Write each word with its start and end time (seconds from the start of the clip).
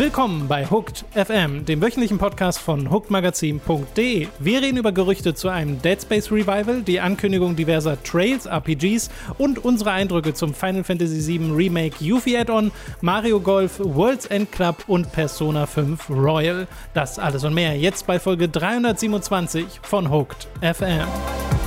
Willkommen 0.00 0.48
bei 0.48 0.64
Hooked 0.64 1.04
FM, 1.12 1.66
dem 1.66 1.82
wöchentlichen 1.82 2.16
Podcast 2.16 2.58
von 2.58 2.90
hookedmagazin.de. 2.90 4.28
Wir 4.38 4.62
reden 4.62 4.78
über 4.78 4.92
Gerüchte 4.92 5.34
zu 5.34 5.50
einem 5.50 5.82
Dead 5.82 6.00
Space 6.00 6.32
Revival, 6.32 6.80
die 6.80 7.00
Ankündigung 7.00 7.54
diverser 7.54 8.02
Trails 8.02 8.46
RPGs 8.46 9.10
und 9.36 9.62
unsere 9.62 9.90
Eindrücke 9.90 10.32
zum 10.32 10.54
Final 10.54 10.84
Fantasy 10.84 11.38
VII 11.38 11.52
Remake 11.52 12.02
Yuffie 12.02 12.38
Add-on, 12.38 12.72
Mario 13.02 13.40
Golf, 13.40 13.78
World's 13.78 14.24
End 14.24 14.50
Club 14.50 14.84
und 14.86 15.12
Persona 15.12 15.66
5 15.66 16.08
Royal. 16.08 16.66
Das 16.94 17.18
alles 17.18 17.44
und 17.44 17.52
mehr 17.52 17.76
jetzt 17.76 18.06
bei 18.06 18.18
Folge 18.18 18.48
327 18.48 19.80
von 19.82 20.10
Hooked 20.10 20.48
FM. 20.62 21.59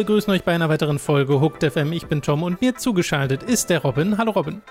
Begrüßen 0.00 0.32
euch 0.32 0.44
bei 0.44 0.54
einer 0.54 0.70
weiteren 0.70 0.98
Folge 0.98 1.42
Hooked 1.42 1.62
FM. 1.62 1.92
Ich 1.92 2.06
bin 2.06 2.22
Tom 2.22 2.42
und 2.42 2.62
mir 2.62 2.74
zugeschaltet 2.74 3.42
ist 3.42 3.68
der 3.68 3.82
Robin. 3.82 4.16
Hallo 4.16 4.30
Robin. 4.30 4.62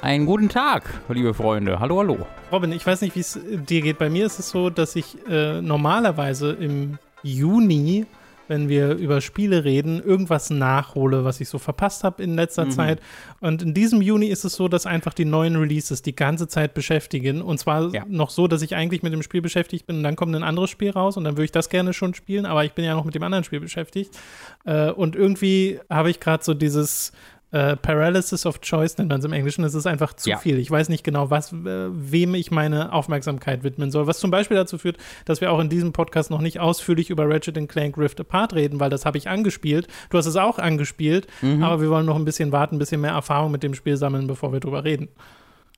Einen 0.00 0.26
guten 0.26 0.48
Tag, 0.48 0.82
liebe 1.08 1.34
Freunde. 1.34 1.78
Hallo, 1.78 2.00
hallo. 2.00 2.26
Robin, 2.50 2.72
ich 2.72 2.84
weiß 2.84 3.00
nicht, 3.02 3.14
wie 3.14 3.20
es 3.20 3.38
dir 3.44 3.80
geht. 3.80 3.98
Bei 3.98 4.10
mir 4.10 4.26
ist 4.26 4.40
es 4.40 4.50
so, 4.50 4.70
dass 4.70 4.96
ich 4.96 5.16
äh, 5.28 5.62
normalerweise 5.62 6.50
im 6.50 6.98
Juni 7.22 8.06
wenn 8.52 8.68
wir 8.68 8.96
über 8.96 9.22
Spiele 9.22 9.64
reden, 9.64 9.98
irgendwas 9.98 10.50
nachhole, 10.50 11.24
was 11.24 11.40
ich 11.40 11.48
so 11.48 11.58
verpasst 11.58 12.04
habe 12.04 12.22
in 12.22 12.36
letzter 12.36 12.66
mhm. 12.66 12.70
Zeit. 12.70 13.00
Und 13.40 13.62
in 13.62 13.72
diesem 13.72 14.02
Juni 14.02 14.26
ist 14.26 14.44
es 14.44 14.52
so, 14.52 14.68
dass 14.68 14.84
einfach 14.84 15.14
die 15.14 15.24
neuen 15.24 15.56
Releases 15.56 16.02
die 16.02 16.14
ganze 16.14 16.48
Zeit 16.48 16.74
beschäftigen. 16.74 17.40
Und 17.40 17.56
zwar 17.56 17.94
ja. 17.94 18.04
noch 18.06 18.28
so, 18.28 18.48
dass 18.48 18.60
ich 18.60 18.76
eigentlich 18.76 19.02
mit 19.02 19.14
dem 19.14 19.22
Spiel 19.22 19.40
beschäftigt 19.40 19.86
bin 19.86 19.96
und 19.96 20.02
dann 20.02 20.16
kommt 20.16 20.36
ein 20.36 20.42
anderes 20.42 20.68
Spiel 20.68 20.90
raus 20.90 21.16
und 21.16 21.24
dann 21.24 21.38
würde 21.38 21.46
ich 21.46 21.52
das 21.52 21.70
gerne 21.70 21.94
schon 21.94 22.12
spielen, 22.12 22.44
aber 22.44 22.62
ich 22.66 22.72
bin 22.72 22.84
ja 22.84 22.94
noch 22.94 23.06
mit 23.06 23.14
dem 23.14 23.22
anderen 23.22 23.44
Spiel 23.44 23.60
beschäftigt. 23.60 24.18
Äh, 24.66 24.90
und 24.90 25.16
irgendwie 25.16 25.80
habe 25.88 26.10
ich 26.10 26.20
gerade 26.20 26.44
so 26.44 26.52
dieses 26.52 27.12
äh, 27.52 27.76
Paralysis 27.76 28.46
of 28.46 28.60
Choice 28.62 28.96
nennt 28.96 29.10
man 29.10 29.20
es 29.20 29.24
im 29.24 29.32
Englischen. 29.32 29.62
Es 29.62 29.74
ist 29.74 29.86
einfach 29.86 30.14
zu 30.14 30.30
ja. 30.30 30.38
viel. 30.38 30.58
Ich 30.58 30.70
weiß 30.70 30.88
nicht 30.88 31.04
genau, 31.04 31.30
was, 31.30 31.52
äh, 31.52 31.88
wem 31.90 32.34
ich 32.34 32.50
meine 32.50 32.92
Aufmerksamkeit 32.92 33.62
widmen 33.62 33.90
soll. 33.90 34.06
Was 34.06 34.18
zum 34.18 34.30
Beispiel 34.30 34.56
dazu 34.56 34.78
führt, 34.78 34.96
dass 35.26 35.40
wir 35.40 35.52
auch 35.52 35.60
in 35.60 35.68
diesem 35.68 35.92
Podcast 35.92 36.30
noch 36.30 36.40
nicht 36.40 36.60
ausführlich 36.60 37.10
über 37.10 37.28
Ratchet 37.28 37.68
Clank 37.68 37.98
Rift 37.98 38.20
Apart 38.20 38.54
reden, 38.54 38.80
weil 38.80 38.90
das 38.90 39.04
habe 39.04 39.18
ich 39.18 39.28
angespielt. 39.28 39.86
Du 40.08 40.16
hast 40.16 40.26
es 40.26 40.36
auch 40.36 40.58
angespielt, 40.58 41.26
mhm. 41.42 41.62
aber 41.62 41.82
wir 41.82 41.90
wollen 41.90 42.06
noch 42.06 42.16
ein 42.16 42.24
bisschen 42.24 42.52
warten, 42.52 42.76
ein 42.76 42.78
bisschen 42.78 43.02
mehr 43.02 43.12
Erfahrung 43.12 43.52
mit 43.52 43.62
dem 43.62 43.74
Spiel 43.74 43.98
sammeln, 43.98 44.26
bevor 44.26 44.52
wir 44.52 44.60
drüber 44.60 44.84
reden. 44.84 45.08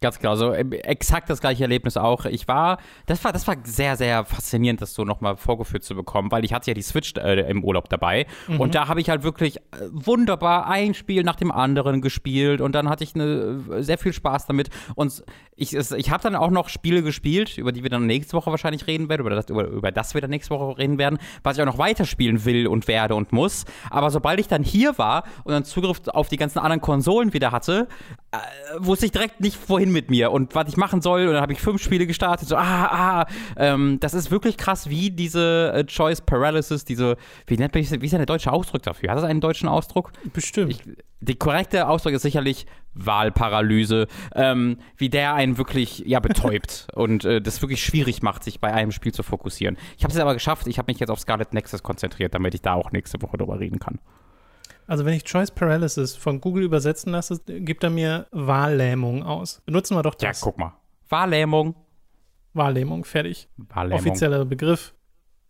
Ganz 0.04 0.18
genau, 0.18 0.34
so 0.34 0.52
äh, 0.52 0.68
exakt 0.82 1.30
das 1.30 1.40
gleiche 1.40 1.62
Erlebnis 1.62 1.96
auch. 1.96 2.26
Ich 2.26 2.46
war, 2.46 2.76
das 3.06 3.24
war, 3.24 3.32
das 3.32 3.48
war 3.48 3.56
sehr, 3.64 3.96
sehr 3.96 4.26
faszinierend, 4.26 4.82
das 4.82 4.92
so 4.92 5.02
nochmal 5.02 5.38
vorgeführt 5.38 5.82
zu 5.82 5.94
bekommen, 5.94 6.30
weil 6.30 6.44
ich 6.44 6.52
hatte 6.52 6.70
ja 6.70 6.74
die 6.74 6.82
Switch 6.82 7.14
äh, 7.16 7.40
im 7.48 7.64
Urlaub 7.64 7.88
dabei 7.88 8.26
mhm. 8.46 8.60
und 8.60 8.74
da 8.74 8.86
habe 8.86 9.00
ich 9.00 9.08
halt 9.08 9.22
wirklich 9.22 9.56
äh, 9.56 9.60
wunderbar 9.92 10.66
ein 10.66 10.92
Spiel 10.92 11.22
nach 11.22 11.36
dem 11.36 11.50
anderen 11.50 12.02
gespielt 12.02 12.60
und 12.60 12.74
dann 12.74 12.90
hatte 12.90 13.02
ich 13.02 13.14
eine, 13.14 13.62
äh, 13.70 13.82
sehr 13.82 13.96
viel 13.96 14.12
Spaß 14.12 14.44
damit 14.44 14.68
und 14.94 15.24
ich, 15.56 15.74
ich 15.74 16.10
habe 16.10 16.22
dann 16.22 16.34
auch 16.34 16.50
noch 16.50 16.68
Spiele 16.68 17.02
gespielt, 17.02 17.56
über 17.56 17.72
die 17.72 17.82
wir 17.82 17.88
dann 17.88 18.06
nächste 18.06 18.36
Woche 18.36 18.50
wahrscheinlich 18.50 18.86
reden 18.86 19.08
werden, 19.08 19.20
über 19.20 19.30
das, 19.30 19.48
über, 19.48 19.64
über 19.64 19.90
das 19.90 20.12
wir 20.12 20.20
dann 20.20 20.30
nächste 20.30 20.50
Woche 20.50 20.76
reden 20.76 20.98
werden, 20.98 21.18
was 21.42 21.56
ich 21.56 21.62
auch 21.62 21.66
noch 21.66 21.78
weiterspielen 21.78 22.44
will 22.44 22.66
und 22.66 22.88
werde 22.88 23.14
und 23.14 23.32
muss. 23.32 23.64
Aber 23.88 24.10
sobald 24.10 24.40
ich 24.40 24.48
dann 24.48 24.64
hier 24.64 24.98
war 24.98 25.24
und 25.44 25.52
dann 25.52 25.64
Zugriff 25.64 26.02
auf 26.08 26.28
die 26.28 26.36
ganzen 26.36 26.58
anderen 26.58 26.80
Konsolen 26.80 27.32
wieder 27.32 27.52
hatte, 27.52 27.88
wusste 28.78 29.06
ich 29.06 29.12
direkt 29.12 29.40
nicht, 29.40 29.58
wohin 29.68 29.92
mit 29.92 30.10
mir 30.10 30.30
und 30.30 30.54
was 30.54 30.68
ich 30.68 30.76
machen 30.76 31.00
soll. 31.00 31.26
Und 31.26 31.34
dann 31.34 31.42
habe 31.42 31.52
ich 31.52 31.60
fünf 31.60 31.82
Spiele 31.82 32.06
gestartet. 32.06 32.48
So, 32.48 32.56
ah, 32.56 33.22
ah. 33.22 33.26
Ähm, 33.56 33.98
das 34.00 34.14
ist 34.14 34.30
wirklich 34.30 34.56
krass, 34.56 34.88
wie 34.88 35.10
diese 35.10 35.72
äh, 35.74 35.84
Choice 35.84 36.20
Paralysis, 36.20 36.84
diese, 36.84 37.16
wie 37.46 37.56
nennt 37.56 37.74
man 37.74 37.82
wie 37.82 38.04
ist 38.06 38.12
denn 38.12 38.18
der 38.18 38.26
deutsche 38.26 38.52
Ausdruck 38.52 38.82
dafür? 38.82 39.10
Hat 39.10 39.18
das 39.18 39.24
einen 39.24 39.40
deutschen 39.40 39.68
Ausdruck? 39.68 40.12
Bestimmt. 40.32 40.70
Ich, 40.70 40.82
der 41.20 41.36
korrekte 41.36 41.88
Ausdruck 41.88 42.14
ist 42.14 42.22
sicherlich 42.22 42.66
Wahlparalyse, 42.94 44.06
ähm, 44.34 44.78
wie 44.96 45.08
der 45.08 45.34
einen 45.34 45.58
wirklich 45.58 46.00
ja 46.06 46.20
betäubt 46.20 46.88
und 46.94 47.24
äh, 47.24 47.40
das 47.40 47.62
wirklich 47.62 47.82
schwierig 47.82 48.22
macht, 48.22 48.44
sich 48.44 48.60
bei 48.60 48.72
einem 48.72 48.92
Spiel 48.92 49.12
zu 49.12 49.22
fokussieren. 49.22 49.76
Ich 49.96 50.04
habe 50.04 50.12
es 50.12 50.20
aber 50.20 50.34
geschafft. 50.34 50.66
Ich 50.66 50.78
habe 50.78 50.90
mich 50.90 51.00
jetzt 51.00 51.10
auf 51.10 51.20
Scarlet 51.20 51.52
Nexus 51.54 51.82
konzentriert, 51.82 52.34
damit 52.34 52.54
ich 52.54 52.62
da 52.62 52.74
auch 52.74 52.92
nächste 52.92 53.20
Woche 53.22 53.36
drüber 53.36 53.58
reden 53.58 53.78
kann. 53.78 53.98
Also 54.86 55.04
wenn 55.04 55.14
ich 55.14 55.24
Choice 55.24 55.50
Paralysis 55.50 56.16
von 56.16 56.40
Google 56.40 56.64
übersetzen 56.64 57.12
lasse, 57.12 57.40
gibt 57.46 57.84
er 57.84 57.90
mir 57.90 58.26
Wahllähmung 58.30 59.22
aus. 59.22 59.62
Benutzen 59.64 59.96
wir 59.96 60.02
doch 60.02 60.14
das. 60.14 60.40
Ja, 60.40 60.44
guck 60.44 60.58
mal. 60.58 60.74
Wahllähmung. 61.08 61.74
Wahllähmung, 62.52 63.04
fertig. 63.04 63.48
Wahllähmung. 63.56 64.00
Offizieller 64.00 64.44
Begriff. 64.44 64.94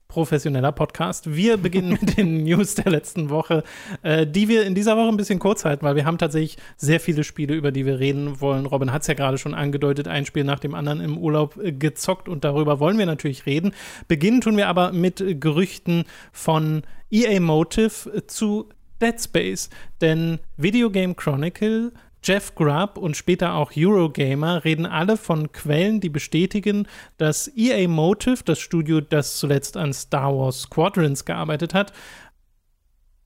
Professioneller 0.09 0.71
Podcast. 0.71 1.35
Wir 1.35 1.57
beginnen 1.57 1.99
mit 2.01 2.17
den 2.17 2.45
News 2.45 2.77
der 2.77 2.93
letzten 2.93 3.31
Woche, 3.31 3.65
äh, 4.03 4.27
die 4.27 4.49
wir 4.49 4.65
in 4.65 4.77
dieser 4.77 4.97
Woche 4.97 5.09
ein 5.09 5.17
bisschen 5.17 5.41
kurz 5.41 5.65
halten, 5.65 5.85
weil 5.85 5.97
wir 5.97 6.05
haben 6.05 6.19
tatsächlich 6.19 6.57
sehr 6.77 7.01
viele 7.01 7.25
Spiele, 7.25 7.55
über 7.55 7.73
die 7.73 7.85
wir 7.85 7.99
reden 7.99 8.41
wollen. 8.41 8.67
Robin 8.67 8.93
hat 8.93 9.03
es 9.03 9.09
ja 9.09 9.15
gerade 9.15 9.39
schon 9.39 9.55
angedeutet, 9.55 10.07
ein 10.07 10.25
Spiel 10.25 10.45
nach 10.45 10.61
dem 10.61 10.75
anderen 10.75 11.01
im 11.01 11.19
Urlaub 11.19 11.57
äh, 11.57 11.73
gezockt 11.73 12.29
und 12.29 12.45
darüber 12.45 12.79
wollen 12.79 12.97
wir 12.97 13.07
natürlich 13.07 13.45
reden. 13.47 13.73
Beginnen 14.07 14.41
tun 14.41 14.57
wir 14.57 14.69
aber 14.69 14.93
mit 14.93 15.41
Gerüchten 15.41 16.05
von 16.31 16.83
EA 17.11 17.41
Motive 17.41 18.27
zu 18.29 18.69
Dead 19.01 19.21
Space, 19.21 19.71
denn 20.01 20.39
Video 20.57 20.91
Game 20.91 21.17
Chronicle 21.17 21.93
Jeff 22.25 22.55
Grubb 22.55 22.97
und 22.97 23.17
später 23.17 23.53
auch 23.53 23.73
Eurogamer 23.77 24.65
reden 24.65 24.87
alle 24.87 25.19
von 25.19 25.53
Quellen, 25.53 26.01
die 26.01 26.09
bestätigen, 26.09 26.89
dass 27.19 27.55
EA 27.55 27.87
Motive, 27.87 28.43
das 28.45 28.59
Studio, 28.59 29.03
das 29.03 29.37
zuletzt 29.37 29.77
an 29.77 29.93
Star 29.93 30.35
Wars 30.35 30.63
Squadrons 30.63 31.27
gearbeitet 31.27 31.75
hat, 31.75 31.93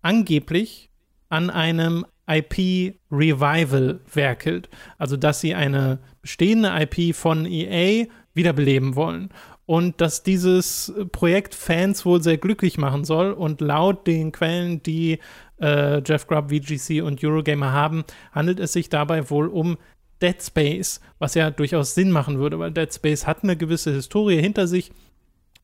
angeblich 0.03 0.91
an 1.29 1.49
einem 1.49 2.07
IP-Revival 2.27 4.01
werkelt. 4.13 4.69
Also, 4.99 5.17
dass 5.17 5.41
sie 5.41 5.55
eine 5.55 6.01
bestehende 6.21 6.71
IP 6.81 7.15
von 7.15 7.47
EA 7.47 8.07
wiederbeleben 8.35 8.97
wollen 8.97 9.31
und 9.67 10.01
dass 10.01 10.23
dieses 10.23 10.93
Projekt 11.13 11.55
Fans 11.55 12.05
wohl 12.05 12.23
sehr 12.23 12.39
glücklich 12.39 12.79
machen 12.79 13.05
soll. 13.05 13.33
Und 13.33 13.61
laut 13.61 14.07
den 14.07 14.33
Quellen, 14.33 14.83
die 14.83 15.19
äh, 15.61 16.03
Jeff 16.05 16.27
Grubb, 16.27 16.51
VGC 16.51 17.03
und 17.03 17.23
Eurogamer 17.23 17.73
haben, 17.73 18.05
handelt 18.33 18.61
es 18.61 18.73
sich 18.73 18.89
dabei 18.89 19.29
wohl 19.31 19.49
um 19.49 19.77
Dead 20.21 20.43
Space, 20.43 21.01
was 21.19 21.35
ja 21.35 21.51
durchaus 21.51 21.95
Sinn 21.95 22.11
machen 22.11 22.39
würde, 22.39 22.59
weil 22.59 22.73
Dead 22.73 22.93
Space 22.93 23.27
hat 23.27 23.43
eine 23.43 23.57
gewisse 23.57 23.93
Historie 23.93 24.41
hinter 24.41 24.67
sich, 24.67 24.91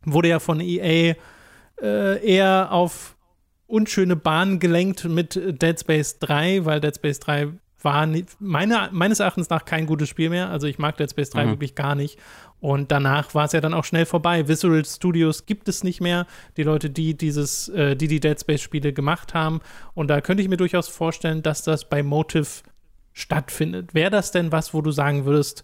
wurde 0.05 0.28
ja 0.28 0.38
von 0.38 0.60
EA 0.60 1.16
äh, 1.82 2.27
eher 2.27 2.72
auf 2.72 3.16
unschöne 3.66 4.16
Bahnen 4.16 4.60
gelenkt 4.60 5.05
mit 5.05 5.34
Dead 5.34 5.78
Space 5.78 6.19
3, 6.21 6.65
weil 6.65 6.81
Dead 6.81 6.94
Space 6.94 7.21
3 7.21 7.53
war 7.84 8.09
meine, 8.39 8.89
meines 8.93 9.21
Erachtens 9.21 9.50
nach 9.50 9.65
kein 9.65 9.87
gutes 9.87 10.09
Spiel 10.09 10.31
mehr. 10.31 10.50
Also 10.50 10.67
ich 10.67 10.78
mag 10.78 10.97
Dead 10.97 11.11
Space 11.11 11.31
3 11.31 11.45
mhm. 11.45 11.50
wirklich 11.50 11.75
gar 11.75 11.95
nicht. 11.95 12.19
Und 12.61 12.91
danach 12.91 13.34
war 13.34 13.45
es 13.45 13.53
ja 13.53 13.61
dann 13.61 13.75
auch 13.75 13.84
schnell 13.84 14.06
vorbei. 14.06 14.49
Visceral 14.49 14.84
Studios 14.84 15.47
gibt 15.47 15.69
es 15.69 15.84
nicht 15.84 16.00
mehr. 16.00 16.27
Die 16.56 16.62
Leute, 16.62 16.89
die 16.89 17.17
dieses, 17.17 17.69
äh, 17.69 17.94
die 17.94 18.09
die 18.09 18.21
Dead 18.21 18.41
Space 18.41 18.62
Spiele 18.62 18.93
gemacht 18.93 19.34
haben. 19.34 19.61
Und 19.93 20.09
da 20.09 20.21
könnte 20.21 20.43
ich 20.43 20.49
mir 20.49 20.56
durchaus 20.56 20.89
vorstellen, 20.89 21.43
dass 21.43 21.62
das 21.62 21.89
bei 21.89 22.03
Motive 22.03 22.62
stattfindet. 23.12 23.94
Wäre 23.94 24.11
das 24.11 24.33
denn 24.33 24.50
was, 24.50 24.75
wo 24.75 24.81
du 24.81 24.91
sagen 24.91 25.25
würdest, 25.25 25.62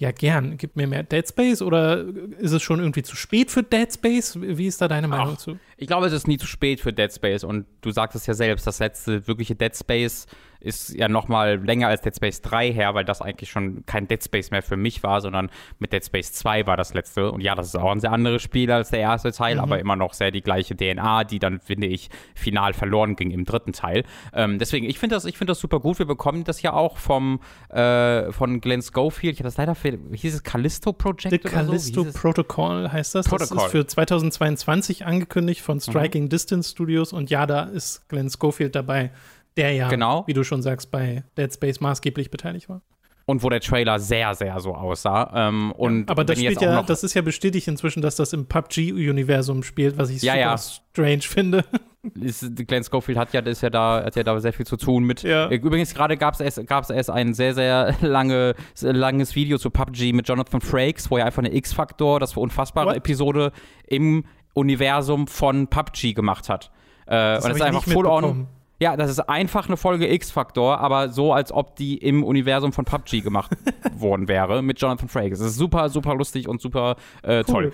ja, 0.00 0.12
gern, 0.12 0.56
gib 0.56 0.76
mir 0.76 0.86
mehr 0.86 1.02
Dead 1.02 1.28
Space 1.28 1.60
oder 1.60 2.06
ist 2.38 2.52
es 2.52 2.62
schon 2.62 2.80
irgendwie 2.80 3.02
zu 3.02 3.16
spät 3.16 3.50
für 3.50 3.62
Dead 3.62 3.92
Space? 3.92 4.38
Wie 4.40 4.66
ist 4.66 4.80
da 4.80 4.88
deine 4.88 5.08
Meinung 5.08 5.34
Ach, 5.36 5.38
zu? 5.38 5.58
Ich 5.76 5.86
glaube, 5.86 6.06
es 6.06 6.14
ist 6.14 6.26
nie 6.26 6.38
zu 6.38 6.46
spät 6.46 6.80
für 6.80 6.90
Dead 6.90 7.12
Space 7.12 7.44
und 7.44 7.66
du 7.82 7.90
sagtest 7.90 8.26
ja 8.26 8.32
selbst, 8.32 8.66
das 8.66 8.78
letzte 8.78 9.28
wirkliche 9.28 9.54
Dead 9.54 9.76
Space 9.76 10.26
ist 10.60 10.94
ja 10.94 11.08
noch 11.08 11.28
mal 11.28 11.62
länger 11.64 11.88
als 11.88 12.02
Dead 12.02 12.14
Space 12.14 12.42
3 12.42 12.72
her, 12.72 12.94
weil 12.94 13.04
das 13.04 13.22
eigentlich 13.22 13.50
schon 13.50 13.84
kein 13.86 14.06
Dead 14.06 14.22
Space 14.22 14.50
mehr 14.50 14.62
für 14.62 14.76
mich 14.76 15.02
war, 15.02 15.20
sondern 15.20 15.50
mit 15.78 15.92
Dead 15.92 16.04
Space 16.04 16.32
2 16.32 16.66
war 16.66 16.76
das 16.76 16.94
letzte. 16.94 17.32
Und 17.32 17.40
ja, 17.40 17.54
das 17.54 17.68
ist 17.68 17.76
auch 17.76 17.90
ein 17.90 18.00
sehr 18.00 18.12
anderes 18.12 18.42
Spiel 18.42 18.70
als 18.70 18.90
der 18.90 19.00
erste 19.00 19.32
Teil, 19.32 19.56
mhm. 19.56 19.60
aber 19.60 19.78
immer 19.78 19.96
noch 19.96 20.12
sehr 20.12 20.30
die 20.30 20.42
gleiche 20.42 20.76
DNA, 20.76 21.24
die 21.24 21.38
dann, 21.38 21.60
finde 21.60 21.86
ich, 21.86 22.10
final 22.34 22.74
verloren 22.74 23.16
ging 23.16 23.30
im 23.30 23.44
dritten 23.44 23.72
Teil. 23.72 24.04
Ähm, 24.32 24.58
deswegen, 24.58 24.86
ich 24.86 24.98
finde 24.98 25.16
das, 25.16 25.24
find 25.24 25.48
das 25.48 25.58
super 25.58 25.80
gut. 25.80 25.98
Wir 25.98 26.06
bekommen 26.06 26.44
das 26.44 26.62
ja 26.62 26.72
auch 26.72 26.98
vom, 26.98 27.40
äh, 27.70 28.30
von 28.32 28.60
Glenn 28.60 28.82
Schofield. 28.82 29.34
Ich 29.34 29.40
habe 29.40 29.48
das 29.48 29.56
leider 29.56 29.74
für, 29.74 29.98
hieß 30.12 30.34
es 30.34 30.42
Callisto 30.42 30.92
Project? 30.92 31.30
The 31.30 31.38
Callisto 31.38 32.04
so? 32.04 32.12
Protocol 32.12 32.90
heißt 32.90 33.14
das. 33.14 33.26
Protocol. 33.26 33.56
Das 33.56 33.66
ist 33.66 33.72
für 33.72 33.86
2022 33.86 35.06
angekündigt 35.06 35.62
von 35.62 35.80
Striking 35.80 36.24
mhm. 36.24 36.28
Distance 36.28 36.70
Studios 36.70 37.12
und 37.12 37.30
ja, 37.30 37.46
da 37.46 37.62
ist 37.62 38.08
Glenn 38.08 38.30
Schofield 38.30 38.74
dabei 38.74 39.10
der 39.56 39.72
ja, 39.72 39.88
genau. 39.88 40.24
wie 40.26 40.32
du 40.32 40.44
schon 40.44 40.62
sagst, 40.62 40.90
bei 40.90 41.24
Dead 41.36 41.52
Space 41.52 41.80
maßgeblich 41.80 42.30
beteiligt 42.30 42.68
war. 42.68 42.82
Und 43.26 43.44
wo 43.44 43.48
der 43.48 43.60
Trailer 43.60 44.00
sehr, 44.00 44.34
sehr 44.34 44.58
so 44.58 44.74
aussah. 44.74 45.30
Ähm, 45.34 45.72
und 45.72 46.06
ja, 46.06 46.08
aber 46.08 46.24
das, 46.24 46.38
spielt 46.38 46.60
ja, 46.60 46.82
das 46.82 47.04
ist 47.04 47.14
ja 47.14 47.22
bestätigt 47.22 47.68
inzwischen, 47.68 48.02
dass 48.02 48.16
das 48.16 48.32
im 48.32 48.46
PUBG-Universum 48.46 49.62
spielt, 49.62 49.98
was 49.98 50.10
ich 50.10 50.20
ja, 50.22 50.32
super 50.32 50.40
ja. 50.40 50.58
strange 50.58 51.22
finde. 51.22 51.64
Ist, 52.18 52.66
Glenn 52.66 52.82
Schofield 52.82 53.18
hat 53.18 53.34
ja, 53.34 53.40
ist 53.42 53.60
ja 53.60 53.68
da, 53.68 54.02
hat 54.02 54.16
ja 54.16 54.22
da 54.22 54.40
sehr 54.40 54.54
viel 54.54 54.66
zu 54.66 54.78
tun 54.78 55.04
mit. 55.04 55.22
Ja. 55.22 55.50
Übrigens, 55.50 55.92
gerade 55.92 56.16
gab 56.16 56.32
es 56.32 56.40
erst, 56.40 56.66
gab's 56.66 56.88
erst 56.88 57.10
ein 57.10 57.34
sehr, 57.34 57.52
sehr 57.52 57.94
lange, 58.00 58.54
langes 58.80 59.34
Video 59.34 59.58
zu 59.58 59.68
PUBG 59.68 60.14
mit 60.14 60.26
Jonathan 60.26 60.62
Frakes, 60.62 61.10
wo 61.10 61.18
er 61.18 61.26
einfach 61.26 61.42
eine 61.42 61.54
X-Faktor, 61.54 62.18
das 62.18 62.34
unfassbare 62.38 62.88
What? 62.88 62.96
Episode 62.96 63.52
im 63.86 64.24
Universum 64.54 65.26
von 65.26 65.68
PUBG 65.68 66.14
gemacht 66.14 66.48
hat. 66.48 66.70
Äh, 67.06 67.36
und 67.36 67.44
das 67.44 67.56
ist 67.56 67.62
einfach 67.62 67.84
full 67.84 68.06
on. 68.06 68.48
Ja, 68.80 68.96
das 68.96 69.10
ist 69.10 69.20
einfach 69.20 69.68
eine 69.68 69.76
Folge 69.76 70.10
X-Faktor, 70.10 70.78
aber 70.78 71.10
so, 71.10 71.34
als 71.34 71.52
ob 71.52 71.76
die 71.76 71.98
im 71.98 72.24
Universum 72.24 72.72
von 72.72 72.86
PUBG 72.86 73.20
gemacht 73.20 73.50
worden 73.94 74.26
wäre 74.26 74.62
mit 74.62 74.80
Jonathan 74.80 75.08
Frakes. 75.08 75.40
Es 75.40 75.48
ist 75.48 75.56
super, 75.56 75.90
super 75.90 76.14
lustig 76.14 76.48
und 76.48 76.62
super 76.62 76.96
äh, 77.22 77.38
cool. 77.38 77.44
toll. 77.44 77.72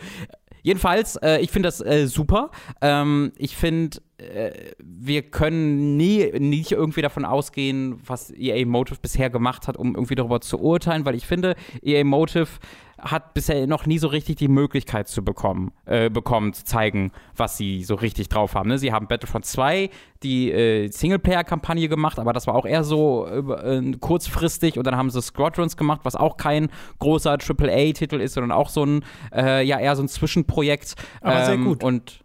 Jedenfalls, 0.66 1.14
äh, 1.22 1.38
ich 1.38 1.52
finde 1.52 1.68
das 1.68 1.80
äh, 1.80 2.08
super. 2.08 2.50
Ähm, 2.80 3.30
ich 3.36 3.56
finde, 3.56 3.98
äh, 4.18 4.50
wir 4.82 5.22
können 5.22 5.96
nie 5.96 6.32
nicht 6.40 6.72
irgendwie 6.72 7.02
davon 7.02 7.24
ausgehen, 7.24 8.00
was 8.04 8.32
EA 8.32 8.66
Motive 8.66 8.98
bisher 9.00 9.30
gemacht 9.30 9.68
hat, 9.68 9.76
um 9.76 9.94
irgendwie 9.94 10.16
darüber 10.16 10.40
zu 10.40 10.58
urteilen, 10.58 11.04
weil 11.04 11.14
ich 11.14 11.24
finde, 11.24 11.54
EA 11.82 12.02
Motive 12.02 12.48
hat 12.98 13.34
bisher 13.34 13.66
noch 13.66 13.86
nie 13.86 13.98
so 13.98 14.08
richtig 14.08 14.36
die 14.36 14.48
Möglichkeit 14.48 15.08
zu 15.08 15.24
bekommen, 15.24 15.72
äh, 15.84 16.08
bekommen, 16.08 16.52
zu 16.52 16.64
zeigen, 16.64 17.12
was 17.36 17.56
sie 17.56 17.84
so 17.84 17.94
richtig 17.94 18.28
drauf 18.28 18.54
haben. 18.54 18.68
Ne? 18.68 18.78
Sie 18.78 18.92
haben 18.92 19.06
Battlefront 19.06 19.44
2, 19.44 19.90
die 20.22 20.50
äh, 20.50 20.88
Singleplayer-Kampagne 20.90 21.88
gemacht, 21.88 22.18
aber 22.18 22.32
das 22.32 22.46
war 22.46 22.54
auch 22.54 22.64
eher 22.64 22.84
so 22.84 23.26
äh, 23.26 23.92
kurzfristig 24.00 24.78
und 24.78 24.86
dann 24.86 24.96
haben 24.96 25.10
sie 25.10 25.20
Squadrons 25.20 25.76
gemacht, 25.76 26.00
was 26.04 26.16
auch 26.16 26.36
kein 26.36 26.68
großer 26.98 27.32
AAA-Titel 27.32 28.20
ist, 28.20 28.34
sondern 28.34 28.52
auch 28.52 28.70
so 28.70 28.84
ein, 28.84 29.04
äh, 29.34 29.64
ja, 29.64 29.78
eher 29.78 29.94
so 29.94 30.02
ein 30.02 30.08
Zwischenprojekt. 30.08 30.94
Aber 31.20 31.40
ähm, 31.40 31.44
sehr 31.44 31.58
gut. 31.58 31.84
Und 31.84 32.20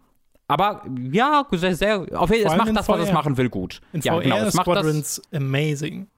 aber 0.48 0.84
ja, 1.10 1.46
sehr, 1.52 1.74
sehr 1.74 2.00
auf 2.14 2.30
jeden 2.30 2.46
Fall, 2.46 2.58
es 2.58 2.64
macht 2.66 2.76
das, 2.76 2.88
was 2.88 3.00
es 3.00 3.12
machen 3.12 3.36
will, 3.38 3.48
gut. 3.48 3.80
In 3.92 4.02
ja, 4.02 4.14
VR 4.14 4.22
genau, 4.22 4.36
es 4.36 4.54
macht 4.54 4.64
Squadrons 4.64 5.22
das, 5.30 5.40
amazing 5.40 6.08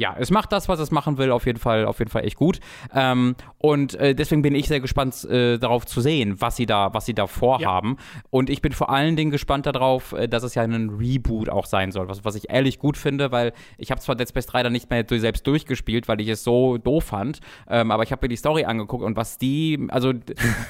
ja, 0.00 0.16
es 0.18 0.30
macht 0.30 0.50
das, 0.50 0.66
was 0.66 0.80
es 0.80 0.90
machen 0.90 1.18
will, 1.18 1.30
auf 1.30 1.44
jeden 1.44 1.58
Fall, 1.58 1.84
auf 1.84 1.98
jeden 1.98 2.10
Fall 2.10 2.24
echt 2.24 2.36
gut. 2.36 2.58
Ähm, 2.94 3.36
und 3.58 3.94
äh, 3.96 4.14
deswegen 4.14 4.40
bin 4.40 4.54
ich 4.54 4.66
sehr 4.66 4.80
gespannt 4.80 5.24
äh, 5.26 5.58
darauf 5.58 5.84
zu 5.84 6.00
sehen, 6.00 6.40
was 6.40 6.56
sie 6.56 6.64
da, 6.64 6.94
was 6.94 7.04
sie 7.04 7.12
da 7.12 7.26
vorhaben. 7.26 7.98
Ja. 7.98 8.22
Und 8.30 8.48
ich 8.48 8.62
bin 8.62 8.72
vor 8.72 8.88
allen 8.88 9.14
Dingen 9.14 9.30
gespannt 9.30 9.66
darauf, 9.66 10.12
äh, 10.12 10.26
dass 10.26 10.42
es 10.42 10.54
ja 10.54 10.62
ein 10.62 10.88
Reboot 10.88 11.50
auch 11.50 11.66
sein 11.66 11.92
soll, 11.92 12.08
was, 12.08 12.24
was 12.24 12.34
ich 12.34 12.48
ehrlich 12.48 12.78
gut 12.78 12.96
finde, 12.96 13.30
weil 13.30 13.52
ich 13.76 13.90
habe 13.90 14.00
zwar 14.00 14.16
Dead 14.16 14.26
Space 14.26 14.46
3 14.46 14.62
dann 14.62 14.72
nicht 14.72 14.88
mehr 14.88 15.04
selbst 15.06 15.46
durchgespielt, 15.46 16.08
weil 16.08 16.18
ich 16.22 16.28
es 16.28 16.44
so 16.44 16.78
doof 16.78 17.04
fand, 17.04 17.40
ähm, 17.68 17.90
aber 17.90 18.02
ich 18.02 18.10
habe 18.10 18.24
mir 18.24 18.30
die 18.30 18.36
Story 18.36 18.64
angeguckt 18.64 19.04
und 19.04 19.16
was 19.16 19.36
die, 19.36 19.86
also 19.90 20.14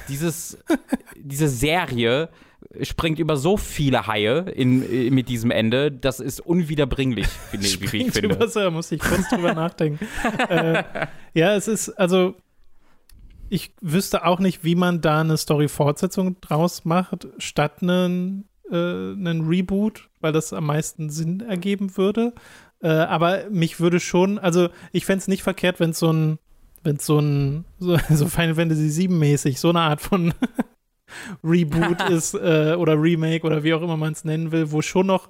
dieses, 0.08 0.58
diese 1.16 1.46
Serie 1.46 2.30
springt 2.82 3.18
über 3.18 3.36
so 3.36 3.56
viele 3.56 4.06
Haie 4.06 4.50
in, 4.54 4.82
in, 4.82 5.14
mit 5.14 5.28
diesem 5.28 5.50
Ende, 5.50 5.90
das 5.90 6.20
ist 6.20 6.40
unwiederbringlich, 6.40 7.26
wie, 7.52 7.60
wie 7.60 7.66
ich 7.66 8.12
finde. 8.12 8.20
Über 8.20 8.48
so, 8.48 8.70
muss 8.70 8.92
ich 8.92 9.00
kurz 9.00 9.28
drüber 9.28 9.54
nachdenken. 9.54 10.06
äh, 10.48 10.84
ja, 11.34 11.54
es 11.54 11.68
ist, 11.68 11.90
also 11.90 12.34
ich 13.48 13.72
wüsste 13.80 14.24
auch 14.24 14.38
nicht, 14.38 14.64
wie 14.64 14.76
man 14.76 15.00
da 15.00 15.20
eine 15.20 15.36
Story-Fortsetzung 15.36 16.40
draus 16.40 16.84
macht, 16.84 17.26
statt 17.38 17.82
einen, 17.82 18.48
äh, 18.70 18.74
einen 18.74 19.46
Reboot, 19.46 20.08
weil 20.20 20.32
das 20.32 20.52
am 20.52 20.66
meisten 20.66 21.10
Sinn 21.10 21.40
ergeben 21.40 21.96
würde. 21.96 22.32
Äh, 22.80 22.88
aber 22.88 23.50
mich 23.50 23.80
würde 23.80 24.00
schon, 24.00 24.38
also 24.38 24.68
ich 24.92 25.04
fände 25.04 25.18
es 25.18 25.28
nicht 25.28 25.42
verkehrt, 25.42 25.80
wenn 25.80 25.90
es 25.90 25.98
so 25.98 26.12
ein, 26.12 26.38
wenn 26.84 26.96
es 26.96 27.06
so 27.06 27.18
ein, 27.18 27.64
so, 27.78 27.98
so 28.10 28.26
Final 28.26 28.54
Fantasy 28.54 28.88
7 28.88 29.18
mäßig, 29.18 29.58
so 29.58 29.70
eine 29.70 29.80
Art 29.80 30.00
von 30.00 30.32
Reboot 31.44 32.00
ist 32.10 32.34
äh, 32.34 32.74
oder 32.76 33.00
Remake 33.00 33.46
oder 33.46 33.62
wie 33.62 33.74
auch 33.74 33.82
immer 33.82 33.96
man 33.96 34.12
es 34.12 34.24
nennen 34.24 34.52
will, 34.52 34.70
wo 34.72 34.82
schon 34.82 35.06
noch 35.06 35.28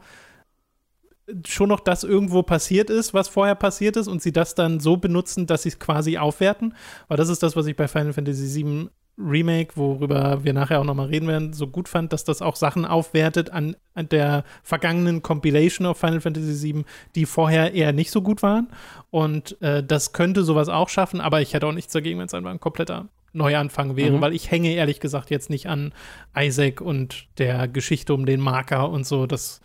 schon 1.46 1.68
noch 1.68 1.80
das 1.80 2.02
irgendwo 2.02 2.42
passiert 2.42 2.90
ist, 2.90 3.14
was 3.14 3.28
vorher 3.28 3.54
passiert 3.54 3.96
ist 3.96 4.08
und 4.08 4.20
sie 4.20 4.32
das 4.32 4.56
dann 4.56 4.80
so 4.80 4.96
benutzen, 4.96 5.46
dass 5.46 5.62
sie 5.62 5.68
es 5.68 5.78
quasi 5.78 6.18
aufwerten. 6.18 6.74
Weil 7.08 7.16
das 7.16 7.28
ist 7.28 7.42
das, 7.42 7.54
was 7.54 7.66
ich 7.66 7.76
bei 7.76 7.88
Final 7.88 8.12
Fantasy 8.12 8.64
VII 8.64 8.88
Remake, 9.18 9.76
worüber 9.76 10.44
wir 10.44 10.52
nachher 10.52 10.80
auch 10.80 10.84
nochmal 10.84 11.08
reden 11.08 11.28
werden, 11.28 11.52
so 11.52 11.66
gut 11.66 11.88
fand, 11.88 12.12
dass 12.12 12.24
das 12.24 12.40
auch 12.40 12.56
Sachen 12.56 12.86
aufwertet 12.86 13.50
an, 13.50 13.76
an, 13.94 14.08
der 14.08 14.44
vergangenen 14.62 15.22
Compilation 15.22 15.86
auf 15.86 15.98
Final 15.98 16.20
Fantasy 16.20 16.74
VII, 16.74 16.84
die 17.14 17.26
vorher 17.26 17.74
eher 17.74 17.92
nicht 17.92 18.10
so 18.10 18.22
gut 18.22 18.42
waren. 18.42 18.68
Und 19.10 19.60
äh, 19.60 19.84
das 19.84 20.12
könnte 20.12 20.42
sowas 20.42 20.68
auch 20.68 20.88
schaffen, 20.88 21.20
aber 21.20 21.42
ich 21.42 21.52
hätte 21.52 21.66
auch 21.66 21.72
nichts 21.72 21.92
dagegen, 21.92 22.18
wenn 22.18 22.26
es 22.26 22.34
einfach 22.34 22.50
ein 22.50 22.60
kompletter 22.60 23.08
Neuanfang 23.32 23.96
wäre, 23.96 24.16
mhm. 24.16 24.20
weil 24.20 24.34
ich 24.34 24.50
hänge 24.50 24.72
ehrlich 24.72 25.00
gesagt 25.00 25.30
jetzt 25.30 25.50
nicht 25.50 25.66
an 25.66 25.92
Isaac 26.36 26.80
und 26.80 27.26
der 27.38 27.68
Geschichte 27.68 28.14
um 28.14 28.26
den 28.26 28.40
Marker 28.40 28.90
und 28.90 29.06
so. 29.06 29.26
Das 29.26 29.60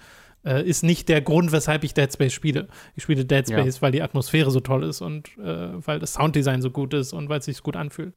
äh, 0.45 0.63
ist 0.63 0.83
nicht 0.83 1.09
der 1.09 1.21
Grund, 1.21 1.51
weshalb 1.51 1.83
ich 1.83 1.94
Dead 1.94 2.12
Space 2.12 2.33
spiele. 2.33 2.67
Ich 2.95 3.03
spiele 3.03 3.25
Dead 3.25 3.47
Space, 3.47 3.75
ja. 3.75 3.81
weil 3.81 3.91
die 3.91 4.01
Atmosphäre 4.01 4.51
so 4.51 4.59
toll 4.59 4.83
ist 4.83 5.01
und 5.01 5.29
äh, 5.38 5.85
weil 5.85 6.00
das 6.00 6.13
Sounddesign 6.13 6.62
so 6.62 6.69
gut 6.69 6.94
ist 6.94 7.13
und 7.13 7.29
weil 7.29 7.39
es 7.39 7.45
sich 7.45 7.62
gut 7.63 7.75
anfühlt. 7.75 8.13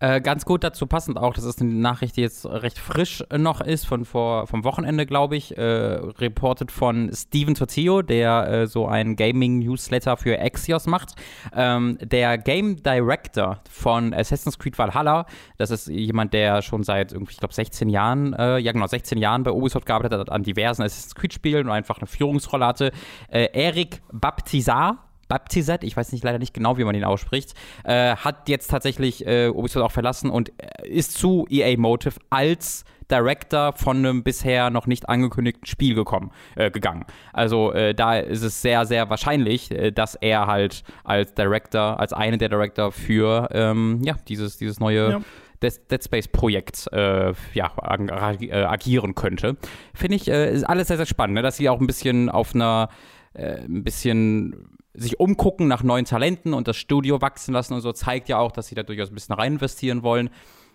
Äh, 0.00 0.20
ganz 0.20 0.44
gut 0.44 0.64
dazu 0.64 0.86
passend 0.86 1.18
auch, 1.18 1.34
das 1.34 1.44
ist 1.44 1.60
eine 1.60 1.72
Nachricht, 1.72 2.16
die 2.16 2.22
jetzt 2.22 2.46
recht 2.46 2.78
frisch 2.78 3.24
noch 3.36 3.60
ist, 3.60 3.86
von 3.86 4.04
vor, 4.04 4.46
vom 4.46 4.64
Wochenende, 4.64 5.06
glaube 5.06 5.36
ich, 5.36 5.56
äh, 5.56 5.62
reported 5.62 6.70
von 6.70 7.10
Steven 7.12 7.54
Tortillo, 7.54 8.02
der 8.02 8.48
äh, 8.48 8.66
so 8.66 8.86
ein 8.86 9.16
Gaming-Newsletter 9.16 10.16
für 10.16 10.40
Axios 10.40 10.86
macht. 10.86 11.14
Ähm, 11.54 11.98
der 12.00 12.38
Game 12.38 12.82
Director 12.82 13.60
von 13.70 14.12
Assassin's 14.14 14.58
Creed 14.58 14.78
Valhalla, 14.78 15.26
das 15.58 15.70
ist 15.70 15.88
jemand, 15.88 16.32
der 16.32 16.62
schon 16.62 16.82
seit 16.82 17.12
irgendwie, 17.12 17.32
ich 17.32 17.38
glaube, 17.38 17.54
16 17.54 17.88
Jahren, 17.88 18.32
äh, 18.34 18.58
ja 18.58 18.72
genau, 18.72 18.86
16 18.86 19.18
Jahren 19.18 19.42
bei 19.42 19.52
Ubisoft 19.52 19.86
gearbeitet 19.86 20.18
hat, 20.18 20.30
an 20.30 20.42
diversen 20.42 20.82
Assassin's 20.82 21.14
Creed-Spielen 21.14 21.66
und 21.66 21.72
einfach 21.72 21.98
eine 21.98 22.06
Führungsrolle 22.06 22.66
hatte. 22.66 22.92
Äh, 23.28 23.48
Eric 23.52 24.02
Baptizar, 24.12 25.04
Baptizet, 25.28 25.84
ich 25.84 25.96
weiß 25.96 26.12
nicht 26.12 26.24
leider 26.24 26.38
nicht 26.38 26.54
genau, 26.54 26.78
wie 26.78 26.84
man 26.84 26.94
ihn 26.94 27.04
ausspricht, 27.04 27.54
äh, 27.84 28.16
hat 28.16 28.48
jetzt 28.48 28.68
tatsächlich 28.68 29.26
äh, 29.26 29.48
Ubisoft 29.48 29.84
auch 29.84 29.92
verlassen 29.92 30.30
und 30.30 30.52
äh, 30.58 30.88
ist 30.88 31.12
zu 31.12 31.46
EA 31.50 31.76
Motive 31.78 32.20
als 32.30 32.84
Director 33.10 33.72
von 33.74 33.98
einem 33.98 34.22
bisher 34.22 34.70
noch 34.70 34.86
nicht 34.86 35.08
angekündigten 35.08 35.66
Spiel 35.66 35.94
gekommen, 35.94 36.30
äh, 36.56 36.70
gegangen. 36.70 37.04
Also 37.32 37.72
äh, 37.72 37.94
da 37.94 38.18
ist 38.18 38.42
es 38.42 38.62
sehr, 38.62 38.86
sehr 38.86 39.10
wahrscheinlich, 39.10 39.70
äh, 39.70 39.90
dass 39.90 40.14
er 40.14 40.46
halt 40.46 40.84
als 41.04 41.34
Director, 41.34 42.00
als 42.00 42.12
eine 42.12 42.38
der 42.38 42.48
Director 42.48 42.92
für 42.92 43.48
ähm, 43.52 44.00
ja, 44.04 44.14
dieses, 44.28 44.56
dieses 44.56 44.80
neue 44.80 45.10
ja. 45.10 45.20
Dead 45.62 46.04
Space 46.04 46.28
Projekt 46.28 46.92
äh, 46.92 47.32
ja, 47.54 47.72
ag 47.78 48.42
äh, 48.42 48.52
agieren 48.52 49.14
könnte. 49.14 49.56
Finde 49.94 50.16
ich, 50.16 50.28
äh, 50.28 50.52
ist 50.52 50.64
alles 50.64 50.88
sehr, 50.88 50.98
sehr 50.98 51.06
spannend, 51.06 51.34
ne? 51.34 51.42
dass 51.42 51.56
sie 51.56 51.68
auch 51.68 51.80
ein 51.80 51.86
bisschen 51.86 52.28
auf 52.28 52.54
einer 52.54 52.88
ein 53.36 53.82
bisschen 53.82 54.74
sich 54.94 55.20
umgucken 55.20 55.68
nach 55.68 55.82
neuen 55.82 56.04
Talenten 56.04 56.54
und 56.54 56.68
das 56.68 56.76
Studio 56.76 57.20
wachsen 57.20 57.52
lassen 57.52 57.74
und 57.74 57.80
so, 57.80 57.92
zeigt 57.92 58.28
ja 58.28 58.38
auch, 58.38 58.52
dass 58.52 58.68
sie 58.68 58.74
da 58.74 58.82
durchaus 58.82 59.10
ein 59.10 59.14
bisschen 59.14 59.34
rein 59.34 59.54
investieren 59.54 60.02
wollen. 60.02 60.30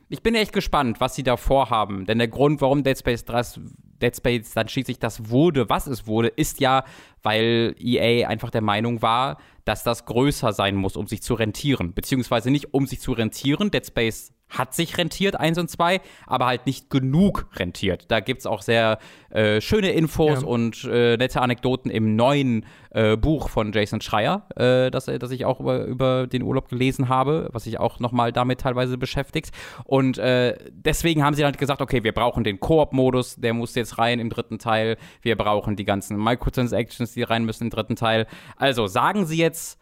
Ich 0.09 0.23
bin 0.23 0.35
echt 0.35 0.53
gespannt, 0.53 0.99
was 0.99 1.15
sie 1.15 1.23
da 1.23 1.37
vorhaben. 1.37 2.05
Denn 2.05 2.17
der 2.17 2.27
Grund, 2.27 2.61
warum 2.61 2.83
Dead 2.83 2.97
Space 2.97 3.25
3, 3.25 3.61
Dead 4.01 4.15
Space 4.15 4.53
dann 4.53 4.67
schließlich 4.67 4.99
das 4.99 5.29
wurde, 5.29 5.69
was 5.69 5.87
es 5.87 6.07
wurde, 6.07 6.29
ist 6.29 6.59
ja, 6.59 6.83
weil 7.21 7.75
EA 7.79 8.27
einfach 8.27 8.49
der 8.49 8.61
Meinung 8.61 9.01
war, 9.01 9.37
dass 9.65 9.83
das 9.83 10.05
größer 10.05 10.51
sein 10.51 10.75
muss, 10.75 10.95
um 10.95 11.05
sich 11.05 11.21
zu 11.21 11.35
rentieren. 11.35 11.93
Beziehungsweise 11.93 12.49
nicht 12.49 12.73
um 12.73 12.87
sich 12.87 12.99
zu 12.99 13.13
rentieren. 13.13 13.69
Dead 13.71 13.85
Space 13.85 14.33
hat 14.49 14.73
sich 14.73 14.97
rentiert, 14.97 15.39
1 15.39 15.57
und 15.57 15.69
2, 15.69 16.01
aber 16.25 16.47
halt 16.47 16.65
nicht 16.65 16.89
genug 16.89 17.47
rentiert. 17.55 18.05
Da 18.09 18.19
gibt 18.19 18.39
es 18.39 18.45
auch 18.45 18.61
sehr 18.61 18.99
äh, 19.29 19.61
schöne 19.61 19.91
Infos 19.91 20.41
ja. 20.41 20.47
und 20.47 20.83
äh, 20.85 21.17
nette 21.17 21.41
Anekdoten 21.41 21.91
im 21.91 22.15
neuen 22.15 22.65
äh, 22.91 23.15
Buch 23.15 23.49
von 23.49 23.71
Jason 23.71 24.01
Schreier, 24.01 24.47
äh, 24.55 24.89
das, 24.89 25.05
das 25.05 25.31
ich 25.31 25.45
auch 25.45 25.59
über, 25.59 25.85
über 25.85 26.27
den 26.27 26.41
Urlaub 26.41 26.69
gelesen 26.69 27.09
habe, 27.09 27.49
was 27.51 27.65
sich 27.65 27.79
auch 27.79 27.99
nochmal 27.99 28.31
damit 28.31 28.61
teilweise 28.61 28.97
beschäftigt. 28.97 29.51
Und 29.83 30.17
äh, 30.17 30.57
deswegen 30.71 31.23
haben 31.23 31.35
sie 31.35 31.43
dann 31.43 31.53
gesagt, 31.53 31.81
okay, 31.81 32.03
wir 32.03 32.13
brauchen 32.13 32.43
den 32.43 32.59
Koop-Modus, 32.59 33.35
der 33.35 33.53
muss 33.53 33.75
jetzt 33.75 33.99
rein 33.99 34.19
im 34.19 34.29
dritten 34.29 34.57
Teil. 34.57 34.97
Wir 35.21 35.35
brauchen 35.35 35.75
die 35.75 35.85
ganzen 35.85 36.17
Microtransactions, 36.17 37.13
die 37.13 37.23
rein 37.23 37.45
müssen 37.45 37.65
im 37.65 37.69
dritten 37.69 37.95
Teil. 37.95 38.25
Also 38.57 38.87
sagen 38.87 39.25
sie 39.25 39.37
jetzt, 39.37 39.79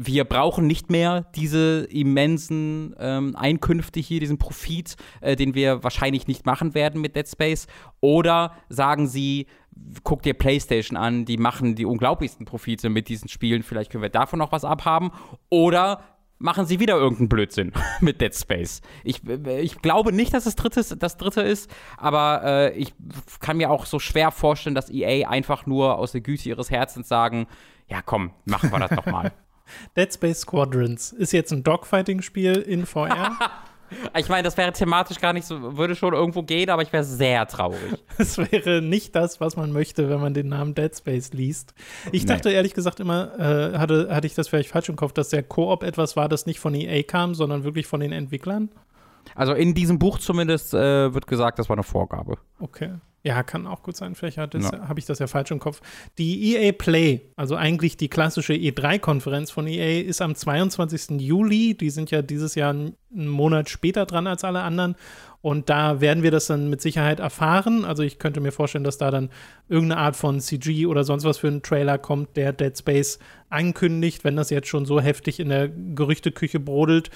wir 0.00 0.24
brauchen 0.24 0.68
nicht 0.68 0.90
mehr 0.90 1.26
diese 1.34 1.88
immensen 1.90 2.94
ähm, 3.00 3.34
Einkünfte 3.34 3.98
hier, 3.98 4.20
diesen 4.20 4.38
Profit, 4.38 4.96
äh, 5.20 5.34
den 5.34 5.54
wir 5.54 5.82
wahrscheinlich 5.82 6.28
nicht 6.28 6.46
machen 6.46 6.74
werden 6.74 7.00
mit 7.00 7.16
Dead 7.16 7.28
Space. 7.28 7.66
Oder 8.00 8.52
sagen 8.68 9.08
sie, 9.08 9.48
guck 10.04 10.22
dir 10.22 10.34
PlayStation 10.34 10.96
an, 10.96 11.24
die 11.24 11.36
machen 11.36 11.74
die 11.74 11.84
unglaublichsten 11.84 12.46
Profite 12.46 12.90
mit 12.90 13.08
diesen 13.08 13.28
Spielen, 13.28 13.64
vielleicht 13.64 13.90
können 13.90 14.02
wir 14.02 14.08
davon 14.08 14.38
noch 14.38 14.52
was 14.52 14.64
abhaben. 14.64 15.10
Oder 15.50 16.00
machen 16.38 16.64
sie 16.64 16.78
wieder 16.78 16.94
irgendeinen 16.94 17.28
Blödsinn 17.28 17.72
mit 18.00 18.20
Dead 18.20 18.32
Space. 18.32 18.82
Ich, 19.02 19.22
ich 19.26 19.82
glaube 19.82 20.12
nicht, 20.12 20.32
dass 20.32 20.46
es 20.46 20.54
drittes, 20.54 20.94
das 20.96 21.16
dritte 21.16 21.40
ist, 21.40 21.68
aber 21.96 22.42
äh, 22.44 22.76
ich 22.78 22.94
kann 23.40 23.56
mir 23.56 23.68
auch 23.68 23.84
so 23.84 23.98
schwer 23.98 24.30
vorstellen, 24.30 24.76
dass 24.76 24.90
EA 24.90 25.28
einfach 25.28 25.66
nur 25.66 25.98
aus 25.98 26.12
der 26.12 26.20
Güte 26.20 26.48
ihres 26.48 26.70
Herzens 26.70 27.08
sagen, 27.08 27.48
ja 27.88 28.00
komm, 28.00 28.30
machen 28.44 28.70
wir 28.70 28.78
das 28.78 28.90
doch 28.90 29.06
mal. 29.06 29.32
Dead 29.96 30.12
Space 30.12 30.40
Squadrons 30.40 31.12
ist 31.12 31.32
jetzt 31.32 31.52
ein 31.52 31.62
Dogfighting-Spiel 31.62 32.56
in 32.56 32.86
VR. 32.86 33.36
ich 34.16 34.28
meine, 34.28 34.42
das 34.42 34.56
wäre 34.56 34.72
thematisch 34.72 35.20
gar 35.20 35.32
nicht 35.32 35.46
so, 35.46 35.76
würde 35.76 35.94
schon 35.94 36.14
irgendwo 36.14 36.42
gehen, 36.42 36.70
aber 36.70 36.82
ich 36.82 36.92
wäre 36.92 37.04
sehr 37.04 37.46
traurig. 37.46 37.78
Es 38.18 38.36
wäre 38.36 38.82
nicht 38.82 39.14
das, 39.14 39.40
was 39.40 39.56
man 39.56 39.70
möchte, 39.72 40.10
wenn 40.10 40.20
man 40.20 40.34
den 40.34 40.48
Namen 40.48 40.74
Dead 40.74 40.94
Space 40.94 41.32
liest. 41.32 41.72
Ich 42.10 42.22
nee. 42.22 42.28
dachte 42.28 42.50
ehrlich 42.50 42.74
gesagt 42.74 42.98
immer, 42.98 43.38
äh, 43.38 43.78
hatte, 43.78 44.08
hatte 44.12 44.26
ich 44.26 44.34
das 44.34 44.48
vielleicht 44.48 44.70
falsch 44.70 44.88
im 44.88 44.96
Kopf, 44.96 45.12
dass 45.12 45.28
der 45.28 45.44
Koop 45.44 45.84
etwas 45.84 46.16
war, 46.16 46.28
das 46.28 46.44
nicht 46.44 46.58
von 46.58 46.74
EA 46.74 47.02
kam, 47.04 47.34
sondern 47.34 47.62
wirklich 47.62 47.86
von 47.86 48.00
den 48.00 48.10
Entwicklern. 48.10 48.70
Also 49.34 49.52
in 49.52 49.74
diesem 49.74 49.98
Buch 49.98 50.18
zumindest 50.18 50.74
äh, 50.74 51.14
wird 51.14 51.26
gesagt, 51.26 51.58
das 51.58 51.68
war 51.68 51.76
eine 51.76 51.84
Vorgabe. 51.84 52.38
Okay. 52.58 52.90
Ja, 53.28 53.42
kann 53.42 53.66
auch 53.66 53.82
gut 53.82 53.94
sein. 53.94 54.14
Vielleicht 54.14 54.38
ja. 54.38 54.48
habe 54.88 54.98
ich 54.98 55.04
das 55.04 55.18
ja 55.18 55.26
falsch 55.26 55.50
im 55.50 55.58
Kopf. 55.58 55.82
Die 56.16 56.56
EA 56.56 56.72
Play, 56.72 57.20
also 57.36 57.56
eigentlich 57.56 57.98
die 57.98 58.08
klassische 58.08 58.54
E3-Konferenz 58.54 59.50
von 59.50 59.66
EA, 59.66 60.00
ist 60.00 60.22
am 60.22 60.34
22. 60.34 61.20
Juli. 61.20 61.74
Die 61.74 61.90
sind 61.90 62.10
ja 62.10 62.22
dieses 62.22 62.54
Jahr 62.54 62.70
einen 62.70 62.94
Monat 63.12 63.68
später 63.68 64.06
dran 64.06 64.26
als 64.26 64.44
alle 64.44 64.62
anderen. 64.62 64.96
Und 65.42 65.68
da 65.68 66.00
werden 66.00 66.22
wir 66.22 66.30
das 66.30 66.46
dann 66.46 66.70
mit 66.70 66.80
Sicherheit 66.80 67.20
erfahren. 67.20 67.84
Also 67.84 68.02
ich 68.02 68.18
könnte 68.18 68.40
mir 68.40 68.50
vorstellen, 68.50 68.84
dass 68.84 68.96
da 68.96 69.10
dann 69.10 69.28
irgendeine 69.68 70.00
Art 70.00 70.16
von 70.16 70.40
CG 70.40 70.86
oder 70.86 71.04
sonst 71.04 71.24
was 71.24 71.36
für 71.36 71.48
einen 71.48 71.62
Trailer 71.62 71.98
kommt, 71.98 72.34
der 72.34 72.54
Dead 72.54 72.78
Space 72.78 73.18
ankündigt, 73.50 74.24
wenn 74.24 74.36
das 74.36 74.48
jetzt 74.48 74.68
schon 74.68 74.86
so 74.86 75.02
heftig 75.02 75.38
in 75.38 75.50
der 75.50 75.68
Gerüchteküche 75.68 76.60
brodelt. 76.60 77.10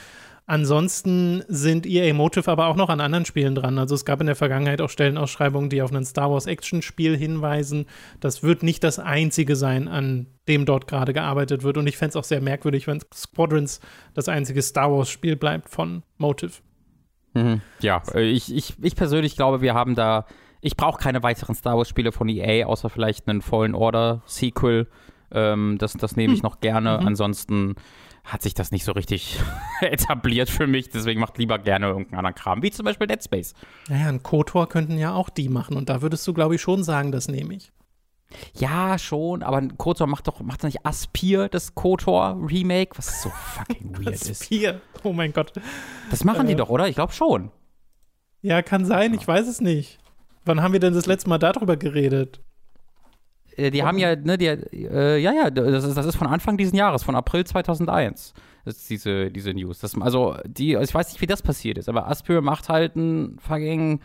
Ansonsten 0.46 1.44
sind 1.46 1.87
EA 1.87 2.12
Motive 2.14 2.50
aber 2.50 2.66
auch 2.66 2.75
noch 2.75 2.88
an 2.88 3.00
anderen 3.00 3.25
Spielen 3.25 3.54
dran. 3.54 3.78
Also 3.78 3.94
es 3.94 4.04
gab 4.04 4.20
in 4.20 4.26
der 4.26 4.34
Vergangenheit 4.34 4.80
auch 4.80 4.90
Stellenausschreibungen, 4.90 5.70
die 5.70 5.82
auf 5.82 5.92
ein 5.92 6.04
Star 6.04 6.30
Wars 6.32 6.46
Action-Spiel 6.46 7.16
hinweisen. 7.16 7.87
Das 8.18 8.42
wird 8.42 8.62
nicht 8.64 8.82
das 8.82 8.99
einzige 8.99 9.54
sein, 9.54 9.87
an 9.87 10.26
dem 10.49 10.64
dort 10.64 10.88
gerade 10.88 11.12
gearbeitet 11.12 11.62
wird. 11.62 11.78
Und 11.78 11.87
ich 11.87 11.96
fände 11.96 12.11
es 12.11 12.16
auch 12.16 12.25
sehr 12.25 12.40
merkwürdig, 12.40 12.88
wenn 12.88 13.00
Squadrons 13.14 13.80
das 14.14 14.28
einzige 14.28 14.62
Star 14.62 14.90
Wars-Spiel 14.90 15.37
bleibt 15.37 15.70
von 15.70 16.02
Motive. 16.18 16.54
Mhm. 17.34 17.61
Ja, 17.80 18.02
äh, 18.12 18.22
ich, 18.22 18.54
ich, 18.54 18.75
ich 18.82 18.96
persönlich 18.96 19.37
glaube, 19.37 19.61
wir 19.61 19.75
haben 19.75 19.94
da. 19.94 20.26
Ich 20.61 20.76
brauche 20.76 21.00
keine 21.00 21.22
weiteren 21.22 21.54
Star 21.54 21.76
Wars-Spiele 21.76 22.12
von 22.12 22.28
EA, 22.28 22.66
außer 22.66 22.90
vielleicht 22.90 23.28
einen 23.28 23.42
Fallen 23.42 23.75
Order-Sequel. 23.75 24.88
Ähm, 25.32 25.76
das, 25.78 25.94
das 25.94 26.16
nehme 26.16 26.34
ich 26.34 26.40
hm. 26.40 26.49
noch 26.49 26.61
gerne. 26.61 26.99
Mhm. 27.00 27.06
Ansonsten 27.06 27.75
hat 28.25 28.43
sich 28.43 28.55
das 28.55 28.71
nicht 28.71 28.85
so 28.85 28.93
richtig 28.93 29.41
etabliert 29.81 30.49
für 30.49 30.67
mich. 30.67 30.91
Deswegen 30.91 31.21
macht 31.21 31.38
lieber 31.38 31.59
gerne 31.59 31.87
irgendeinen 31.87 32.19
anderen 32.19 32.35
Kram, 32.35 32.62
wie 32.62 32.71
zum 32.71 32.85
Beispiel 32.85 33.07
Dead 33.07 33.23
Space. 33.23 33.55
Naja, 33.88 34.09
ein 34.09 34.23
KOTOR 34.23 34.69
könnten 34.69 34.99
ja 34.99 35.14
auch 35.14 35.29
die 35.29 35.49
machen. 35.49 35.76
Und 35.76 35.88
da 35.88 36.02
würdest 36.02 36.26
du, 36.26 36.33
glaube 36.33 36.55
ich, 36.55 36.62
schon 36.62 36.85
sagen, 36.85 37.12
das 37.12 37.29
nehme 37.29 37.55
ich. 37.55 37.73
Ja, 38.55 38.99
schon, 38.99 39.43
aber 39.43 39.61
KOTOR 39.61 40.07
macht 40.07 40.26
doch 40.26 40.41
macht 40.41 40.62
nicht 40.62 40.87
Aspir 40.87 41.49
das 41.49 41.75
KOTOR 41.75 42.38
Remake, 42.49 42.97
was 42.97 43.23
so 43.23 43.31
fucking 43.31 43.99
weird 43.99 44.14
ist. 44.14 44.31
Aspir, 44.31 44.81
oh 45.02 45.12
mein 45.12 45.33
Gott. 45.33 45.52
Das 46.11 46.25
machen 46.25 46.47
äh, 46.47 46.50
die 46.50 46.57
doch, 46.57 46.71
oder? 46.71 46.88
Ich 46.88 46.95
glaube 46.95 47.12
schon. 47.12 47.50
Ja, 48.41 48.62
kann 48.62 48.85
sein, 48.85 49.14
ich 49.14 49.26
weiß 49.26 49.47
es 49.47 49.61
nicht. 49.61 49.99
Wann 50.45 50.62
haben 50.62 50.73
wir 50.73 50.81
denn 50.81 50.95
das 50.95 51.07
letzte 51.07 51.29
Mal 51.29 51.38
darüber 51.38 51.76
geredet? 51.76 52.41
Äh, 53.56 53.71
die 53.71 53.82
haben 53.82 53.99
ja, 53.99 54.16
ne, 54.16 54.38
die, 54.38 54.47
äh, 54.47 55.18
ja, 55.18 55.32
ja, 55.32 55.50
das 55.50 55.85
ist, 55.85 55.97
das 55.97 56.06
ist 56.06 56.16
von 56.16 56.26
Anfang 56.26 56.56
dieses 56.56 56.75
Jahres, 56.75 57.02
von 57.02 57.14
April 57.14 57.44
2001. 57.44 58.35
Das 58.64 58.76
ist 58.76 58.90
diese, 58.90 59.30
diese 59.30 59.52
News. 59.52 59.80
Das, 59.80 60.00
also, 60.00 60.37
die, 60.44 60.75
ich 60.75 60.94
weiß 60.94 61.12
nicht, 61.12 61.21
wie 61.21 61.26
das 61.26 61.42
passiert 61.42 61.78
ist, 61.78 61.88
aber 61.88 62.09
Aspir 62.09 62.40
macht 62.40 62.68
halt 62.68 62.97
ein 62.97 63.38
fucking 63.40 64.00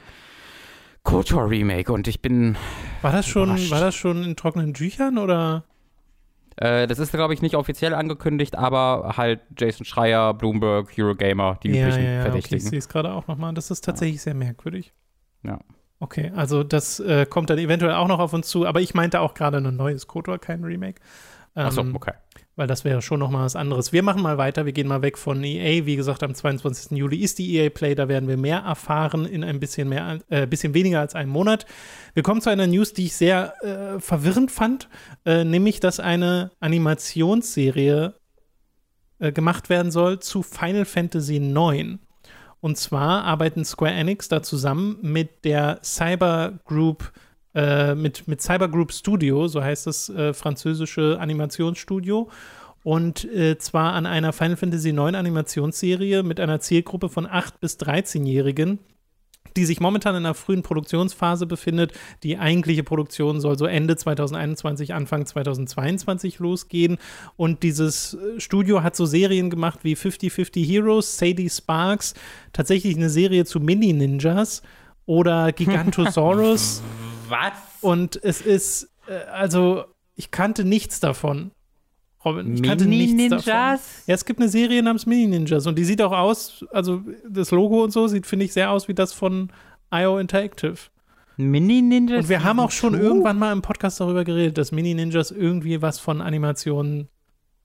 KOTOR 1.03 1.49
Remake 1.49 1.91
und 1.91 2.07
ich 2.07 2.21
bin. 2.21 2.57
War 3.01 3.11
das 3.11 3.27
schon, 3.27 3.49
war 3.69 3.79
das 3.79 3.95
schon 3.95 4.23
in 4.23 4.35
trockenen 4.35 4.73
Tüchern 4.73 5.17
oder? 5.17 5.63
Äh, 6.57 6.87
das 6.87 6.97
ist, 6.99 7.11
glaube 7.11 7.33
ich, 7.33 7.41
nicht 7.41 7.55
offiziell 7.55 7.93
angekündigt, 7.93 8.57
aber 8.57 9.13
halt 9.15 9.41
Jason 9.57 9.85
Schreier, 9.85 10.33
Bloomberg, 10.33 10.91
Eurogamer, 10.97 11.59
die 11.61 11.69
ja, 11.69 11.83
üblichen 11.83 12.03
ja, 12.03 12.11
ja, 12.13 12.21
Verdächtigen. 12.23 12.57
Okay, 12.57 12.65
ich 12.65 12.69
sehe 12.69 12.79
es 12.79 12.89
gerade 12.89 13.13
auch 13.13 13.27
nochmal. 13.27 13.53
Das 13.53 13.69
ist 13.69 13.85
tatsächlich 13.85 14.17
ja. 14.17 14.23
sehr 14.23 14.33
merkwürdig. 14.33 14.91
Ja. 15.43 15.59
Okay, 15.99 16.31
also 16.35 16.63
das 16.63 16.99
äh, 16.99 17.25
kommt 17.25 17.49
dann 17.49 17.57
eventuell 17.57 17.93
auch 17.93 18.07
noch 18.07 18.19
auf 18.19 18.33
uns 18.33 18.47
zu, 18.47 18.67
aber 18.67 18.81
ich 18.81 18.93
meinte 18.93 19.19
auch 19.19 19.33
gerade 19.33 19.57
ein 19.57 19.75
neues 19.75 20.07
KOTOR, 20.07 20.37
kein 20.37 20.63
Remake. 20.63 21.01
Ähm, 21.55 21.65
Achso, 21.65 21.85
okay. 21.93 22.13
Weil 22.55 22.67
das 22.67 22.85
wäre 22.85 23.01
schon 23.01 23.19
noch 23.19 23.31
mal 23.31 23.45
was 23.45 23.55
anderes. 23.55 23.93
Wir 23.93 24.03
machen 24.03 24.21
mal 24.21 24.37
weiter, 24.37 24.65
wir 24.65 24.73
gehen 24.73 24.87
mal 24.87 25.01
weg 25.01 25.17
von 25.17 25.43
EA. 25.43 25.85
Wie 25.85 25.95
gesagt, 25.95 26.21
am 26.21 26.35
22. 26.35 26.97
Juli 26.97 27.17
ist 27.17 27.39
die 27.39 27.55
EA 27.55 27.69
Play, 27.69 27.95
da 27.95 28.07
werden 28.07 28.29
wir 28.29 28.37
mehr 28.37 28.59
erfahren 28.59 29.25
in 29.25 29.43
ein 29.43 29.59
bisschen 29.59 29.89
mehr, 29.89 30.19
äh, 30.29 30.45
bisschen 30.45 30.75
weniger 30.75 30.99
als 30.99 31.15
einem 31.15 31.31
Monat. 31.31 31.65
Wir 32.13 32.21
kommen 32.21 32.41
zu 32.41 32.51
einer 32.51 32.67
News, 32.67 32.93
die 32.93 33.05
ich 33.05 33.15
sehr 33.15 33.53
äh, 33.63 33.99
verwirrend 33.99 34.51
fand, 34.51 34.87
äh, 35.25 35.43
nämlich, 35.43 35.79
dass 35.79 35.99
eine 35.99 36.51
Animationsserie 36.59 38.13
äh, 39.19 39.31
gemacht 39.31 39.69
werden 39.69 39.91
soll 39.91 40.19
zu 40.19 40.43
Final 40.43 40.85
Fantasy 40.85 41.37
IX. 41.37 41.99
Und 42.59 42.77
zwar 42.77 43.23
arbeiten 43.23 43.65
Square 43.65 43.93
Enix 43.93 44.27
da 44.27 44.41
zusammen 44.41 44.97
mit 45.01 45.45
der 45.45 45.79
Cyber 45.83 46.59
Group, 46.65 47.11
äh, 47.53 47.95
mit, 47.95 48.27
mit 48.27 48.41
Cyber 48.41 48.67
Group 48.67 48.91
Studio, 48.91 49.47
so 49.47 49.63
heißt 49.63 49.87
das 49.87 50.09
äh, 50.09 50.33
französische 50.33 51.17
Animationsstudio. 51.19 52.29
Und 52.83 53.25
äh, 53.25 53.57
zwar 53.57 53.93
an 53.93 54.05
einer 54.05 54.33
Final 54.33 54.55
Fantasy 54.57 54.89
IX 54.89 55.13
Animationsserie 55.13 56.23
mit 56.23 56.39
einer 56.39 56.59
Zielgruppe 56.59 57.09
von 57.09 57.27
8- 57.27 57.53
bis 57.59 57.77
13-Jährigen 57.77 58.79
die 59.57 59.65
sich 59.65 59.79
momentan 59.79 60.15
in 60.15 60.25
einer 60.25 60.35
frühen 60.35 60.61
Produktionsphase 60.61 61.47
befindet. 61.47 61.91
Die 62.23 62.37
eigentliche 62.37 62.83
Produktion 62.83 63.41
soll 63.41 63.57
so 63.57 63.65
Ende 63.65 63.95
2021, 63.95 64.93
Anfang 64.93 65.25
2022 65.25 66.39
losgehen. 66.39 66.97
Und 67.35 67.63
dieses 67.63 68.13
äh, 68.13 68.39
Studio 68.39 68.83
hat 68.83 68.95
so 68.95 69.05
Serien 69.05 69.49
gemacht 69.49 69.79
wie 69.81 69.95
50-50 69.95 70.65
Heroes, 70.65 71.17
Sadie 71.17 71.49
Sparks, 71.49 72.13
tatsächlich 72.53 72.95
eine 72.95 73.09
Serie 73.09 73.45
zu 73.45 73.59
Mini-Ninjas 73.59 74.61
oder 75.05 75.51
Gigantosaurus. 75.53 76.83
Was? 77.27 77.53
Und 77.81 78.19
es 78.23 78.41
ist, 78.41 78.89
äh, 79.07 79.15
also, 79.31 79.85
ich 80.15 80.29
kannte 80.31 80.65
nichts 80.65 80.99
davon. 80.99 81.51
Robin. 82.27 82.55
Ich 82.55 82.63
kannte 82.63 82.85
nichts 82.85 83.29
davon. 83.29 83.53
Ja, 83.53 83.79
es 84.07 84.25
gibt 84.25 84.39
eine 84.39 84.49
Serie 84.49 84.81
namens 84.83 85.05
Mini-Ninjas 85.05 85.65
und 85.67 85.77
die 85.77 85.83
sieht 85.83 86.01
auch 86.01 86.11
aus, 86.11 86.65
also 86.71 87.01
das 87.29 87.51
Logo 87.51 87.83
und 87.83 87.91
so 87.91 88.07
sieht, 88.07 88.25
finde 88.25 88.45
ich, 88.45 88.53
sehr 88.53 88.71
aus 88.71 88.87
wie 88.87 88.93
das 88.93 89.13
von 89.13 89.49
IO 89.91 90.17
Interactive. 90.19 90.77
Mini-Ninjas? 91.37 92.23
Und 92.23 92.29
wir 92.29 92.43
haben 92.43 92.59
auch 92.59 92.71
schon 92.71 92.99
irgendwann 92.99 93.37
mal 93.37 93.51
im 93.51 93.61
Podcast 93.61 93.99
darüber 93.99 94.23
geredet, 94.23 94.57
dass 94.57 94.71
Mini-Ninjas 94.71 95.31
irgendwie 95.31 95.81
was 95.81 95.99
von 95.99 96.21
Animationen 96.21 97.09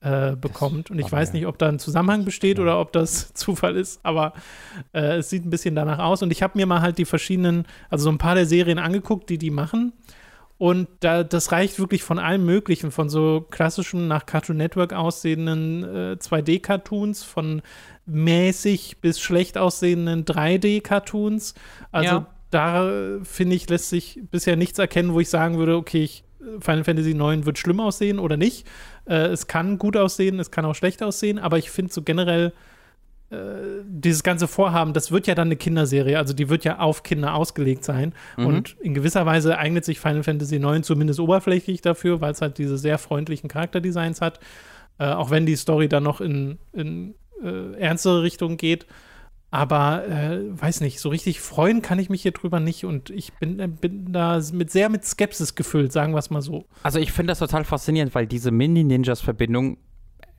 äh, 0.03 0.37
bekommt. 0.37 0.91
Und 0.91 0.99
ich 0.99 1.11
weiß 1.11 1.29
ja. 1.29 1.35
nicht, 1.35 1.47
ob 1.47 1.59
da 1.59 1.69
ein 1.69 1.79
Zusammenhang 1.79 2.25
besteht 2.25 2.59
ja. 2.59 2.65
oder 2.65 2.81
ob 2.81 2.93
das 2.93 3.33
Zufall 3.35 3.77
ist, 3.77 4.01
aber 4.03 4.35
äh, 4.93 5.19
es 5.19 5.31
sieht 5.31 5.47
ein 5.47 5.51
bisschen 5.51 5.75
danach 5.75 6.01
aus. 6.01 6.23
Und 6.23 6.31
ich 6.33 6.43
habe 6.43 6.59
mir 6.59 6.67
mal 6.67 6.83
halt 6.83 6.99
die 6.99 7.05
verschiedenen, 7.05 7.67
also 7.89 8.05
so 8.05 8.11
ein 8.11 8.19
paar 8.19 8.35
der 8.35 8.47
Serien 8.47 8.79
angeguckt, 8.79 9.31
die 9.31 9.39
die 9.39 9.51
machen. 9.51 9.93
Und 10.59 10.89
da, 11.01 11.25
das 11.25 11.51
reicht 11.51 11.79
wirklich 11.79 12.03
von 12.05 12.19
allem 12.19 12.45
Möglichen, 12.45 12.93
von 12.93 13.09
so 13.09 13.47
klassischen, 13.51 14.07
nach 14.07 14.27
Cartoon 14.27 14.57
Network 14.57 14.93
aussehenden 14.93 15.83
äh, 15.83 16.17
2D-Cartoons, 16.21 17.25
von 17.25 17.63
mäßig 18.07 18.99
bis 19.01 19.21
schlecht 19.21 19.59
aussehenden 19.59 20.25
3D-Cartoons. 20.25 21.55
Also 21.91 22.15
ja. 22.15 22.27
da, 22.51 22.91
finde 23.25 23.57
ich, 23.57 23.69
lässt 23.69 23.89
sich 23.89 24.21
bisher 24.31 24.57
nichts 24.57 24.79
erkennen, 24.79 25.15
wo 25.15 25.21
ich 25.21 25.29
sagen 25.29 25.59
würde, 25.59 25.77
okay, 25.77 26.05
ich, 26.05 26.25
Final 26.61 26.85
Fantasy 26.85 27.11
IX 27.11 27.47
wird 27.47 27.59
schlimm 27.59 27.81
aussehen 27.81 28.19
oder 28.19 28.37
nicht. 28.37 28.67
Äh, 29.05 29.27
es 29.27 29.47
kann 29.47 29.79
gut 29.79 29.97
aussehen, 29.97 30.39
es 30.39 30.51
kann 30.51 30.65
auch 30.65 30.75
schlecht 30.75 31.03
aussehen, 31.03 31.39
aber 31.39 31.59
ich 31.59 31.71
finde 31.71 31.93
so 31.93 32.03
generell 32.03 32.53
dieses 33.85 34.23
ganze 34.23 34.47
Vorhaben, 34.47 34.93
das 34.93 35.11
wird 35.11 35.27
ja 35.27 35.35
dann 35.35 35.49
eine 35.49 35.57
Kinderserie, 35.57 36.19
also 36.19 36.35
die 36.35 36.49
wird 36.49 36.65
ja 36.65 36.79
auf 36.79 37.03
Kinder 37.03 37.35
ausgelegt 37.35 37.85
sein. 37.85 38.15
Mhm. 38.37 38.47
Und 38.47 38.77
in 38.81 38.95
gewisser 38.95 39.25
Weise 39.27 39.59
eignet 39.59 39.85
sich 39.85 40.01
Final 40.01 40.23
Fantasy 40.23 40.57
IX 40.57 40.83
zumindest 40.83 41.21
oberflächlich 41.21 41.81
dafür, 41.81 42.21
weil 42.21 42.33
es 42.33 42.43
halt 42.43 42.59
diese 42.59 42.77
sehr 42.79 42.99
freundlichen 42.99 43.49
Charakterdesigns 43.49 44.21
hat. 44.21 44.41
Äh, 44.99 45.07
auch 45.07 45.31
wenn 45.31 45.47
die 45.47 45.57
Story 45.57 45.89
dann 45.89 46.03
noch 46.03 46.21
in, 46.21 46.59
in 46.73 47.15
äh, 47.43 47.73
ernstere 47.79 48.23
Richtungen 48.23 48.57
geht. 48.57 48.87
Aber 49.51 50.07
äh, 50.07 50.41
weiß 50.51 50.81
nicht, 50.81 50.99
so 50.99 51.11
richtig 51.11 51.41
freuen 51.41 51.83
kann 51.83 51.99
ich 51.99 52.09
mich 52.09 52.23
hier 52.23 52.33
drüber 52.33 52.59
nicht 52.59 52.87
und 52.87 53.11
ich 53.11 53.35
bin, 53.35 53.61
äh, 53.61 53.69
bin 53.69 54.13
da 54.13 54.41
mit 54.53 54.71
sehr 54.71 54.89
mit 54.89 55.05
Skepsis 55.05 55.55
gefüllt, 55.55 55.93
sagen 55.93 56.15
wir 56.15 56.19
es 56.19 56.31
mal 56.31 56.41
so. 56.41 56.65
Also 56.83 56.99
ich 56.99 57.13
finde 57.13 57.33
das 57.33 57.39
total 57.39 57.65
faszinierend, 57.65 58.15
weil 58.15 58.27
diese 58.27 58.51
Mini-Ninjas-Verbindung 58.51 59.77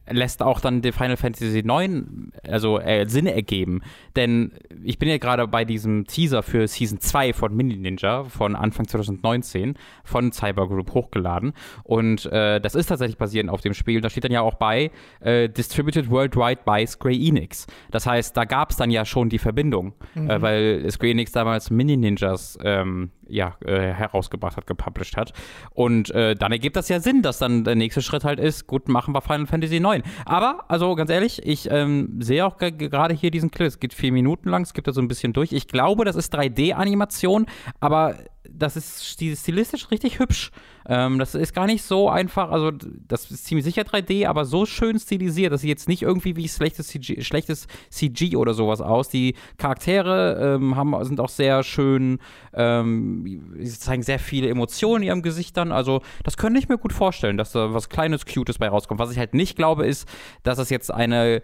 lässt 0.10 0.42
auch 0.42 0.60
dann 0.60 0.82
die 0.82 0.92
Final 0.92 1.18
Fantasy 1.18 1.60
IX 1.60 2.04
also 2.48 2.80
äh, 2.80 3.08
Sinn 3.08 3.26
ergeben. 3.26 3.82
Denn 4.16 4.52
ich 4.84 5.00
bin 5.00 5.10
ja 5.10 5.18
gerade 5.18 5.48
bei 5.48 5.66
diesem 5.66 6.06
Teaser 6.06 6.44
für 6.44 6.68
Season 6.68 7.00
2 7.00 7.34
von 7.34 7.56
Mini 7.56 7.78
Ninja 7.78 8.26
von 8.26 8.56
Anfang 8.56 8.88
2019 8.88 9.76
von 10.04 10.32
Cyber 10.32 10.68
Group 10.68 10.94
hochgeladen. 10.94 11.54
Und 11.84 12.26
äh, 12.26 12.60
das 12.60 12.76
ist 12.76 12.88
tatsächlich 12.88 13.18
basierend 13.18 13.50
auf 13.50 13.62
dem 13.62 13.74
Spiel. 13.74 14.02
Da 14.02 14.10
steht 14.10 14.26
dann 14.26 14.32
ja 14.32 14.42
auch 14.42 14.56
bei 14.56 14.92
äh, 15.22 15.50
Distributed 15.50 16.10
Worldwide 16.10 16.62
by 16.66 16.86
Square 16.86 17.16
Enix. 17.16 17.68
Das 17.92 18.06
heißt, 18.06 18.36
da 18.36 18.46
gab 18.46 18.72
es 18.72 18.78
dann 18.78 18.92
ja 18.92 19.06
schon 19.06 19.30
die 19.30 19.40
Verbindung, 19.40 19.94
mhm. 20.16 20.30
Äh, 20.30 20.42
weil 20.42 20.92
Square 20.92 21.12
Enix 21.12 21.32
damals 21.32 21.70
Mini 21.70 21.98
Ninjas 21.98 22.58
ähm, 22.64 23.12
ja, 23.28 23.56
äh, 23.66 23.94
herausgebracht 23.94 24.58
hat, 24.58 24.68
gepublished 24.68 25.18
hat. 25.18 25.34
Und 25.72 26.12
äh, 26.12 26.36
dann 26.36 26.52
ergibt 26.52 26.76
das 26.76 26.90
ja 26.90 27.00
Sinn, 27.00 27.22
dass 27.22 27.40
dann 27.40 27.64
der 27.64 27.76
nächste 27.76 28.02
Schritt 28.02 28.24
halt 28.24 28.40
ist, 28.40 28.68
gut, 28.68 28.88
machen 28.88 29.14
wir 29.14 29.22
Final 29.22 29.48
Fantasy 29.48 29.80
9. 29.80 29.93
Aber, 30.26 30.66
also 30.68 30.96
ganz 30.96 31.10
ehrlich, 31.10 31.46
ich 31.46 31.70
ähm, 31.70 32.18
sehe 32.20 32.46
auch 32.46 32.58
gerade 32.58 33.14
hier 33.14 33.30
diesen 33.30 33.52
Clip, 33.52 33.68
es 33.68 33.80
geht 33.80 33.94
vier 33.94 34.12
Minuten 34.12 34.50
lang, 34.50 34.64
es 34.64 34.74
gibt 34.74 34.88
da 34.88 34.94
so 34.94 35.02
ein 35.02 35.08
bisschen 35.08 35.34
durch. 35.34 35.52
Ich 35.52 35.68
glaube, 35.68 36.06
das 36.06 36.16
ist 36.16 36.34
3D-Animation, 36.34 37.46
aber 37.80 38.16
das 38.50 38.76
ist 38.76 39.06
stilistisch 39.06 39.90
richtig 39.90 40.20
hübsch. 40.20 40.52
Ähm, 40.86 41.18
das 41.18 41.34
ist 41.34 41.54
gar 41.54 41.66
nicht 41.66 41.82
so 41.82 42.10
einfach, 42.10 42.52
also 42.52 42.72
das 42.72 43.32
ist 43.32 43.46
ziemlich 43.46 43.64
sicher 43.64 43.84
3D, 43.84 44.28
aber 44.28 44.44
so 44.44 44.66
schön 44.66 45.00
stilisiert, 45.00 45.54
dass 45.54 45.62
sie 45.62 45.70
jetzt 45.70 45.88
nicht 45.88 46.02
irgendwie 46.02 46.36
wie 46.36 46.50
schlechtes 46.50 46.88
CG, 46.88 47.22
schlechtes 47.22 47.68
CG 47.90 48.36
oder 48.36 48.54
sowas 48.54 48.82
aus. 48.82 49.08
Die 49.08 49.36
Charaktere 49.58 50.56
ähm, 50.56 50.76
haben, 50.76 50.94
sind 51.06 51.22
auch 51.22 51.30
sehr 51.30 51.64
schön, 51.64 52.20
ähm, 52.54 53.56
sie 53.60 53.80
zeigen 53.80 54.04
sehr 54.04 54.20
viele 54.20 54.50
Emotionen 54.50 55.04
in 55.04 55.08
ihren 55.08 55.22
Gesichtern. 55.22 55.72
Also 55.72 56.02
das 56.24 56.36
könnte 56.36 56.60
ich 56.60 56.68
mir 56.68 56.78
gut 56.78 56.92
vorstellen, 56.92 57.38
dass 57.38 57.54
da 57.54 57.74
was 57.74 57.88
Kleines, 57.88 58.26
Cutes 58.26 58.58
bei 58.58 58.68
rauskommt. 58.68 59.00
Was 59.00 59.12
ich 59.12 59.18
halt 59.18 59.34
nicht 59.34 59.56
glaube, 59.56 59.86
ist, 59.86 60.08
dass 60.44 60.58
es 60.58 60.70
jetzt 60.70 60.92
eine 60.92 61.42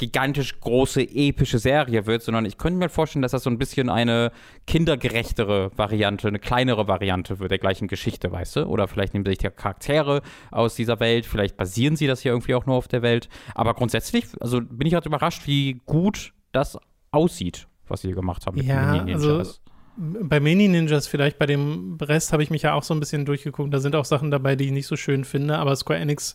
gigantisch 0.00 0.58
große, 0.60 1.02
epische 1.02 1.58
Serie 1.58 2.06
wird, 2.06 2.22
sondern 2.22 2.46
ich 2.46 2.56
könnte 2.56 2.78
mir 2.78 2.88
vorstellen, 2.88 3.20
dass 3.20 3.32
das 3.32 3.42
so 3.42 3.50
ein 3.50 3.58
bisschen 3.58 3.90
eine 3.90 4.32
kindergerechtere 4.66 5.70
Variante, 5.76 6.26
eine 6.26 6.38
kleinere 6.38 6.88
Variante 6.88 7.38
wird 7.38 7.50
der 7.50 7.58
gleichen 7.58 7.86
Geschichte, 7.86 8.32
weißt 8.32 8.56
du? 8.56 8.64
Oder 8.64 8.88
vielleicht 8.88 9.12
nehmen 9.12 9.26
sie 9.26 9.32
sich 9.32 9.38
die 9.38 9.50
Charaktere 9.50 10.22
aus 10.50 10.74
dieser 10.74 11.00
Welt, 11.00 11.26
vielleicht 11.26 11.58
basieren 11.58 11.96
sie 11.96 12.06
das 12.06 12.20
hier 12.22 12.32
irgendwie 12.32 12.54
auch 12.54 12.64
nur 12.64 12.76
auf 12.76 12.88
der 12.88 13.02
Welt. 13.02 13.28
Aber 13.54 13.74
grundsätzlich, 13.74 14.24
also 14.40 14.62
bin 14.62 14.86
ich 14.86 14.94
halt 14.94 15.04
überrascht, 15.04 15.46
wie 15.46 15.82
gut 15.84 16.32
das 16.52 16.78
aussieht, 17.10 17.68
was 17.86 18.00
sie 18.00 18.08
hier 18.08 18.16
gemacht 18.16 18.46
haben 18.46 18.56
mit 18.56 18.66
ja, 18.66 18.92
Mini 18.92 19.04
Ninjas. 19.04 19.24
Also 19.24 19.52
bei 19.96 20.40
Mini 20.40 20.68
Ninjas 20.68 21.06
vielleicht, 21.08 21.38
bei 21.38 21.44
dem 21.44 21.98
Rest 22.00 22.32
habe 22.32 22.42
ich 22.42 22.48
mich 22.48 22.62
ja 22.62 22.72
auch 22.72 22.84
so 22.84 22.94
ein 22.94 23.00
bisschen 23.00 23.26
durchgeguckt. 23.26 23.74
Da 23.74 23.80
sind 23.80 23.94
auch 23.94 24.06
Sachen 24.06 24.30
dabei, 24.30 24.56
die 24.56 24.64
ich 24.64 24.72
nicht 24.72 24.86
so 24.86 24.96
schön 24.96 25.24
finde, 25.24 25.58
aber 25.58 25.76
Square 25.76 26.00
Enix 26.00 26.34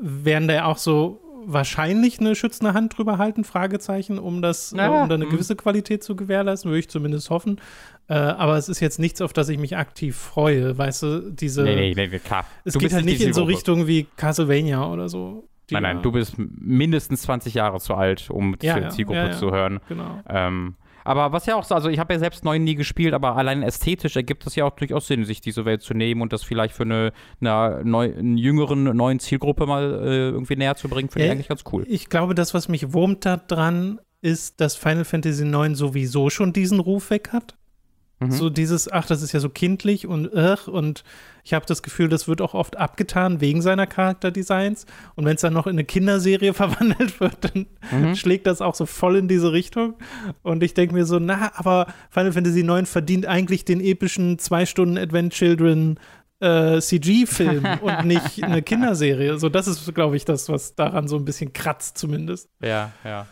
werden 0.00 0.48
da 0.48 0.54
ja 0.54 0.64
auch 0.64 0.78
so 0.78 1.23
wahrscheinlich 1.46 2.20
eine 2.20 2.34
schützende 2.34 2.74
Hand 2.74 2.96
drüber 2.96 3.18
halten, 3.18 3.44
Fragezeichen, 3.44 4.18
um 4.18 4.42
das, 4.42 4.72
äh, 4.72 4.78
ja, 4.78 5.02
um 5.02 5.08
da 5.08 5.14
eine 5.14 5.24
hm. 5.24 5.32
gewisse 5.32 5.56
Qualität 5.56 6.02
zu 6.02 6.16
gewährleisten, 6.16 6.70
würde 6.70 6.80
ich 6.80 6.88
zumindest 6.88 7.30
hoffen. 7.30 7.60
Äh, 8.08 8.14
aber 8.14 8.56
es 8.56 8.68
ist 8.68 8.80
jetzt 8.80 8.98
nichts, 8.98 9.20
auf 9.20 9.32
das 9.32 9.48
ich 9.48 9.58
mich 9.58 9.76
aktiv 9.76 10.16
freue, 10.16 10.76
weißt 10.76 11.02
du, 11.02 11.32
diese. 11.32 11.62
Nee, 11.62 11.94
nee, 11.94 12.08
nee, 12.08 12.18
klar. 12.18 12.46
Es 12.64 12.74
du 12.74 12.78
geht 12.78 12.92
halt 12.92 13.04
nicht 13.04 13.20
in 13.20 13.32
so 13.32 13.44
Richtung 13.44 13.86
wie 13.86 14.06
Castlevania 14.16 14.86
oder 14.86 15.08
so. 15.08 15.48
Nein, 15.70 15.82
nein, 15.82 16.02
du 16.02 16.12
bist 16.12 16.34
mindestens 16.36 17.22
20 17.22 17.54
Jahre 17.54 17.80
zu 17.80 17.94
alt, 17.94 18.28
um 18.28 18.56
ja, 18.60 18.78
die 18.78 18.88
Zielgruppe 18.88 19.18
ja, 19.18 19.26
ja, 19.28 19.32
zu 19.32 19.50
hören. 19.50 19.80
Genau. 19.88 20.20
Ähm, 20.28 20.74
aber 21.04 21.32
was 21.32 21.46
ja 21.46 21.56
auch 21.56 21.64
so, 21.64 21.74
also 21.74 21.88
ich 21.90 21.98
habe 21.98 22.14
ja 22.14 22.18
selbst 22.18 22.44
neun 22.44 22.64
nie 22.64 22.74
gespielt, 22.74 23.14
aber 23.14 23.36
allein 23.36 23.62
ästhetisch 23.62 24.16
ergibt 24.16 24.46
es 24.46 24.56
ja 24.56 24.64
auch 24.64 24.74
durchaus 24.74 25.06
Sinn, 25.06 25.24
sich 25.24 25.40
diese 25.40 25.64
Welt 25.64 25.82
zu 25.82 25.94
nehmen 25.94 26.22
und 26.22 26.32
das 26.32 26.42
vielleicht 26.42 26.74
für 26.74 26.84
eine, 26.84 27.12
eine, 27.40 27.82
neu, 27.84 28.12
eine 28.16 28.40
jüngeren, 28.40 28.84
neuen 28.96 29.20
Zielgruppe 29.20 29.66
mal 29.66 29.84
äh, 30.02 30.28
irgendwie 30.30 30.56
näher 30.56 30.76
zu 30.76 30.88
bringen, 30.88 31.10
finde 31.10 31.26
ich 31.26 31.32
eigentlich 31.32 31.48
ganz 31.48 31.62
cool. 31.72 31.84
Ich 31.88 32.08
glaube, 32.08 32.34
das, 32.34 32.54
was 32.54 32.68
mich 32.68 32.92
wurmt 32.92 33.26
daran, 33.26 34.00
ist, 34.22 34.60
dass 34.60 34.74
Final 34.74 35.04
Fantasy 35.04 35.44
IX 35.44 35.78
sowieso 35.78 36.30
schon 36.30 36.54
diesen 36.54 36.80
Ruf 36.80 37.10
weg 37.10 37.28
hat. 37.32 37.56
Mhm. 38.20 38.30
So 38.30 38.48
dieses, 38.48 38.90
ach, 38.90 39.06
das 39.06 39.22
ist 39.22 39.32
ja 39.32 39.40
so 39.40 39.50
kindlich 39.50 40.06
und 40.06 40.34
ach, 40.34 40.66
und 40.66 41.04
ich 41.44 41.52
habe 41.52 41.66
das 41.66 41.82
Gefühl, 41.82 42.08
das 42.08 42.26
wird 42.26 42.40
auch 42.40 42.54
oft 42.54 42.78
abgetan 42.78 43.42
wegen 43.42 43.60
seiner 43.60 43.86
Charakterdesigns. 43.86 44.86
Und 45.14 45.26
wenn 45.26 45.34
es 45.34 45.42
dann 45.42 45.52
noch 45.52 45.66
in 45.66 45.74
eine 45.74 45.84
Kinderserie 45.84 46.54
verwandelt 46.54 47.20
wird, 47.20 47.36
dann 47.42 47.66
mhm. 47.92 48.16
schlägt 48.16 48.46
das 48.46 48.62
auch 48.62 48.74
so 48.74 48.86
voll 48.86 49.16
in 49.16 49.28
diese 49.28 49.52
Richtung. 49.52 49.94
Und 50.42 50.62
ich 50.62 50.72
denke 50.72 50.94
mir 50.94 51.04
so, 51.04 51.18
na, 51.18 51.52
aber 51.54 51.86
Final 52.10 52.32
Fantasy 52.32 52.60
IX 52.60 52.90
verdient 52.90 53.26
eigentlich 53.26 53.66
den 53.66 53.80
epischen 53.80 54.38
zwei 54.38 54.64
Stunden 54.64 54.96
Advent 54.96 55.34
Children 55.34 56.00
äh, 56.40 56.80
CG-Film 56.80 57.66
und 57.82 58.06
nicht 58.06 58.42
eine 58.42 58.62
Kinderserie. 58.62 59.38
So, 59.38 59.50
das 59.50 59.66
ist, 59.66 59.94
glaube 59.94 60.16
ich, 60.16 60.24
das, 60.24 60.48
was 60.48 60.74
daran 60.74 61.08
so 61.08 61.16
ein 61.16 61.26
bisschen 61.26 61.52
kratzt, 61.52 61.98
zumindest. 61.98 62.48
Ja, 62.62 62.92
ja. 63.04 63.26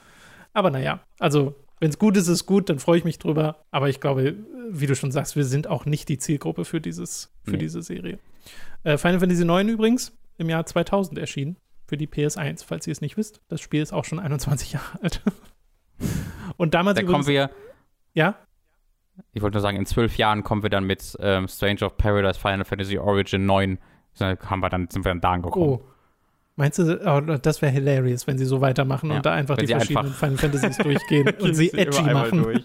Aber 0.53 0.71
naja, 0.71 1.01
also 1.19 1.55
wenn 1.83 1.91
es 1.91 1.99
gut 1.99 2.17
ist, 2.17 2.29
ist 2.29 2.29
es 2.29 2.47
gut, 2.47 2.71
dann 2.71 2.79
freue 2.79 2.99
ich 2.99 3.05
mich 3.05 3.19
drüber. 3.19 3.57
Aber 3.73 3.89
ich 3.89 3.99
glaube, 3.99 4.37
wie 4.71 4.87
du 4.87 4.95
schon 4.95 5.11
sagst, 5.11 5.35
wir 5.35 5.43
sind 5.43 5.67
auch 5.67 5.85
nicht 5.85 6.09
die 6.09 6.17
Zielgruppe 6.17 6.65
für, 6.65 6.81
dieses, 6.81 7.35
für 7.43 7.51
nee. 7.51 7.59
diese 7.59 7.83
Serie. 7.83 8.21
Äh, 8.85 8.99
Final 8.99 9.19
Fantasy 9.19 9.43
IX 9.43 9.69
übrigens 9.69 10.17
im 10.39 10.49
Jahr 10.49 10.65
2000 10.65 11.19
erschienen 11.19 11.57
für 11.89 11.97
die 11.97 12.07
PS1, 12.07 12.65
falls 12.65 12.87
ihr 12.87 12.93
es 12.93 13.01
nicht 13.01 13.17
wisst. 13.17 13.41
Das 13.49 13.61
Spiel 13.61 13.83
ist 13.83 13.93
auch 13.93 14.05
schon 14.05 14.21
21 14.21 14.73
Jahre 14.75 15.03
alt. 15.03 15.23
Und 16.57 16.75
damals 16.75 16.95
da 16.95 17.03
übrigens, 17.03 17.27
kommen 17.27 17.35
wir. 17.35 17.51
Ja? 18.15 18.37
Ich 19.33 19.43
wollte 19.43 19.57
nur 19.57 19.63
sagen, 19.63 19.77
in 19.77 19.85
zwölf 19.85 20.17
Jahren 20.17 20.45
kommen 20.45 20.63
wir 20.63 20.71
dann 20.71 20.85
mit 20.85 21.17
ähm, 21.19 21.49
Strange 21.49 21.85
of 21.85 21.97
Paradise 21.97 22.39
Final 22.39 22.65
Fantasy 22.65 22.97
Origin 22.97 23.45
9. 23.45 23.79
Haben 24.21 24.61
wir 24.61 24.69
dann, 24.69 24.89
sind 24.89 25.05
wir 25.05 25.11
dann 25.11 25.21
da 25.21 25.33
angekommen. 25.33 25.81
Oh. 25.81 25.85
Meinst 26.57 26.79
du, 26.79 27.01
oh, 27.07 27.21
das 27.21 27.63
wäre 27.63 27.73
hilarious, 27.73 28.27
wenn 28.27 28.37
sie 28.37 28.45
so 28.45 28.61
weitermachen 28.61 29.11
ja, 29.11 29.17
und 29.17 29.27
da 29.27 29.33
einfach 29.33 29.57
die 29.57 29.67
verschiedenen 29.67 30.07
einfach 30.07 30.19
Final 30.19 30.37
Fantasies 30.37 30.77
durchgehen 30.83 31.31
und 31.41 31.55
sie 31.55 31.73
edgy 31.73 32.03
machen? 32.03 32.43
Durch. 32.43 32.63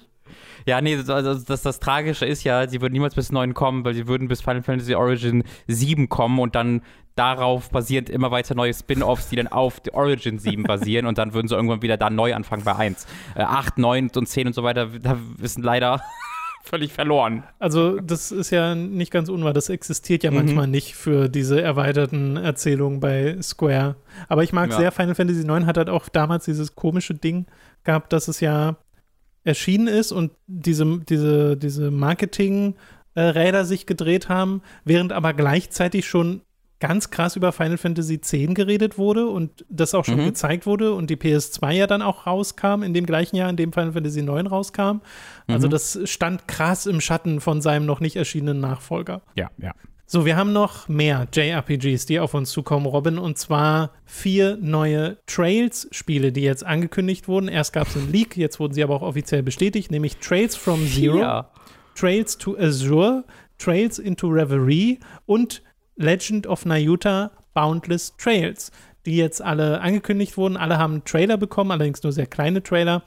Ja, 0.65 0.81
nee, 0.81 0.97
also 0.97 1.35
das, 1.35 1.61
das 1.61 1.79
Tragische 1.79 2.25
ist 2.25 2.43
ja, 2.43 2.67
sie 2.67 2.81
würden 2.81 2.91
niemals 2.91 3.15
bis 3.15 3.31
9 3.31 3.53
kommen, 3.53 3.85
weil 3.85 3.93
sie 3.93 4.07
würden 4.07 4.27
bis 4.27 4.41
Final 4.41 4.63
Fantasy 4.63 4.95
Origin 4.95 5.45
7 5.67 6.09
kommen 6.09 6.39
und 6.39 6.55
dann 6.55 6.81
darauf 7.15 7.69
basierend 7.69 8.09
immer 8.09 8.31
weiter 8.31 8.53
neue 8.53 8.73
Spin-Offs, 8.73 9.29
die 9.29 9.37
dann 9.37 9.47
auf 9.47 9.81
Origin 9.93 10.39
7 10.39 10.63
basieren 10.63 11.05
und 11.05 11.17
dann 11.17 11.33
würden 11.33 11.47
sie 11.47 11.55
irgendwann 11.55 11.81
wieder 11.81 11.95
da 11.95 12.09
neu 12.09 12.35
anfangen 12.35 12.65
bei 12.65 12.75
1. 12.75 13.07
Äh, 13.35 13.43
8, 13.43 13.77
9 13.77 14.09
und 14.13 14.27
10 14.27 14.47
und 14.47 14.53
so 14.53 14.63
weiter, 14.63 14.87
da 15.01 15.17
wissen 15.37 15.63
leider 15.63 16.01
völlig 16.67 16.93
verloren. 16.93 17.43
Also, 17.59 17.99
das 17.99 18.31
ist 18.31 18.51
ja 18.51 18.75
nicht 18.75 19.11
ganz 19.11 19.29
unwahr. 19.29 19.53
Das 19.53 19.69
existiert 19.69 20.23
ja 20.23 20.31
mhm. 20.31 20.37
manchmal 20.37 20.67
nicht 20.67 20.95
für 20.95 21.29
diese 21.29 21.61
erweiterten 21.61 22.37
Erzählungen 22.37 22.99
bei 22.99 23.37
Square. 23.41 23.95
Aber 24.27 24.43
ich 24.43 24.53
mag 24.53 24.71
ja. 24.71 24.77
sehr, 24.77 24.91
Final 24.91 25.15
Fantasy 25.15 25.41
IX 25.41 25.65
hat 25.65 25.77
halt 25.77 25.89
auch 25.89 26.09
damals 26.09 26.45
dieses 26.45 26.75
komische 26.75 27.13
Ding 27.13 27.45
gehabt, 27.83 28.13
dass 28.13 28.27
es 28.27 28.39
ja 28.39 28.77
erschienen 29.43 29.87
ist 29.87 30.11
und 30.11 30.31
diese, 30.45 30.99
diese, 31.07 31.57
diese 31.57 31.89
Marketing-Räder 31.89 33.65
sich 33.65 33.85
gedreht 33.85 34.29
haben, 34.29 34.61
während 34.83 35.13
aber 35.13 35.33
gleichzeitig 35.33 36.05
schon 36.05 36.41
ganz 36.79 37.09
krass 37.09 37.35
über 37.35 37.51
Final 37.51 37.77
Fantasy 37.77 38.15
X 38.15 38.31
geredet 38.53 38.97
wurde 38.97 39.27
und 39.27 39.65
das 39.69 39.95
auch 39.95 40.05
schon 40.05 40.19
mhm. 40.19 40.25
gezeigt 40.25 40.65
wurde 40.65 40.93
und 40.93 41.09
die 41.09 41.15
PS2 41.15 41.71
ja 41.71 41.87
dann 41.87 42.01
auch 42.01 42.27
rauskam, 42.27 42.83
in 42.83 42.93
dem 42.93 43.05
gleichen 43.05 43.35
Jahr, 43.35 43.49
in 43.49 43.55
dem 43.55 43.73
Final 43.73 43.93
Fantasy 43.93 44.19
IX 44.19 44.51
rauskam. 44.51 45.01
Also 45.47 45.67
mhm. 45.67 45.71
Das 45.71 45.99
stand 46.05 46.47
krass 46.47 46.85
im 46.85 47.01
Schatten 47.01 47.41
von 47.41 47.61
seinem 47.61 47.85
noch 47.85 47.99
nicht 47.99 48.15
erschienenen 48.15 48.59
Nachfolger. 48.59 49.21
Ja, 49.35 49.49
ja. 49.57 49.73
So, 50.09 50.25
wir 50.25 50.37
haben 50.37 50.53
noch 50.53 50.87
mehr 50.87 51.27
JRPGs, 51.33 52.05
die 52.05 52.21
auf 52.21 52.33
uns 52.33 52.51
zukommen, 52.51 52.85
Robin, 52.85 53.17
und 53.17 53.37
zwar 53.37 53.91
vier 54.05 54.57
neue 54.61 55.17
Trails-Spiele, 55.25 56.31
die 56.31 56.43
jetzt 56.43 56.65
angekündigt 56.65 57.27
wurden. 57.27 57.49
Erst 57.49 57.73
gab 57.73 57.87
es 57.87 57.97
einen 57.97 58.09
Leak, 58.09 58.37
jetzt 58.37 58.57
wurden 58.61 58.73
sie 58.73 58.83
aber 58.83 58.95
auch 58.95 59.01
offiziell 59.01 59.43
bestätigt, 59.43 59.91
nämlich 59.91 60.15
Trails 60.17 60.55
from 60.55 60.87
Zero, 60.87 61.19
ja. 61.19 61.49
Trails 61.93 62.37
to 62.37 62.55
Azure, 62.57 63.25
Trails 63.57 63.99
into 63.99 64.27
Reverie 64.29 64.99
und 65.25 65.61
Legend 65.97 66.47
of 66.47 66.65
Nayuta 66.65 67.31
Boundless 67.53 68.15
Trails, 68.17 68.71
die 69.05 69.17
jetzt 69.17 69.41
alle 69.41 69.81
angekündigt 69.81 70.37
wurden. 70.37 70.57
Alle 70.57 70.77
haben 70.77 71.03
Trailer 71.03 71.37
bekommen, 71.37 71.71
allerdings 71.71 72.03
nur 72.03 72.11
sehr 72.11 72.27
kleine 72.27 72.63
Trailer. 72.63 73.03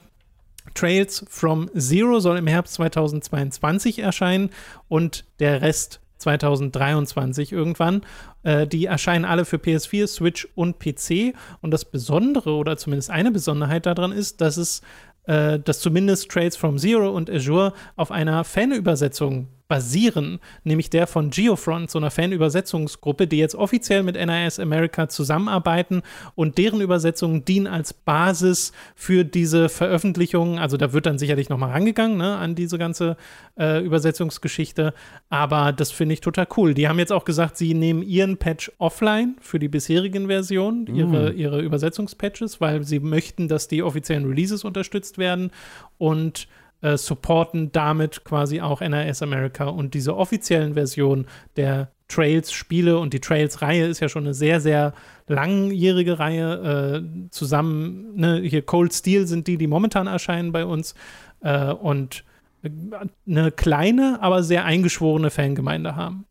Trails 0.75 1.25
from 1.29 1.69
Zero 1.77 2.19
soll 2.19 2.37
im 2.37 2.47
Herbst 2.47 2.75
2022 2.75 3.99
erscheinen 3.99 4.51
und 4.87 5.25
der 5.39 5.61
Rest 5.61 6.01
2023 6.17 7.51
irgendwann. 7.51 8.01
Äh, 8.43 8.67
die 8.67 8.85
erscheinen 8.85 9.25
alle 9.25 9.45
für 9.45 9.57
PS4, 9.57 10.07
Switch 10.07 10.47
und 10.55 10.79
PC. 10.79 11.33
Und 11.61 11.71
das 11.71 11.85
Besondere 11.85 12.53
oder 12.53 12.77
zumindest 12.77 13.09
eine 13.09 13.31
Besonderheit 13.31 13.85
daran 13.85 14.11
ist, 14.11 14.41
dass 14.41 14.57
es 14.57 14.81
äh, 15.25 15.59
dass 15.59 15.79
zumindest 15.79 16.29
Trails 16.29 16.55
from 16.55 16.77
Zero 16.77 17.11
und 17.11 17.29
Azure 17.29 17.73
auf 17.95 18.11
einer 18.11 18.43
Fanübersetzung 18.43 19.47
basieren, 19.71 20.41
nämlich 20.65 20.89
der 20.89 21.07
von 21.07 21.29
Geofront, 21.29 21.89
so 21.89 21.97
einer 21.97 22.11
Fanübersetzungsgruppe, 22.11 23.25
die 23.25 23.37
jetzt 23.37 23.55
offiziell 23.55 24.03
mit 24.03 24.17
NIS 24.17 24.59
America 24.59 25.07
zusammenarbeiten 25.07 26.01
und 26.35 26.57
deren 26.57 26.81
Übersetzungen 26.81 27.45
dienen 27.45 27.67
als 27.67 27.93
Basis 27.93 28.73
für 28.95 29.23
diese 29.23 29.69
Veröffentlichungen. 29.69 30.59
Also 30.59 30.75
da 30.75 30.91
wird 30.91 31.05
dann 31.05 31.17
sicherlich 31.17 31.47
nochmal 31.47 31.71
rangegangen 31.71 32.17
ne, 32.17 32.35
an 32.35 32.53
diese 32.53 32.77
ganze 32.77 33.15
äh, 33.57 33.81
Übersetzungsgeschichte, 33.81 34.93
aber 35.29 35.71
das 35.71 35.91
finde 35.91 36.15
ich 36.15 36.19
total 36.19 36.49
cool. 36.57 36.73
Die 36.73 36.89
haben 36.89 36.99
jetzt 36.99 37.13
auch 37.13 37.23
gesagt, 37.23 37.55
sie 37.55 37.73
nehmen 37.73 38.03
ihren 38.03 38.35
Patch 38.35 38.73
offline 38.77 39.37
für 39.39 39.57
die 39.57 39.69
bisherigen 39.69 40.27
Versionen, 40.27 40.85
ihre, 40.93 41.31
mm. 41.31 41.37
ihre 41.37 41.61
Übersetzungspatches, 41.61 42.59
weil 42.59 42.83
sie 42.83 42.99
möchten, 42.99 43.47
dass 43.47 43.69
die 43.69 43.83
offiziellen 43.83 44.25
Releases 44.25 44.65
unterstützt 44.65 45.17
werden 45.17 45.49
und 45.97 46.49
äh, 46.81 46.97
supporten 46.97 47.71
damit 47.71 48.23
quasi 48.23 48.61
auch 48.61 48.81
NRS 48.81 49.21
America 49.21 49.65
und 49.65 49.93
diese 49.93 50.15
offiziellen 50.15 50.73
Versionen 50.73 51.27
der 51.55 51.91
Trails-Spiele 52.07 52.99
und 52.99 53.13
die 53.13 53.21
Trails-Reihe 53.21 53.87
ist 53.87 54.01
ja 54.01 54.09
schon 54.09 54.25
eine 54.25 54.33
sehr, 54.33 54.59
sehr 54.59 54.93
langjährige 55.27 56.19
Reihe. 56.19 57.03
Äh, 57.03 57.29
zusammen, 57.29 58.15
ne, 58.15 58.41
hier 58.41 58.63
Cold 58.63 58.93
Steel 58.93 59.27
sind 59.27 59.47
die, 59.47 59.57
die 59.57 59.67
momentan 59.67 60.07
erscheinen 60.07 60.51
bei 60.51 60.65
uns. 60.65 60.93
Äh, 61.39 61.71
und 61.71 62.25
eine 63.25 63.51
kleine, 63.51 64.19
aber 64.21 64.43
sehr 64.43 64.65
eingeschworene 64.65 65.29
Fangemeinde 65.29 65.95
haben. 65.95 66.25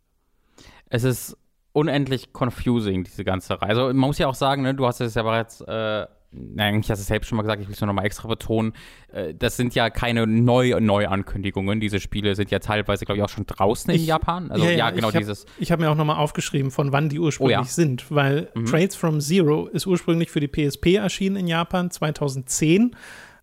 Es 0.89 1.03
ist 1.03 1.37
unendlich 1.73 2.33
confusing, 2.33 3.05
diese 3.05 3.25
ganze 3.25 3.61
Reihe. 3.61 3.71
Also 3.71 3.87
man 3.87 3.97
muss 3.97 4.19
ja 4.19 4.29
auch 4.29 4.35
sagen, 4.35 4.63
ne, 4.63 4.75
du 4.75 4.87
hast 4.87 5.01
es 5.01 5.15
ja 5.15 5.23
bereits 5.23 5.61
äh, 5.63 6.07
nein, 6.33 6.75
eigentlich 6.75 6.91
hast 6.91 6.99
du 6.99 7.03
es 7.03 7.07
selbst 7.09 7.29
schon 7.29 7.37
mal 7.37 7.43
gesagt, 7.43 7.61
ich 7.61 7.69
will 7.69 7.75
es 7.75 7.81
nur 7.81 7.87
nochmal 7.87 8.07
extra 8.07 8.29
betonen, 8.29 8.73
äh, 9.13 9.35
das 9.35 9.57
sind 9.57 9.75
ja 9.75 9.91
keine 9.91 10.27
Neu 10.27 10.79
Neuankündigungen. 10.81 11.81
Diese 11.81 12.01
Spiele 12.01 12.35
sind 12.35 12.51
ja 12.51 12.59
teilweise, 12.61 13.05
glaube 13.05 13.19
ich, 13.19 13.25
auch 13.25 13.29
schon 13.29 13.47
draußen 13.47 13.93
Ich- 13.95 14.03
in 14.03 14.07
Japan. 14.07 14.51
Also 14.51 14.65
ja, 14.65 14.71
ja, 14.71 14.77
ja, 14.79 14.91
genau 14.91 15.09
ich 15.09 15.15
hab- 15.15 15.21
dieses. 15.21 15.47
Ich 15.59 15.73
habe 15.73 15.83
mir 15.83 15.91
auch 15.91 15.97
nochmal 15.97 16.17
aufgeschrieben, 16.17 16.71
von 16.71 16.93
wann 16.93 17.09
die 17.09 17.19
ursprünglich 17.19 17.57
Oh 17.59 17.61
ja. 17.63 17.65
sind, 17.65 18.11
weil 18.11 18.49
Mhm. 18.55 18.67
Trails 18.67 18.95
from 18.97 19.21
Zero 19.21 19.67
ist 19.67 19.87
ursprünglich 19.87 20.31
für 20.31 20.41
die 20.41 20.49
PSP 20.49 20.95
erschienen 20.97 21.37
in 21.37 21.47
Japan 21.49 21.91
2010. 21.91 22.95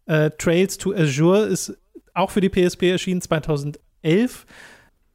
Äh, 0.06 0.32
Trails 0.38 0.78
to 0.78 0.94
Azure 0.94 1.42
ist 1.46 1.78
auch 2.14 2.32
für 2.32 2.42
die 2.42 2.50
PSP 2.50 2.90
erschienen 2.92 3.22
2011. 3.22 4.46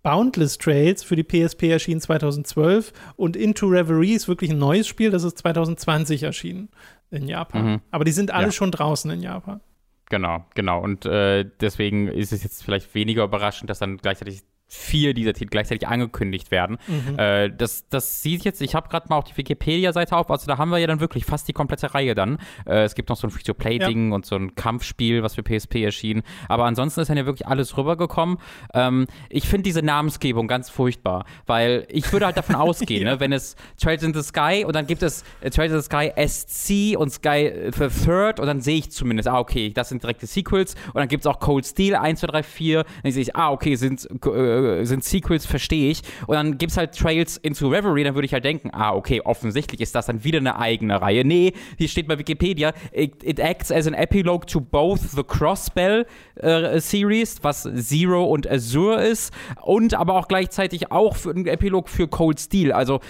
Boundless 0.03 0.59
Trails 0.59 1.05
für 1.05 1.15
die 1.15 1.23
PSP 1.23 1.71
erschienen 1.71 2.01
2012 2.01 2.93
und 3.17 3.37
Into 3.37 3.67
Reverie 3.69 4.15
ist 4.15 4.27
wirklich 4.27 4.51
ein 4.51 4.59
neues 4.59 4.89
Spiel, 4.89 5.11
das 5.11 5.23
ist 5.23 5.39
2020 5.39 6.25
erschienen 6.25 6.69
in 7.12 7.29
Japan. 7.29 7.64
Mhm. 7.64 7.81
Aber 7.90 8.05
die 8.05 8.12
sind 8.12 8.31
alle 8.33 8.46
Ja. 8.46 8.53
schon 8.53 8.70
draußen 8.70 9.11
in 9.11 9.20
Japan. 9.20 9.61
Genau, 10.09 10.44
genau. 10.55 10.81
Und 10.83 11.07
äh, 11.07 11.44
deswegen 11.61 12.09
ist 12.09 12.33
es 12.33 12.42
jetzt 12.42 12.62
vielleicht 12.64 12.94
weniger 12.94 13.25
überraschend, 13.25 13.70
dass 13.70 13.79
dann 13.79 13.96
gleichzeitig 13.96 14.42
vier 14.75 15.15
dieser 15.15 15.33
Titel 15.33 15.51
gleichzeitig 15.51 15.87
angekündigt 15.87 16.51
werden. 16.51 16.79
Mhm. 16.87 17.19
Äh, 17.19 17.51
das, 17.51 17.89
das 17.89 18.23
sieht 18.23 18.45
jetzt, 18.45 18.63
ich 18.63 18.75
habe 18.75 18.89
gerade 18.89 19.09
mal 19.09 19.17
auch 19.17 19.25
die 19.25 19.37
Wikipedia-Seite 19.37 20.17
auf, 20.17 20.31
also 20.31 20.47
da 20.47 20.59
haben 20.59 20.71
wir 20.71 20.79
ja 20.79 20.87
dann 20.87 21.01
wirklich 21.01 21.25
fast 21.25 21.47
die 21.49 21.53
komplette 21.53 21.95
Reihe 21.95 22.15
dann. 22.15 22.39
Äh, 22.67 22.85
es 22.85 22.95
gibt 22.95 23.09
noch 23.09 23.17
so 23.17 23.27
ein 23.27 23.31
Free-to-Play-Ding 23.31 24.13
und 24.13 24.27
so 24.27 24.37
ein 24.37 24.55
Kampfspiel, 24.55 25.23
was 25.23 25.35
für 25.35 25.43
PSP 25.43 25.85
erschien. 25.85 26.23
Aber 26.49 26.65
ansonsten 26.65 27.01
ist 27.01 27.09
dann 27.09 27.17
ja 27.17 27.27
wirklich 27.27 27.47
alles 27.47 27.77
rübergekommen. 27.77 28.39
Ähm, 28.75 29.07
ich 29.29 29.49
finde 29.49 29.65
diese 29.65 29.83
Namensgebung 29.83 30.49
ganz 30.49 30.71
furchtbar, 30.71 31.25
weil 31.47 31.87
ich 31.89 32.13
würde 32.13 32.27
halt 32.27 32.37
davon 32.37 32.55
ausgehen, 32.63 33.05
ne, 33.05 33.21
wenn 33.21 33.33
es 33.33 33.57
Trails 33.81 34.03
in 34.03 34.15
the 34.15 34.23
Sky 34.23 34.65
und 34.67 34.75
dann 34.75 34.87
gibt 34.87 35.03
es 35.03 35.25
äh, 35.41 35.51
Trails 35.51 35.73
in 35.73 35.81
the 35.81 35.85
Sky 35.85 36.13
SC 36.17 36.99
und 36.99 37.11
Sky 37.11 37.47
äh, 37.47 37.73
für 37.73 37.91
Third 37.91 38.41
und 38.41 38.47
dann 38.47 38.61
sehe 38.61 38.79
ich 38.79 38.91
zumindest, 38.91 39.29
ah, 39.29 39.39
okay, 39.39 39.71
das 39.71 39.91
sind 39.91 40.03
direkte 40.03 40.27
Sequels 40.27 40.75
und 40.89 40.97
dann 40.97 41.09
gibt 41.09 41.25
es 41.25 41.27
auch 41.27 41.41
Cold 41.41 41.67
Steel 41.67 41.95
1, 41.95 42.21
2, 42.21 42.27
3, 42.27 42.43
4. 42.43 42.85
Dann 43.03 43.13
sehe 43.13 43.23
ich, 43.23 43.37
ah, 43.37 43.51
okay, 43.51 43.75
sind, 43.75 44.09
äh, 44.25 44.62
sind 44.85 45.05
Sequels, 45.05 45.46
verstehe 45.46 45.90
ich. 45.90 46.03
Und 46.27 46.35
dann 46.35 46.59
gibt 46.59 46.72
es 46.72 46.79
halt 46.79 46.96
Trails 46.96 47.37
into 47.37 47.68
Reverie, 47.68 48.05
dann 48.05 48.14
würde 48.14 48.27
ich 48.27 48.33
halt 48.33 48.44
denken, 48.44 48.70
ah, 48.72 48.92
okay, 48.94 49.20
offensichtlich 49.22 49.81
ist 49.81 49.94
das 49.94 50.07
dann 50.07 50.25
wieder 50.25 50.38
eine 50.38 50.59
eigene 50.59 51.01
Reihe. 51.01 51.25
Nee, 51.25 51.53
hier 51.79 51.88
steht 51.88 52.09
bei 52.09 52.18
Wikipedia, 52.18 52.72
it, 52.92 53.22
it 53.22 53.38
acts 53.38 53.70
as 53.70 53.87
an 53.87 53.94
epilogue 53.94 54.46
to 54.46 54.61
both 54.61 55.01
the 55.01 55.22
Crossbell 55.22 56.07
äh, 56.37 56.81
Series, 56.81 57.38
was 57.42 57.68
Zero 57.75 58.25
und 58.25 58.51
Azure 58.51 59.03
ist, 59.03 59.33
und 59.62 59.94
aber 59.94 60.14
auch 60.14 60.29
gleichzeitig 60.29 60.90
auch 60.90 61.16
für 61.16 61.31
ein 61.31 61.46
Epilog 61.46 61.88
für 61.88 62.09
Cold 62.09 62.40
Steel. 62.40 62.72
Also 62.72 63.01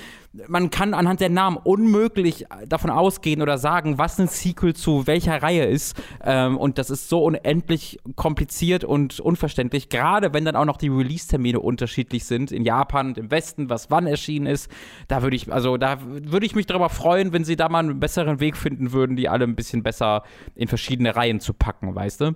man 0.49 0.71
kann 0.71 0.95
anhand 0.95 1.21
der 1.21 1.29
Namen 1.29 1.59
unmöglich 1.59 2.47
davon 2.67 2.91
ausgehen 2.91 3.43
oder 3.43 3.59
sagen, 3.59 3.99
was 3.99 4.19
ein 4.19 4.29
Sequel 4.29 4.75
zu 4.75 5.07
welcher 5.07 5.43
Reihe 5.43 5.67
ist. 5.67 6.01
Ähm, 6.25 6.57
und 6.57 6.79
das 6.79 6.91
ist 6.91 7.09
so 7.09 7.23
unendlich 7.23 7.99
kompliziert 8.17 8.85
und 8.85 9.21
unverständlich, 9.21 9.91
gerade 9.91 10.33
wenn 10.33 10.45
dann 10.45 10.57
auch 10.57 10.65
noch 10.65 10.79
die 10.79 10.89
Release-Termine 10.89 11.61
unterschiedlich 11.61 12.25
sind 12.25 12.51
in 12.51 12.65
Japan 12.65 13.09
und 13.09 13.19
im 13.19 13.31
Westen, 13.31 13.69
was 13.69 13.91
wann 13.91 14.07
erschienen 14.07 14.47
ist. 14.47 14.71
Da 15.09 15.23
würde 15.23 15.37
ich, 15.37 15.53
also 15.53 15.77
da 15.77 15.99
würde 16.03 16.47
ich 16.47 16.55
mich 16.55 16.67
darüber 16.67 16.89
freuen, 16.89 17.33
wenn 17.33 17.45
sie 17.45 17.57
da 17.57 17.69
mal 17.69 17.81
einen 17.81 18.01
besseren 18.01 18.41
Weg 18.41 18.57
finden 18.57 18.93
würden, 18.93 19.17
die 19.17 19.29
alle 19.29 19.45
ein 19.45 19.55
bisschen 19.55 19.83
besser 19.83 20.23
in 20.55 20.69
verschiedene 20.69 21.15
Reihen 21.15 21.41
zu 21.41 21.53
packen, 21.53 21.95
weißt 21.95 22.23
du? 22.23 22.33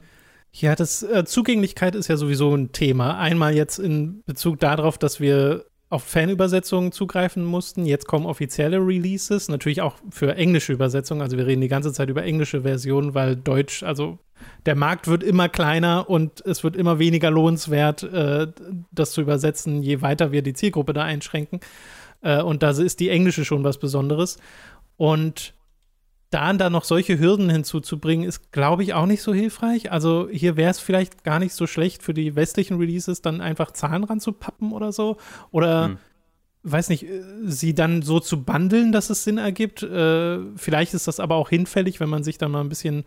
Ja, 0.53 0.75
das 0.75 1.03
äh, 1.03 1.25
Zugänglichkeit 1.25 1.95
ist 1.95 2.09
ja 2.09 2.17
sowieso 2.17 2.55
ein 2.55 2.73
Thema. 2.73 3.19
Einmal 3.19 3.55
jetzt 3.55 3.79
in 3.79 4.23
Bezug 4.25 4.59
darauf, 4.59 4.97
dass 4.97 5.21
wir 5.21 5.67
auf 5.89 6.03
Fanübersetzungen 6.03 6.91
zugreifen 6.91 7.45
mussten. 7.45 7.87
Jetzt 7.87 8.07
kommen 8.07 8.27
offizielle 8.27 8.79
Releases, 8.79 9.49
natürlich 9.49 9.83
auch 9.83 9.95
für 10.11 10.35
englische 10.35 10.73
Übersetzungen. 10.73 11.21
Also 11.21 11.37
wir 11.37 11.47
reden 11.47 11.61
die 11.61 11.69
ganze 11.69 11.93
Zeit 11.93 12.09
über 12.09 12.25
englische 12.25 12.63
Versionen, 12.63 13.15
weil 13.15 13.37
Deutsch, 13.37 13.83
also 13.83 14.19
der 14.67 14.75
Markt 14.75 15.07
wird 15.07 15.23
immer 15.23 15.49
kleiner 15.49 16.11
und 16.11 16.45
es 16.45 16.65
wird 16.65 16.77
immer 16.77 16.99
weniger 16.99 17.31
lohnenswert, 17.31 18.03
äh, 18.03 18.49
das 18.91 19.13
zu 19.13 19.21
übersetzen, 19.21 19.83
je 19.83 20.03
weiter 20.03 20.33
wir 20.33 20.43
die 20.43 20.55
Zielgruppe 20.55 20.93
da 20.93 21.05
einschränken. 21.05 21.61
Äh, 22.21 22.43
und 22.43 22.63
da 22.63 22.71
ist 22.71 22.99
die 22.99 23.09
englische 23.09 23.45
schon 23.45 23.63
was 23.63 23.79
Besonderes. 23.79 24.39
Und 24.97 25.55
da 26.37 26.53
dann 26.53 26.73
noch 26.73 26.85
solche 26.85 27.19
Hürden 27.19 27.49
hinzuzubringen, 27.49 28.29
ist, 28.29 28.53
glaube 28.53 28.83
ich, 28.83 28.93
auch 28.93 29.07
nicht 29.07 29.23
so 29.23 29.33
hilfreich. 29.33 29.91
Also 29.91 30.29
hier 30.31 30.57
wäre 30.59 30.71
es 30.71 30.79
vielleicht 30.79 31.25
gar 31.25 31.39
nicht 31.39 31.55
so 31.55 31.67
schlecht 31.67 32.03
für 32.03 32.13
die 32.13 32.37
westlichen 32.37 32.77
Releases, 32.77 33.23
dann 33.23 33.41
einfach 33.41 33.71
Zahlen 33.71 34.05
ranzupappen 34.05 34.73
oder 34.73 34.93
so. 34.93 35.17
Oder, 35.51 35.85
Hm. 35.87 35.99
weiß 36.63 36.91
nicht, 36.91 37.05
äh, 37.05 37.23
sie 37.45 37.75
dann 37.75 38.03
so 38.03 38.21
zu 38.21 38.45
bundeln, 38.45 38.93
dass 38.93 39.09
es 39.09 39.25
Sinn 39.25 39.39
ergibt. 39.39 39.83
Äh, 39.83 40.41
vielleicht 40.57 40.93
ist 40.93 41.09
das 41.09 41.21
aber 41.21 41.37
auch 41.37 41.49
hinfällig, 41.49 42.01
wenn 42.01 42.11
man 42.11 42.23
sich 42.23 42.37
dann 42.37 42.51
mal 42.51 42.61
ein 42.61 42.69
bisschen 42.69 43.05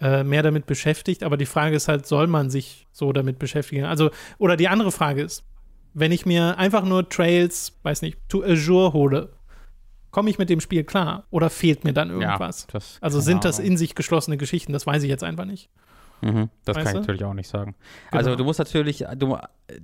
äh, 0.00 0.22
mehr 0.22 0.42
damit 0.42 0.66
beschäftigt. 0.66 1.22
Aber 1.22 1.38
die 1.38 1.46
Frage 1.46 1.76
ist 1.76 1.88
halt, 1.88 2.06
soll 2.06 2.26
man 2.26 2.50
sich 2.50 2.86
so 2.92 3.12
damit 3.14 3.38
beschäftigen? 3.38 3.84
Also, 3.86 4.10
oder 4.36 4.56
die 4.58 4.68
andere 4.68 4.92
Frage 4.92 5.22
ist, 5.22 5.44
wenn 5.94 6.12
ich 6.12 6.26
mir 6.26 6.58
einfach 6.58 6.84
nur 6.84 7.08
Trails, 7.08 7.78
weiß 7.82 8.02
nicht, 8.02 8.18
to 8.28 8.42
Azure 8.44 8.92
hole, 8.92 9.30
komme 10.16 10.30
ich 10.30 10.38
mit 10.38 10.48
dem 10.48 10.60
Spiel 10.60 10.82
klar? 10.82 11.24
Oder 11.30 11.50
fehlt 11.50 11.84
mir 11.84 11.92
dann 11.92 12.08
irgendwas? 12.08 12.62
Ja, 12.62 12.68
das, 12.72 12.96
Also 13.02 13.20
sind 13.20 13.44
das 13.44 13.58
in 13.58 13.76
sich 13.76 13.94
geschlossene 13.94 14.38
Geschichten? 14.38 14.72
Das 14.72 14.86
weiß 14.86 15.02
ich 15.02 15.10
jetzt 15.10 15.22
einfach 15.22 15.44
nicht. 15.44 15.68
Mhm, 16.22 16.48
das 16.64 16.76
Weißt 16.76 16.86
kann 16.86 16.86
ich 16.86 16.92
du? 16.92 16.98
natürlich 17.00 17.24
auch 17.24 17.34
nicht 17.34 17.48
sagen. 17.48 17.74
Genau. 18.10 18.18
Also 18.18 18.36
du 18.36 18.44
musst 18.44 18.58
natürlich, 18.58 19.04
du, 19.16 19.36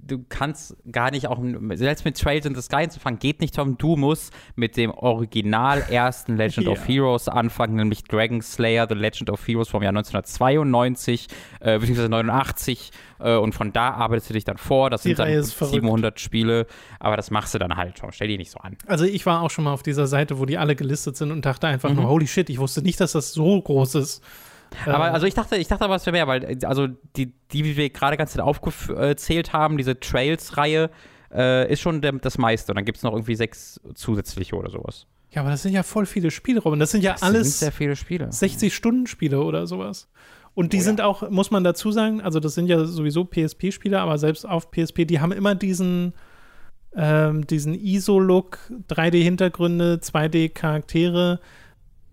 du 0.03 0.25
kannst 0.29 0.77
gar 0.91 1.11
nicht 1.11 1.27
auch, 1.29 1.39
selbst 1.75 2.05
mit 2.07 2.19
Trails 2.19 2.47
in 2.47 2.55
the 2.55 2.63
Sky 2.63 2.85
anzufangen, 2.85 3.19
geht 3.19 3.41
nicht, 3.41 3.55
Tom. 3.55 3.77
Du 3.77 3.97
musst 3.97 4.33
mit 4.57 4.77
dem 4.79 4.91
original 4.91 5.83
ersten 5.91 6.37
Legend 6.37 6.69
of 6.69 6.79
Ja. 6.89 6.95
Heroes 6.95 7.29
anfangen, 7.29 7.77
nämlich 7.77 8.05
Dragon 8.05 8.41
Slayer, 8.41 8.87
The 8.89 8.95
Legend 8.95 9.29
of 9.31 9.47
Heroes 9.47 9.69
vom 9.69 9.83
Jahr 9.83 9.91
1992, 9.91 11.29
äh, 11.61 11.79
beziehungsweise 11.79 12.09
89 12.09 12.91
äh, 13.21 13.37
und 13.37 13.55
von 13.55 13.73
da 13.73 13.91
arbeitest 13.91 14.31
du 14.31 14.35
dich 14.35 14.45
dann 14.45 14.57
vor. 14.57 14.91
Das 14.91 15.03
Die 15.03 15.09
sind 15.11 15.19
dann 15.19 15.29
Reihe 15.29 15.45
verrückt. 15.45 15.75
700 15.75 16.19
Spiele, 16.21 16.67
aber 16.99 17.17
das 17.17 17.31
machst 17.31 17.55
du 17.55 17.59
dann 17.59 17.77
halt, 17.77 17.97
Tom. 17.99 18.11
Stell 18.13 18.29
dich 18.29 18.39
nicht 18.39 18.51
so 18.51 18.59
an. 18.59 18.77
Also 18.87 19.05
ich 19.05 19.27
war 19.27 19.43
auch 19.43 19.51
schon 19.51 19.65
mal 19.65 19.73
auf 19.73 19.83
dieser 19.83 20.07
Seite, 20.07 20.39
wo 20.39 20.47
die 20.47 20.59
alle 20.59 20.77
gelistet 20.77 21.17
sind 21.17 21.31
und 21.31 21.45
dachte 21.45 21.67
einfach 21.67 21.91
Mhm. 21.91 21.97
nur, 21.97 22.09
holy 22.09 22.27
shit, 22.27 22.49
ich 22.51 22.59
wusste 22.59 22.83
nicht, 22.83 23.01
dass 23.01 23.13
das 23.13 23.33
so 23.33 23.61
groß 23.61 23.97
ist. 23.97 24.23
Aber 24.87 25.09
Äh, 25.09 25.11
also 25.11 25.27
ich 25.27 25.35
dachte, 25.35 25.57
ich 25.57 25.69
dachte 25.69 25.85
aber, 25.85 25.97
es 25.97 26.07
wäre 26.07 26.13
mehr, 26.13 26.27
weil 26.27 26.59
also 26.65 26.89
die, 27.17 27.33
die, 27.53 27.65
wie 27.65 27.77
wir 27.77 27.91
gerade 27.91 28.17
ganz 28.17 28.39
aufgezählt 28.39 29.53
haben, 29.53 29.77
diese 29.77 29.99
Trails-Reihe, 29.99 30.91
äh, 31.35 31.73
ist 31.73 31.81
schon 31.81 32.01
der, 32.01 32.13
das 32.13 32.39
meiste. 32.39 32.73
Und 32.73 32.77
dann 32.77 32.85
gibt 32.85 32.99
es 32.99 33.03
noch 33.05 33.13
irgendwie 33.13 33.35
sechs 33.37 33.81
zusätzliche 33.95 34.55
oder 34.57 34.71
sowas. 34.71 35.07
ja, 35.31 35.41
aber 35.41 35.51
das 35.51 35.63
sind 35.63 35.73
ja 35.73 35.83
voll 35.83 36.07
viele 36.07 36.31
Spiele, 36.31 36.61
Robin. 36.61 36.79
Das 36.79 36.91
sind 36.91 37.03
ja 37.03 37.13
Das 37.13 37.21
sind 37.21 37.29
alles 37.29 37.59
sehr 37.61 37.73
viele 37.73 37.97
Spiele. 37.97 38.27
60-Stunden-Spiele 38.29 39.41
oder 39.41 39.67
sowas. 39.67 40.09
Und 40.55 40.75
die 40.75 40.77
Oh 40.77 40.81
ja. 40.81 40.85
sind 40.85 41.01
auch, 41.01 41.31
muss 41.31 41.51
man 41.51 41.65
dazu 41.65 41.91
sagen, 41.93 42.21
also 42.21 42.39
das 42.39 42.55
sind 42.55 42.67
ja 42.67 42.85
sowieso 42.85 43.25
PSP-Spiele, 43.25 43.99
aber 43.99 44.19
selbst 44.19 44.47
auf 44.47 44.71
PSP, 44.71 45.07
die 45.07 45.21
haben 45.21 45.33
immer 45.33 45.55
diesen, 45.55 46.13
ähm, 46.95 47.47
diesen 47.47 47.73
ISO-Look, 47.75 48.59
3D-Hintergründe, 48.91 50.01
2D-Charaktere 50.03 51.41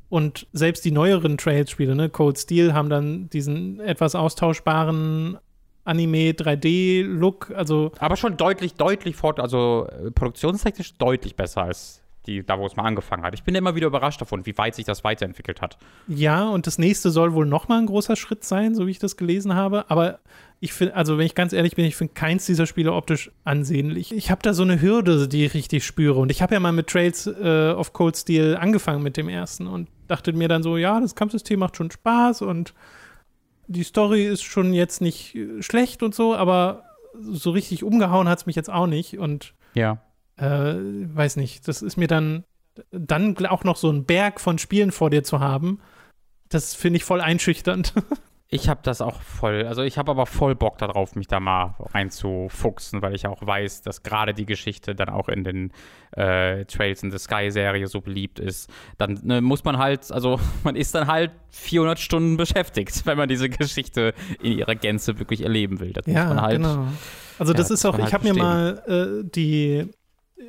und 0.10 0.48
selbst 0.54 0.84
die 0.86 0.92
neueren 0.92 1.38
Trails-Spiele, 1.38 1.96
ne, 1.96 2.10
Cold 2.10 2.38
Steel, 2.38 2.74
haben 2.74 2.90
dann 2.90 3.30
diesen 3.30 3.80
etwas 3.80 4.16
austauschbaren 4.16 5.38
Anime 5.86 6.32
3D-Look, 6.32 7.52
also 7.56 7.92
Aber 8.00 8.16
schon 8.16 8.38
deutlich, 8.38 8.76
deutlich 8.76 9.16
fort, 9.16 9.40
also 9.40 9.88
äh, 9.88 10.12
produktionstechnisch 10.12 10.98
deutlich 10.98 11.36
besser 11.36 11.64
als 11.64 12.02
die, 12.30 12.46
da 12.46 12.60
wo 12.60 12.66
es 12.66 12.76
mal 12.76 12.84
angefangen 12.84 13.24
hat. 13.24 13.34
Ich 13.34 13.44
bin 13.44 13.56
immer 13.56 13.76
wieder 13.76 13.88
überrascht 13.88 14.22
davon, 14.22 14.46
wie 14.46 14.58
weit 14.58 14.76
sich 14.76 14.86
das 14.86 15.04
weiterentwickelt 15.04 15.62
hat. 15.62 15.78
Ja, 16.08 16.48
und 16.48 16.68
das 16.68 16.78
nächste 16.78 17.10
soll 17.10 17.34
wohl 17.34 17.46
noch 17.46 17.68
mal 17.68 17.80
ein 17.80 17.88
großer 17.88 18.16
Schritt 18.16 18.44
sein, 18.44 18.76
so 18.76 18.88
wie 18.88 18.92
ich 18.92 19.00
das 19.00 19.18
gelesen 19.18 19.56
habe. 19.56 19.90
Aber 19.90 20.20
ich 20.60 20.74
finde, 20.74 20.96
also 20.96 21.18
wenn 21.18 21.26
ich 21.26 21.36
ganz 21.36 21.54
ehrlich 21.54 21.76
bin, 21.76 21.86
ich 21.86 21.96
finde 21.96 22.14
keins 22.14 22.46
dieser 22.46 22.66
Spiele 22.66 22.94
optisch 22.94 23.32
ansehnlich. 23.44 24.12
Ich 24.14 24.30
habe 24.30 24.42
da 24.42 24.54
so 24.54 24.64
eine 24.64 24.82
Hürde, 24.82 25.28
die 25.28 25.46
ich 25.46 25.54
richtig 25.54 25.86
spüre. 25.86 26.20
Und 26.20 26.32
ich 26.32 26.42
habe 26.42 26.54
ja 26.54 26.60
mal 26.60 26.72
mit 26.72 26.88
Trails 26.88 27.28
äh, 27.28 27.72
of 27.72 27.94
Cold 27.94 28.16
Steel 28.16 28.56
angefangen 28.56 29.02
mit 29.02 29.18
dem 29.18 29.30
ersten 29.30 29.68
und 29.68 29.90
dachte 30.08 30.34
mir 30.34 30.48
dann 30.48 30.64
so, 30.64 30.78
ja, 30.78 31.00
das 31.00 31.16
Kampfsystem 31.16 31.60
macht 31.60 31.78
schon 31.78 31.92
Spaß 31.92 32.42
und 32.42 32.74
die 33.68 33.84
Story 33.84 34.26
ist 34.26 34.44
schon 34.44 34.74
jetzt 34.74 35.02
nicht 35.02 35.36
äh, 35.36 35.62
schlecht 35.62 36.04
und 36.04 36.16
so, 36.16 36.36
aber 36.36 36.84
so 37.22 37.52
richtig 37.52 37.84
umgehauen 37.84 38.28
hat 38.28 38.40
es 38.40 38.46
mich 38.46 38.56
jetzt 38.56 38.70
auch 38.70 38.88
nicht. 38.88 39.18
Und 39.18 39.54
Ja. 39.74 40.00
Äh, 40.40 40.76
weiß 41.16 41.36
nicht, 41.36 41.68
das 41.68 41.82
ist 41.82 41.98
mir 41.98 42.08
dann, 42.08 42.44
dann 42.92 43.36
auch 43.48 43.64
noch 43.64 43.78
so 43.78 43.92
ein 43.92 44.06
Berg 44.06 44.40
von 44.40 44.58
Spielen 44.58 44.92
vor 44.92 45.10
dir 45.10 45.24
zu 45.24 45.40
haben, 45.40 45.80
das 46.50 46.74
finde 46.76 46.98
ich 46.98 47.04
voll 47.04 47.22
einschüchternd. 47.22 47.94
Ich 48.52 48.68
habe 48.68 48.80
das 48.82 49.00
auch 49.00 49.22
voll, 49.22 49.68
also 49.68 49.84
ich 49.84 50.00
habe 50.00 50.10
aber 50.10 50.26
voll 50.26 50.56
Bock 50.56 50.80
darauf, 50.80 51.16
mich 51.16 51.28
da 51.28 51.40
mal 51.40 51.76
reinzufuchsen, 51.94 53.00
weil 53.04 53.14
ich 53.14 53.28
auch 53.28 53.46
weiß, 53.46 53.84
dass 53.84 54.02
gerade 54.02 54.34
die 54.34 54.48
Geschichte 54.48 54.96
dann 54.96 55.10
auch 55.10 55.30
in 55.30 55.44
den 55.44 55.72
äh, 56.14 56.66
Trails 56.66 57.04
in 57.04 57.12
the 57.12 57.20
Sky 57.20 57.52
Serie 57.52 57.86
so 57.86 58.02
beliebt 58.02 58.40
ist. 58.40 58.68
Dann 58.98 59.20
ne, 59.22 59.42
muss 59.42 59.64
man 59.64 59.78
halt, 59.78 60.12
also 60.12 60.40
man 60.64 60.76
ist 60.76 60.96
dann 60.96 61.06
halt 61.06 61.30
400 61.50 62.00
Stunden 62.00 62.38
beschäftigt, 62.38 63.02
wenn 63.06 63.20
man 63.20 63.30
diese 63.30 63.50
Geschichte 63.50 64.16
in 64.42 64.58
ihrer 64.58 64.74
Gänze 64.74 65.20
wirklich 65.20 65.44
erleben 65.44 65.80
will. 65.80 65.94
Das 65.94 66.08
muss 66.08 66.16
man 66.16 66.42
halt. 66.42 66.56
genau. 66.58 66.88
Also 67.38 67.54
das 67.54 67.70
Ja, 67.70 67.76
ist 67.76 67.86
auch, 67.86 68.00
ich 68.00 68.06
halt 68.06 68.14
habe 68.14 68.24
mir 68.24 68.34
mal 68.34 69.22
äh, 69.24 69.30
die 69.30 69.92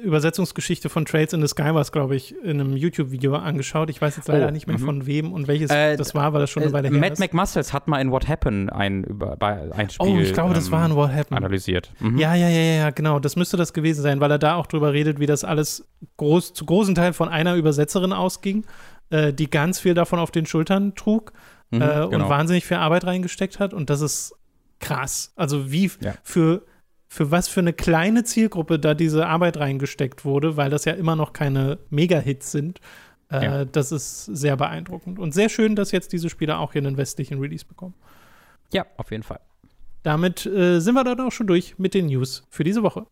Übersetzungsgeschichte 0.03 0.89
von 0.89 1.05
Trails 1.05 1.33
in 1.33 1.43
the 1.43 1.49
Sky 1.49 1.75
war 1.75 1.81
es, 1.81 1.91
glaube 1.91 2.15
ich, 2.15 2.35
in 2.43 2.61
einem 2.61 2.77
YouTube-Video 2.77 3.35
angeschaut. 3.35 3.91
Ich 3.91 4.01
weiß 4.01 4.17
jetzt 4.17 4.29
leider 4.29 4.49
oh, 4.49 4.51
nicht 4.51 4.67
mehr 4.67 4.79
mhm. 4.79 4.85
von 4.85 5.07
wem 5.07 5.33
und 5.33 5.49
welches 5.49 5.71
äh, 5.71 5.97
das 5.97 6.15
war, 6.15 6.33
weil 6.33 6.41
das 6.41 6.51
schon 6.51 6.63
eine 6.63 6.71
äh, 6.71 6.75
Weile 6.75 6.89
her 6.91 6.99
Matt 6.99 7.19
McMuscles 7.19 7.73
hat 7.73 7.89
mal 7.89 8.01
in 8.01 8.11
What 8.13 8.29
Happened 8.29 8.73
ein, 8.73 9.03
über, 9.05 9.37
ein 9.41 9.91
Spiel 9.91 10.09
Oh, 10.09 10.19
ich 10.19 10.33
glaube, 10.33 10.55
das 10.55 10.67
ähm, 10.67 10.73
war 10.73 10.87
in 10.87 10.95
What 10.95 11.11
Happened. 11.11 11.39
analysiert. 11.39 11.93
Mhm. 11.99 12.19
Ja, 12.19 12.35
ja, 12.35 12.49
ja, 12.49 12.61
ja, 12.61 12.91
genau. 12.91 13.19
Das 13.19 13.35
müsste 13.35 13.57
das 13.57 13.73
gewesen 13.73 14.03
sein, 14.03 14.21
weil 14.21 14.31
er 14.31 14.39
da 14.39 14.55
auch 14.55 14.67
drüber 14.67 14.93
redet, 14.93 15.19
wie 15.19 15.27
das 15.27 15.43
alles 15.45 15.89
groß, 16.17 16.55
zu 16.55 16.65
großen 16.65 16.95
Teil 16.95 17.13
von 17.13 17.29
einer 17.29 17.57
Übersetzerin 17.57 18.13
ausging, 18.13 18.65
äh, 19.11 19.33
die 19.33 19.51
ganz 19.51 19.81
viel 19.81 19.95
davon 19.95 20.21
auf 20.21 20.31
den 20.31 20.47
Schultern 20.47 20.95
trug 20.95 21.33
mhm, 21.71 21.83
äh, 21.83 21.87
genau. 21.87 22.07
und 22.11 22.29
wahnsinnig 22.29 22.65
viel 22.65 22.77
Arbeit 22.77 23.05
reingesteckt 23.05 23.59
hat. 23.59 23.75
Und 23.75 23.91
das 23.91 24.01
ist 24.03 24.35
krass. 24.79 25.33
Also 25.35 25.73
wie 25.73 25.91
ja. 26.01 26.15
für 26.23 26.63
für 27.13 27.33
was 27.33 27.49
für 27.49 27.59
eine 27.59 27.73
kleine 27.73 28.23
Zielgruppe 28.23 28.79
da 28.79 28.95
diese 28.95 29.27
Arbeit 29.27 29.57
reingesteckt 29.57 30.25
wurde, 30.25 30.57
weil 30.57 30.71
das 30.71 30.85
ja 30.85 30.93
immer 30.93 31.17
noch 31.17 31.33
keine 31.33 31.79
Mega-Hits 31.91 32.53
sind. 32.53 32.81
Äh, 33.33 33.45
ja. 33.45 33.65
Das 33.65 33.91
ist 33.91 34.27
sehr 34.27 34.57
beeindruckend. 34.57 35.19
Und 35.19 35.35
sehr 35.35 35.49
schön, 35.49 35.75
dass 35.75 35.91
jetzt 35.91 36.13
diese 36.13 36.31
Spiele 36.31 36.59
auch 36.59 36.73
hier 36.73 36.83
einen 36.83 36.97
westlichen 36.97 37.41
Release 37.41 37.67
bekommen. 37.67 37.95
Ja, 38.73 38.87
auf 38.97 39.11
jeden 39.11 39.25
Fall. 39.25 39.41
Damit 40.05 40.47
äh, 40.47 40.79
sind 40.79 40.95
wir 40.95 41.03
dann 41.03 41.21
auch 41.21 41.33
schon 41.33 41.49
durch 41.49 41.77
mit 41.79 41.95
den 41.95 42.07
News 42.07 42.45
für 42.49 42.63
diese 42.63 42.85
Woche. 42.85 43.07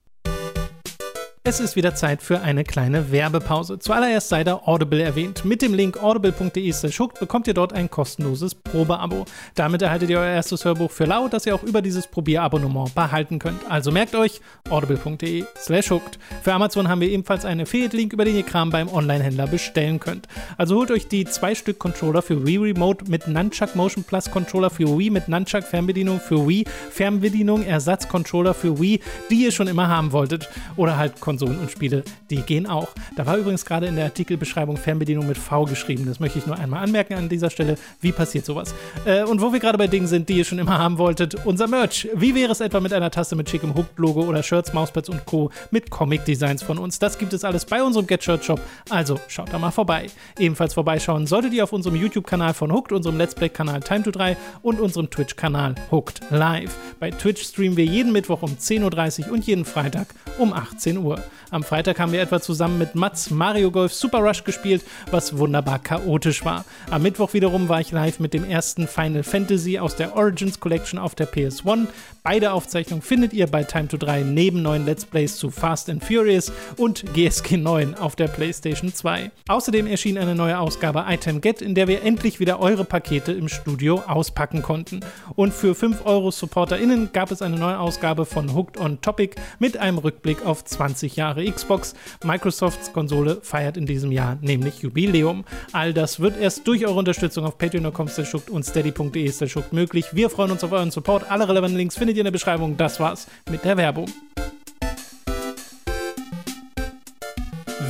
Es 1.49 1.61
ist 1.61 1.77
wieder 1.77 1.95
Zeit 1.95 2.21
für 2.21 2.43
eine 2.43 2.63
kleine 2.63 3.11
Werbepause. 3.11 3.79
Zuallererst 3.79 4.29
sei 4.29 4.45
da 4.45 4.61
Audible 4.67 5.03
erwähnt. 5.03 5.47
Mit 5.47 5.63
dem 5.63 5.73
Link 5.73 5.97
audible.de 6.03 6.75
bekommt 7.19 7.47
ihr 7.47 7.55
dort 7.55 7.73
ein 7.73 7.89
kostenloses 7.89 8.55
Probeabo. 8.55 9.25
Damit 9.55 9.81
erhaltet 9.81 10.11
ihr 10.11 10.19
euer 10.19 10.35
erstes 10.35 10.67
Hörbuch 10.67 10.91
für 10.91 11.07
lau, 11.07 11.27
das 11.27 11.47
ihr 11.47 11.55
auch 11.55 11.63
über 11.63 11.81
dieses 11.81 12.07
Probierabonnement 12.07 12.95
behalten 12.95 13.39
könnt. 13.39 13.63
Also 13.67 13.91
merkt 13.91 14.15
euch 14.15 14.43
audible.de 14.69 15.45
hooked. 15.89 16.19
Für 16.43 16.53
Amazon 16.53 16.87
haben 16.87 17.01
wir 17.01 17.09
ebenfalls 17.09 17.47
einen 17.47 17.63
Affiliate-Link, 17.63 18.13
über 18.13 18.27
den 18.27 18.37
ihr 18.37 18.43
Kram 18.43 18.69
beim 18.69 18.93
Online-Händler 18.93 19.47
bestellen 19.47 20.01
könnt. 20.01 20.29
Also 20.59 20.77
holt 20.77 20.91
euch 20.91 21.09
die 21.09 21.25
zwei 21.25 21.55
Stück 21.55 21.79
Controller 21.79 22.21
für 22.21 22.47
Wii 22.47 22.59
Remote 22.59 23.07
mit 23.11 23.27
Nunchuck 23.27 23.75
Motion 23.75 24.05
Plus 24.05 24.31
Controller 24.31 24.69
für 24.69 24.99
Wii 24.99 25.09
mit 25.09 25.29
Nunchuck 25.29 25.65
Fernbedienung 25.65 26.21
für 26.21 26.47
Wii, 26.47 26.67
Fernbedienung 26.91 27.65
Ersatzcontroller 27.65 28.53
für 28.53 28.79
Wii, 28.79 29.01
die 29.31 29.45
ihr 29.45 29.51
schon 29.51 29.67
immer 29.67 29.89
haben 29.89 30.13
wolltet. 30.13 30.51
Oder 30.77 30.99
halt 30.99 31.19
Konsolen 31.23 31.38
Konsolen 31.39 31.61
und 31.61 31.71
Spiele, 31.71 32.03
die 32.31 32.43
gehen 32.43 32.67
auch. 32.67 32.89
Da 33.17 33.25
war 33.25 33.37
übrigens 33.37 33.65
gerade 33.65 33.87
in 33.87 33.95
der 33.95 34.07
Artikelbeschreibung 34.07 34.77
Fernbedienung 34.77 35.29
mit 35.29 35.39
V 35.39 35.67
geschrieben. 35.67 36.05
Das 36.07 36.19
möchte 36.19 36.41
ich 36.41 36.47
nur 36.47 36.59
einmal 36.59 36.83
anmerken 36.83 37.15
an 37.15 37.29
dieser 37.29 37.49
Stelle. 37.49 37.79
Wie 38.01 38.11
passiert 38.11 38.45
sowas? 38.45 38.75
Äh, 39.05 39.23
und 39.23 39.41
wo 39.41 39.53
wir 39.53 39.61
gerade 39.61 39.79
bei 39.79 39.87
Dingen 39.87 40.09
sind, 40.09 40.29
die 40.29 40.39
ihr 40.39 40.45
schon 40.45 40.59
immer 40.59 40.79
haben 40.79 40.99
wolltet, 40.99 41.47
unser 41.47 41.69
Merch. 41.69 42.09
Wie 42.13 42.35
wäre 42.35 42.51
es 42.51 42.61
etwa 42.61 42.81
mit 42.81 42.93
einer 42.93 43.13
Tasse 43.13 43.37
mit 43.37 43.49
schickem 43.49 43.77
Hooked-Logo 43.77 44.23
oder 44.23 44.43
Shirts, 44.43 44.73
Mauspads 44.73 45.09
und 45.11 45.25
Co. 45.27 45.51
mit 45.71 45.91
Comic-Designs 45.91 46.65
von 46.65 46.77
uns? 46.79 46.99
Das 46.99 47.19
gibt 47.19 47.33
es 47.33 47.45
alles 47.45 47.65
bei 47.65 47.83
unserem 47.85 48.09
Get 48.09 48.25
Shirt 48.25 48.45
Shop. 48.45 48.61
Also 48.91 49.21
schaut 49.29 49.53
da 49.53 49.59
mal 49.61 49.71
vorbei. 49.71 50.07
Ebenfalls 50.41 50.75
vorbeischauen 50.75 51.29
solltet 51.29 51.53
ihr 51.53 51.63
auf 51.63 51.73
unserem 51.73 51.95
YouTube-Kanal 51.95 52.53
von 52.53 52.73
Hooked, 52.73 52.91
unserem 52.91 53.17
Let's 53.17 53.37
Play-Kanal 53.37 53.81
Time 53.81 54.03
to 54.03 54.11
3 54.11 54.37
und 54.63 54.81
unserem 54.81 55.09
Twitch-Kanal 55.09 55.77
Hooked 55.93 56.21
Live. 56.31 56.75
Bei 56.99 57.13
Twitch 57.13 57.45
streamen 57.45 57.77
wir 57.77 57.85
jeden 57.85 58.13
Mittwoch 58.13 58.43
um 58.43 58.51
10.30 58.51 59.27
Uhr 59.27 59.35
und 59.35 59.47
jeden 59.47 59.65
Freitag 59.65 60.09
um 60.39 60.53
18 60.53 60.99
Uhr. 60.99 61.23
Am 61.51 61.63
Freitag 61.63 61.99
haben 61.99 62.13
wir 62.13 62.21
etwa 62.21 62.41
zusammen 62.41 62.79
mit 62.79 62.95
Mats 62.95 63.31
Mario 63.31 63.71
Golf 63.71 63.93
Super 63.93 64.19
Rush 64.19 64.45
gespielt, 64.45 64.83
was 65.11 65.39
wunderbar 65.39 65.79
chaotisch 65.79 66.45
war. 66.45 66.65
Am 66.91 67.03
Mittwoch 67.03 67.33
wiederum 67.33 67.69
war 67.69 67.81
ich 67.81 67.93
live 67.93 68.21
mit 68.21 68.35
dem 68.35 68.45
ersten 68.45 68.87
Final 68.87 69.23
Fantasy 69.23 69.79
aus 69.79 69.97
der 69.97 70.17
Origins 70.17 70.61
Collection 70.61 70.99
auf 70.99 71.15
der 71.15 71.29
PS1. 71.29 71.87
Beide 72.31 72.53
Aufzeichnungen 72.53 73.01
findet 73.01 73.33
ihr 73.33 73.47
bei 73.47 73.65
Time 73.65 73.89
to 73.89 73.97
3 73.97 74.21
neben 74.21 74.61
neuen 74.61 74.85
Let's 74.85 75.07
Plays 75.07 75.39
zu 75.39 75.51
Fast 75.51 75.89
and 75.89 76.05
Furious 76.05 76.53
und 76.77 77.03
GSG 77.15 77.57
9 77.57 77.95
auf 77.95 78.17
der 78.17 78.29
PlayStation 78.29 78.93
2. 78.93 79.31
Außerdem 79.49 79.87
erschien 79.87 80.19
eine 80.19 80.35
neue 80.35 80.59
Ausgabe 80.59 81.07
Item 81.09 81.41
Get, 81.41 81.63
in 81.63 81.75
der 81.75 81.89
wir 81.89 82.03
endlich 82.03 82.39
wieder 82.39 82.61
eure 82.61 82.85
Pakete 82.85 83.33
im 83.33 83.49
Studio 83.49 84.03
auspacken 84.07 84.61
konnten. 84.61 85.01
Und 85.37 85.55
für 85.55 85.75
5 85.75 86.05
Euro 86.05 86.31
SupporterInnen 86.31 87.15
gab 87.15 87.31
es 87.31 87.41
eine 87.41 87.57
neue 87.57 87.79
Ausgabe 87.79 88.27
von 88.27 88.55
Hooked 88.55 88.79
on 88.79 89.01
Topic 89.01 89.41
mit 89.59 89.79
einem 89.79 89.97
Rückblick 89.97 90.45
auf 90.45 90.63
20 90.67 91.17
Jahre 91.17 91.51
Xbox. 91.51 91.95
Microsofts 92.23 92.93
Konsole 92.93 93.39
feiert 93.41 93.79
in 93.79 93.87
diesem 93.87 94.13
Jahr 94.13 94.37
nämlich 94.43 94.81
Jubiläum. 94.81 95.47
All 95.73 95.95
das 95.95 96.21
wird 96.21 96.39
erst 96.39 96.69
durch 96.69 96.85
eure 96.85 96.99
Unterstützung 96.99 97.47
auf 97.47 97.57
patreon.com 97.57 98.09
und 98.51 98.67
steady.de 98.67 99.33
möglich. 99.71 100.05
Wir 100.13 100.29
freuen 100.29 100.51
uns 100.51 100.63
auf 100.63 100.73
euren 100.73 100.91
Support. 100.91 101.31
Alle 101.31 101.49
relevanten 101.49 101.79
Links 101.79 101.97
findet 101.97 102.18
ihr 102.18 102.18
in 102.19 102.25
der 102.25 102.33
Beschreibung. 102.33 102.77
Das 102.77 103.01
war's 103.01 103.27
mit 103.51 103.65
der 103.65 103.77
Werbung. 103.77 104.07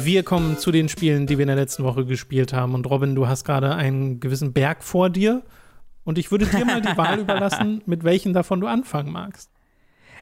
Wir 0.02 0.22
kommen 0.22 0.56
zu 0.56 0.70
den 0.70 0.88
Spielen, 0.88 1.26
die 1.26 1.38
wir 1.38 1.42
in 1.42 1.48
der 1.48 1.56
letzten 1.56 1.84
Woche 1.84 2.06
gespielt 2.06 2.52
haben. 2.52 2.74
Und 2.74 2.88
Robin, 2.88 3.14
du 3.14 3.28
hast 3.28 3.44
gerade 3.44 3.74
einen 3.74 4.20
gewissen 4.20 4.52
Berg 4.52 4.82
vor 4.82 5.10
dir. 5.10 5.42
Und 6.04 6.16
ich 6.16 6.30
würde 6.30 6.46
dir 6.46 6.64
mal 6.64 6.80
die 6.80 6.88
Wahl 6.96 7.18
überlassen, 7.18 7.82
mit 7.84 8.04
welchen 8.04 8.32
davon 8.32 8.60
du 8.60 8.66
anfangen 8.66 9.12
magst. 9.12 9.50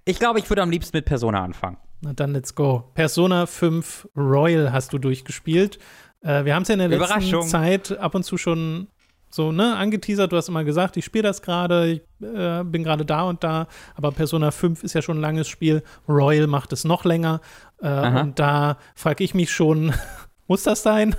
Ich 0.04 0.18
glaube, 0.18 0.38
ich 0.38 0.48
würde 0.50 0.62
am 0.62 0.70
liebsten 0.70 0.96
mit 0.96 1.04
Persona 1.04 1.44
anfangen. 1.44 1.76
Na 2.00 2.12
dann 2.12 2.32
let's 2.32 2.54
go. 2.54 2.90
Persona 2.94 3.46
5 3.46 4.08
Royal 4.16 4.72
hast 4.72 4.92
du 4.92 4.98
durchgespielt. 4.98 5.78
Äh, 6.22 6.44
wir 6.44 6.54
haben 6.54 6.62
es 6.62 6.68
ja 6.68 6.74
in 6.74 6.78
der 6.80 6.88
letzten 6.88 7.42
Zeit 7.42 7.96
ab 7.98 8.14
und 8.14 8.24
zu 8.24 8.36
schon 8.36 8.88
so, 9.36 9.52
ne, 9.52 9.76
angeteasert, 9.76 10.32
du 10.32 10.36
hast 10.36 10.48
immer 10.48 10.64
gesagt, 10.64 10.96
ich 10.96 11.04
spiele 11.04 11.24
das 11.24 11.42
gerade, 11.42 11.86
ich 11.86 12.02
äh, 12.26 12.64
bin 12.64 12.82
gerade 12.82 13.04
da 13.04 13.22
und 13.22 13.44
da, 13.44 13.68
aber 13.94 14.10
Persona 14.10 14.50
5 14.50 14.82
ist 14.82 14.94
ja 14.94 15.02
schon 15.02 15.18
ein 15.18 15.20
langes 15.20 15.46
Spiel, 15.46 15.82
Royal 16.08 16.46
macht 16.46 16.72
es 16.72 16.84
noch 16.84 17.04
länger 17.04 17.40
äh, 17.80 18.20
und 18.20 18.38
da 18.38 18.78
frage 18.94 19.22
ich 19.22 19.34
mich 19.34 19.52
schon, 19.52 19.92
muss 20.48 20.64
das 20.64 20.82
sein? 20.82 21.14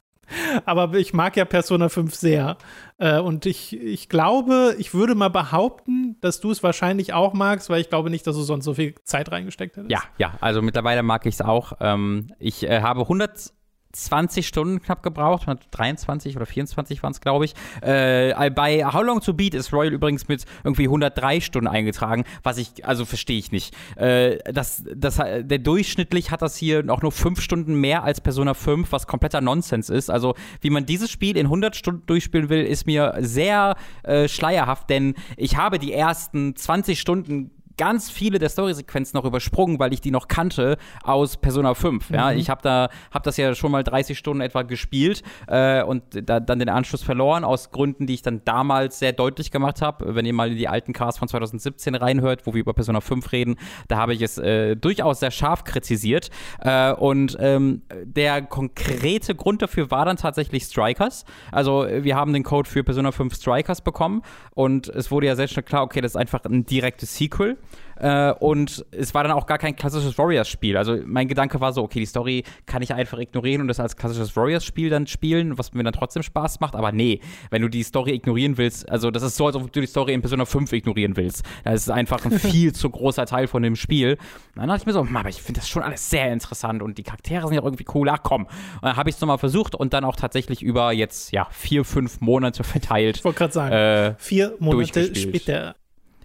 aber 0.64 0.94
ich 0.94 1.12
mag 1.12 1.36
ja 1.36 1.44
Persona 1.44 1.88
5 1.88 2.14
sehr 2.14 2.56
äh, 2.98 3.20
und 3.20 3.46
ich, 3.46 3.78
ich 3.78 4.08
glaube, 4.08 4.74
ich 4.78 4.94
würde 4.94 5.14
mal 5.14 5.28
behaupten, 5.28 6.16
dass 6.20 6.40
du 6.40 6.50
es 6.50 6.62
wahrscheinlich 6.62 7.12
auch 7.12 7.34
magst, 7.34 7.68
weil 7.68 7.80
ich 7.80 7.90
glaube 7.90 8.10
nicht, 8.10 8.26
dass 8.26 8.36
du 8.36 8.42
sonst 8.42 8.64
so 8.64 8.74
viel 8.74 8.94
Zeit 9.04 9.30
reingesteckt 9.30 9.76
hättest. 9.76 9.90
Ja, 9.90 10.02
ja, 10.18 10.34
also 10.40 10.62
mittlerweile 10.62 11.02
mag 11.02 11.26
ich 11.26 11.34
es 11.34 11.42
auch. 11.42 11.74
Ähm, 11.80 12.32
ich 12.38 12.62
äh, 12.62 12.80
habe 12.80 13.02
100 13.02 13.52
20 13.92 14.46
Stunden 14.46 14.80
knapp 14.80 15.02
gebraucht, 15.02 15.46
23 15.70 16.36
oder 16.36 16.46
24 16.46 17.02
waren 17.02 17.12
es, 17.12 17.20
glaube 17.20 17.44
ich. 17.44 17.54
Äh, 17.82 18.50
bei 18.50 18.84
How 18.84 19.02
Long 19.02 19.20
to 19.20 19.34
Beat 19.34 19.54
ist 19.54 19.72
Royal 19.72 19.92
übrigens 19.92 20.28
mit 20.28 20.44
irgendwie 20.64 20.84
103 20.84 21.40
Stunden 21.40 21.68
eingetragen, 21.68 22.24
was 22.42 22.58
ich, 22.58 22.84
also 22.84 23.04
verstehe 23.04 23.38
ich 23.38 23.52
nicht. 23.52 23.74
Äh, 23.96 24.38
das, 24.52 24.84
das, 24.94 25.16
der 25.16 25.58
durchschnittlich 25.58 26.30
hat 26.30 26.42
das 26.42 26.56
hier 26.56 26.84
auch 26.88 27.02
nur 27.02 27.12
5 27.12 27.40
Stunden 27.40 27.74
mehr 27.74 28.04
als 28.04 28.20
Persona 28.20 28.54
5, 28.54 28.92
was 28.92 29.06
kompletter 29.06 29.40
Nonsens 29.40 29.90
ist. 29.90 30.10
Also, 30.10 30.34
wie 30.60 30.70
man 30.70 30.86
dieses 30.86 31.10
Spiel 31.10 31.36
in 31.36 31.46
100 31.46 31.76
Stunden 31.76 32.06
durchspielen 32.06 32.48
will, 32.48 32.64
ist 32.64 32.86
mir 32.86 33.14
sehr 33.20 33.76
äh, 34.02 34.28
schleierhaft, 34.28 34.90
denn 34.90 35.14
ich 35.36 35.56
habe 35.56 35.78
die 35.78 35.92
ersten 35.92 36.54
20 36.54 37.00
Stunden 37.00 37.50
ganz 37.80 38.10
viele 38.10 38.38
der 38.38 38.50
Story-Sequenzen 38.50 39.16
noch 39.16 39.24
übersprungen, 39.24 39.78
weil 39.78 39.94
ich 39.94 40.02
die 40.02 40.10
noch 40.10 40.28
kannte 40.28 40.76
aus 41.02 41.38
Persona 41.38 41.72
5. 41.72 42.10
Ja, 42.10 42.30
mhm. 42.30 42.38
ich 42.38 42.50
habe 42.50 42.60
da 42.60 42.90
hab 43.10 43.22
das 43.22 43.38
ja 43.38 43.54
schon 43.54 43.72
mal 43.72 43.82
30 43.82 44.18
Stunden 44.18 44.42
etwa 44.42 44.60
gespielt 44.60 45.22
äh, 45.46 45.82
und 45.82 46.02
da, 46.12 46.40
dann 46.40 46.58
den 46.58 46.68
Anschluss 46.68 47.02
verloren 47.02 47.42
aus 47.42 47.70
Gründen, 47.70 48.06
die 48.06 48.12
ich 48.12 48.20
dann 48.20 48.42
damals 48.44 48.98
sehr 48.98 49.14
deutlich 49.14 49.50
gemacht 49.50 49.80
habe. 49.80 50.14
Wenn 50.14 50.26
ihr 50.26 50.34
mal 50.34 50.50
in 50.50 50.58
die 50.58 50.68
alten 50.68 50.92
Cars 50.92 51.16
von 51.16 51.26
2017 51.26 51.94
reinhört, 51.94 52.46
wo 52.46 52.52
wir 52.52 52.60
über 52.60 52.74
Persona 52.74 53.00
5 53.00 53.32
reden, 53.32 53.56
da 53.88 53.96
habe 53.96 54.12
ich 54.12 54.20
es 54.20 54.36
äh, 54.36 54.76
durchaus 54.76 55.20
sehr 55.20 55.30
scharf 55.30 55.64
kritisiert. 55.64 56.28
Äh, 56.58 56.92
und 56.92 57.38
ähm, 57.40 57.80
der 58.04 58.42
konkrete 58.42 59.34
Grund 59.34 59.62
dafür 59.62 59.90
war 59.90 60.04
dann 60.04 60.18
tatsächlich 60.18 60.64
Strikers. 60.64 61.24
Also 61.50 61.86
wir 61.88 62.14
haben 62.14 62.34
den 62.34 62.42
Code 62.42 62.68
für 62.68 62.84
Persona 62.84 63.10
5 63.10 63.34
Strikers 63.36 63.80
bekommen 63.80 64.20
und 64.54 64.88
es 64.88 65.10
wurde 65.10 65.28
ja 65.28 65.34
sehr 65.34 65.48
schnell 65.48 65.62
klar, 65.62 65.82
okay, 65.82 66.02
das 66.02 66.12
ist 66.12 66.16
einfach 66.16 66.44
ein 66.44 66.66
direktes 66.66 67.16
Sequel. 67.16 67.56
Äh, 68.00 68.32
und 68.40 68.84
es 68.90 69.14
war 69.14 69.22
dann 69.22 69.32
auch 69.32 69.46
gar 69.46 69.58
kein 69.58 69.76
klassisches 69.76 70.16
Warriors-Spiel. 70.16 70.76
Also 70.76 70.98
mein 71.04 71.28
Gedanke 71.28 71.60
war 71.60 71.72
so, 71.72 71.82
okay, 71.82 72.00
die 72.00 72.06
Story 72.06 72.44
kann 72.66 72.82
ich 72.82 72.94
einfach 72.94 73.18
ignorieren 73.18 73.60
und 73.60 73.68
das 73.68 73.78
als 73.78 73.96
klassisches 73.96 74.34
Warriors-Spiel 74.36 74.88
dann 74.88 75.06
spielen, 75.06 75.58
was 75.58 75.72
mir 75.74 75.82
dann 75.82 75.92
trotzdem 75.92 76.22
Spaß 76.22 76.60
macht. 76.60 76.74
Aber 76.74 76.92
nee, 76.92 77.20
wenn 77.50 77.62
du 77.62 77.68
die 77.68 77.82
Story 77.82 78.12
ignorieren 78.12 78.56
willst, 78.56 78.88
also 78.88 79.10
das 79.10 79.22
ist 79.22 79.36
so, 79.36 79.46
als 79.46 79.56
ob 79.56 79.70
du 79.70 79.80
die 79.80 79.86
Story 79.86 80.14
in 80.14 80.22
Persona 80.22 80.46
5 80.46 80.72
ignorieren 80.72 81.16
willst. 81.16 81.44
Das 81.64 81.82
ist 81.82 81.90
einfach 81.90 82.24
ein 82.24 82.32
viel 82.38 82.72
zu 82.72 82.88
großer 82.88 83.26
Teil 83.26 83.46
von 83.46 83.62
dem 83.62 83.76
Spiel. 83.76 84.12
Und 84.12 84.18
dann 84.56 84.68
dachte 84.68 84.80
ich 84.80 84.86
mir 84.86 84.92
so, 84.92 85.06
aber 85.12 85.28
ich 85.28 85.42
finde 85.42 85.60
das 85.60 85.68
schon 85.68 85.82
alles 85.82 86.08
sehr 86.08 86.32
interessant 86.32 86.82
und 86.82 86.96
die 86.96 87.02
Charaktere 87.02 87.46
sind 87.46 87.56
ja 87.56 87.62
irgendwie 87.62 87.86
cool. 87.94 88.08
Ach 88.08 88.22
komm. 88.22 88.44
Und 88.44 88.82
dann 88.82 88.96
habe 88.96 89.10
ich 89.10 89.16
es 89.16 89.20
nochmal 89.20 89.38
versucht 89.38 89.74
und 89.74 89.92
dann 89.92 90.04
auch 90.04 90.16
tatsächlich 90.16 90.62
über 90.62 90.92
jetzt, 90.92 91.32
ja, 91.32 91.48
vier, 91.50 91.84
fünf 91.84 92.20
Monate 92.20 92.64
verteilt. 92.64 93.18
Ich 93.18 93.24
wollte 93.24 93.38
gerade 93.38 93.52
sagen, 93.52 93.72
äh, 93.74 94.14
vier 94.18 94.56
Monate 94.58 95.14
später. 95.14 95.74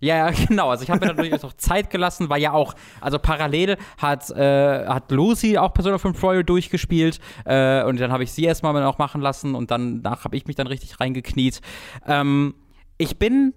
Ja, 0.05 0.29
genau. 0.47 0.69
Also 0.69 0.83
ich 0.83 0.89
habe 0.91 1.05
mir 1.05 1.13
natürlich 1.13 1.43
auch 1.43 1.53
Zeit 1.53 1.89
gelassen, 1.89 2.29
weil 2.29 2.41
ja 2.41 2.53
auch, 2.53 2.75
also 3.01 3.17
parallel 3.17 3.77
hat, 3.97 4.29
äh, 4.29 4.85
hat 4.85 5.11
Lucy 5.11 5.57
auch 5.57 5.73
Persona 5.73 5.97
5 5.97 6.21
Royal 6.21 6.43
durchgespielt 6.43 7.19
äh, 7.45 7.83
und 7.83 7.99
dann 7.99 8.11
habe 8.11 8.23
ich 8.23 8.31
sie 8.31 8.43
erstmal 8.43 8.73
noch 8.73 8.99
machen 8.99 9.21
lassen 9.21 9.55
und 9.55 9.71
danach 9.71 10.23
habe 10.23 10.37
ich 10.37 10.45
mich 10.45 10.55
dann 10.55 10.67
richtig 10.67 10.99
reingekniet. 10.99 11.59
Ähm, 12.05 12.53
ich 12.97 13.17
bin 13.17 13.53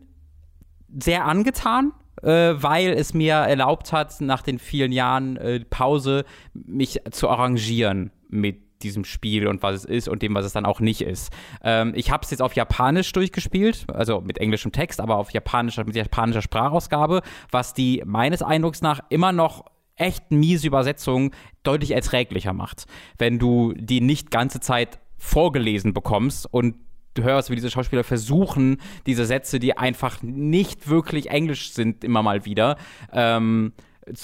sehr 0.98 1.26
angetan 1.26 1.92
äh, 2.22 2.54
weil 2.60 2.90
es 2.90 3.14
mir 3.14 3.34
erlaubt 3.34 3.92
hat, 3.92 4.20
nach 4.20 4.42
den 4.42 4.58
vielen 4.58 4.90
Jahren 4.90 5.36
äh, 5.36 5.60
Pause 5.60 6.24
mich 6.52 7.00
zu 7.12 7.28
arrangieren 7.28 8.10
mit 8.28 8.67
diesem 8.82 9.04
Spiel 9.04 9.46
und 9.46 9.62
was 9.62 9.76
es 9.76 9.84
ist 9.84 10.08
und 10.08 10.22
dem, 10.22 10.34
was 10.34 10.44
es 10.44 10.52
dann 10.52 10.66
auch 10.66 10.80
nicht 10.80 11.00
ist. 11.00 11.32
Ähm, 11.62 11.92
ich 11.94 12.10
habe 12.10 12.24
es 12.24 12.30
jetzt 12.30 12.40
auf 12.40 12.54
Japanisch 12.54 13.12
durchgespielt, 13.12 13.86
also 13.92 14.20
mit 14.20 14.38
englischem 14.38 14.72
Text, 14.72 15.00
aber 15.00 15.16
auf 15.16 15.30
japanischer, 15.30 15.84
mit 15.84 15.96
japanischer 15.96 16.42
Sprachausgabe, 16.42 17.22
was 17.50 17.74
die 17.74 18.02
meines 18.04 18.42
Eindrucks 18.42 18.80
nach 18.82 19.00
immer 19.08 19.32
noch 19.32 19.64
echt 19.96 20.30
miese 20.30 20.66
Übersetzung 20.66 21.32
deutlich 21.62 21.90
erträglicher 21.90 22.52
macht. 22.52 22.86
Wenn 23.18 23.38
du 23.38 23.74
die 23.76 24.00
nicht 24.00 24.30
ganze 24.30 24.60
Zeit 24.60 25.00
vorgelesen 25.16 25.92
bekommst 25.92 26.46
und 26.52 26.76
du 27.14 27.24
hörst, 27.24 27.50
wie 27.50 27.56
diese 27.56 27.70
Schauspieler 27.70 28.04
versuchen, 28.04 28.78
diese 29.06 29.26
Sätze, 29.26 29.58
die 29.58 29.76
einfach 29.76 30.22
nicht 30.22 30.88
wirklich 30.88 31.30
Englisch 31.30 31.72
sind, 31.72 32.04
immer 32.04 32.22
mal 32.22 32.44
wieder, 32.44 32.76
ähm, 33.12 33.72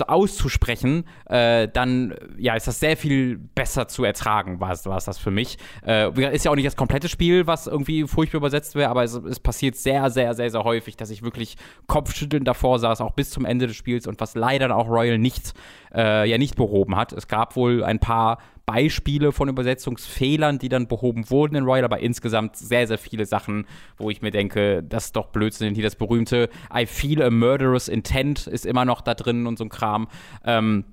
auszusprechen, 0.07 1.05
äh, 1.27 1.69
dann 1.69 2.15
ja, 2.37 2.55
ist 2.55 2.67
das 2.67 2.81
sehr 2.81 2.97
viel 2.97 3.39
besser 3.39 3.89
zu 3.89 4.05
ertragen, 4.05 4.61
war 4.61 4.73
es 4.73 4.83
das 4.83 5.19
für 5.19 5.31
mich. 5.31 5.59
Äh, 5.87 6.35
ist 6.35 6.45
ja 6.45 6.51
auch 6.51 6.57
nicht 6.57 6.67
das 6.67 6.77
komplette 6.77 7.09
Spiel, 7.09 7.47
was 7.47 7.67
irgendwie 7.67 8.07
furchtbar 8.07 8.39
übersetzt 8.39 8.75
wäre, 8.75 8.91
aber 8.91 9.05
es, 9.05 9.15
es, 9.15 9.41
passiert 9.41 9.77
sehr, 9.77 10.11
sehr, 10.11 10.35
sehr, 10.35 10.51
sehr 10.51 10.65
häufig, 10.65 10.97
dass 10.97 11.11
ich 11.11 11.23
wirklich 11.23 11.57
kopfschüttelnd 11.87 12.47
davor 12.47 12.79
saß, 12.79 13.01
auch 13.01 13.13
bis 13.13 13.31
zum 13.31 13.45
Ende 13.45 13.67
des 13.67 13.77
Spiels 13.77 14.07
und 14.07 14.21
was 14.21 14.35
leider 14.35 14.75
auch 14.75 14.89
Royal 14.89 15.19
nicht, 15.19 15.53
äh, 15.95 16.29
ja, 16.29 16.39
nicht 16.39 16.57
behoben 16.57 16.97
hat. 16.97 17.13
Es 17.13 17.29
gab 17.29 17.57
wohl 17.57 17.85
ein 17.85 17.99
paar 17.99 18.39
Beispiele 18.67 19.33
von 19.33 19.49
Übersetzungsfehlern, 19.49 20.59
die 20.59 20.69
dann 20.69 20.89
behoben 20.89 21.29
wurden 21.31 21.57
in 21.57 21.65
Royal, 21.65 21.85
aber 21.85 22.01
insgesamt 22.01 22.57
sehr, 22.57 22.87
sehr 22.87 22.99
viele 22.99 23.27
Sachen, 23.27 23.67
wo 23.99 24.11
ich 24.11 24.23
mir 24.23 24.31
denke, 24.31 24.83
das 24.83 25.07
ist 25.07 25.17
doch 25.17 25.27
Blödsinn. 25.29 25.75
Hier 25.75 25.85
das 25.85 25.97
berühmte 25.97 26.49
I 26.75 26.87
feel 26.87 27.23
a 27.23 27.31
murderous 27.31 27.89
intent 27.89 28.47
ist 28.47 28.65
immer 28.65 28.85
noch 28.85 29.01
da 29.01 29.15
drin 29.15 29.47
und 29.47 29.59
so 29.59 29.65
ein 29.65 29.69
Kram. 29.69 30.09
Ähm, 30.45 30.85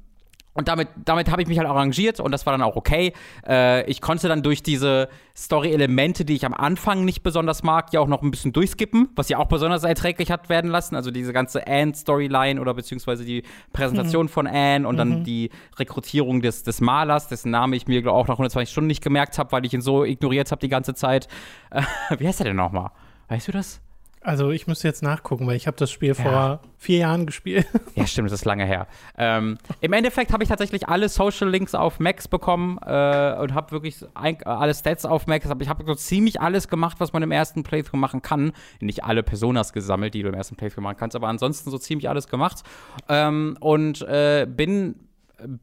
und 0.54 0.68
damit, 0.68 0.90
damit 1.06 1.32
habe 1.32 1.42
ich 1.42 1.48
mich 1.48 1.58
halt 1.58 1.68
arrangiert 1.68 2.20
und 2.20 2.32
das 2.32 2.46
war 2.46 2.52
dann 2.52 2.62
auch 2.62 2.76
okay. 2.76 3.14
Äh, 3.48 3.90
ich 3.90 4.02
konnte 4.02 4.28
dann 4.28 4.44
durch 4.44 4.62
diese 4.62 5.08
Story-Elemente, 5.36 6.26
die 6.26 6.36
ich 6.36 6.46
am 6.46 6.54
Anfang 6.54 7.06
nicht 7.06 7.24
besonders 7.24 7.64
mag, 7.64 7.94
ja 7.94 8.02
auch 8.02 8.08
noch 8.08 8.22
ein 8.22 8.32
bisschen 8.32 8.52
durchskippen, 8.52 9.10
was 9.16 9.30
ja 9.30 9.38
auch 9.38 9.48
besonders 9.48 9.84
erträglich 9.84 10.30
hat 10.30 10.50
werden 10.50 10.70
lassen. 10.70 10.96
Also 10.96 11.10
diese 11.10 11.32
ganze 11.32 11.66
Anne-Storyline 11.66 12.60
oder 12.60 12.74
beziehungsweise 12.74 13.24
die 13.24 13.44
Präsentation 13.72 14.26
mhm. 14.26 14.30
von 14.30 14.48
Anne 14.48 14.86
und 14.88 14.96
mhm. 14.96 14.98
dann 14.98 15.24
die 15.24 15.52
Rekrutierung 15.78 16.42
des, 16.42 16.64
des 16.64 16.82
Malers, 16.82 17.30
dessen 17.30 17.50
Name 17.50 17.78
ich 17.78 17.88
mir 17.88 18.06
auch 18.12 18.28
nach 18.28 18.36
120 18.36 18.70
Stunden 18.70 18.88
nicht 18.88 19.02
gemerkt 19.02 19.38
habe, 19.38 19.54
weil 19.54 19.66
ich 19.66 19.74
ihn 19.74 19.82
so 19.82 20.04
ignoriert 20.04 20.52
habe 20.52 20.60
die 20.60 20.70
ganze 20.70 20.94
Zeit. 20.94 21.30
Äh, 21.70 21.82
wie 22.18 22.28
heißt 22.28 22.42
er 22.42 22.46
denn 22.46 22.58
nochmal? 22.58 22.92
Weißt 23.30 23.48
du 23.48 23.54
das? 23.54 23.82
Also 24.24 24.52
ich 24.52 24.68
müsste 24.68 24.88
jetzt 24.88 25.02
nachgucken, 25.02 25.48
weil 25.48 25.56
ich 25.56 25.66
habe 25.66 25.78
das 25.78 25.90
Spiel 25.90 26.10
ja. 26.10 26.14
vor 26.14 26.62
vier 26.78 27.00
Jahren 27.00 27.26
gespielt. 27.26 27.68
Ja, 27.96 28.08
stimmt, 28.08 28.32
das 28.32 28.40
ist 28.40 28.46
lange 28.46 28.66
her. 28.66 28.88
Ähm, 29.18 29.58
Im 29.82 29.94
Endeffekt 29.94 30.32
habe 30.32 30.44
ich 30.44 30.50
tatsächlich 30.50 30.88
alle 30.88 31.10
Social 31.10 31.50
Links 31.50 31.76
auf 31.76 32.00
Max 32.00 32.28
bekommen 32.28 32.78
äh, 32.86 33.36
und 33.40 33.54
habe 33.54 33.72
wirklich 33.72 33.98
ein, 34.14 34.42
alle 34.44 34.74
Stats 34.74 35.06
auf 35.06 35.28
Max. 35.28 35.48
Ich 35.60 35.70
habe 35.70 35.84
so 35.86 35.96
ziemlich 35.96 36.40
alles 36.40 36.68
gemacht, 36.68 37.00
was 37.00 37.12
man 37.12 37.22
im 37.24 37.32
ersten 37.32 37.64
Playthrough 37.64 38.00
machen 38.00 38.22
kann. 38.22 38.54
Nicht 38.80 39.04
alle 39.04 39.24
Personas 39.24 39.74
gesammelt, 39.74 40.14
die 40.14 40.22
du 40.22 40.30
im 40.30 40.36
ersten 40.36 40.56
Playthrough 40.56 40.84
machen 40.84 40.98
kannst, 40.98 41.16
aber 41.16 41.28
ansonsten 41.28 41.70
so 41.70 41.78
ziemlich 41.78 42.08
alles 42.08 42.28
gemacht. 42.28 42.64
Ähm, 43.10 43.58
und 43.60 44.02
äh, 44.04 44.48
bin 44.48 44.96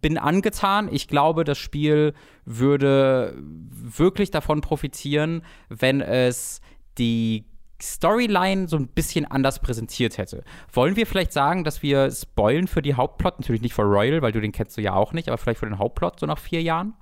bin 0.00 0.18
angetan. 0.18 0.88
Ich 0.92 1.06
glaube, 1.06 1.44
das 1.44 1.56
Spiel 1.56 2.12
würde 2.44 3.34
wirklich 3.70 4.32
davon 4.32 4.60
profitieren, 4.60 5.42
wenn 5.68 6.00
es 6.00 6.60
die 6.98 7.44
Storyline 7.80 8.68
so 8.68 8.76
ein 8.76 8.88
bisschen 8.88 9.24
anders 9.24 9.60
präsentiert 9.60 10.18
hätte. 10.18 10.42
Wollen 10.72 10.96
wir 10.96 11.06
vielleicht 11.06 11.32
sagen, 11.32 11.64
dass 11.64 11.82
wir 11.82 12.10
spoilen 12.10 12.66
für 12.66 12.82
die 12.82 12.94
Hauptplot? 12.94 13.38
Natürlich 13.38 13.62
nicht 13.62 13.74
für 13.74 13.82
Royal, 13.82 14.20
weil 14.22 14.32
du 14.32 14.40
den 14.40 14.52
kennst 14.52 14.76
du 14.76 14.80
ja 14.80 14.94
auch 14.94 15.12
nicht, 15.12 15.28
aber 15.28 15.38
vielleicht 15.38 15.60
für 15.60 15.66
den 15.66 15.78
Hauptplot 15.78 16.18
so 16.18 16.26
nach 16.26 16.38
vier 16.38 16.62
Jahren? 16.62 16.94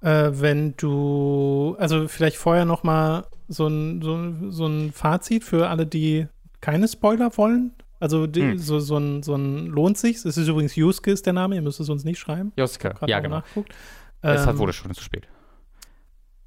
Äh, 0.00 0.30
wenn 0.32 0.76
du, 0.76 1.76
also 1.78 2.08
vielleicht 2.08 2.36
vorher 2.36 2.64
noch 2.64 2.82
mal 2.82 3.26
so 3.48 3.68
ein, 3.68 4.02
so, 4.02 4.50
so 4.50 4.66
ein 4.66 4.92
Fazit 4.92 5.44
für 5.44 5.68
alle, 5.68 5.86
die 5.86 6.26
keine 6.60 6.88
Spoiler 6.88 7.36
wollen. 7.36 7.72
Also 8.00 8.26
die, 8.26 8.42
hm. 8.42 8.58
so, 8.58 8.78
so, 8.80 8.98
ein, 8.98 9.22
so 9.22 9.34
ein 9.34 9.66
lohnt 9.66 9.96
sich. 9.96 10.16
Es 10.16 10.36
ist 10.36 10.48
übrigens 10.48 10.76
Juske 10.76 11.10
ist 11.10 11.24
der 11.24 11.32
Name, 11.32 11.54
ihr 11.54 11.62
müsst 11.62 11.80
es 11.80 11.88
uns 11.88 12.04
nicht 12.04 12.18
schreiben. 12.18 12.52
Juske, 12.56 12.94
ja 13.06 13.20
genau. 13.20 13.36
Nachguckt. 13.36 13.72
Es 14.22 14.46
ähm, 14.46 14.58
wurde 14.58 14.72
schon 14.72 14.92
zu 14.92 15.02
spät. 15.02 15.28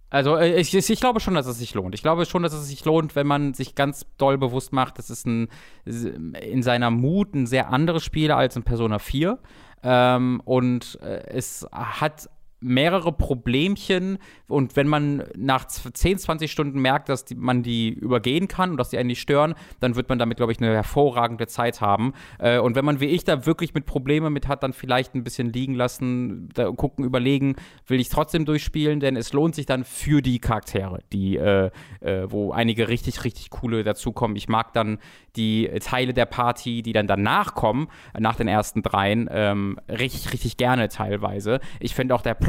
Also 0.09 0.35
äh, 0.37 0.59
ich, 0.59 0.73
ich, 0.73 0.99
glaube 0.99 1.19
schon, 1.19 1.35
dass 1.35 1.45
es 1.45 1.59
sich 1.59 1.73
lohnt. 1.73 1.93
Ich 1.93 2.01
glaube 2.01 2.25
schon, 2.25 2.43
dass 2.43 2.53
es 2.53 2.67
sich 2.67 2.83
lohnt, 2.85 3.15
wenn 3.15 3.27
man 3.27 3.53
sich 3.53 3.75
ganz 3.75 4.05
doll 4.17 4.37
bewusst 4.37 4.73
macht, 4.73 4.97
das 4.97 5.09
ist 5.09 5.25
ein, 5.27 5.49
in 5.85 6.63
seiner 6.63 6.89
Mut 6.89 7.35
ein 7.35 7.45
sehr 7.45 7.69
anderes 7.69 8.03
Spiel 8.03 8.31
als 8.31 8.55
in 8.55 8.63
Persona 8.63 8.99
4. 8.99 9.39
Ähm, 9.83 10.41
und 10.45 10.99
äh, 11.01 11.27
es 11.29 11.65
hat 11.71 12.29
mehrere 12.61 13.11
Problemchen 13.11 14.17
und 14.47 14.75
wenn 14.75 14.87
man 14.87 15.23
nach 15.35 15.65
10, 15.67 16.17
20 16.17 16.51
Stunden 16.51 16.79
merkt, 16.79 17.09
dass 17.09 17.25
die, 17.25 17.35
man 17.35 17.63
die 17.63 17.89
übergehen 17.89 18.47
kann 18.47 18.71
und 18.71 18.77
dass 18.77 18.89
die 18.89 18.97
einen 18.97 19.07
nicht 19.07 19.21
stören, 19.21 19.55
dann 19.79 19.95
wird 19.95 20.09
man 20.09 20.19
damit, 20.19 20.37
glaube 20.37 20.51
ich, 20.51 20.59
eine 20.59 20.73
hervorragende 20.73 21.47
Zeit 21.47 21.81
haben. 21.81 22.13
Äh, 22.39 22.59
und 22.59 22.75
wenn 22.75 22.85
man 22.85 22.99
wie 22.99 23.05
ich 23.05 23.23
da 23.23 23.45
wirklich 23.45 23.73
mit 23.73 23.85
Problemen 23.85 24.33
mit 24.33 24.47
hat, 24.47 24.63
dann 24.63 24.73
vielleicht 24.73 25.15
ein 25.15 25.23
bisschen 25.23 25.53
liegen 25.53 25.73
lassen, 25.73 26.49
gucken, 26.75 27.05
überlegen, 27.05 27.55
will 27.87 27.99
ich 27.99 28.09
trotzdem 28.09 28.45
durchspielen, 28.45 28.99
denn 28.99 29.15
es 29.15 29.31
lohnt 29.33 29.55
sich 29.55 29.65
dann 29.65 29.83
für 29.83 30.21
die 30.21 30.39
Charaktere, 30.39 30.99
die, 31.13 31.37
äh, 31.37 31.69
äh, 32.01 32.29
wo 32.29 32.51
einige 32.51 32.89
richtig, 32.89 33.23
richtig 33.23 33.49
coole 33.51 33.83
dazukommen. 33.83 34.35
Ich 34.35 34.49
mag 34.49 34.73
dann 34.73 34.99
die 35.35 35.69
Teile 35.81 36.13
der 36.13 36.25
Party, 36.25 36.81
die 36.81 36.91
dann 36.91 37.07
danach 37.07 37.53
kommen, 37.53 37.87
nach 38.17 38.35
den 38.35 38.47
ersten 38.47 38.81
dreien, 38.81 39.29
ähm, 39.31 39.79
richtig, 39.87 40.33
richtig 40.33 40.57
gerne 40.57 40.89
teilweise. 40.89 41.59
Ich 41.79 41.95
finde 41.95 42.15
auch 42.15 42.21
der 42.21 42.33
Plot 42.33 42.48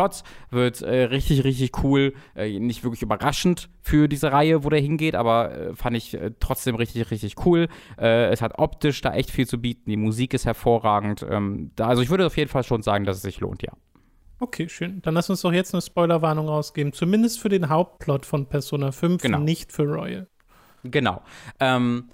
wird 0.51 0.83
äh, 0.83 1.05
richtig, 1.05 1.45
richtig 1.45 1.83
cool. 1.83 2.15
Äh, 2.35 2.59
nicht 2.59 2.85
wirklich 2.85 3.03
überraschend 3.03 3.69
für 3.83 4.09
diese 4.09 4.33
Reihe, 4.33 4.65
wo 4.65 4.71
der 4.71 4.81
hingeht, 4.81 5.15
aber 5.15 5.53
äh, 5.53 5.75
fand 5.75 5.97
ich 5.97 6.15
äh, 6.15 6.33
trotzdem 6.41 6.75
richtig, 6.75 7.11
richtig 7.11 7.45
cool. 7.45 7.69
Äh, 7.99 8.31
es 8.31 8.43
hat 8.43 8.59
optisch 8.59 9.01
da 9.01 9.15
echt 9.15 9.31
viel 9.31 9.47
zu 9.47 9.61
bieten. 9.61 9.91
Die 9.91 9.97
Musik 9.97 10.35
ist 10.35 10.47
hervorragend. 10.47 11.25
Ähm, 11.29 11.71
da, 11.77 11.89
also 11.89 12.03
ich 12.03 12.11
würde 12.11 12.27
auf 12.27 12.37
jeden 12.37 12.51
Fall 12.51 12.65
schon 12.65 12.83
sagen, 12.83 13.05
dass 13.05 13.17
es 13.17 13.23
sich 13.23 13.41
lohnt, 13.41 13.63
ja. 13.63 13.73
Okay, 14.41 14.69
schön. 14.71 15.03
Dann 15.03 15.15
lass 15.15 15.29
uns 15.29 15.43
doch 15.43 15.53
jetzt 15.53 15.75
eine 15.75 15.83
Spoilerwarnung 15.83 16.49
ausgeben. 16.49 16.95
Zumindest 16.95 17.41
für 17.41 17.51
den 17.51 17.69
Hauptplot 17.69 18.25
von 18.25 18.47
Persona 18.47 18.91
5, 18.91 19.23
genau. 19.23 19.39
nicht 19.39 19.71
für 19.71 19.83
Royal. 19.83 20.29
Genau. 20.83 21.23
Ähm, 21.61 22.09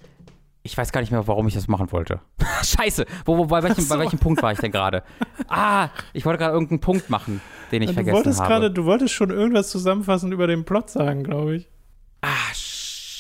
ich 0.67 0.77
weiß 0.77 0.91
gar 0.91 1.01
nicht 1.01 1.13
mehr, 1.13 1.29
warum 1.29 1.47
ich 1.47 1.55
das 1.55 1.69
machen 1.69 1.93
wollte. 1.93 2.21
Scheiße. 2.65 3.07
Wo, 3.25 3.39
wo, 3.39 3.47
bei, 3.47 3.63
welchem, 3.63 3.85
so. 3.85 3.95
bei 3.95 4.01
welchem 4.01 4.19
Punkt 4.19 4.43
war 4.43 4.53
ich 4.53 4.59
denn 4.59 4.73
gerade? 4.73 5.03
Ah, 5.49 5.91
ich 6.13 6.25
wollte 6.25 6.39
gerade 6.39 6.55
irgendeinen 6.55 6.81
Punkt 6.81 7.09
machen, 7.09 7.41
den 7.73 7.83
ich 7.83 7.89
du 7.89 7.95
vergessen 7.95 8.17
wolltest 8.17 8.41
habe. 8.41 8.53
Grade, 8.53 8.71
du 8.71 8.85
wolltest 8.85 9.15
schon 9.15 9.31
irgendwas 9.31 9.71
zusammenfassend 9.71 10.33
über 10.33 10.47
den 10.47 10.65
Plot 10.65 10.91
sagen, 10.91 11.25
glaube 11.25 11.57
ich. 11.57 11.69
Ah, 12.23 12.55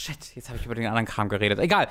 Shit, 0.06 0.36
jetzt 0.36 0.48
habe 0.48 0.58
ich 0.58 0.66
über 0.66 0.76
den 0.76 0.86
anderen 0.86 1.06
Kram 1.06 1.28
geredet. 1.28 1.58
Egal. 1.58 1.88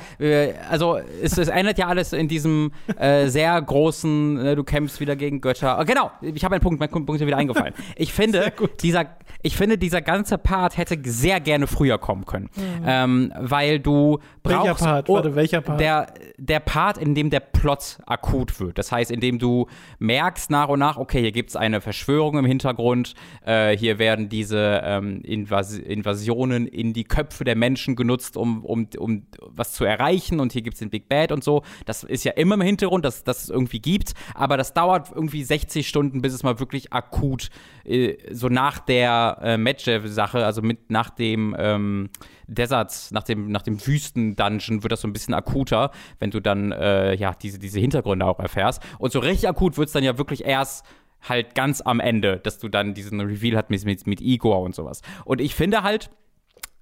Also, 0.69 0.97
es, 1.21 1.37
es 1.37 1.49
endet 1.49 1.77
ja 1.77 1.87
alles 1.87 2.13
in 2.13 2.29
diesem 2.29 2.71
äh, 2.97 3.27
sehr 3.27 3.61
großen, 3.61 4.37
äh, 4.37 4.55
du 4.55 4.63
kämpfst 4.63 5.01
wieder 5.01 5.17
gegen 5.17 5.41
Götter. 5.41 5.77
Oh, 5.79 5.83
genau, 5.83 6.11
ich 6.21 6.43
habe 6.45 6.55
einen 6.55 6.61
Punkt, 6.61 6.79
mein 6.79 6.89
Punkt 6.89 7.09
ist 7.09 7.19
mir 7.19 7.27
wieder 7.27 7.37
eingefallen. 7.37 7.73
Ich 7.97 8.13
finde, 8.13 8.53
dieser, 8.81 9.17
ich 9.41 9.57
finde, 9.57 9.77
dieser 9.77 10.01
ganze 10.01 10.37
Part 10.37 10.77
hätte 10.77 10.97
sehr 11.03 11.41
gerne 11.41 11.67
früher 11.67 11.97
kommen 11.97 12.25
können. 12.25 12.49
Mhm. 12.55 12.83
Ähm, 12.85 13.33
weil 13.37 13.79
du 13.79 14.19
brauchst. 14.43 14.65
Welcher 14.65 14.75
Part? 14.75 15.09
Warte, 15.09 15.35
welcher 15.35 15.61
Part? 15.61 15.79
Der, 15.79 16.07
der 16.37 16.59
Part, 16.61 16.97
in 16.97 17.15
dem 17.15 17.29
der 17.29 17.41
Plot 17.41 17.97
akut 18.05 18.59
wird. 18.59 18.77
Das 18.77 18.91
heißt, 18.91 19.11
in 19.11 19.19
dem 19.19 19.39
du 19.39 19.67
merkst 19.99 20.49
nach 20.49 20.69
und 20.69 20.79
nach, 20.79 20.97
okay, 20.97 21.21
hier 21.21 21.31
gibt 21.31 21.49
es 21.49 21.55
eine 21.55 21.81
Verschwörung 21.81 22.37
im 22.37 22.45
Hintergrund, 22.45 23.13
äh, 23.45 23.75
hier 23.75 23.99
werden 23.99 24.29
diese 24.29 24.81
ähm, 24.83 25.21
Invas 25.21 25.77
Invasionen 25.77 26.67
in 26.67 26.93
die 26.93 27.03
Köpfe 27.03 27.43
der 27.43 27.55
Menschen 27.55 27.95
genutzt, 27.95 28.04
um, 28.37 28.63
um, 28.65 28.87
um 28.97 29.25
was 29.41 29.73
zu 29.73 29.85
erreichen 29.85 30.39
und 30.39 30.53
hier 30.53 30.61
gibt 30.61 30.75
es 30.75 30.79
den 30.79 30.89
Big 30.89 31.09
Bad 31.09 31.31
und 31.31 31.43
so. 31.43 31.63
Das 31.85 32.03
ist 32.03 32.23
ja 32.23 32.31
immer 32.33 32.55
im 32.55 32.61
Hintergrund, 32.61 33.05
dass, 33.05 33.23
dass 33.23 33.43
es 33.43 33.49
irgendwie 33.49 33.79
gibt, 33.79 34.13
aber 34.33 34.57
das 34.57 34.73
dauert 34.73 35.11
irgendwie 35.13 35.43
60 35.43 35.87
Stunden, 35.87 36.21
bis 36.21 36.33
es 36.33 36.43
mal 36.43 36.59
wirklich 36.59 36.93
akut, 36.93 37.49
äh, 37.85 38.15
so 38.31 38.49
nach 38.49 38.79
der 38.79 39.39
äh, 39.41 39.57
Medjev-Sache, 39.57 40.45
also 40.45 40.61
mit 40.61 40.89
nach 40.89 41.09
dem 41.09 41.55
ähm, 41.57 42.09
Desert, 42.47 43.09
nach 43.11 43.23
dem, 43.23 43.51
nach 43.51 43.61
dem 43.61 43.85
Wüsten-Dungeon 43.85 44.83
wird 44.83 44.91
das 44.91 45.01
so 45.01 45.07
ein 45.07 45.13
bisschen 45.13 45.33
akuter, 45.33 45.91
wenn 46.19 46.31
du 46.31 46.39
dann 46.39 46.71
äh, 46.71 47.15
ja 47.15 47.33
diese, 47.33 47.59
diese 47.59 47.79
Hintergründe 47.79 48.25
auch 48.25 48.39
erfährst. 48.39 48.81
Und 48.99 49.11
so 49.11 49.19
richtig 49.19 49.49
akut 49.49 49.77
wird 49.77 49.87
es 49.87 49.93
dann 49.93 50.03
ja 50.03 50.17
wirklich 50.17 50.45
erst 50.45 50.85
halt 51.27 51.55
ganz 51.55 51.81
am 51.81 51.99
Ende, 51.99 52.37
dass 52.37 52.59
du 52.59 52.69
dann 52.69 52.93
diesen 52.93 53.19
Reveal 53.19 53.57
hast 53.57 53.69
mit, 53.69 53.85
mit, 53.85 54.07
mit 54.07 54.21
Igor 54.21 54.61
und 54.61 54.75
sowas. 54.75 55.01
Und 55.23 55.41
ich 55.41 55.55
finde 55.55 55.83
halt, 55.83 56.09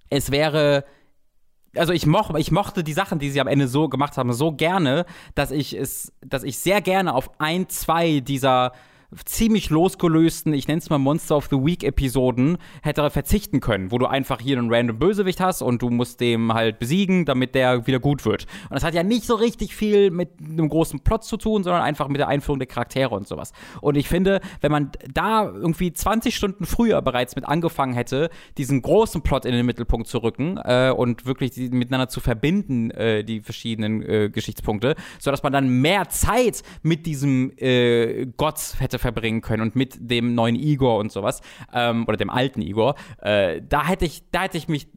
es 0.10 0.32
wäre 0.32 0.86
also 1.76 1.94
ich, 1.94 2.06
moch, 2.06 2.34
ich 2.36 2.52
mochte 2.52 2.84
die 2.84 2.94
Sachen, 2.94 3.20
die 3.20 3.32
sie 3.32 3.42
am 3.42 3.48
Ende 3.48 3.68
so 3.68 3.90
gemacht 3.90 4.18
haben, 4.18 4.32
so 4.34 4.52
gerne, 4.52 5.06
dass 5.36 5.52
ich 5.52 5.78
es, 5.78 6.14
dass 6.26 6.44
ich 6.44 6.60
sehr 6.60 6.82
gerne 6.82 7.14
auf 7.14 7.40
ein, 7.40 7.70
zwei 7.70 8.20
dieser 8.20 8.74
ziemlich 9.26 9.70
losgelösten, 9.70 10.54
ich 10.54 10.68
nenne 10.68 10.80
es 10.80 10.90
mal 10.90 10.98
Monster 10.98 11.38
of 11.38 11.48
the 11.50 11.58
Week 11.58 11.84
Episoden, 11.84 12.58
hätte 12.82 13.04
verzichten 13.10 13.60
können, 13.60 13.92
wo 13.92 13.98
du 13.98 14.06
einfach 14.06 14.40
hier 14.42 14.58
einen 14.58 14.74
random 14.74 14.98
Bösewicht 14.98 15.40
hast 15.40 15.62
und 15.62 15.82
du 15.82 15.90
musst 15.90 16.20
dem 16.20 16.54
halt 16.54 16.80
besiegen, 16.80 17.26
damit 17.26 17.56
der 17.56 17.86
wieder 17.88 18.00
gut 18.00 18.26
wird. 18.26 18.46
Und 18.70 18.76
das 18.76 18.84
hat 18.84 18.94
ja 18.94 19.04
nicht 19.04 19.26
so 19.26 19.36
richtig 19.36 19.76
viel 19.76 20.12
mit 20.12 20.30
einem 20.40 20.70
großen 20.70 21.02
Plot 21.02 21.24
zu 21.24 21.38
tun, 21.38 21.64
sondern 21.64 21.82
einfach 21.82 22.08
mit 22.08 22.20
der 22.20 22.28
Einführung 22.28 22.60
der 22.60 22.68
Charaktere 22.68 23.14
und 23.14 23.28
sowas. 23.28 23.52
Und 23.82 23.96
ich 23.96 24.08
finde, 24.08 24.42
wenn 24.62 24.72
man 24.72 24.92
da 25.14 25.46
irgendwie 25.46 25.94
20 25.94 26.36
Stunden 26.36 26.66
früher 26.66 27.02
bereits 27.02 27.36
mit 27.36 27.46
angefangen 27.46 27.94
hätte, 27.94 28.30
diesen 28.58 28.82
großen 28.82 29.22
Plot 29.22 29.46
in 29.46 29.54
den 29.54 29.66
Mittelpunkt 29.66 30.08
zu 30.08 30.20
rücken 30.20 30.58
äh, 30.64 30.92
und 30.96 31.26
wirklich 31.26 31.56
miteinander 31.72 32.08
zu 32.08 32.20
verbinden, 32.20 32.92
äh, 32.92 33.24
die 33.24 33.42
verschiedenen 33.42 34.02
äh, 34.02 34.30
Geschichtspunkte, 34.30 34.96
sodass 35.20 35.44
man 35.44 35.54
dann 35.54 35.68
mehr 35.68 36.10
Zeit 36.10 36.64
mit 36.82 37.06
diesem 37.06 37.52
äh, 37.58 38.26
Gott 38.38 38.76
hätte 38.80 39.00
verbringen 39.04 39.42
können 39.42 39.62
und 39.62 39.76
mit 39.76 39.98
dem 40.00 40.34
neuen 40.34 40.56
Igor 40.56 40.98
und 40.98 41.12
sowas, 41.12 41.42
ähm, 41.72 42.06
oder 42.08 42.18
dem 42.18 42.32
alten 42.32 42.62
Igor, 42.62 42.96
äh, 43.22 43.62
da 43.62 43.86
hätte 43.86 44.06
ich, 44.06 44.24
da 44.32 44.44
hätte 44.44 44.58
ich 44.58 44.68
mich 44.68 44.88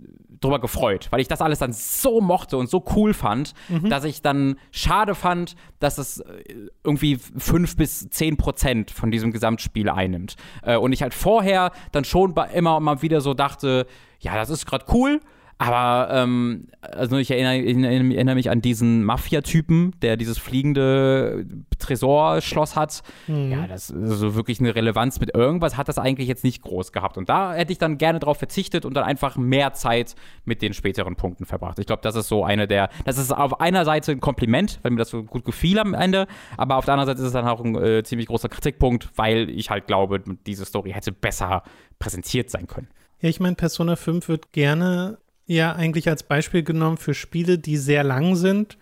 drüber 0.41 0.61
gefreut, 0.61 1.09
weil 1.11 1.21
ich 1.21 1.29
das 1.29 1.41
alles 1.41 1.59
dann 1.59 1.73
so 1.73 2.21
mochte 2.21 2.57
und 2.57 2.69
so 2.69 2.85
cool 2.95 3.15
fand, 3.15 3.55
mhm. 3.69 3.89
dass 3.89 4.05
ich 4.05 4.23
dann 4.23 4.57
schade 4.71 5.15
fand, 5.15 5.57
dass 5.79 5.99
es 5.99 6.21
äh, 6.21 6.43
irgendwie 6.85 7.17
fünf 7.17 7.77
bis 7.77 8.09
zehn 8.11 8.37
Prozent 8.37 8.91
von 8.91 9.11
diesem 9.11 9.33
Gesamtspiel 9.33 9.89
einnimmt. 9.89 10.37
Äh, 10.63 10.77
und 10.77 10.93
ich 10.93 11.03
halt 11.03 11.15
vorher 11.15 11.73
dann 11.93 12.05
schon 12.05 12.35
immer 12.55 12.81
mal 12.81 13.03
wieder 13.03 13.21
so 13.21 13.35
dachte, 13.35 13.87
ja, 14.21 14.35
das 14.35 14.51
ist 14.51 14.67
gerade 14.67 14.87
cool, 14.93 15.21
aber 15.59 16.09
ähm, 16.13 16.69
also 16.83 17.17
ich 17.17 17.31
erinnere, 17.31 17.57
ich 17.57 17.77
erinnere, 17.79 18.35
mich 18.35 18.51
an 18.51 18.61
diesen 18.61 19.05
Mafia-Typen, 19.05 19.95
der 20.03 20.19
dieses 20.19 20.37
fliegende 20.37 21.47
Tresorschloss 21.79 22.77
hat. 22.77 23.03
Mhm. 23.27 23.53
Ja, 23.53 23.67
das 23.67 23.89
ist 23.89 24.19
so 24.19 24.35
wirklich 24.35 24.61
eine 24.61 24.75
Relevanz 24.75 25.19
mit 25.19 25.35
irgendwas 25.35 25.79
hat 25.79 25.89
das 25.89 25.99
eigentlich 25.99 26.29
jetzt 26.29 26.45
nicht 26.45 26.63
groß 26.63 26.93
gehabt. 26.93 27.17
Und 27.17 27.31
da 27.31 27.55
hätte 27.55 27.73
ich 27.73 27.79
dann 27.79 27.97
gerne 27.97 28.19
drauf 28.19 28.37
verzichtet 28.37 28.85
und 28.85 28.95
dann 28.95 29.05
einfach 29.05 29.37
mehr 29.37 29.73
Zeit 29.73 30.15
mit 30.45 30.61
den 30.61 30.75
späteren 30.75 31.17
Punkten 31.17 31.47
verbracht. 31.47 31.79
Ich 31.79 31.87
glaube, 31.87 32.03
das 32.03 32.17
ist 32.17 32.29
so 32.29 32.45
eine 32.45 32.67
der, 32.67 32.91
das 33.05 33.17
ist 33.17 33.33
auf 33.33 33.59
einer 33.61 33.87
Seite 33.87 34.13
ein 34.13 34.21
Kompliment, 34.21 34.79
weil 34.83 34.91
mir 34.91 34.99
das 34.99 35.11
so 35.11 35.23
gut 35.23 35.47
gefiel 35.47 35.79
am 35.79 35.95
Ende, 35.95 36.27
aber 36.59 36.77
auf 36.77 36.85
der 36.85 36.95
anderen 36.95 37.07
Seite 37.07 37.21
ist 37.21 37.29
es 37.29 37.33
dann 37.33 37.49
auch 37.49 37.65
ein 37.65 37.75
äh, 37.77 38.03
ziemlich 38.03 38.27
großer 38.29 38.51
Kritikpunkt, 38.51 39.09
weil 39.17 39.49
ich 39.49 39.71
halt 39.71 39.87
glaube, 39.87 40.23
diese 40.47 40.67
Story 40.67 40.93
hätte 40.93 41.13
besser 41.13 41.63
präsentiert 41.99 42.51
sein 42.51 42.67
können. 42.67 42.89
Ja, 43.21 43.31
ich 43.31 43.41
meine, 43.41 43.57
Persona 43.57 43.97
5 43.97 44.29
wird 44.29 44.53
gerne 44.53 45.19
ja 45.47 45.73
eigentlich 45.73 46.09
als 46.09 46.23
Beispiel 46.23 46.63
genommen 46.63 46.97
für 46.97 47.15
Spiele, 47.15 47.59
die 47.59 47.77
sehr 47.77 48.05
lang 48.05 48.37
sind, 48.37 48.77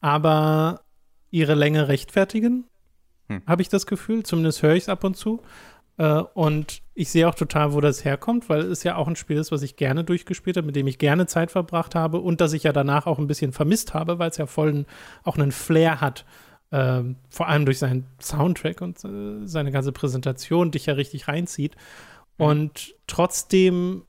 aber 0.00 0.80
ihre 1.30 1.54
Länge 1.54 1.88
rechtfertigen, 1.88 2.64
hm. 3.28 3.42
habe 3.46 3.62
ich 3.62 3.68
das 3.68 3.86
Gefühl. 3.86 4.22
Zumindest 4.22 4.62
höre 4.62 4.74
ich 4.74 4.84
es 4.84 4.88
ab 4.88 5.04
und 5.04 5.16
zu. 5.16 5.42
Äh, 5.98 6.22
und 6.34 6.82
ich 6.94 7.10
sehe 7.10 7.28
auch 7.28 7.34
total, 7.34 7.72
wo 7.72 7.80
das 7.80 8.04
herkommt, 8.04 8.48
weil 8.48 8.62
es 8.62 8.82
ja 8.82 8.96
auch 8.96 9.08
ein 9.08 9.16
Spiel 9.16 9.36
ist, 9.36 9.52
was 9.52 9.62
ich 9.62 9.76
gerne 9.76 10.04
durchgespielt 10.04 10.56
habe, 10.56 10.66
mit 10.66 10.76
dem 10.76 10.86
ich 10.86 10.98
gerne 10.98 11.26
Zeit 11.26 11.50
verbracht 11.50 11.94
habe 11.94 12.18
und 12.20 12.40
das 12.40 12.52
ich 12.52 12.64
ja 12.64 12.72
danach 12.72 13.06
auch 13.06 13.18
ein 13.18 13.26
bisschen 13.26 13.52
vermisst 13.52 13.94
habe, 13.94 14.18
weil 14.18 14.30
es 14.30 14.36
ja 14.36 14.46
voll 14.46 14.72
ein, 14.72 14.86
auch 15.24 15.36
einen 15.36 15.52
Flair 15.52 16.00
hat. 16.00 16.24
Äh, 16.70 17.02
vor 17.30 17.48
allem 17.48 17.64
durch 17.64 17.78
seinen 17.78 18.06
Soundtrack 18.20 18.80
und 18.80 19.04
äh, 19.04 19.46
seine 19.46 19.70
ganze 19.70 19.92
Präsentation 19.92 20.70
dich 20.70 20.86
ja 20.86 20.94
richtig 20.94 21.28
reinzieht. 21.28 21.76
Hm. 22.38 22.46
Und 22.46 22.94
trotzdem 23.06 24.02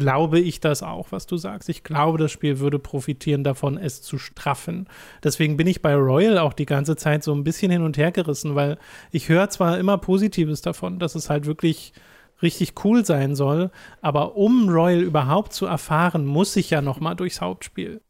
glaube 0.00 0.40
ich 0.40 0.60
das 0.60 0.82
auch, 0.82 1.12
was 1.12 1.26
du 1.26 1.36
sagst. 1.36 1.68
Ich 1.68 1.84
glaube, 1.84 2.16
das 2.16 2.32
Spiel 2.32 2.58
würde 2.58 2.78
profitieren 2.78 3.44
davon, 3.44 3.76
es 3.76 4.00
zu 4.00 4.16
straffen. 4.18 4.88
Deswegen 5.22 5.58
bin 5.58 5.66
ich 5.66 5.82
bei 5.82 5.94
Royal 5.94 6.38
auch 6.38 6.54
die 6.54 6.66
ganze 6.66 6.96
Zeit 6.96 7.22
so 7.22 7.34
ein 7.34 7.44
bisschen 7.44 7.70
hin 7.70 7.82
und 7.82 7.98
her 7.98 8.10
gerissen, 8.10 8.54
weil 8.54 8.78
ich 9.12 9.28
höre 9.28 9.50
zwar 9.50 9.78
immer 9.78 9.98
Positives 9.98 10.62
davon, 10.62 10.98
dass 10.98 11.14
es 11.14 11.28
halt 11.28 11.46
wirklich 11.46 11.92
richtig 12.40 12.82
cool 12.84 13.04
sein 13.04 13.34
soll, 13.34 13.70
aber 14.00 14.36
um 14.36 14.70
Royal 14.70 15.02
überhaupt 15.02 15.52
zu 15.52 15.66
erfahren, 15.66 16.24
muss 16.24 16.56
ich 16.56 16.70
ja 16.70 16.80
noch 16.80 16.98
mal 16.98 17.14
durchs 17.14 17.42
Hauptspiel. 17.42 18.00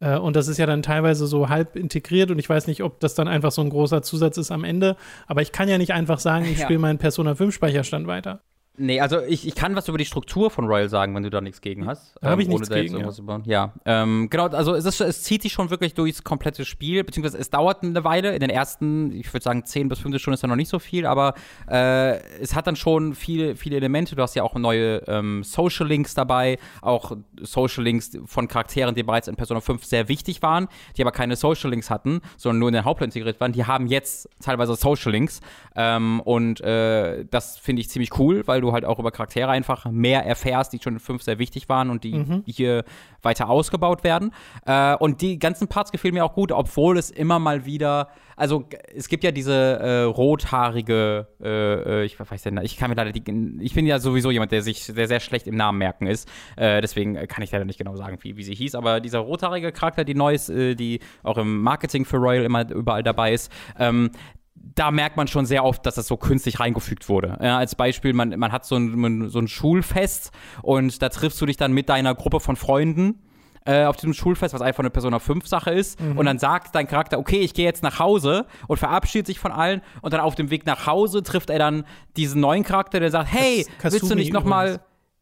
Äh, 0.00 0.18
und 0.18 0.34
das 0.34 0.48
ist 0.48 0.58
ja 0.58 0.66
dann 0.66 0.82
teilweise 0.82 1.28
so 1.28 1.48
halb 1.48 1.76
integriert 1.76 2.32
und 2.32 2.40
ich 2.40 2.48
weiß 2.48 2.66
nicht, 2.66 2.82
ob 2.82 2.98
das 2.98 3.14
dann 3.14 3.28
einfach 3.28 3.52
so 3.52 3.62
ein 3.62 3.70
großer 3.70 4.02
Zusatz 4.02 4.36
ist 4.36 4.50
am 4.50 4.64
Ende. 4.64 4.96
Aber 5.28 5.42
ich 5.42 5.52
kann 5.52 5.68
ja 5.68 5.78
nicht 5.78 5.92
einfach 5.92 6.18
sagen, 6.18 6.46
ich 6.46 6.58
ja. 6.58 6.64
spiele 6.64 6.80
meinen 6.80 6.98
Persona 6.98 7.36
5 7.36 7.54
Speicherstand 7.54 8.08
weiter. 8.08 8.40
Nee, 8.76 9.00
also 9.00 9.20
ich, 9.20 9.46
ich 9.46 9.54
kann 9.54 9.76
was 9.76 9.88
über 9.88 9.98
die 9.98 10.06
Struktur 10.06 10.50
von 10.50 10.66
Royal 10.66 10.88
sagen, 10.88 11.14
wenn 11.14 11.22
du 11.22 11.28
da 11.28 11.40
nichts 11.40 11.60
gegen 11.60 11.86
hast. 11.86 12.14
Da 12.20 12.28
ähm, 12.28 12.30
habe 12.30 12.42
ich 12.42 12.48
nichts 12.48 12.70
gegen, 12.70 12.98
ja. 12.98 13.42
ja. 13.44 13.74
Ähm, 13.84 14.28
genau, 14.30 14.46
also 14.46 14.74
es, 14.74 14.86
ist, 14.86 15.00
es 15.00 15.22
zieht 15.22 15.42
sich 15.42 15.52
schon 15.52 15.68
wirklich 15.68 15.92
durchs 15.92 16.24
komplette 16.24 16.64
Spiel, 16.64 17.04
beziehungsweise 17.04 17.36
es 17.36 17.50
dauert 17.50 17.82
eine 17.82 18.04
Weile. 18.04 18.32
In 18.32 18.40
den 18.40 18.48
ersten, 18.48 19.12
ich 19.12 19.30
würde 19.34 19.44
sagen, 19.44 19.66
10 19.66 19.88
bis 19.88 19.98
15 19.98 20.18
Stunden 20.18 20.34
ist 20.34 20.42
da 20.42 20.46
noch 20.46 20.56
nicht 20.56 20.70
so 20.70 20.78
viel, 20.78 21.04
aber 21.04 21.34
äh, 21.68 22.22
es 22.40 22.54
hat 22.54 22.66
dann 22.66 22.76
schon 22.76 23.14
viele, 23.14 23.54
viele 23.54 23.76
Elemente. 23.76 24.16
Du 24.16 24.22
hast 24.22 24.34
ja 24.34 24.44
auch 24.44 24.54
neue 24.54 25.02
ähm, 25.08 25.42
Social 25.42 25.86
Links 25.86 26.14
dabei, 26.14 26.58
auch 26.80 27.16
Social 27.42 27.84
Links 27.84 28.12
von 28.24 28.48
Charakteren, 28.48 28.94
die 28.94 29.02
bereits 29.02 29.28
in 29.28 29.36
Persona 29.36 29.60
5 29.60 29.84
sehr 29.84 30.08
wichtig 30.08 30.40
waren, 30.40 30.68
die 30.96 31.02
aber 31.02 31.12
keine 31.12 31.36
Social 31.36 31.68
Links 31.68 31.90
hatten, 31.90 32.22
sondern 32.38 32.60
nur 32.60 32.68
in 32.68 32.74
den 32.74 32.84
Hauptplan 32.84 33.08
integriert 33.08 33.40
waren. 33.40 33.52
Die 33.52 33.66
haben 33.66 33.88
jetzt 33.88 34.28
teilweise 34.40 34.74
Social 34.74 35.12
Links 35.12 35.40
ähm, 35.80 36.20
und 36.20 36.60
äh, 36.60 37.24
das 37.30 37.56
finde 37.56 37.80
ich 37.80 37.88
ziemlich 37.88 38.18
cool, 38.18 38.42
weil 38.46 38.60
du 38.60 38.72
halt 38.72 38.84
auch 38.84 38.98
über 38.98 39.10
Charaktere 39.10 39.48
einfach 39.48 39.86
mehr 39.90 40.26
erfährst, 40.26 40.74
die 40.74 40.78
schon 40.78 40.94
in 40.94 41.00
5 41.00 41.22
sehr 41.22 41.38
wichtig 41.38 41.70
waren 41.70 41.88
und 41.88 42.04
die 42.04 42.12
mhm. 42.12 42.42
hier 42.46 42.84
weiter 43.22 43.48
ausgebaut 43.48 44.04
werden. 44.04 44.32
Äh, 44.66 44.94
und 44.96 45.22
die 45.22 45.38
ganzen 45.38 45.68
Parts 45.68 45.90
gefielen 45.90 46.12
mir 46.14 46.24
auch 46.24 46.34
gut, 46.34 46.52
obwohl 46.52 46.98
es 46.98 47.10
immer 47.10 47.38
mal 47.38 47.64
wieder, 47.64 48.08
also 48.36 48.68
es 48.94 49.08
gibt 49.08 49.24
ja 49.24 49.30
diese 49.30 49.54
äh, 49.54 50.02
rothaarige, 50.02 51.28
äh, 51.42 52.02
äh 52.02 52.04
ich 52.04 52.20
weiß 52.20 52.44
ja, 52.44 52.62
ich 52.62 52.76
kann 52.76 52.90
mir 52.90 52.96
leider 52.96 53.12
die, 53.12 53.24
ich 53.60 53.74
bin 53.74 53.86
ja 53.86 54.00
sowieso 54.00 54.30
jemand, 54.30 54.52
der 54.52 54.60
sich 54.60 54.84
sehr, 54.84 55.08
sehr 55.08 55.20
schlecht 55.20 55.46
im 55.46 55.56
Namen 55.56 55.78
merken 55.78 56.06
ist. 56.06 56.28
Äh, 56.56 56.82
deswegen 56.82 57.14
kann 57.26 57.42
ich 57.42 57.52
leider 57.52 57.64
nicht 57.64 57.78
genau 57.78 57.96
sagen, 57.96 58.18
wie, 58.20 58.36
wie 58.36 58.42
sie 58.42 58.54
hieß, 58.54 58.74
aber 58.74 59.00
dieser 59.00 59.20
rothaarige 59.20 59.72
Charakter, 59.72 60.04
die 60.04 60.14
neu 60.14 60.34
ist, 60.34 60.50
die 60.50 61.00
auch 61.22 61.38
im 61.38 61.62
Marketing 61.62 62.04
für 62.04 62.18
Royal 62.18 62.44
immer 62.44 62.70
überall 62.70 63.02
dabei 63.02 63.32
ist, 63.32 63.50
ähm, 63.78 64.10
da 64.54 64.90
merkt 64.90 65.16
man 65.16 65.26
schon 65.26 65.46
sehr 65.46 65.64
oft, 65.64 65.84
dass 65.86 65.94
das 65.94 66.06
so 66.06 66.16
künstlich 66.16 66.60
reingefügt 66.60 67.08
wurde. 67.08 67.38
Ja, 67.42 67.58
als 67.58 67.74
Beispiel, 67.74 68.12
man, 68.12 68.30
man 68.38 68.52
hat 68.52 68.64
so 68.64 68.76
ein, 68.76 69.28
so 69.28 69.38
ein 69.38 69.48
Schulfest 69.48 70.30
und 70.62 71.02
da 71.02 71.08
triffst 71.08 71.40
du 71.40 71.46
dich 71.46 71.56
dann 71.56 71.72
mit 71.72 71.88
deiner 71.88 72.14
Gruppe 72.14 72.40
von 72.40 72.56
Freunden 72.56 73.22
äh, 73.66 73.84
auf 73.84 73.96
diesem 73.96 74.14
Schulfest, 74.14 74.54
was 74.54 74.62
einfach 74.62 74.80
eine 74.80 74.90
Persona 74.90 75.18
5 75.18 75.46
Sache 75.46 75.70
ist. 75.70 76.00
Mhm. 76.00 76.18
Und 76.18 76.26
dann 76.26 76.38
sagt 76.38 76.74
dein 76.74 76.86
Charakter, 76.86 77.18
okay, 77.18 77.40
ich 77.40 77.54
gehe 77.54 77.64
jetzt 77.64 77.82
nach 77.82 77.98
Hause 77.98 78.46
und 78.68 78.78
verabschiedet 78.78 79.26
sich 79.26 79.38
von 79.38 79.52
allen. 79.52 79.82
Und 80.02 80.12
dann 80.12 80.20
auf 80.20 80.34
dem 80.34 80.50
Weg 80.50 80.66
nach 80.66 80.86
Hause 80.86 81.22
trifft 81.22 81.50
er 81.50 81.58
dann 81.58 81.84
diesen 82.16 82.40
neuen 82.40 82.64
Charakter, 82.64 83.00
der 83.00 83.10
sagt, 83.10 83.30
hey, 83.30 83.66
willst 83.82 84.10
du 84.10 84.14
nicht 84.14 84.32
nochmal 84.32 84.80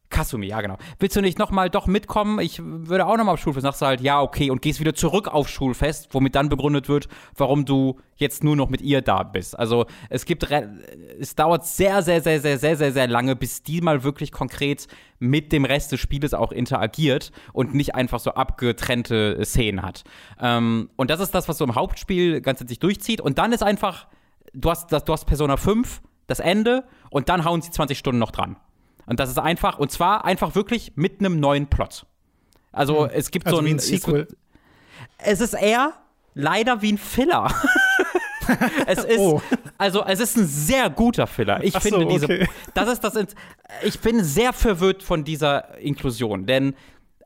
Kasumi, 0.09 0.47
ja 0.47 0.59
genau. 0.61 0.77
Willst 0.99 1.15
du 1.15 1.21
nicht 1.21 1.37
nochmal 1.37 1.69
doch 1.69 1.85
mitkommen? 1.85 2.39
Ich 2.39 2.59
würde 2.63 3.05
auch 3.05 3.15
nochmal 3.15 3.35
auf 3.35 3.39
Schulfest. 3.39 3.63
Sagst 3.63 3.81
du 3.81 3.85
halt, 3.85 4.01
ja, 4.01 4.21
okay, 4.21 4.49
und 4.49 4.61
gehst 4.61 4.79
wieder 4.79 4.95
zurück 4.95 5.27
auf 5.27 5.47
Schulfest, 5.47 6.13
womit 6.13 6.35
dann 6.35 6.49
begründet 6.49 6.89
wird, 6.89 7.07
warum 7.37 7.65
du 7.65 7.99
jetzt 8.15 8.43
nur 8.43 8.55
noch 8.55 8.69
mit 8.69 8.81
ihr 8.81 9.01
da 9.01 9.23
bist. 9.23 9.57
Also 9.57 9.85
es 10.09 10.25
gibt, 10.25 10.47
es 11.19 11.35
dauert 11.35 11.65
sehr, 11.65 12.01
sehr, 12.01 12.21
sehr, 12.21 12.41
sehr, 12.41 12.57
sehr, 12.57 12.75
sehr, 12.75 12.91
sehr 12.91 13.07
lange, 13.07 13.35
bis 13.35 13.61
die 13.61 13.81
mal 13.81 14.03
wirklich 14.03 14.31
konkret 14.31 14.87
mit 15.19 15.51
dem 15.51 15.63
Rest 15.63 15.91
des 15.91 15.99
Spieles 15.99 16.33
auch 16.33 16.51
interagiert 16.51 17.31
und 17.53 17.75
nicht 17.75 17.93
einfach 17.93 18.19
so 18.19 18.31
abgetrennte 18.31 19.39
Szenen 19.45 19.83
hat. 19.83 20.03
Ähm, 20.41 20.89
und 20.95 21.11
das 21.11 21.19
ist 21.19 21.35
das, 21.35 21.47
was 21.47 21.59
so 21.59 21.65
im 21.65 21.75
Hauptspiel 21.75 22.41
ganz 22.41 22.59
sich 22.59 22.79
durchzieht. 22.79 23.21
Und 23.21 23.37
dann 23.37 23.51
ist 23.53 23.63
einfach, 23.63 24.07
du 24.53 24.71
hast, 24.71 24.91
du 24.91 25.13
hast 25.13 25.25
Persona 25.25 25.55
5, 25.55 26.01
das 26.27 26.39
Ende, 26.39 26.83
und 27.09 27.29
dann 27.29 27.45
hauen 27.45 27.61
sie 27.61 27.71
20 27.71 27.97
Stunden 27.97 28.19
noch 28.19 28.31
dran. 28.31 28.57
Und 29.09 29.19
das 29.19 29.31
ist 29.31 29.39
einfach, 29.39 29.79
und 29.79 29.91
zwar 29.91 30.23
einfach 30.23 30.53
wirklich 30.53 30.93
mit 30.95 31.19
einem 31.19 31.39
neuen 31.39 31.65
Plot. 31.65 32.05
Also 32.71 33.05
hm. 33.05 33.11
es 33.11 33.31
gibt 33.31 33.47
also 33.47 33.57
so 33.57 33.65
ein, 33.65 33.71
ein 33.73 33.79
Sequel. 33.79 34.27
Es, 35.17 35.41
ist 35.41 35.53
eher 35.53 35.93
leider 36.35 36.83
wie 36.83 36.93
ein 36.93 36.99
Filler. 36.99 37.51
es 38.85 39.03
ist 39.03 39.17
oh. 39.17 39.41
also 39.79 40.05
es 40.05 40.19
ist 40.19 40.37
ein 40.37 40.45
sehr 40.45 40.91
guter 40.91 41.25
Filler. 41.25 41.63
Ich 41.63 41.75
Ach 41.75 41.81
finde 41.81 42.01
so, 42.01 42.07
diese 42.07 42.25
okay. 42.25 42.49
das 42.75 42.87
ist 42.87 43.03
das 43.03 43.13
ich 43.83 43.99
bin 43.99 44.23
sehr 44.23 44.53
verwirrt 44.53 45.01
von 45.01 45.23
dieser 45.23 45.79
Inklusion, 45.79 46.45
denn 46.45 46.75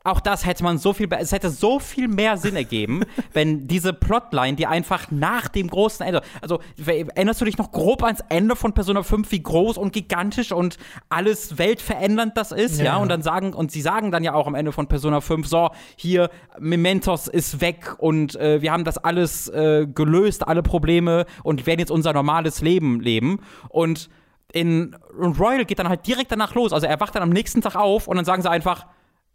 auch 0.04 0.20
das 0.20 0.44
hätte 0.44 0.62
man 0.62 0.76
so 0.76 0.92
viel, 0.92 1.08
es 1.18 1.32
hätte 1.32 1.48
so 1.48 1.78
viel 1.78 2.08
mehr 2.08 2.36
Sinn 2.36 2.56
ergeben, 2.56 3.02
wenn 3.32 3.66
diese 3.66 3.94
Plotline, 3.94 4.54
die 4.54 4.66
einfach 4.66 5.10
nach 5.10 5.48
dem 5.48 5.68
großen 5.68 6.06
Ende, 6.06 6.20
also 6.42 6.60
erinnerst 6.86 7.40
du 7.40 7.46
dich 7.46 7.56
noch 7.56 7.72
grob 7.72 8.02
ans 8.02 8.20
Ende 8.28 8.54
von 8.54 8.74
Persona 8.74 9.02
5, 9.02 9.32
wie 9.32 9.42
groß 9.42 9.78
und 9.78 9.94
gigantisch 9.94 10.52
und 10.52 10.76
alles 11.08 11.56
weltverändernd 11.56 12.36
das 12.36 12.52
ist, 12.52 12.78
ja, 12.78 12.84
ja? 12.84 12.96
und 12.98 13.08
dann 13.08 13.22
sagen, 13.22 13.54
und 13.54 13.72
sie 13.72 13.80
sagen 13.80 14.10
dann 14.10 14.22
ja 14.22 14.34
auch 14.34 14.46
am 14.46 14.54
Ende 14.54 14.72
von 14.72 14.86
Persona 14.88 15.22
5, 15.22 15.48
so, 15.48 15.70
hier, 15.96 16.28
Mementos 16.58 17.26
ist 17.26 17.62
weg 17.62 17.94
und 17.96 18.36
äh, 18.36 18.60
wir 18.60 18.72
haben 18.72 18.84
das 18.84 18.98
alles 18.98 19.48
äh, 19.48 19.86
gelöst, 19.86 20.46
alle 20.46 20.62
Probleme 20.62 21.24
und 21.42 21.66
werden 21.66 21.80
jetzt 21.80 21.90
unser 21.90 22.12
normales 22.12 22.60
Leben 22.60 23.00
leben 23.00 23.40
und 23.70 24.10
in 24.52 24.94
und 25.18 25.40
Royal 25.40 25.64
geht 25.64 25.78
dann 25.80 25.88
halt 25.88 26.06
direkt 26.06 26.30
danach 26.30 26.54
los. 26.54 26.72
Also 26.72 26.86
er 26.86 27.00
wacht 27.00 27.14
dann 27.16 27.22
am 27.22 27.30
nächsten 27.30 27.60
Tag 27.60 27.74
auf 27.74 28.06
und 28.06 28.16
dann 28.16 28.24
sagen 28.24 28.40
sie 28.40 28.50
einfach, 28.50 28.86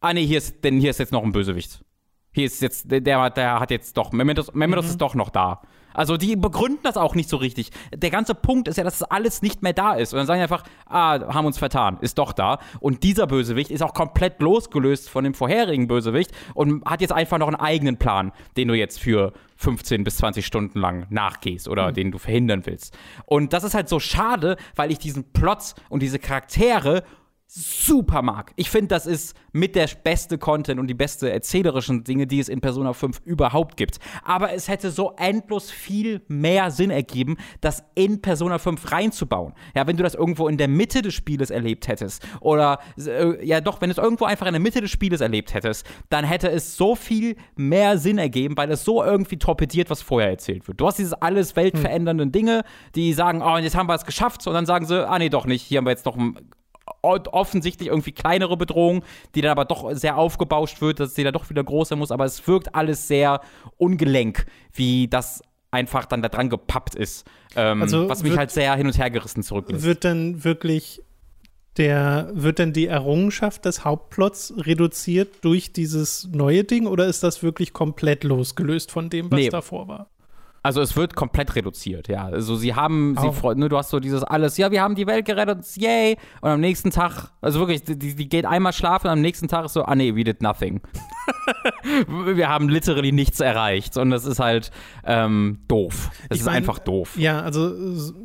ah 0.02 0.14
nee, 0.14 0.26
hier 0.26 0.38
ist, 0.38 0.64
denn 0.64 0.80
hier 0.80 0.90
ist 0.90 1.00
jetzt 1.00 1.12
noch 1.12 1.24
ein 1.24 1.32
Bösewicht. 1.32 1.84
Hier 2.32 2.46
ist 2.46 2.62
jetzt, 2.62 2.92
der, 2.92 3.30
der 3.30 3.60
hat 3.60 3.72
jetzt 3.72 3.98
doch, 3.98 4.12
Mementos, 4.12 4.54
Mementos 4.54 4.86
mhm. 4.86 4.92
ist 4.92 5.02
doch 5.02 5.16
noch 5.16 5.30
da. 5.30 5.62
Also 5.94 6.18
die 6.18 6.36
begründen 6.36 6.82
das 6.84 6.98
auch 6.98 7.16
nicht 7.16 7.30
so 7.30 7.38
richtig. 7.38 7.72
Der 7.94 8.10
ganze 8.10 8.36
Punkt 8.36 8.68
ist 8.68 8.78
ja, 8.78 8.84
dass 8.84 9.00
das 9.00 9.10
alles 9.10 9.42
nicht 9.42 9.64
mehr 9.64 9.74
da 9.74 9.94
ist. 9.94 10.14
Und 10.14 10.18
dann 10.18 10.28
sagen 10.28 10.40
die 10.40 10.44
einfach, 10.44 10.64
ah, 10.86 11.34
haben 11.34 11.46
uns 11.46 11.58
vertan, 11.58 11.98
ist 12.02 12.18
doch 12.18 12.32
da. 12.32 12.60
Und 12.80 13.04
dieser 13.04 13.28
Bösewicht 13.28 13.72
ist 13.72 13.82
auch 13.82 13.94
komplett 13.94 14.42
losgelöst 14.42 15.10
von 15.10 15.24
dem 15.24 15.34
vorherigen 15.34 15.88
Bösewicht 15.88 16.32
und 16.54 16.86
hat 16.86 17.02
jetzt 17.02 17.12
einfach 17.12 17.38
noch 17.38 17.48
einen 17.48 17.58
eigenen 17.58 17.98
Plan, 17.98 18.32
den 18.56 18.68
du 18.68 18.76
jetzt 18.76 19.00
für 19.00 19.34
15 19.58 20.04
bis 20.04 20.18
20 20.18 20.46
Stunden 20.46 20.80
lang 20.80 21.08
nachgehst 21.10 21.68
oder 21.68 21.90
mhm. 21.90 21.94
den 21.96 22.12
du 22.12 22.18
verhindern 22.18 22.66
willst. 22.66 22.98
Und 23.26 23.54
das 23.54 23.64
ist 23.64 23.74
halt 23.74 23.90
so 23.90 24.00
schade, 24.00 24.58
weil 24.76 24.92
ich 24.92 25.00
diesen 25.00 25.32
Plot 25.34 25.74
und 25.90 26.02
diese 26.02 26.20
Charaktere 26.20 27.04
super 27.52 28.22
mag. 28.22 28.54
Ich 28.58 28.70
finde, 28.70 28.90
das 28.90 29.08
ist 29.08 29.36
mit 29.54 29.76
der 29.76 29.90
beste 30.04 30.38
Content 30.38 30.80
und 30.80 30.86
die 30.86 30.94
beste 30.94 31.32
erzählerischen 31.32 32.04
Dinge, 32.04 32.28
die 32.28 32.40
es 32.40 32.48
in 32.48 32.62
Persona 32.62 32.94
5 32.94 33.22
überhaupt 33.26 33.76
gibt. 33.76 33.98
Aber 34.24 34.54
es 34.54 34.68
hätte 34.68 34.92
so 34.92 35.14
endlos 35.18 35.72
viel 35.72 36.22
mehr 36.28 36.70
Sinn 36.70 36.92
ergeben, 36.92 37.38
das 37.62 37.84
in 37.96 38.22
Persona 38.22 38.60
5 38.60 38.92
reinzubauen. 38.92 39.56
Ja, 39.76 39.88
wenn 39.88 39.98
du 39.98 40.04
das 40.04 40.14
irgendwo 40.14 40.48
in 40.48 40.58
der 40.58 40.68
Mitte 40.68 41.02
des 41.02 41.16
Spieles 41.16 41.50
erlebt 41.50 41.88
hättest 41.88 42.24
oder 42.40 42.80
äh, 43.00 43.44
ja 43.44 43.62
doch, 43.62 43.82
wenn 43.82 43.90
du 43.90 43.94
es 43.94 43.98
irgendwo 43.98 44.26
einfach 44.26 44.46
in 44.46 44.54
der 44.54 44.62
Mitte 44.62 44.82
des 44.82 44.92
Spieles 44.92 45.20
erlebt 45.20 45.56
hättest, 45.56 45.88
dann 46.10 46.26
hätte 46.26 46.52
es 46.52 46.78
so 46.78 46.96
viel 46.96 47.36
mehr 47.56 47.98
Sinn 47.98 48.20
ergeben, 48.20 48.58
weil 48.58 48.70
es 48.70 48.86
so 48.86 49.04
irgendwie 49.04 49.40
torpediert, 49.40 49.90
was 49.90 50.04
vorher 50.04 50.30
erzählt 50.30 50.68
wird. 50.68 50.80
Du 50.80 50.86
hast 50.86 51.00
dieses 51.00 51.14
alles 51.14 51.56
weltverändernden 51.56 52.32
Dinge, 52.32 52.62
die 52.94 53.12
sagen, 53.14 53.42
oh, 53.42 53.58
jetzt 53.58 53.76
haben 53.76 53.90
wir 53.90 53.96
es 53.96 54.06
geschafft 54.06 54.46
und 54.46 54.54
dann 54.54 54.68
sagen 54.68 54.86
sie, 54.86 55.08
ah 55.10 55.18
nee, 55.18 55.30
doch 55.30 55.48
nicht, 55.48 55.64
hier 55.64 55.80
haben 55.80 55.86
wir 55.86 55.92
jetzt 55.92 56.06
noch 56.06 56.16
ein 56.16 56.38
offensichtlich 57.02 57.90
irgendwie 57.90 58.12
kleinere 58.12 58.58
Bedrohung, 58.58 59.04
die 59.36 59.42
dann 59.42 59.52
aber 59.52 59.66
doch 59.66 59.92
sehr 59.94 60.18
aufgebauscht 60.18 60.82
wird, 60.82 61.00
dass 61.00 61.16
sie 61.16 61.24
dann 61.24 61.34
doch 61.34 61.50
wieder 61.50 61.64
größer 61.64 61.96
muss, 61.96 62.12
aber 62.12 62.26
es 62.26 62.46
wirkt 62.48 62.76
alles 62.76 63.08
sehr 63.08 63.42
ungelenk, 63.78 64.46
wie 64.74 65.08
das 65.08 65.42
einfach 65.72 66.06
dann 66.06 66.22
da 66.22 66.30
dran 66.30 66.50
gepappt 66.50 66.96
ist. 66.96 67.26
Ähm, 67.56 67.82
also 67.82 68.10
was 68.10 68.24
mich 68.24 68.32
wird, 68.32 68.40
halt 68.40 68.52
sehr 68.52 68.76
hin 68.76 68.88
und 68.88 68.98
her 68.98 69.10
gerissen 69.10 69.44
zurücklässt. 69.44 69.84
Wird 69.84 70.04
dann 70.04 70.44
wirklich 70.44 71.02
der, 71.78 72.30
wird 72.34 72.60
denn 72.60 72.74
die 72.74 72.88
Errungenschaft 72.88 73.66
des 73.66 73.86
Hauptplots 73.86 74.54
reduziert 74.58 75.46
durch 75.46 75.72
dieses 75.72 76.28
neue 76.32 76.64
Ding 76.64 76.88
oder 76.88 77.06
ist 77.06 77.24
das 77.24 77.42
wirklich 77.42 77.74
komplett 77.74 78.24
losgelöst 78.24 78.92
von 78.92 79.10
dem, 79.10 79.32
was 79.32 79.40
nee. 79.40 79.50
davor 79.50 79.88
war? 79.88 80.10
Also 80.62 80.82
es 80.82 80.96
wird 80.96 81.16
komplett 81.16 81.56
reduziert, 81.56 82.08
ja. 82.08 82.26
Also 82.26 82.56
sie 82.56 82.76
haben, 82.76 83.16
oh. 83.18 83.22
sie 83.22 83.34
freuen, 83.34 83.60
ne, 83.60 83.70
du 83.70 83.78
hast 83.78 83.90
so 83.90 84.00
dieses 84.00 84.24
alles, 84.24 84.58
ja, 84.58 84.72
wir 84.72 84.82
haben 84.82 84.96
die 84.96 85.08
Welt 85.08 85.26
gerettet, 85.26 85.66
yay. 85.78 86.18
Und 86.42 86.50
am 86.50 86.60
nächsten 86.60 86.92
Tag, 86.92 87.32
also 87.42 87.60
wirklich, 87.60 87.84
die, 87.84 87.98
die 87.98 88.30
geht 88.30 88.46
einmal 88.46 88.74
schlafen 88.74 89.08
und 89.08 89.14
am 89.14 89.22
nächsten 89.22 89.48
Tag 89.48 89.66
ist 89.66 89.74
so, 89.74 89.84
ah 89.84 89.96
nee, 89.96 90.16
we 90.16 90.24
did 90.24 90.42
nothing. 90.42 90.82
wir 92.08 92.50
haben 92.50 92.70
literally 92.70 93.12
nichts 93.12 93.40
erreicht. 93.40 93.98
Und 93.98 94.10
das 94.10 94.26
ist 94.26 94.40
halt 94.40 94.72
ähm, 95.06 95.60
doof. 95.68 96.10
Das 96.28 96.38
ich 96.38 96.42
ist 96.42 96.46
mein, 96.46 96.56
einfach 96.56 96.80
doof. 96.80 97.18
Ja, 97.18 97.42
also 97.42 97.74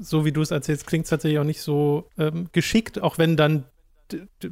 so 0.01 0.25
wie 0.25 0.33
du 0.33 0.41
es 0.41 0.51
erzählst, 0.51 0.87
klingt 0.87 1.05
es 1.05 1.11
tatsächlich 1.11 1.39
auch 1.39 1.45
nicht 1.45 1.63
so 1.63 2.09
ähm, 2.19 2.49
geschickt, 2.53 3.01
auch 3.01 3.19
wenn 3.19 3.37
dann 3.37 3.65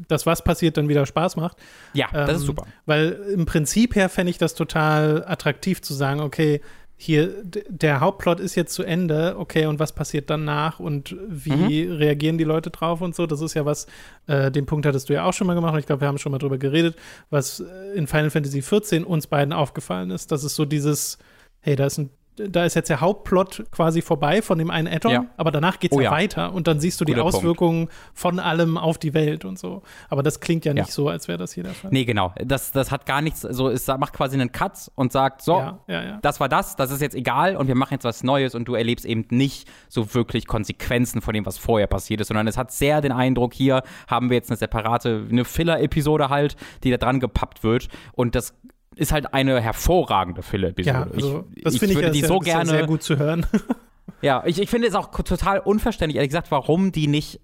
das, 0.09 0.27
was 0.27 0.43
passiert, 0.43 0.77
dann 0.77 0.89
wieder 0.89 1.07
Spaß 1.07 1.37
macht. 1.37 1.59
Ja, 1.93 2.09
das 2.13 2.31
ähm, 2.31 2.37
ist 2.37 2.43
super. 2.43 2.67
Weil 2.87 3.13
im 3.35 3.45
Prinzip 3.45 3.95
her 3.95 4.09
fände 4.09 4.31
ich 4.31 4.39
das 4.39 4.55
total 4.55 5.25
attraktiv 5.27 5.83
zu 5.83 5.95
sagen, 5.95 6.21
okay, 6.21 6.61
hier, 7.05 7.43
der 7.43 7.99
Hauptplot 7.99 8.39
ist 8.39 8.55
jetzt 8.55 8.75
zu 8.75 8.85
Ende, 8.85 9.35
okay, 9.37 9.67
und 9.67 9.81
was 9.81 9.93
passiert 9.93 10.31
danach 10.31 10.79
und 10.79 11.17
wie 11.29 11.87
mhm. 11.87 11.97
reagieren 11.97 12.39
die 12.39 12.45
Leute 12.45 12.71
drauf 12.71 13.01
und 13.01 13.17
so? 13.17 13.27
Das 13.27 13.41
ist 13.41 13.55
ja 13.55 13.67
was, 13.67 13.89
äh, 14.29 14.53
den 14.53 14.67
Punkt 14.67 14.87
hattest 14.87 15.09
du 15.09 15.15
ja 15.15 15.25
auch 15.25 15.33
schon 15.33 15.49
mal 15.49 15.55
gemacht 15.55 15.73
und 15.73 15.81
ich 15.81 15.87
glaube, 15.87 16.03
wir 16.03 16.07
haben 16.07 16.19
schon 16.19 16.31
mal 16.31 16.39
drüber 16.39 16.59
geredet, 16.59 16.95
was 17.29 17.59
in 17.97 18.07
Final 18.07 18.31
Fantasy 18.31 18.61
XIV 18.61 19.05
uns 19.05 19.27
beiden 19.27 19.53
aufgefallen 19.53 20.13
ist, 20.13 20.31
dass 20.31 20.45
es 20.45 20.55
so 20.55 20.65
dieses, 20.65 21.19
hey, 21.59 21.75
da 21.75 21.87
ist 21.87 21.99
ein 21.99 22.11
da 22.37 22.65
ist 22.65 22.75
jetzt 22.75 22.89
der 22.89 23.01
Hauptplot 23.01 23.65
quasi 23.71 24.01
vorbei 24.01 24.41
von 24.41 24.59
dem 24.59 24.71
einen 24.71 24.89
Addon, 24.89 25.13
ja. 25.13 25.27
aber 25.37 25.51
danach 25.51 25.79
geht 25.79 25.93
es 25.93 25.99
oh, 25.99 26.01
ja, 26.01 26.11
weiter 26.11 26.53
und 26.53 26.67
dann 26.67 26.81
siehst 26.81 27.01
du 27.01 27.05
die 27.05 27.13
Guter 27.13 27.27
Auswirkungen 27.27 27.89
Punkt. 27.89 27.95
von 28.15 28.39
allem 28.39 28.79
auf 28.79 28.97
die 28.97 29.13
Welt 29.13 29.45
und 29.45 29.59
so. 29.59 29.83
Aber 30.09 30.23
das 30.23 30.41
klingt 30.41 30.65
ja 30.65 30.73
nicht 30.73 30.87
ja. 30.87 30.93
so, 30.93 31.09
als 31.09 31.29
wäre 31.29 31.37
das 31.37 31.53
hier 31.53 31.65
der 31.65 31.75
Fall. 31.75 31.91
Nee, 31.93 32.05
genau. 32.05 32.33
Das, 32.43 32.73
das 32.73 32.91
hat 32.91 33.05
gar 33.05 33.21
nichts, 33.21 33.43
so 33.43 33.69
es 33.69 33.87
macht 33.87 34.15
quasi 34.15 34.35
einen 34.35 34.51
Cut 34.51 34.91
und 34.95 35.13
sagt, 35.13 35.43
so, 35.43 35.79
das 36.23 36.41
war 36.41 36.49
das, 36.49 36.77
das 36.77 36.91
ist 36.91 37.03
jetzt 37.03 37.15
egal 37.15 37.57
und 37.57 37.69
wir 37.69 37.75
machen 37.75 37.95
jetzt 37.95 38.05
was 38.05 38.23
Neues 38.23 38.55
und 38.55 38.67
du 38.67 38.75
erlebst 38.75 39.05
eben 39.05 39.27
nicht 39.31 39.69
so 39.89 40.15
wirklich 40.15 40.47
Konsequenzen 40.47 41.21
von 41.21 41.35
dem, 41.35 41.45
was 41.45 41.59
vorher 41.59 41.87
passiert 41.87 42.23
ist, 42.23 42.29
sondern 42.29 42.47
es 42.47 42.57
hat 42.57 42.73
sehr 42.73 43.03
den 43.03 43.13
Eindruck, 43.13 43.53
hier 43.53 43.83
haben 44.07 44.31
wir 44.31 44.37
jetzt 44.37 44.51
eine 44.51 44.57
separate, 44.57 45.27
eine 45.31 45.45
Filler-Episode 45.45 46.31
halt, 46.31 46.57
die 46.83 46.91
da 46.91 46.97
dran 46.97 47.21
gepappt 47.21 47.63
wird 47.63 47.89
und 48.13 48.35
das 48.35 48.55
ist 48.97 49.13
halt 49.13 49.33
eine 49.35 49.61
hervorragende 49.61 50.43
Filler-Episode. 50.43 50.97
Ja, 50.97 51.03
also, 51.05 51.45
ich, 51.55 51.65
das 51.65 51.77
finde 51.79 51.95
ich, 51.95 52.07
ich 52.07 52.11
die 52.11 52.27
so 52.27 52.39
gerne 52.39 52.71
sehr 52.71 52.87
gut 52.87 53.03
zu 53.03 53.19
hören. 53.19 53.47
ja, 54.23 54.43
ich, 54.47 54.61
ich 54.61 54.71
finde 54.71 54.89
es 54.89 54.95
auch 54.95 55.11
total 55.11 55.61
unverständlich, 55.61 56.17
ehrlich 56.17 56.31
gesagt, 56.31 56.51
warum 56.51 56.93
die 56.93 57.07
nicht 57.07 57.41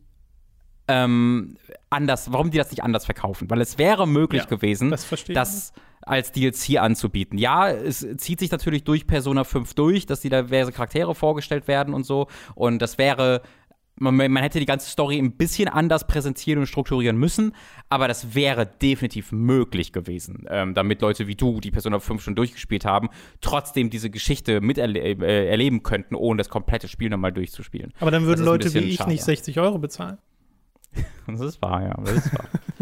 ähm, 0.89 1.57
anders, 1.91 2.33
warum 2.33 2.51
die 2.51 2.59
das 2.59 2.71
nicht 2.71 2.83
anders 2.83 3.05
verkaufen. 3.05 3.49
Weil 3.51 3.61
es 3.61 3.79
wäre 3.79 4.09
möglich 4.09 4.43
ja, 4.43 4.49
gewesen, 4.49 4.91
das, 4.91 5.07
das 5.29 5.73
als 6.03 6.33
DLC 6.33 6.79
anzubieten. 6.79 7.39
Ja, 7.39 7.71
es 7.71 8.07
zieht 8.17 8.41
sich 8.41 8.51
natürlich 8.51 8.85
durch 8.85 9.07
Persona 9.07 9.45
5 9.45 9.75
durch, 9.75 10.07
dass 10.07 10.21
die 10.21 10.31
diverse 10.31 10.73
Charaktere 10.73 11.15
vorgestellt 11.15 11.69
werden 11.69 11.93
und 11.95 12.05
so. 12.05 12.29
Und 12.55 12.81
das 12.81 12.99
wäre 12.99 13.43
man, 13.99 14.17
man, 14.17 14.43
hätte 14.43 14.59
die 14.59 14.67
ganze 14.67 14.89
Story 14.91 15.19
ein 15.19 15.33
bisschen 15.33 15.69
anders 15.69 16.07
präsentieren 16.07 16.61
und 16.61 16.67
strukturieren 16.67 17.17
müssen, 17.17 17.53
aber 17.89 18.09
das 18.09 18.35
wäre 18.35 18.67
definitiv 18.67 19.33
möglich 19.33 19.93
gewesen, 19.93 20.47
ähm, 20.49 20.75
damit 20.75 21.01
Leute 21.03 21.27
wie 21.27 21.35
du, 21.35 21.61
die 21.61 21.71
Persona 21.71 21.99
5 21.99 22.23
schon 22.23 22.35
durchgespielt 22.35 22.85
haben, 22.85 23.09
trotzdem 23.41 23.91
diese 23.91 24.11
Geschichte 24.11 24.61
miterleben 24.61 25.79
äh, 25.79 25.83
könnten, 25.83 26.15
ohne 26.15 26.39
das 26.39 26.49
komplette 26.49 26.89
Spiel 26.89 27.11
nochmal 27.11 27.33
durchzuspielen. 27.33 27.93
Aber 28.01 28.11
dann 28.11 28.25
würden 28.25 28.45
Leute 28.45 28.73
wie 28.75 28.79
ich 28.79 28.97
schade. 28.97 29.11
nicht 29.11 29.25
60 29.25 29.59
Euro 29.61 29.79
bezahlen. 29.79 30.19
das 31.27 31.41
ist 31.41 31.63
wahr, 31.63 31.83
ja. 31.83 31.95
Das 32.05 32.27
ist 32.27 32.33
wahr. 32.33 32.49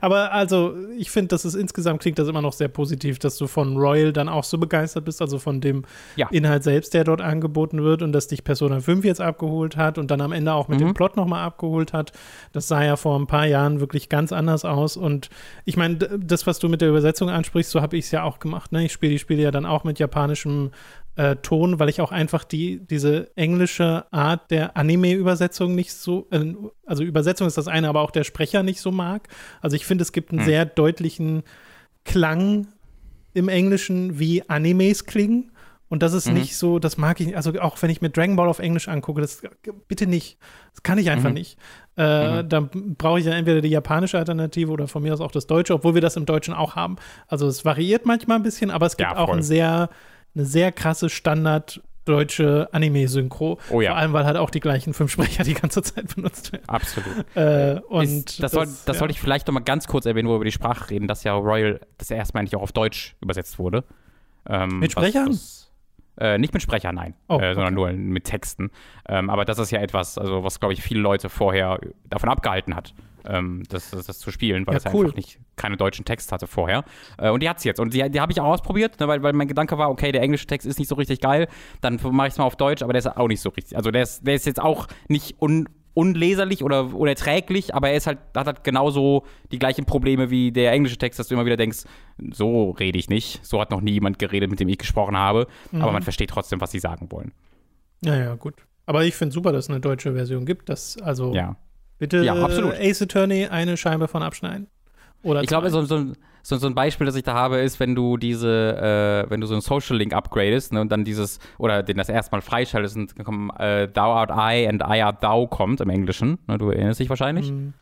Aber 0.00 0.32
also, 0.32 0.74
ich 0.96 1.10
finde, 1.10 1.28
dass 1.28 1.44
es 1.44 1.54
insgesamt 1.54 2.00
klingt 2.00 2.18
das 2.18 2.28
immer 2.28 2.42
noch 2.42 2.52
sehr 2.52 2.68
positiv, 2.68 3.18
dass 3.18 3.36
du 3.36 3.46
von 3.46 3.76
Royal 3.76 4.12
dann 4.12 4.28
auch 4.28 4.44
so 4.44 4.58
begeistert 4.58 5.04
bist, 5.04 5.20
also 5.20 5.38
von 5.38 5.60
dem 5.60 5.84
ja. 6.16 6.28
Inhalt 6.30 6.64
selbst, 6.64 6.94
der 6.94 7.04
dort 7.04 7.20
angeboten 7.20 7.82
wird 7.82 8.02
und 8.02 8.12
dass 8.12 8.28
dich 8.28 8.44
Persona 8.44 8.80
5 8.80 9.04
jetzt 9.04 9.20
abgeholt 9.20 9.76
hat 9.76 9.98
und 9.98 10.10
dann 10.10 10.20
am 10.20 10.32
Ende 10.32 10.52
auch 10.52 10.68
mit 10.68 10.80
mhm. 10.80 10.86
dem 10.86 10.94
Plot 10.94 11.16
nochmal 11.16 11.44
abgeholt 11.44 11.92
hat. 11.92 12.12
Das 12.52 12.68
sah 12.68 12.82
ja 12.82 12.96
vor 12.96 13.18
ein 13.18 13.26
paar 13.26 13.46
Jahren 13.46 13.80
wirklich 13.80 14.08
ganz 14.08 14.32
anders 14.32 14.64
aus. 14.64 14.96
Und 14.96 15.28
ich 15.64 15.76
meine, 15.76 15.96
das, 15.96 16.46
was 16.46 16.58
du 16.58 16.68
mit 16.68 16.80
der 16.80 16.88
Übersetzung 16.88 17.28
ansprichst, 17.28 17.70
so 17.70 17.80
habe 17.80 17.96
ich 17.96 18.06
es 18.06 18.10
ja 18.10 18.22
auch 18.22 18.38
gemacht. 18.38 18.72
Ne? 18.72 18.84
Ich 18.84 18.92
spiele 18.92 19.12
die 19.12 19.18
Spiele 19.18 19.42
ja 19.42 19.50
dann 19.50 19.66
auch 19.66 19.84
mit 19.84 19.98
japanischem 19.98 20.70
äh, 21.18 21.34
Ton, 21.36 21.80
weil 21.80 21.88
ich 21.88 22.00
auch 22.00 22.12
einfach 22.12 22.44
die, 22.44 22.78
diese 22.86 23.36
englische 23.36 24.06
Art 24.12 24.52
der 24.52 24.76
Anime-Übersetzung 24.76 25.74
nicht 25.74 25.92
so, 25.92 26.28
äh, 26.30 26.54
also 26.86 27.02
Übersetzung 27.02 27.48
ist 27.48 27.58
das 27.58 27.66
eine, 27.66 27.88
aber 27.88 28.02
auch 28.02 28.12
der 28.12 28.22
Sprecher 28.22 28.62
nicht 28.62 28.80
so 28.80 28.92
mag. 28.92 29.28
Also 29.60 29.74
ich 29.74 29.84
finde, 29.84 30.02
es 30.02 30.12
gibt 30.12 30.30
einen 30.30 30.40
hm. 30.40 30.46
sehr 30.46 30.64
deutlichen 30.64 31.42
Klang 32.04 32.68
im 33.34 33.48
Englischen, 33.48 34.20
wie 34.20 34.48
Animes 34.48 35.06
klingen. 35.06 35.50
Und 35.88 36.02
das 36.02 36.12
ist 36.12 36.28
mhm. 36.28 36.34
nicht 36.34 36.54
so, 36.54 36.78
das 36.78 36.98
mag 36.98 37.18
ich, 37.18 37.34
also 37.34 37.58
auch 37.60 37.80
wenn 37.80 37.88
ich 37.88 38.02
mir 38.02 38.10
Dragon 38.10 38.36
Ball 38.36 38.48
auf 38.48 38.58
Englisch 38.58 38.88
angucke, 38.88 39.22
das 39.22 39.40
bitte 39.88 40.06
nicht. 40.06 40.36
Das 40.72 40.82
kann 40.82 40.98
ich 40.98 41.08
einfach 41.08 41.30
mhm. 41.30 41.34
nicht. 41.34 41.58
Äh, 41.96 42.42
mhm. 42.42 42.48
Da 42.50 42.68
brauche 42.70 43.20
ich 43.20 43.24
ja 43.24 43.32
entweder 43.32 43.62
die 43.62 43.70
japanische 43.70 44.18
Alternative 44.18 44.70
oder 44.70 44.86
von 44.86 45.02
mir 45.02 45.14
aus 45.14 45.22
auch 45.22 45.30
das 45.30 45.46
Deutsche, 45.46 45.72
obwohl 45.72 45.94
wir 45.94 46.02
das 46.02 46.16
im 46.16 46.26
Deutschen 46.26 46.52
auch 46.52 46.76
haben. 46.76 46.96
Also 47.26 47.46
es 47.46 47.64
variiert 47.64 48.04
manchmal 48.04 48.36
ein 48.36 48.42
bisschen, 48.42 48.70
aber 48.70 48.84
es 48.84 48.98
gibt 48.98 49.10
ja, 49.10 49.16
auch 49.16 49.30
ein 49.30 49.42
sehr 49.42 49.88
eine 50.38 50.46
sehr 50.46 50.72
krasse 50.72 51.10
Standard 51.10 51.82
deutsche 52.04 52.68
Anime-Synchro. 52.72 53.58
Oh 53.70 53.80
ja. 53.80 53.90
Vor 53.90 53.98
allem, 53.98 54.12
weil 54.14 54.24
halt 54.24 54.38
auch 54.38 54.50
die 54.50 54.60
gleichen 54.60 54.94
fünf 54.94 55.12
Sprecher 55.12 55.44
die 55.44 55.54
ganze 55.54 55.82
Zeit 55.82 56.14
benutzt 56.14 56.52
werden. 56.52 56.66
Absolut. 56.66 57.26
Äh, 57.34 57.80
und 57.88 58.04
Ist, 58.04 58.42
das, 58.42 58.52
soll, 58.52 58.64
das 58.64 58.86
ja. 58.86 58.94
sollte 58.94 59.12
ich 59.12 59.20
vielleicht 59.20 59.46
noch 59.46 59.54
mal 59.54 59.60
ganz 59.60 59.86
kurz 59.86 60.06
erwähnen, 60.06 60.26
wo 60.26 60.32
wir 60.32 60.36
über 60.36 60.44
die 60.46 60.52
Sprache 60.52 60.88
reden, 60.90 61.06
dass 61.06 61.24
ja 61.24 61.34
Royal 61.34 61.80
das 61.98 62.10
erstmal 62.10 62.44
nicht 62.44 62.56
auch 62.56 62.62
auf 62.62 62.72
Deutsch 62.72 63.14
übersetzt 63.20 63.58
wurde. 63.58 63.84
Ähm, 64.48 64.78
mit 64.78 64.92
Sprechern? 64.92 65.28
Was, 65.28 65.68
was, 66.16 66.24
äh, 66.24 66.38
nicht 66.38 66.54
mit 66.54 66.62
Sprechern, 66.62 66.94
nein, 66.94 67.14
oh, 67.28 67.38
äh, 67.38 67.54
sondern 67.54 67.78
okay. 67.78 67.92
nur 67.92 67.92
mit 67.92 68.24
Texten. 68.24 68.70
Ähm, 69.06 69.28
aber 69.28 69.44
das 69.44 69.58
ist 69.58 69.70
ja 69.70 69.80
etwas, 69.80 70.18
also 70.18 70.42
was, 70.42 70.58
glaube 70.60 70.72
ich, 70.72 70.82
viele 70.82 71.00
Leute 71.00 71.28
vorher 71.28 71.78
davon 72.08 72.30
abgehalten 72.30 72.74
hat, 72.74 72.94
ähm, 73.28 73.62
das, 73.68 73.90
das, 73.90 74.06
das, 74.06 74.18
zu 74.18 74.30
spielen, 74.30 74.66
weil 74.66 74.74
ja, 74.74 74.80
es 74.84 74.92
cool. 74.92 75.06
einfach 75.06 75.16
nicht 75.16 75.38
keine 75.56 75.76
deutschen 75.76 76.04
Text 76.04 76.32
hatte 76.32 76.46
vorher. 76.46 76.84
Äh, 77.18 77.30
und 77.30 77.42
die 77.42 77.48
hat 77.48 77.58
es 77.58 77.64
jetzt. 77.64 77.78
Und 77.80 77.94
die, 77.94 78.10
die 78.10 78.20
habe 78.20 78.32
ich 78.32 78.40
auch 78.40 78.46
ausprobiert, 78.46 78.98
ne, 79.00 79.08
weil, 79.08 79.22
weil 79.22 79.32
mein 79.32 79.48
Gedanke 79.48 79.78
war, 79.78 79.90
okay, 79.90 80.12
der 80.12 80.22
englische 80.22 80.46
Text 80.46 80.66
ist 80.66 80.78
nicht 80.78 80.88
so 80.88 80.94
richtig 80.94 81.20
geil, 81.20 81.48
dann 81.80 82.00
mache 82.10 82.28
ich 82.28 82.32
es 82.32 82.38
mal 82.38 82.44
auf 82.44 82.56
Deutsch, 82.56 82.82
aber 82.82 82.92
der 82.92 83.00
ist 83.00 83.06
auch 83.06 83.28
nicht 83.28 83.40
so 83.40 83.50
richtig. 83.50 83.76
Also 83.76 83.90
der 83.90 84.02
ist, 84.02 84.26
der 84.26 84.34
ist 84.34 84.46
jetzt 84.46 84.60
auch 84.60 84.86
nicht 85.08 85.40
un, 85.40 85.68
unleserlich 85.94 86.62
oder 86.62 86.94
unerträglich, 86.94 87.74
aber 87.74 87.90
er 87.90 87.96
ist 87.96 88.06
halt, 88.06 88.18
hat 88.34 88.46
halt 88.46 88.64
genauso 88.64 89.24
die 89.50 89.58
gleichen 89.58 89.84
Probleme 89.84 90.30
wie 90.30 90.52
der 90.52 90.72
englische 90.72 90.96
Text, 90.96 91.18
dass 91.18 91.28
du 91.28 91.34
immer 91.34 91.44
wieder 91.44 91.56
denkst, 91.56 91.84
so 92.32 92.70
rede 92.70 92.98
ich 92.98 93.08
nicht, 93.08 93.44
so 93.44 93.60
hat 93.60 93.70
noch 93.70 93.80
nie 93.80 93.92
jemand 93.92 94.18
geredet, 94.18 94.48
mit 94.48 94.60
dem 94.60 94.68
ich 94.68 94.78
gesprochen 94.78 95.16
habe, 95.16 95.48
mhm. 95.72 95.82
aber 95.82 95.92
man 95.92 96.02
versteht 96.02 96.30
trotzdem, 96.30 96.60
was 96.60 96.70
sie 96.70 96.78
sagen 96.78 97.10
wollen. 97.10 97.32
Ja, 98.04 98.16
ja, 98.16 98.34
gut. 98.36 98.54
Aber 98.86 99.04
ich 99.04 99.16
finde 99.16 99.34
super, 99.34 99.52
dass 99.52 99.66
es 99.66 99.70
eine 99.70 99.80
deutsche 99.80 100.14
Version 100.14 100.46
gibt. 100.46 100.68
Das, 100.68 100.96
also 101.02 101.34
ja. 101.34 101.56
Bitte 101.98 102.22
ja, 102.24 102.34
absolut. 102.34 102.74
Ace 102.74 103.02
Attorney 103.02 103.46
eine 103.46 103.76
Scheibe 103.76 104.08
von 104.08 104.22
abschneiden. 104.22 104.68
Oder 105.22 105.42
Ich 105.42 105.48
glaube, 105.48 105.68
zwei. 105.68 105.80
so, 105.80 105.84
so, 105.84 105.96
ein- 105.96 106.16
so, 106.42 106.56
so 106.56 106.66
ein 106.68 106.74
Beispiel, 106.74 107.04
das 107.06 107.16
ich 107.16 107.24
da 107.24 107.34
habe, 107.34 107.58
ist, 107.58 107.80
wenn 107.80 107.94
du 107.96 108.16
diese, 108.16 109.26
äh, 109.26 109.30
wenn 109.30 109.40
du 109.40 109.46
so 109.48 109.54
ein 109.54 109.60
Social 109.60 109.96
Link 109.96 110.14
upgradest 110.14 110.72
ne, 110.72 110.80
und 110.80 110.92
dann 110.92 111.04
dieses, 111.04 111.40
oder 111.58 111.82
den 111.82 111.96
das 111.96 112.08
erstmal 112.08 112.40
freischaltest 112.40 112.96
und 112.96 113.18
dann 113.18 113.24
kommen 113.24 113.50
äh, 113.58 113.88
Thou 113.88 114.00
art 114.12 114.30
I 114.30 114.66
and 114.68 114.82
I 114.82 115.02
art 115.02 115.20
thou 115.22 115.46
kommt 115.48 115.80
im 115.80 115.90
Englischen. 115.90 116.38
Ne, 116.46 116.56
du 116.56 116.70
erinnerst 116.70 117.00
dich 117.00 117.08
wahrscheinlich. 117.10 117.48
Hm, 117.48 117.74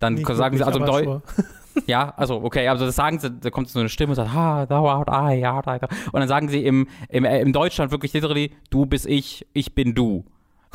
Dann 0.00 0.14
nicht 0.14 0.26
sagen 0.26 0.56
sie, 0.56 0.64
also 0.64 0.78
im 0.78 0.84
aber 0.84 0.92
Deu 0.92 1.04
sure. 1.04 1.22
Ja, 1.86 2.12
also 2.16 2.36
okay, 2.42 2.68
also 2.68 2.86
das 2.86 2.94
sagen 2.96 3.18
sie, 3.18 3.30
da 3.32 3.50
kommt 3.50 3.68
so 3.68 3.80
eine 3.80 3.88
Stimme 3.88 4.10
und 4.10 4.16
sagt, 4.16 4.32
ha, 4.32 4.64
thou 4.66 4.88
art 4.88 5.08
I, 5.10 5.40
ja, 5.40 5.60
thou 5.62 5.70
art 5.70 5.82
I. 5.82 5.94
Und 6.12 6.20
dann 6.20 6.28
sagen 6.28 6.48
sie 6.48 6.64
im, 6.64 6.86
im, 7.08 7.24
äh, 7.24 7.40
im 7.40 7.52
Deutschland 7.52 7.90
wirklich 7.92 8.12
literally, 8.12 8.52
du 8.70 8.86
bist 8.86 9.06
ich, 9.06 9.46
ich 9.54 9.74
bin 9.74 9.94
du. 9.94 10.24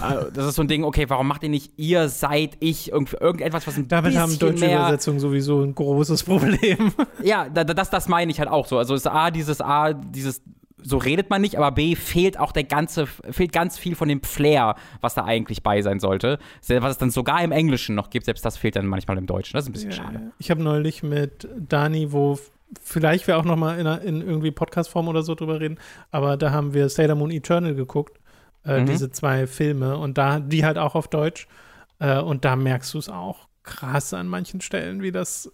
Also, 0.02 0.30
Das 0.32 0.46
ist 0.46 0.56
so 0.56 0.62
ein 0.62 0.68
Ding, 0.68 0.84
okay, 0.84 1.06
warum 1.10 1.28
macht 1.28 1.44
ihr 1.44 1.50
nicht 1.50 1.72
ihr 1.78 2.10
seid 2.10 2.58
ich, 2.60 2.92
irgend, 2.92 3.14
irgendetwas, 3.20 3.66
was 3.68 3.78
ein 3.78 3.88
Damit 3.88 4.12
bisschen 4.14 4.22
haben 4.22 4.40
deutsche 4.40 4.66
mehr 4.66 4.80
Übersetzungen 4.80 5.20
sowieso 5.20 5.62
ein 5.62 5.76
großes 5.76 6.24
Problem. 6.24 6.92
ja, 7.24 7.48
da, 7.50 7.64
da- 7.64 7.74
das, 7.74 7.90
das 7.90 8.08
meine 8.08 8.32
ich 8.32 8.40
halt 8.40 8.50
auch 8.50 8.66
so. 8.68 8.78
Also 8.78 8.96
ist 8.96 9.08
A, 9.08 9.32
dieses 9.32 9.62
A, 9.62 9.94
dieses, 9.94 10.42
so 10.82 10.98
redet 10.98 11.30
man 11.30 11.42
nicht, 11.42 11.58
aber 11.58 11.72
B, 11.72 11.96
fehlt 11.96 12.40
auch 12.40 12.52
der 12.54 12.64
ganze, 12.64 13.06
fehlt 13.06 13.52
ganz 13.52 13.78
viel 13.78 13.96
von 13.96 14.08
dem 14.08 14.22
Flair, 14.24 14.76
was 15.02 15.14
da 15.14 15.26
eigentlich 15.26 15.62
bei 15.64 15.82
sein 15.82 16.00
sollte. 16.00 16.40
Was 16.68 16.92
es 16.92 16.98
dann 16.98 17.12
sogar 17.12 17.44
im 17.44 17.52
Englischen 17.52 17.96
noch 17.96 18.10
gibt, 18.10 18.26
selbst 18.26 18.46
das 18.46 18.56
fehlt 18.58 18.76
dann 18.78 18.88
manchmal 18.88 19.18
im 19.18 19.26
Deutschen. 19.26 19.54
Das 19.58 19.66
ist 19.66 19.70
ein 19.70 19.74
bisschen 19.74 19.92
schade. 19.92 20.32
Ich 20.40 20.50
habe 20.52 20.64
neulich 20.64 21.04
mit 21.04 21.48
Dani, 21.58 22.12
wo 22.14 22.40
vielleicht 22.84 23.26
wir 23.28 23.38
auch 23.38 23.46
noch 23.46 23.56
mal 23.58 23.80
in, 23.80 23.88
in 24.08 24.22
irgendwie 24.22 24.52
Podcast-Form 24.52 25.08
oder 25.08 25.24
so 25.24 25.34
drüber 25.36 25.60
reden, 25.60 25.80
aber 26.12 26.38
da 26.38 26.52
haben 26.52 26.74
wir 26.74 26.88
Sailor 26.88 27.16
Moon 27.16 27.32
Eternal 27.32 27.74
geguckt, 27.76 28.20
äh, 28.64 28.82
Mhm. 28.82 28.86
diese 28.88 29.10
zwei 29.12 29.48
Filme 29.48 29.98
und 29.98 30.18
da 30.18 30.40
die 30.40 30.66
halt 30.66 30.78
auch 30.78 30.96
auf 30.96 31.08
Deutsch 31.08 31.48
äh, 32.00 32.20
und 32.20 32.46
da 32.46 32.56
merkst 32.56 32.94
du 32.94 32.98
es 32.98 33.10
auch 33.10 33.48
krass 33.64 34.14
an 34.14 34.28
manchen 34.28 34.62
Stellen, 34.62 35.02
wie 35.02 35.12
das 35.12 35.52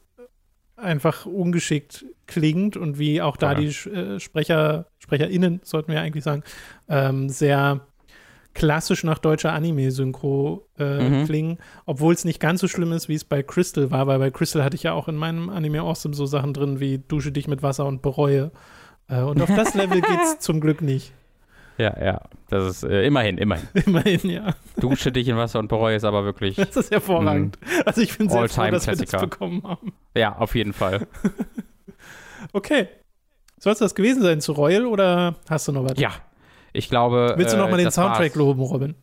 einfach 0.78 1.26
ungeschickt 1.26 2.06
klingt 2.28 2.76
und 2.78 3.00
wie 3.00 3.22
auch 3.22 3.38
da 3.38 3.54
Ja. 3.54 3.56
die 3.60 3.68
äh, 3.90 4.20
Sprecher, 4.20 4.88
SprecherInnen, 5.00 5.62
sollten 5.64 5.92
wir 5.92 6.02
eigentlich 6.02 6.24
sagen, 6.24 6.44
ähm, 6.90 7.30
sehr 7.30 7.88
klassisch 8.54 9.04
nach 9.04 9.20
deutscher 9.20 9.52
Anime-Synchro 9.54 10.68
äh, 10.78 11.10
Mhm. 11.10 11.26
klingen, 11.26 11.58
obwohl 11.86 12.14
es 12.14 12.26
nicht 12.26 12.40
ganz 12.40 12.62
so 12.62 12.68
schlimm 12.68 12.92
ist, 12.94 13.10
wie 13.10 13.16
es 13.16 13.24
bei 13.26 13.44
Crystal 13.44 13.92
war, 13.92 14.08
weil 14.08 14.20
bei 14.20 14.32
Crystal 14.32 14.64
hatte 14.64 14.76
ich 14.76 14.84
ja 14.84 14.94
auch 14.94 15.08
in 15.08 15.16
meinem 15.16 15.50
Anime 15.50 15.82
Awesome 15.82 16.14
so 16.16 16.26
Sachen 16.26 16.54
drin 16.54 16.80
wie 16.80 16.98
dusche 17.00 17.32
dich 17.32 17.48
mit 17.48 17.64
Wasser 17.64 17.86
und 17.86 18.02
bereue. 18.02 18.52
Äh, 19.08 19.22
und 19.22 19.42
auf 19.42 19.54
das 19.56 19.74
Level 19.76 20.02
geht's 20.02 20.40
zum 20.40 20.60
Glück 20.62 20.82
nicht. 20.82 21.14
Ja, 21.78 21.94
ja. 22.02 22.22
Das 22.50 22.64
ist 22.68 22.84
äh, 22.84 23.06
immerhin, 23.06 23.38
immerhin. 23.38 23.68
Immerhin, 23.86 24.30
ja. 24.30 24.56
Dusche 24.78 25.12
dich 25.12 25.28
in 25.28 25.36
Wasser 25.36 25.60
und 25.60 25.68
bereue 25.68 25.96
es 25.96 26.04
aber 26.04 26.24
wirklich. 26.24 26.56
Das 26.56 26.76
ist 26.76 26.92
hervorragend. 26.92 27.58
Also 27.86 28.02
ich 28.02 28.18
bin 28.18 28.30
sehr 28.30 28.48
froh, 28.48 28.72
dass 28.72 28.88
wir 28.88 28.96
das 28.96 29.22
bekommen 29.22 29.64
haben. 29.64 29.94
Ja, 30.16 30.38
auf 30.38 30.56
jeden 30.56 30.74
Fall. 30.74 31.08
Okay. 32.54 32.88
Soll 33.60 33.74
es 33.74 33.80
das 33.80 33.96
gewesen 33.96 34.22
sein 34.22 34.40
zu 34.40 34.54
Royal 34.54 34.86
oder 34.86 35.36
hast 35.50 35.68
du 35.68 35.72
noch 35.74 35.84
was? 35.84 36.00
Ja. 36.00 36.12
Ich 36.72 36.90
glaube. 36.90 37.34
Willst 37.38 37.54
du 37.54 37.58
noch 37.58 37.70
äh, 37.70 37.78
den 37.78 37.92
Soundtrack 37.92 38.32
war's. 38.32 38.36
loben, 38.36 38.62
Robin? 38.62 38.96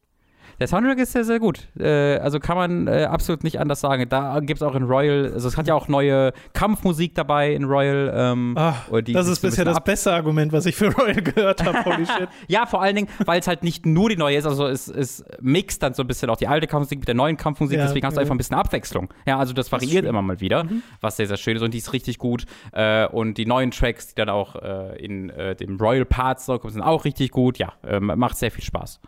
Der 0.63 0.69
Soundtrack 0.69 0.99
ist 0.99 1.11
sehr, 1.11 1.25
sehr 1.25 1.41
gut. 1.41 1.67
Äh, 1.77 2.19
also 2.19 2.39
kann 2.39 2.57
man 2.57 2.87
äh, 2.87 3.03
absolut 3.11 3.43
nicht 3.43 3.59
anders 3.59 3.81
sagen. 3.81 4.09
Da 4.09 4.39
gibt 4.39 4.59
es 4.59 4.63
auch 4.63 4.77
in 4.77 4.85
Royal, 4.85 5.33
also 5.35 5.49
es 5.49 5.57
hat 5.57 5.67
ja 5.67 5.75
auch 5.75 5.89
neue 5.89 6.33
Kampfmusik 6.53 7.17
dabei 7.17 7.53
in 7.53 7.65
Royal. 7.65 8.13
Ähm, 8.15 8.55
Ach, 8.57 8.89
das 9.13 9.27
ist 9.27 9.41
so 9.41 9.49
bisher 9.49 9.65
das 9.65 9.83
beste 9.83 10.13
Argument, 10.13 10.53
was 10.53 10.65
ich 10.67 10.77
für 10.77 10.95
Royal 10.95 11.21
gehört 11.21 11.65
habe. 11.65 11.85
Holy 11.85 12.07
shit. 12.07 12.29
Ja, 12.47 12.67
vor 12.67 12.81
allen 12.81 12.95
Dingen, 12.95 13.09
weil 13.27 13.41
es 13.41 13.49
halt 13.49 13.65
nicht 13.65 13.87
nur 13.87 14.09
die 14.09 14.17
neue 14.17 14.37
ist, 14.37 14.47
also 14.47 14.69
es, 14.69 14.87
es 14.87 15.25
mixt 15.41 15.83
dann 15.83 15.95
so 15.95 16.05
ein 16.05 16.07
bisschen 16.07 16.31
auch 16.31 16.37
die 16.37 16.47
alte 16.47 16.69
Kampfmusik 16.69 17.01
mit 17.01 17.09
der 17.09 17.17
neuen 17.17 17.37
Kampfmusik, 17.37 17.77
Ja, 17.79 17.87
deswegen 17.87 18.07
hast 18.07 18.15
du 18.17 18.21
einfach 18.21 18.37
ein 18.37 18.39
bisschen 18.39 18.57
Abwechslung. 18.57 19.13
Ja, 19.27 19.39
also 19.41 19.55
das 19.55 19.73
variiert. 19.73 20.05
Mhm. 20.05 20.11
immer 20.11 20.23
mal 20.23 20.41
wieder, 20.41 20.65
was 21.01 21.17
sehr, 21.17 21.27
sehr 21.27 21.39
schön 21.39 21.57
ist 21.57 21.63
und 21.63 21.75
die 21.75 21.79
ist 21.79 21.93
richtig 21.93 22.19
gut. 22.19 22.45
Äh, 22.71 23.09
und 23.09 23.37
die 23.37 23.47
neuen 23.47 23.73
Tracks, 23.73 24.07
die 24.07 24.15
dann 24.15 24.29
auch 24.29 24.55
äh, 24.55 25.05
in 25.05 25.29
äh, 25.31 25.57
dem 25.57 25.77
Royal 25.81 26.05
Parts 26.05 26.47
kommen, 26.47 26.71
sind 26.71 26.83
auch 26.83 27.05
richtig 27.05 27.33
gut. 27.33 27.59
Ja, 27.59 27.73
ähm, 27.85 28.13
macht 28.15 28.37
sehr 28.37 28.53
viel 28.53 28.63
Spaß. 28.63 29.01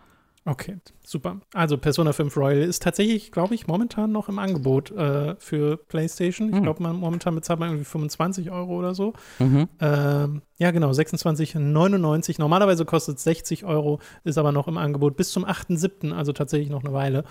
Okay, 0.46 0.76
super. 1.02 1.40
Also 1.54 1.78
Persona 1.78 2.12
5 2.12 2.36
Royal 2.36 2.60
ist 2.62 2.82
tatsächlich, 2.82 3.32
glaube 3.32 3.54
ich, 3.54 3.66
momentan 3.66 4.12
noch 4.12 4.28
im 4.28 4.38
Angebot 4.38 4.90
äh, 4.90 5.36
für 5.38 5.78
PlayStation. 5.78 6.50
Ich 6.50 6.56
Hm. 6.56 6.62
glaube, 6.64 6.82
man 6.82 6.96
momentan 6.96 7.34
bezahlt 7.34 7.60
man 7.60 7.70
irgendwie 7.70 7.86
25 7.86 8.50
Euro 8.50 8.76
oder 8.78 8.94
so. 8.94 9.14
Mhm. 9.38 9.68
Ähm, 9.80 10.42
ja, 10.58 10.70
genau, 10.70 10.90
26,99. 10.90 12.36
Normalerweise 12.38 12.84
kostet 12.84 13.16
es 13.16 13.24
60 13.24 13.64
Euro, 13.64 14.00
ist 14.24 14.36
aber 14.36 14.52
noch 14.52 14.68
im 14.68 14.76
Angebot 14.76 15.16
bis 15.16 15.30
zum 15.32 15.46
8.7., 15.46 16.12
also 16.12 16.32
tatsächlich 16.34 16.68
noch 16.68 16.84
eine 16.84 16.92
Weile. 16.92 17.24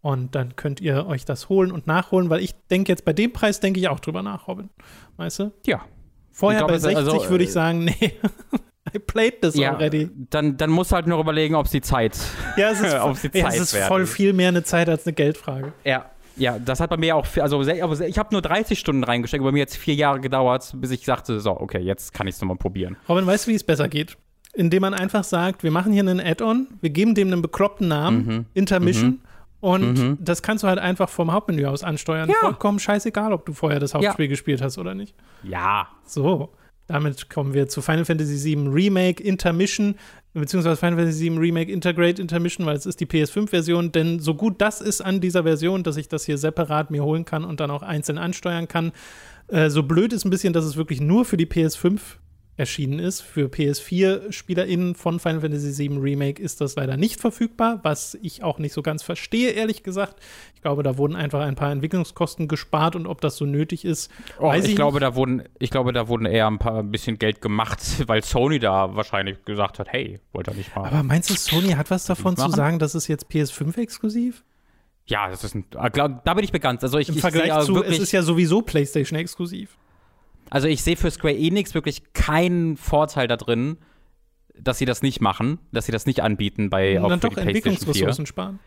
Und 0.00 0.34
dann 0.36 0.54
könnt 0.54 0.80
ihr 0.80 1.06
euch 1.06 1.24
das 1.24 1.48
holen 1.48 1.72
und 1.72 1.88
nachholen, 1.88 2.30
weil 2.30 2.40
ich 2.40 2.54
denke 2.70 2.92
jetzt 2.92 3.04
bei 3.04 3.12
dem 3.12 3.32
Preis 3.32 3.58
denke 3.60 3.80
ich 3.80 3.88
auch 3.88 4.00
drüber 4.00 4.22
nach, 4.22 4.46
Robin. 4.46 4.70
Weißt 5.16 5.40
du? 5.40 5.52
Ja. 5.66 5.82
Vorher 6.30 6.60
Ich 6.60 6.66
glaube, 6.66 6.72
bei 6.72 6.76
es 6.76 6.84
ist 6.84 6.88
60 6.94 7.12
also, 7.18 7.30
würde 7.30 7.44
ich 7.44 7.50
äh, 7.50 7.52
sagen, 7.52 7.84
nee. 7.84 8.12
I 8.94 8.98
played 8.98 9.42
this 9.42 9.54
Ja, 9.56 9.72
already. 9.74 10.08
dann, 10.30 10.56
dann 10.56 10.70
musst 10.70 10.90
du 10.90 10.96
halt 10.96 11.06
nur 11.06 11.20
überlegen, 11.20 11.54
ob 11.54 11.66
es 11.66 11.72
die 11.72 11.82
Zeit. 11.82 12.18
Ja, 12.56 12.70
es 12.70 12.80
ist, 12.80 12.94
Ob 13.00 13.16
sie 13.16 13.30
ja, 13.34 13.48
es 13.48 13.54
Zeit 13.54 13.60
ist 13.60 13.76
voll 13.88 14.06
viel 14.06 14.32
mehr 14.32 14.48
eine 14.48 14.62
Zeit 14.64 14.88
als 14.88 15.06
eine 15.06 15.12
Geldfrage. 15.12 15.72
Ja. 15.84 16.06
Ja, 16.36 16.58
das 16.58 16.80
hat 16.80 16.88
bei 16.88 16.96
mir 16.96 17.16
auch, 17.16 17.26
also 17.38 17.60
ich 17.60 18.18
habe 18.18 18.28
nur 18.32 18.40
30 18.40 18.78
Stunden 18.78 19.04
reingesteckt, 19.04 19.44
bei 19.44 19.52
mir 19.52 19.58
jetzt 19.58 19.76
vier 19.76 19.94
Jahre 19.94 20.20
gedauert, 20.20 20.72
bis 20.76 20.90
ich 20.90 21.04
sagte, 21.04 21.38
so, 21.40 21.50
okay, 21.50 21.80
jetzt 21.80 22.14
kann 22.14 22.26
ich 22.28 22.36
es 22.36 22.40
nochmal 22.40 22.56
probieren. 22.56 22.96
Robin, 23.08 23.26
weißt 23.26 23.46
du, 23.46 23.50
wie 23.50 23.56
es 23.56 23.64
besser 23.64 23.88
geht? 23.88 24.16
Indem 24.54 24.80
man 24.80 24.94
einfach 24.94 25.22
sagt, 25.24 25.62
wir 25.64 25.70
machen 25.70 25.92
hier 25.92 26.00
einen 26.00 26.18
Add-on, 26.18 26.68
wir 26.80 26.90
geben 26.90 27.14
dem 27.14 27.28
einen 27.30 27.42
bekloppten 27.42 27.88
Namen, 27.88 28.26
Mhm. 28.26 28.46
Intermission, 28.54 29.20
und 29.60 29.98
Mhm. 29.98 30.18
das 30.20 30.40
kannst 30.42 30.64
du 30.64 30.68
halt 30.68 30.78
einfach 30.78 31.10
vom 31.10 31.30
Hauptmenü 31.32 31.66
aus 31.66 31.84
ansteuern. 31.84 32.30
Ja. 32.30 32.36
Vollkommen 32.40 32.78
scheißegal, 32.78 33.34
ob 33.34 33.44
du 33.44 33.52
vorher 33.52 33.78
das 33.78 33.92
Hauptspiel 33.92 34.28
gespielt 34.28 34.62
hast 34.62 34.78
oder 34.78 34.94
nicht. 34.94 35.14
Ja. 35.42 35.88
So, 36.06 36.48
damit 36.90 37.30
kommen 37.30 37.54
wir 37.54 37.68
zu 37.68 37.82
Final 37.82 38.04
Fantasy 38.04 38.44
VII 38.44 38.68
Remake 38.68 39.22
Intermission, 39.22 39.94
beziehungsweise 40.34 40.76
Final 40.76 40.98
Fantasy 40.98 41.30
VII 41.30 41.38
Remake 41.38 41.70
Integrate 41.70 42.20
Intermission, 42.20 42.66
weil 42.66 42.76
es 42.76 42.84
ist 42.84 42.98
die 42.98 43.06
PS5-Version, 43.06 43.92
denn 43.92 44.18
so 44.18 44.34
gut 44.34 44.60
das 44.60 44.80
ist 44.80 45.00
an 45.00 45.20
dieser 45.20 45.44
Version, 45.44 45.84
dass 45.84 45.96
ich 45.96 46.08
das 46.08 46.24
hier 46.24 46.36
separat 46.36 46.90
mir 46.90 47.04
holen 47.04 47.24
kann 47.24 47.44
und 47.44 47.60
dann 47.60 47.70
auch 47.70 47.82
einzeln 47.82 48.18
ansteuern 48.18 48.66
kann. 48.66 48.90
Äh, 49.46 49.70
so 49.70 49.84
blöd 49.84 50.12
ist 50.12 50.24
ein 50.24 50.30
bisschen, 50.30 50.52
dass 50.52 50.64
es 50.64 50.76
wirklich 50.76 51.00
nur 51.00 51.24
für 51.24 51.36
die 51.36 51.46
PS5 51.46 52.00
erschienen 52.60 53.00
ist. 53.00 53.22
Für 53.22 53.48
PS4-SpielerInnen 53.48 54.94
von 54.94 55.18
Final 55.18 55.40
Fantasy 55.40 55.76
VII 55.76 55.98
Remake 55.98 56.40
ist 56.40 56.60
das 56.60 56.76
leider 56.76 56.96
nicht 56.96 57.20
verfügbar, 57.20 57.80
was 57.82 58.16
ich 58.22 58.44
auch 58.44 58.58
nicht 58.58 58.72
so 58.72 58.82
ganz 58.82 59.02
verstehe, 59.02 59.50
ehrlich 59.50 59.82
gesagt. 59.82 60.20
Ich 60.54 60.60
glaube, 60.60 60.82
da 60.82 60.98
wurden 60.98 61.16
einfach 61.16 61.40
ein 61.40 61.56
paar 61.56 61.72
Entwicklungskosten 61.72 62.46
gespart 62.46 62.94
und 62.94 63.06
ob 63.06 63.20
das 63.20 63.36
so 63.36 63.46
nötig 63.46 63.84
ist, 63.84 64.10
Oh, 64.38 64.48
weiß 64.48 64.64
ich, 64.64 64.70
ich 64.70 64.76
glaube, 64.76 65.00
da 65.00 65.16
wurden, 65.16 65.42
ich 65.58 65.70
glaube, 65.70 65.92
da 65.92 66.06
wurden 66.06 66.26
eher 66.26 66.46
ein 66.46 66.58
paar 66.58 66.80
ein 66.80 66.90
bisschen 66.90 67.18
Geld 67.18 67.40
gemacht, 67.40 67.80
weil 68.06 68.22
Sony 68.22 68.58
da 68.58 68.94
wahrscheinlich 68.94 69.44
gesagt 69.44 69.78
hat, 69.78 69.88
hey, 69.88 70.20
wollt 70.32 70.48
ihr 70.48 70.54
nicht 70.54 70.76
mal. 70.76 70.86
Aber 70.86 71.02
meinst 71.02 71.30
du, 71.30 71.34
Sony 71.34 71.70
hat 71.70 71.90
was 71.90 72.04
davon 72.04 72.36
zu 72.36 72.50
sagen, 72.50 72.78
dass 72.78 72.94
es 72.94 73.08
jetzt 73.08 73.30
PS5-exklusiv? 73.30 74.44
ja, 75.06 75.28
das 75.28 75.42
ist 75.42 75.54
ein, 75.56 75.64
ah, 75.74 75.88
da 75.88 76.34
bin 76.34 76.44
ich 76.44 76.52
bekannt. 76.52 76.82
Also 76.82 76.98
ich, 76.98 77.08
Im 77.08 77.16
ich 77.16 77.20
Vergleich 77.20 77.52
sehe 77.52 77.64
zu, 77.64 77.74
wirklich, 77.74 77.96
es 77.96 78.02
ist 78.04 78.12
ja 78.12 78.22
sowieso 78.22 78.62
PlayStation-exklusiv. 78.62 79.76
Also 80.50 80.68
ich 80.68 80.82
sehe 80.82 80.96
für 80.96 81.10
Square 81.10 81.36
Enix 81.36 81.74
wirklich 81.74 82.12
keinen 82.12 82.76
Vorteil 82.76 83.28
da 83.28 83.36
drin, 83.36 83.78
dass 84.54 84.78
sie 84.78 84.84
das 84.84 85.02
nicht 85.02 85.20
machen, 85.20 85.58
dass 85.72 85.86
sie 85.86 85.92
das 85.92 86.06
nicht 86.06 86.20
anbieten 86.20 86.68
bei 86.68 87.00
Und 87.00 87.08
dann 87.08 87.20
doch 87.20 87.30
die 87.30 87.34
PlayStation 87.36 87.44
4. 87.44 87.56
Entwicklungsressourcen 87.56 88.26
sparen. 88.26 88.58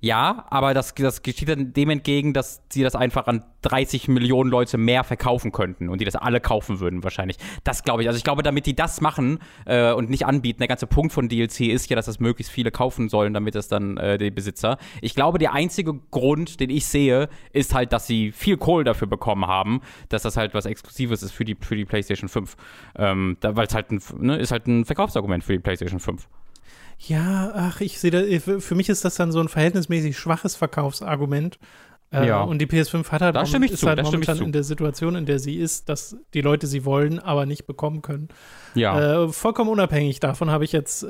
Ja, 0.00 0.44
aber 0.50 0.74
das, 0.74 0.94
das 0.94 1.22
geschieht 1.22 1.48
dann 1.48 1.72
dem 1.72 1.88
entgegen, 1.88 2.34
dass 2.34 2.62
sie 2.70 2.82
das 2.82 2.94
einfach 2.94 3.26
an 3.26 3.44
30 3.62 4.08
Millionen 4.08 4.50
Leute 4.50 4.76
mehr 4.76 5.04
verkaufen 5.04 5.52
könnten 5.52 5.88
und 5.88 6.00
die 6.00 6.04
das 6.04 6.16
alle 6.16 6.38
kaufen 6.38 6.80
würden 6.80 7.02
wahrscheinlich. 7.02 7.38
Das 7.64 7.82
glaube 7.82 8.02
ich. 8.02 8.08
Also 8.08 8.18
ich 8.18 8.22
glaube, 8.22 8.42
damit 8.42 8.66
die 8.66 8.76
das 8.76 9.00
machen 9.00 9.38
äh, 9.64 9.92
und 9.92 10.10
nicht 10.10 10.26
anbieten, 10.26 10.58
der 10.58 10.68
ganze 10.68 10.86
Punkt 10.86 11.14
von 11.14 11.30
DLC 11.30 11.60
ist 11.62 11.88
ja, 11.88 11.96
dass 11.96 12.06
das 12.06 12.20
möglichst 12.20 12.52
viele 12.52 12.70
kaufen 12.70 13.08
sollen, 13.08 13.32
damit 13.32 13.56
es 13.56 13.68
dann 13.68 13.96
äh, 13.96 14.18
die 14.18 14.30
Besitzer. 14.30 14.76
Ich 15.00 15.14
glaube, 15.14 15.38
der 15.38 15.54
einzige 15.54 15.94
Grund, 16.10 16.60
den 16.60 16.68
ich 16.68 16.86
sehe, 16.86 17.30
ist 17.52 17.74
halt, 17.74 17.94
dass 17.94 18.06
sie 18.06 18.32
viel 18.32 18.58
Kohle 18.58 18.84
dafür 18.84 19.08
bekommen 19.08 19.46
haben, 19.46 19.80
dass 20.10 20.22
das 20.22 20.36
halt 20.36 20.52
was 20.52 20.66
Exklusives 20.66 21.22
ist 21.22 21.32
für 21.32 21.46
die, 21.46 21.56
für 21.58 21.74
die 21.74 21.86
PlayStation 21.86 22.28
5. 22.28 22.54
Ähm, 22.96 23.38
Weil 23.40 23.66
es 23.66 23.74
halt 23.74 23.90
ein, 23.90 24.02
ne, 24.18 24.36
ist 24.36 24.52
halt 24.52 24.66
ein 24.66 24.84
Verkaufsargument 24.84 25.42
für 25.42 25.54
die 25.54 25.58
PlayStation 25.58 26.00
5. 26.00 26.28
Ja, 26.98 27.52
ach, 27.54 27.80
ich 27.80 27.98
sehe 28.00 28.10
da, 28.10 28.22
für 28.40 28.60
für 28.60 28.74
mich 28.74 28.88
ist 28.88 29.04
das 29.04 29.16
dann 29.16 29.30
so 29.32 29.40
ein 29.40 29.48
verhältnismäßig 29.48 30.16
schwaches 30.18 30.56
Verkaufsargument. 30.56 31.58
Äh, 32.12 32.28
Ja. 32.28 32.42
Und 32.42 32.58
die 32.60 32.66
PS5 32.66 33.10
hat 33.10 33.20
halt, 33.20 33.34
Da 33.36 33.40
mom- 33.40 33.46
stimme 33.46 33.66
ich 33.66 33.72
ist 33.72 33.80
zu, 33.80 33.86
halt 33.88 33.98
da 33.98 34.04
stimme 34.04 34.22
ich 34.22 34.28
momentan 34.28 34.46
in 34.46 34.52
der 34.52 34.62
Situation, 34.62 35.14
in 35.16 35.26
der 35.26 35.38
sie 35.38 35.56
ist, 35.56 35.88
dass 35.88 36.16
die 36.34 36.40
Leute 36.40 36.66
sie 36.68 36.84
wollen, 36.84 37.18
aber 37.18 37.44
nicht 37.46 37.66
bekommen 37.66 38.00
können. 38.00 38.28
Ja. 38.74 39.24
Äh, 39.24 39.28
vollkommen 39.28 39.70
unabhängig 39.70 40.20
davon 40.20 40.50
habe 40.50 40.64
ich 40.64 40.72
jetzt 40.72 41.02
äh, 41.02 41.06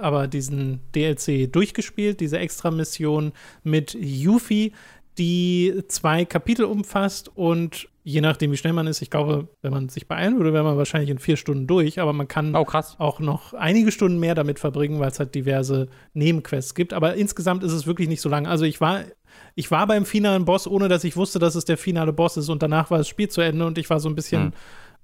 aber 0.00 0.28
diesen 0.28 0.80
DLC 0.94 1.50
durchgespielt, 1.52 2.20
diese 2.20 2.38
Extra-Mission 2.38 3.32
mit 3.62 3.94
Yuffie, 3.94 4.72
die 5.18 5.82
zwei 5.88 6.24
Kapitel 6.26 6.64
umfasst 6.66 7.30
und 7.34 7.88
je 8.04 8.20
nachdem, 8.20 8.52
wie 8.52 8.56
schnell 8.58 8.74
man 8.74 8.86
ist, 8.86 9.00
ich 9.00 9.08
glaube, 9.08 9.48
wenn 9.62 9.72
man 9.72 9.88
sich 9.88 10.06
beeilen 10.06 10.36
würde, 10.36 10.52
wäre 10.52 10.62
man 10.62 10.76
wahrscheinlich 10.76 11.08
in 11.08 11.18
vier 11.18 11.38
Stunden 11.38 11.66
durch, 11.66 11.98
aber 11.98 12.12
man 12.12 12.28
kann 12.28 12.54
Oh, 12.54 12.66
auch 12.98 13.18
noch 13.18 13.54
einige 13.54 13.90
Stunden 13.90 14.20
mehr 14.20 14.34
damit 14.34 14.58
verbringen, 14.58 15.00
weil 15.00 15.10
es 15.10 15.18
halt 15.18 15.34
diverse 15.34 15.88
Nebenquests 16.12 16.74
gibt. 16.74 16.92
Aber 16.92 17.14
insgesamt 17.14 17.64
ist 17.64 17.72
es 17.72 17.86
wirklich 17.86 18.08
nicht 18.08 18.20
so 18.20 18.28
lang. 18.28 18.46
Also 18.46 18.66
ich 18.66 18.80
war, 18.80 19.00
ich 19.54 19.70
war 19.70 19.86
beim 19.86 20.04
finalen 20.04 20.44
Boss, 20.44 20.66
ohne 20.66 20.88
dass 20.88 21.02
ich 21.02 21.16
wusste, 21.16 21.38
dass 21.38 21.54
es 21.54 21.64
der 21.64 21.78
finale 21.78 22.12
Boss 22.12 22.36
ist 22.36 22.50
und 22.50 22.62
danach 22.62 22.90
war 22.90 22.98
das 22.98 23.08
Spiel 23.08 23.28
zu 23.28 23.40
Ende 23.40 23.64
und 23.64 23.78
ich 23.78 23.88
war 23.88 23.98
so 23.98 24.10
ein 24.10 24.14
bisschen 24.14 24.52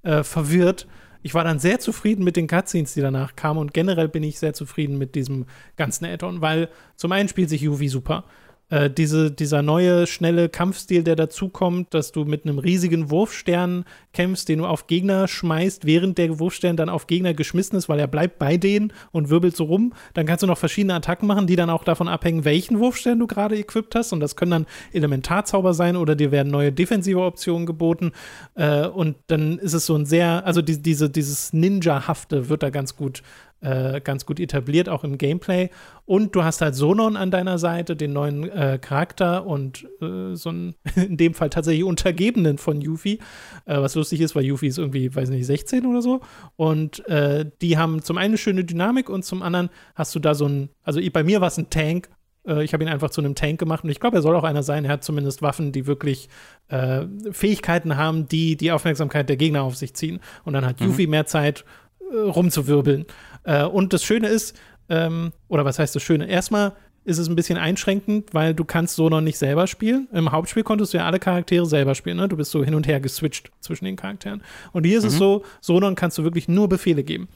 äh, 0.02 0.22
verwirrt. 0.22 0.86
Ich 1.22 1.34
war 1.34 1.44
dann 1.44 1.58
sehr 1.58 1.80
zufrieden 1.80 2.22
mit 2.22 2.36
den 2.36 2.46
Cutscenes, 2.46 2.94
die 2.94 3.00
danach 3.00 3.34
kamen 3.34 3.60
und 3.60 3.72
generell 3.72 4.08
bin 4.08 4.22
ich 4.22 4.38
sehr 4.38 4.52
zufrieden 4.52 4.98
mit 4.98 5.14
diesem 5.14 5.46
ganzen 5.76 6.04
Add-on, 6.04 6.42
weil 6.42 6.68
zum 6.96 7.12
einen 7.12 7.28
spielt 7.28 7.48
sich 7.48 7.62
Yuvi 7.62 7.88
super. 7.88 8.24
Äh, 8.70 8.88
diese, 8.88 9.30
dieser 9.30 9.62
neue, 9.62 10.06
schnelle 10.06 10.48
Kampfstil, 10.48 11.02
der 11.02 11.16
dazukommt, 11.16 11.92
dass 11.92 12.12
du 12.12 12.24
mit 12.24 12.44
einem 12.44 12.58
riesigen 12.58 13.10
Wurfstern 13.10 13.84
kämpfst, 14.12 14.48
den 14.48 14.60
du 14.60 14.66
auf 14.66 14.86
Gegner 14.86 15.28
schmeißt, 15.28 15.84
während 15.84 16.18
der 16.18 16.38
Wurfstern 16.38 16.76
dann 16.76 16.88
auf 16.88 17.06
Gegner 17.08 17.34
geschmissen 17.34 17.76
ist, 17.76 17.88
weil 17.88 17.98
er 17.98 18.06
bleibt 18.06 18.38
bei 18.38 18.56
denen 18.56 18.92
und 19.10 19.28
wirbelt 19.28 19.56
so 19.56 19.64
rum. 19.64 19.92
Dann 20.14 20.26
kannst 20.26 20.42
du 20.42 20.46
noch 20.46 20.58
verschiedene 20.58 20.94
Attacken 20.94 21.26
machen, 21.26 21.46
die 21.48 21.56
dann 21.56 21.68
auch 21.68 21.84
davon 21.84 22.08
abhängen, 22.08 22.44
welchen 22.44 22.78
Wurfstern 22.78 23.18
du 23.18 23.26
gerade 23.26 23.58
equipped 23.58 23.94
hast. 23.94 24.12
Und 24.12 24.20
das 24.20 24.36
können 24.36 24.52
dann 24.52 24.66
Elementarzauber 24.92 25.74
sein 25.74 25.96
oder 25.96 26.14
dir 26.14 26.30
werden 26.30 26.50
neue 26.50 26.72
defensive 26.72 27.20
Optionen 27.20 27.66
geboten. 27.66 28.12
Äh, 28.54 28.86
und 28.86 29.16
dann 29.26 29.58
ist 29.58 29.74
es 29.74 29.86
so 29.86 29.96
ein 29.96 30.06
sehr, 30.06 30.46
also 30.46 30.62
die, 30.62 30.80
diese, 30.80 31.10
dieses 31.10 31.52
Ninja-hafte 31.52 32.48
wird 32.48 32.62
da 32.62 32.70
ganz 32.70 32.94
gut 32.94 33.22
äh, 33.60 34.00
ganz 34.00 34.26
gut 34.26 34.40
etabliert, 34.40 34.88
auch 34.88 35.04
im 35.04 35.18
Gameplay. 35.18 35.70
Und 36.06 36.34
du 36.34 36.44
hast 36.44 36.60
halt 36.60 36.74
Sonon 36.74 37.16
an 37.16 37.30
deiner 37.30 37.58
Seite, 37.58 37.96
den 37.96 38.12
neuen 38.12 38.48
äh, 38.50 38.78
Charakter 38.80 39.46
und 39.46 39.86
äh, 40.00 40.34
so 40.34 40.48
einen, 40.48 40.74
in 40.96 41.16
dem 41.16 41.34
Fall 41.34 41.50
tatsächlich 41.50 41.84
Untergebenen 41.84 42.58
von 42.58 42.80
Yuffie, 42.80 43.18
äh, 43.66 43.80
was 43.80 43.94
lustig 43.94 44.20
ist, 44.20 44.34
weil 44.34 44.44
Yuffie 44.44 44.68
ist 44.68 44.78
irgendwie, 44.78 45.14
weiß 45.14 45.30
nicht, 45.30 45.46
16 45.46 45.86
oder 45.86 46.02
so. 46.02 46.20
Und 46.56 47.06
äh, 47.06 47.50
die 47.60 47.78
haben 47.78 48.02
zum 48.02 48.16
einen 48.16 48.30
eine 48.30 48.38
schöne 48.38 48.64
Dynamik 48.64 49.10
und 49.10 49.24
zum 49.24 49.42
anderen 49.42 49.70
hast 49.94 50.14
du 50.14 50.20
da 50.20 50.34
so 50.34 50.46
ein, 50.46 50.70
also 50.84 51.00
bei 51.12 51.24
mir 51.24 51.40
war 51.40 51.48
es 51.48 51.58
ein 51.58 51.68
Tank, 51.68 52.08
ich 52.62 52.72
habe 52.72 52.82
ihn 52.82 52.88
einfach 52.88 53.10
zu 53.10 53.20
einem 53.20 53.34
Tank 53.34 53.60
gemacht 53.60 53.84
und 53.84 53.90
ich 53.90 54.00
glaube, 54.00 54.16
er 54.16 54.22
soll 54.22 54.34
auch 54.34 54.44
einer 54.44 54.62
sein. 54.62 54.86
Er 54.86 54.92
hat 54.92 55.04
zumindest 55.04 55.42
Waffen, 55.42 55.72
die 55.72 55.86
wirklich 55.86 56.30
äh, 56.68 57.02
Fähigkeiten 57.30 57.98
haben, 57.98 58.28
die 58.28 58.56
die 58.56 58.72
Aufmerksamkeit 58.72 59.28
der 59.28 59.36
Gegner 59.36 59.62
auf 59.62 59.76
sich 59.76 59.92
ziehen. 59.92 60.20
Und 60.44 60.54
dann 60.54 60.64
hat 60.64 60.80
mhm. 60.80 60.86
Yuffie 60.86 61.06
mehr 61.06 61.26
Zeit, 61.26 61.66
äh, 62.10 62.16
rumzuwirbeln. 62.16 63.04
Äh, 63.44 63.64
und 63.64 63.92
das 63.92 64.04
Schöne 64.04 64.28
ist, 64.28 64.58
ähm, 64.88 65.32
oder 65.48 65.64
was 65.64 65.78
heißt 65.78 65.94
das 65.94 66.02
Schöne? 66.02 66.26
Erstmal 66.28 66.72
ist 67.04 67.18
es 67.18 67.28
ein 67.28 67.36
bisschen 67.36 67.58
einschränkend, 67.58 68.34
weil 68.34 68.54
du 68.54 68.64
kannst 68.64 68.96
so 68.96 69.08
noch 69.08 69.22
nicht 69.22 69.38
selber 69.38 69.66
spielen. 69.66 70.08
Im 70.12 70.32
Hauptspiel 70.32 70.62
konntest 70.62 70.92
du 70.92 70.98
ja 70.98 71.06
alle 71.06 71.18
Charaktere 71.18 71.64
selber 71.64 71.94
spielen, 71.94 72.18
ne? 72.18 72.28
Du 72.28 72.36
bist 72.36 72.50
so 72.50 72.62
hin 72.62 72.74
und 72.74 72.86
her 72.86 73.00
geswitcht 73.00 73.50
zwischen 73.60 73.86
den 73.86 73.96
Charakteren. 73.96 74.42
Und 74.72 74.84
hier 74.84 74.98
ist 74.98 75.04
mhm. 75.04 75.08
es 75.08 75.16
so, 75.16 75.44
Sonon 75.60 75.94
kannst 75.94 76.18
du 76.18 76.24
wirklich 76.24 76.48
nur 76.48 76.68
Befehle 76.68 77.02
geben. 77.02 77.28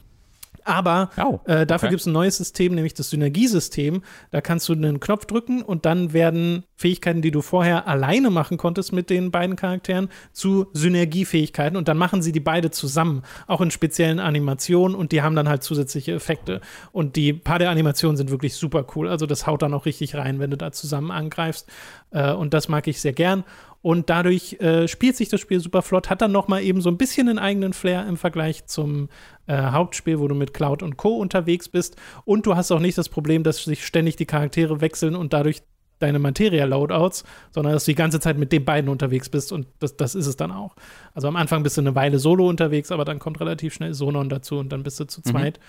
Aber 0.64 1.10
oh, 1.22 1.40
äh, 1.44 1.66
dafür 1.66 1.86
okay. 1.86 1.90
gibt 1.90 2.00
es 2.00 2.06
ein 2.06 2.12
neues 2.12 2.38
System, 2.38 2.74
nämlich 2.74 2.94
das 2.94 3.10
Synergiesystem. 3.10 4.02
Da 4.30 4.40
kannst 4.40 4.68
du 4.68 4.72
einen 4.72 4.98
Knopf 4.98 5.26
drücken 5.26 5.62
und 5.62 5.84
dann 5.84 6.12
werden 6.12 6.64
Fähigkeiten, 6.76 7.22
die 7.22 7.30
du 7.30 7.42
vorher 7.42 7.86
alleine 7.86 8.30
machen 8.30 8.56
konntest 8.56 8.92
mit 8.92 9.10
den 9.10 9.30
beiden 9.30 9.56
Charakteren, 9.56 10.08
zu 10.32 10.66
Synergiefähigkeiten 10.72 11.76
und 11.76 11.88
dann 11.88 11.98
machen 11.98 12.22
sie 12.22 12.32
die 12.32 12.40
beide 12.40 12.70
zusammen, 12.70 13.22
auch 13.46 13.60
in 13.60 13.70
speziellen 13.70 14.20
Animationen 14.20 14.96
und 14.96 15.12
die 15.12 15.22
haben 15.22 15.36
dann 15.36 15.48
halt 15.48 15.62
zusätzliche 15.62 16.12
Effekte. 16.12 16.60
Und 16.92 17.16
die 17.16 17.32
paar 17.32 17.58
der 17.58 17.70
Animationen 17.70 18.16
sind 18.16 18.30
wirklich 18.30 18.54
super 18.54 18.86
cool. 18.96 19.08
Also 19.08 19.26
das 19.26 19.46
haut 19.46 19.62
dann 19.62 19.74
auch 19.74 19.86
richtig 19.86 20.14
rein, 20.14 20.40
wenn 20.40 20.50
du 20.50 20.56
da 20.56 20.72
zusammen 20.72 21.10
angreifst. 21.10 21.68
Äh, 22.10 22.32
und 22.32 22.54
das 22.54 22.68
mag 22.68 22.86
ich 22.86 23.00
sehr 23.00 23.12
gern. 23.12 23.44
Und 23.84 24.08
dadurch 24.08 24.54
äh, 24.60 24.88
spielt 24.88 25.14
sich 25.14 25.28
das 25.28 25.42
Spiel 25.42 25.60
super 25.60 25.82
flott, 25.82 26.08
hat 26.08 26.22
dann 26.22 26.32
noch 26.32 26.48
mal 26.48 26.62
eben 26.62 26.80
so 26.80 26.88
ein 26.88 26.96
bisschen 26.96 27.28
einen 27.28 27.38
eigenen 27.38 27.74
Flair 27.74 28.08
im 28.08 28.16
Vergleich 28.16 28.64
zum 28.64 29.10
äh, 29.46 29.58
Hauptspiel, 29.58 30.18
wo 30.20 30.26
du 30.26 30.34
mit 30.34 30.54
Cloud 30.54 30.82
und 30.82 30.96
Co. 30.96 31.18
unterwegs 31.18 31.68
bist. 31.68 31.96
Und 32.24 32.46
du 32.46 32.56
hast 32.56 32.72
auch 32.72 32.80
nicht 32.80 32.96
das 32.96 33.10
Problem, 33.10 33.42
dass 33.42 33.62
sich 33.62 33.84
ständig 33.84 34.16
die 34.16 34.24
Charaktere 34.24 34.80
wechseln 34.80 35.14
und 35.14 35.34
dadurch 35.34 35.60
deine 35.98 36.18
Materia-Loadouts, 36.18 37.24
sondern 37.50 37.74
dass 37.74 37.84
du 37.84 37.90
die 37.90 37.96
ganze 37.96 38.20
Zeit 38.20 38.38
mit 38.38 38.52
den 38.52 38.64
beiden 38.64 38.88
unterwegs 38.88 39.28
bist 39.28 39.52
und 39.52 39.66
das, 39.80 39.98
das 39.98 40.14
ist 40.14 40.28
es 40.28 40.36
dann 40.36 40.50
auch. 40.50 40.76
Also 41.12 41.28
am 41.28 41.36
Anfang 41.36 41.62
bist 41.62 41.76
du 41.76 41.82
eine 41.82 41.94
Weile 41.94 42.18
solo 42.18 42.48
unterwegs, 42.48 42.90
aber 42.90 43.04
dann 43.04 43.18
kommt 43.18 43.38
relativ 43.38 43.74
schnell 43.74 43.92
Sonon 43.92 44.30
dazu 44.30 44.56
und 44.56 44.70
dann 44.70 44.82
bist 44.82 44.98
du 44.98 45.04
zu 45.04 45.20
mhm. 45.20 45.30
zweit. 45.30 45.60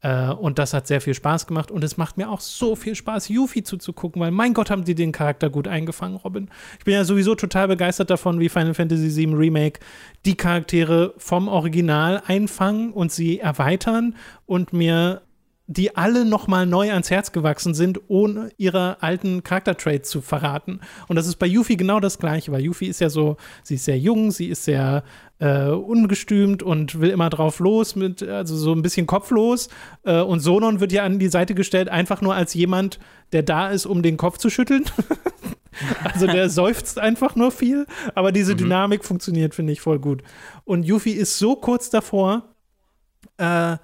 Äh, 0.00 0.30
und 0.30 0.58
das 0.58 0.74
hat 0.74 0.86
sehr 0.86 1.00
viel 1.00 1.14
Spaß 1.14 1.46
gemacht. 1.46 1.70
Und 1.70 1.82
es 1.84 1.96
macht 1.96 2.16
mir 2.16 2.30
auch 2.30 2.40
so 2.40 2.76
viel 2.76 2.94
Spaß, 2.94 3.28
Yuffie 3.28 3.62
zuzugucken, 3.62 4.20
weil 4.20 4.30
mein 4.30 4.54
Gott, 4.54 4.70
haben 4.70 4.84
die 4.84 4.94
den 4.94 5.12
Charakter 5.12 5.50
gut 5.50 5.68
eingefangen, 5.68 6.16
Robin. 6.16 6.48
Ich 6.78 6.84
bin 6.84 6.94
ja 6.94 7.04
sowieso 7.04 7.34
total 7.34 7.68
begeistert 7.68 8.10
davon, 8.10 8.40
wie 8.40 8.48
Final 8.48 8.74
Fantasy 8.74 9.14
VII 9.14 9.34
Remake 9.34 9.80
die 10.24 10.36
Charaktere 10.36 11.14
vom 11.18 11.48
Original 11.48 12.22
einfangen 12.26 12.92
und 12.92 13.12
sie 13.12 13.40
erweitern 13.40 14.14
und 14.46 14.72
mir 14.72 15.22
die 15.70 15.96
alle 15.96 16.24
nochmal 16.24 16.64
neu 16.64 16.90
ans 16.90 17.10
Herz 17.10 17.30
gewachsen 17.30 17.74
sind, 17.74 18.00
ohne 18.08 18.50
ihre 18.56 19.02
alten 19.02 19.42
Charaktertraits 19.42 20.08
zu 20.08 20.22
verraten. 20.22 20.80
Und 21.08 21.16
das 21.16 21.26
ist 21.26 21.36
bei 21.36 21.46
Yuffie 21.46 21.76
genau 21.76 22.00
das 22.00 22.18
Gleiche, 22.18 22.50
weil 22.50 22.62
Yuffie 22.62 22.86
ist 22.86 23.00
ja 23.00 23.10
so, 23.10 23.36
sie 23.62 23.74
ist 23.74 23.84
sehr 23.84 23.98
jung, 23.98 24.30
sie 24.30 24.48
ist 24.48 24.64
sehr 24.64 25.04
äh, 25.40 25.68
ungestümt 25.68 26.62
und 26.62 27.00
will 27.00 27.10
immer 27.10 27.28
drauf 27.28 27.60
los, 27.60 27.96
mit, 27.96 28.22
also 28.22 28.56
so 28.56 28.72
ein 28.72 28.80
bisschen 28.80 29.06
kopflos. 29.06 29.68
Äh, 30.04 30.22
und 30.22 30.40
Sonon 30.40 30.80
wird 30.80 30.90
ja 30.90 31.04
an 31.04 31.18
die 31.18 31.28
Seite 31.28 31.54
gestellt, 31.54 31.90
einfach 31.90 32.22
nur 32.22 32.34
als 32.34 32.54
jemand, 32.54 32.98
der 33.32 33.42
da 33.42 33.68
ist, 33.68 33.84
um 33.84 34.02
den 34.02 34.16
Kopf 34.16 34.38
zu 34.38 34.48
schütteln. 34.48 34.84
also 36.02 36.26
der 36.26 36.48
seufzt 36.48 36.98
einfach 36.98 37.36
nur 37.36 37.50
viel, 37.50 37.86
aber 38.14 38.32
diese 38.32 38.54
mhm. 38.54 38.58
Dynamik 38.58 39.04
funktioniert, 39.04 39.54
finde 39.54 39.74
ich, 39.74 39.82
voll 39.82 39.98
gut. 39.98 40.22
Und 40.64 40.84
Yuffie 40.84 41.12
ist 41.12 41.38
so 41.38 41.56
kurz 41.56 41.90
davor, 41.90 42.54
äh, 43.36 43.76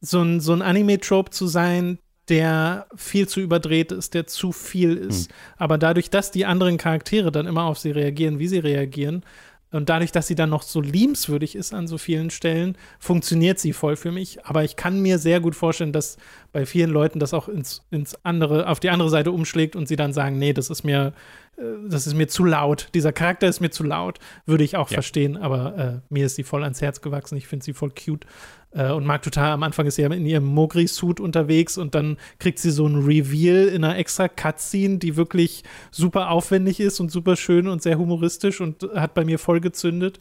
so 0.00 0.20
ein, 0.22 0.40
so 0.40 0.52
ein 0.52 0.62
Anime-Trope 0.62 1.30
zu 1.30 1.46
sein, 1.46 1.98
der 2.28 2.86
viel 2.94 3.28
zu 3.28 3.40
überdreht 3.40 3.92
ist, 3.92 4.14
der 4.14 4.26
zu 4.26 4.52
viel 4.52 4.96
ist. 4.96 5.28
Hm. 5.28 5.36
Aber 5.56 5.78
dadurch, 5.78 6.10
dass 6.10 6.30
die 6.30 6.46
anderen 6.46 6.78
Charaktere 6.78 7.32
dann 7.32 7.46
immer 7.46 7.64
auf 7.64 7.78
sie 7.78 7.90
reagieren, 7.90 8.38
wie 8.38 8.48
sie 8.48 8.58
reagieren, 8.58 9.24
und 9.72 9.88
dadurch, 9.88 10.10
dass 10.10 10.26
sie 10.26 10.34
dann 10.34 10.50
noch 10.50 10.62
so 10.62 10.80
liebenswürdig 10.80 11.54
ist 11.54 11.74
an 11.74 11.86
so 11.86 11.96
vielen 11.96 12.30
Stellen, 12.30 12.76
funktioniert 12.98 13.60
sie 13.60 13.72
voll 13.72 13.94
für 13.94 14.10
mich. 14.10 14.44
Aber 14.44 14.64
ich 14.64 14.74
kann 14.74 15.00
mir 15.00 15.18
sehr 15.18 15.38
gut 15.40 15.54
vorstellen, 15.54 15.92
dass 15.92 16.16
bei 16.52 16.66
vielen 16.66 16.90
Leuten 16.90 17.20
das 17.20 17.32
auch 17.34 17.48
ins, 17.48 17.86
ins 17.90 18.18
andere, 18.24 18.68
auf 18.68 18.80
die 18.80 18.90
andere 18.90 19.10
Seite 19.10 19.30
umschlägt 19.30 19.76
und 19.76 19.86
sie 19.86 19.94
dann 19.94 20.12
sagen, 20.12 20.38
nee, 20.38 20.52
das 20.52 20.70
ist 20.70 20.82
mir, 20.82 21.12
äh, 21.56 21.62
das 21.88 22.08
ist 22.08 22.14
mir 22.14 22.26
zu 22.26 22.44
laut. 22.44 22.88
Dieser 22.94 23.12
Charakter 23.12 23.46
ist 23.46 23.60
mir 23.60 23.70
zu 23.70 23.84
laut. 23.84 24.18
Würde 24.44 24.64
ich 24.64 24.76
auch 24.76 24.90
ja. 24.90 24.94
verstehen, 24.94 25.36
aber 25.36 25.78
äh, 25.78 26.12
mir 26.12 26.26
ist 26.26 26.34
sie 26.34 26.42
voll 26.42 26.64
ans 26.64 26.82
Herz 26.82 27.00
gewachsen. 27.00 27.36
Ich 27.36 27.46
finde 27.46 27.64
sie 27.64 27.72
voll 27.72 27.90
cute. 27.90 28.26
Äh, 28.72 28.92
und 28.92 29.04
mag 29.04 29.22
total, 29.22 29.52
am 29.52 29.62
Anfang 29.62 29.86
ist 29.86 29.96
sie 29.96 30.02
ja 30.02 30.12
in 30.12 30.26
ihrem 30.26 30.44
Mogri-Suit 30.44 31.20
unterwegs 31.20 31.76
und 31.76 31.94
dann 31.94 32.16
kriegt 32.38 32.58
sie 32.58 32.70
so 32.70 32.86
ein 32.86 32.96
Reveal 32.96 33.66
in 33.68 33.84
einer 33.84 33.96
extra 33.96 34.28
Cutscene, 34.28 34.98
die 34.98 35.16
wirklich 35.16 35.64
super 35.90 36.30
aufwendig 36.30 36.78
ist 36.80 37.00
und 37.00 37.10
super 37.10 37.36
schön 37.36 37.66
und 37.66 37.82
sehr 37.82 37.98
humoristisch 37.98 38.60
und 38.60 38.88
hat 38.94 39.14
bei 39.14 39.24
mir 39.24 39.38
voll 39.38 39.60
gezündet. 39.60 40.20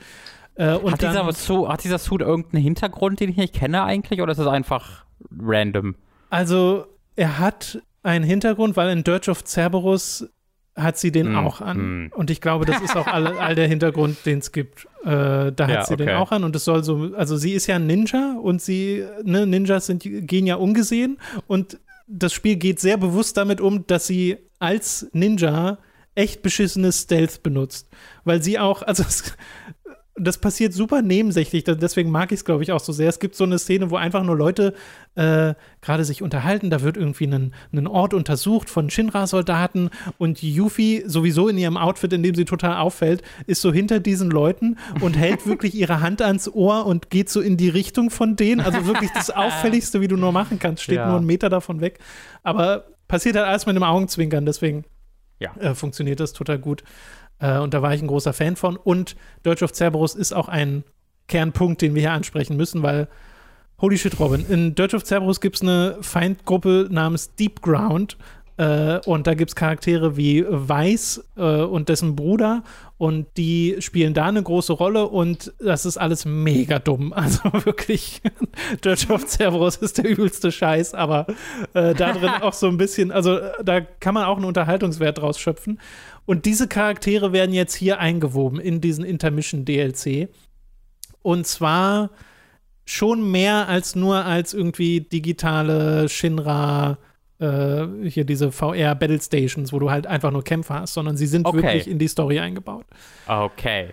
Äh, 0.56 0.80
hat, 0.80 1.02
dieser 1.02 1.26
hat 1.26 1.84
dieser 1.84 2.00
Suit 2.00 2.22
irgendeinen 2.22 2.64
Hintergrund, 2.64 3.20
den 3.20 3.30
ich 3.30 3.38
nicht 3.38 3.54
kenne 3.54 3.84
eigentlich, 3.84 4.22
oder 4.22 4.32
ist 4.32 4.40
es 4.40 4.48
einfach 4.48 5.06
random? 5.40 5.96
Also, 6.30 6.86
er 7.16 7.40
hat 7.40 7.82
einen 8.04 8.26
Hintergrund, 8.26 8.76
weil 8.76 8.90
in 8.90 9.04
Dirge 9.04 9.32
of 9.32 9.44
Cerberus 9.46 10.28
hat 10.82 10.98
sie 10.98 11.12
den 11.12 11.34
mm, 11.34 11.36
auch 11.38 11.62
an. 11.62 11.78
Mm. 11.78 12.12
Und 12.16 12.30
ich 12.32 12.42
glaube, 12.42 12.66
das 12.66 12.82
ist 12.82 12.96
auch 12.96 13.08
all, 13.08 13.28
all 13.38 13.56
der 13.56 13.68
Hintergrund, 13.68 14.18
den 14.26 14.40
es 14.40 14.52
gibt. 14.52 14.86
Äh, 15.04 15.52
da 15.52 15.54
hat 15.60 15.70
ja, 15.70 15.86
sie 15.86 15.94
okay. 15.94 16.06
den 16.06 16.16
auch 16.16 16.32
an. 16.32 16.44
Und 16.44 16.56
es 16.56 16.66
soll 16.66 16.84
so, 16.84 17.12
also 17.16 17.38
sie 17.38 17.54
ist 17.54 17.68
ja 17.68 17.76
ein 17.76 17.88
Ninja 17.88 18.38
und 18.42 18.62
sie, 18.62 19.04
ne, 19.24 19.46
Ninjas 19.46 19.86
sind, 19.86 20.04
gehen 20.04 20.46
ja 20.46 20.56
ungesehen. 20.56 21.20
Und 21.48 21.80
das 22.08 22.34
Spiel 22.34 22.56
geht 22.56 22.80
sehr 22.80 22.98
bewusst 22.98 23.38
damit 23.38 23.62
um, 23.62 23.86
dass 23.88 24.08
sie 24.08 24.38
als 24.60 25.08
Ninja 25.14 25.78
echt 26.16 26.42
beschissenes 26.42 27.04
Stealth 27.04 27.44
benutzt. 27.44 27.88
Weil 28.24 28.42
sie 28.42 28.60
auch, 28.60 28.82
also 28.82 29.04
es, 29.04 29.36
das 30.20 30.38
passiert 30.38 30.74
super 30.74 31.02
nebensächlich, 31.02 31.64
deswegen 31.64 32.12
mag 32.12 32.32
ich 32.32 32.40
es, 32.40 32.46
glaube 32.46 32.64
ich, 32.64 32.72
auch 32.72 32.80
so 32.80 32.92
sehr. 32.92 33.10
Es 33.10 33.20
gibt 33.20 33.36
so 33.36 33.44
eine 33.44 33.60
Szene, 33.60 33.90
wo 33.90 33.96
einfach 33.96 34.24
nur 34.24 34.38
Leute 34.38 34.74
äh, 35.16 35.54
gerade 35.82 36.06
sich 36.06 36.22
unterhalten, 36.22 36.70
da 36.70 36.82
wird 36.82 36.98
irgendwie 36.98 37.26
ein, 37.26 37.54
ein 37.74 37.88
Ort 37.88 38.14
untersucht 38.14 38.70
von 38.70 38.90
Shinra-Soldaten 38.90 39.90
und 40.18 40.42
Yuffie, 40.42 41.04
sowieso 41.06 41.48
in 41.48 41.58
ihrem 41.58 41.78
Outfit, 41.78 42.14
in 42.14 42.24
dem 42.24 42.36
sie 42.36 42.46
total 42.46 42.78
auffällt, 42.78 43.22
ist 43.48 43.62
so 43.62 43.72
hinter 43.72 44.00
diesen 44.00 44.30
Leuten 44.30 44.78
und 45.02 45.18
hält 45.18 45.46
wirklich 45.48 45.76
ihre 45.76 46.02
Hand 46.02 46.22
ans 46.22 46.48
Ohr 46.48 46.86
und 46.86 47.10
geht 47.10 47.30
so 47.30 47.42
in 47.42 47.58
die 47.58 47.70
Richtung 47.70 48.10
von 48.10 48.36
denen. 48.36 48.62
Also 48.62 48.86
wirklich 48.86 49.12
das 49.14 49.30
Auffälligste, 49.36 50.02
wie 50.02 50.08
du 50.08 50.18
nur 50.18 50.32
machen 50.32 50.60
kannst, 50.60 50.84
steht 50.84 50.98
ja. 50.98 51.08
nur 51.08 51.18
einen 51.18 51.26
Meter 51.26 51.50
davon 51.50 51.82
weg. 51.82 52.00
Aber 52.44 52.86
passiert 53.08 53.36
halt 53.36 53.48
alles 53.48 53.66
mit 53.66 53.76
einem 53.76 53.84
Augenzwinkern, 53.84 54.46
deswegen 54.46 54.86
ja. 55.40 55.56
äh, 55.58 55.76
funktioniert 55.76 56.20
das 56.20 56.34
total 56.34 56.60
gut. 56.60 56.84
Äh, 57.40 57.60
und 57.60 57.74
da 57.74 57.82
war 57.82 57.94
ich 57.94 58.02
ein 58.02 58.08
großer 58.08 58.34
Fan 58.34 58.56
von. 58.56 58.78
Und 58.78 59.16
Dirge 59.46 59.66
of 59.66 59.74
Cerberus 59.74 60.16
ist 60.16 60.34
auch 60.34 60.48
ein 60.48 60.84
Kernpunkt, 61.28 61.82
den 61.82 61.96
wir 61.96 62.02
hier 62.02 62.12
ansprechen 62.12 62.58
müssen, 62.58 62.84
weil, 62.84 63.08
holy 63.80 63.98
shit, 63.98 64.20
Robin, 64.20 64.46
in 64.48 64.76
Dirge 64.76 64.96
of 64.96 65.04
Cerberus 65.04 65.42
gibt 65.42 65.58
es 65.58 65.62
eine 65.62 65.98
Feindgruppe 66.02 66.88
namens 66.90 67.36
Deep 67.36 67.62
Ground. 67.62 68.18
Äh, 68.58 69.00
und 69.06 69.26
da 69.26 69.36
gibt 69.36 69.52
es 69.52 69.56
Charaktere 69.56 70.18
wie 70.18 70.46
Weiß 70.50 71.24
äh, 71.38 71.62
und 71.62 71.88
dessen 71.88 72.18
Bruder 72.18 72.64
und 73.00 73.28
die 73.38 73.78
spielen 73.80 74.14
da 74.14 74.26
eine 74.26 74.44
große 74.44 74.74
Rolle 74.74 75.08
und 75.08 75.54
das 75.58 75.86
ist 75.86 75.96
alles 75.96 76.26
mega 76.26 76.80
dumm. 76.80 77.14
Also 77.20 77.42
wirklich, 77.64 78.22
Dirge 78.84 79.14
of 79.14 79.26
Cerberus 79.26 79.78
ist 79.78 80.00
der 80.00 80.10
übelste 80.10 80.52
Scheiß, 80.52 80.94
aber 80.94 81.26
äh, 81.74 81.94
da 81.94 82.12
drin 82.12 82.30
auch 82.42 82.52
so 82.52 82.68
ein 82.68 82.78
bisschen, 82.78 83.14
also 83.14 83.40
da 83.64 83.80
kann 83.80 84.14
man 84.14 84.26
auch 84.26 84.36
einen 84.36 84.46
Unterhaltungswert 84.46 85.20
draus 85.20 85.40
schöpfen. 85.40 85.80
Und 86.30 86.46
diese 86.46 86.68
Charaktere 86.68 87.34
werden 87.34 87.54
jetzt 87.56 87.74
hier 87.74 88.00
eingewoben 88.00 88.60
in 88.60 88.82
diesen 88.82 89.04
Intermission 89.04 89.66
DLC. 89.66 90.30
Und 91.24 91.48
zwar 91.48 92.12
schon 92.86 93.32
mehr 93.32 93.68
als 93.68 93.96
nur 93.96 94.24
als 94.26 94.54
irgendwie 94.54 95.02
digitale 95.02 96.08
Shinra 96.08 97.00
äh, 97.40 97.88
hier 98.08 98.26
diese 98.26 98.52
VR 98.52 98.94
Battle 98.94 99.20
Stations, 99.20 99.74
wo 99.74 99.80
du 99.80 99.90
halt 99.90 100.06
einfach 100.06 100.30
nur 100.30 100.44
Kämpfer 100.44 100.76
hast, 100.82 100.94
sondern 100.94 101.18
sie 101.18 101.26
sind 101.26 101.48
Okay. 101.48 101.64
wirklich 101.64 101.88
in 101.88 101.98
die 101.98 102.08
Story 102.08 102.38
eingebaut. 102.40 102.86
Okay. 103.28 103.88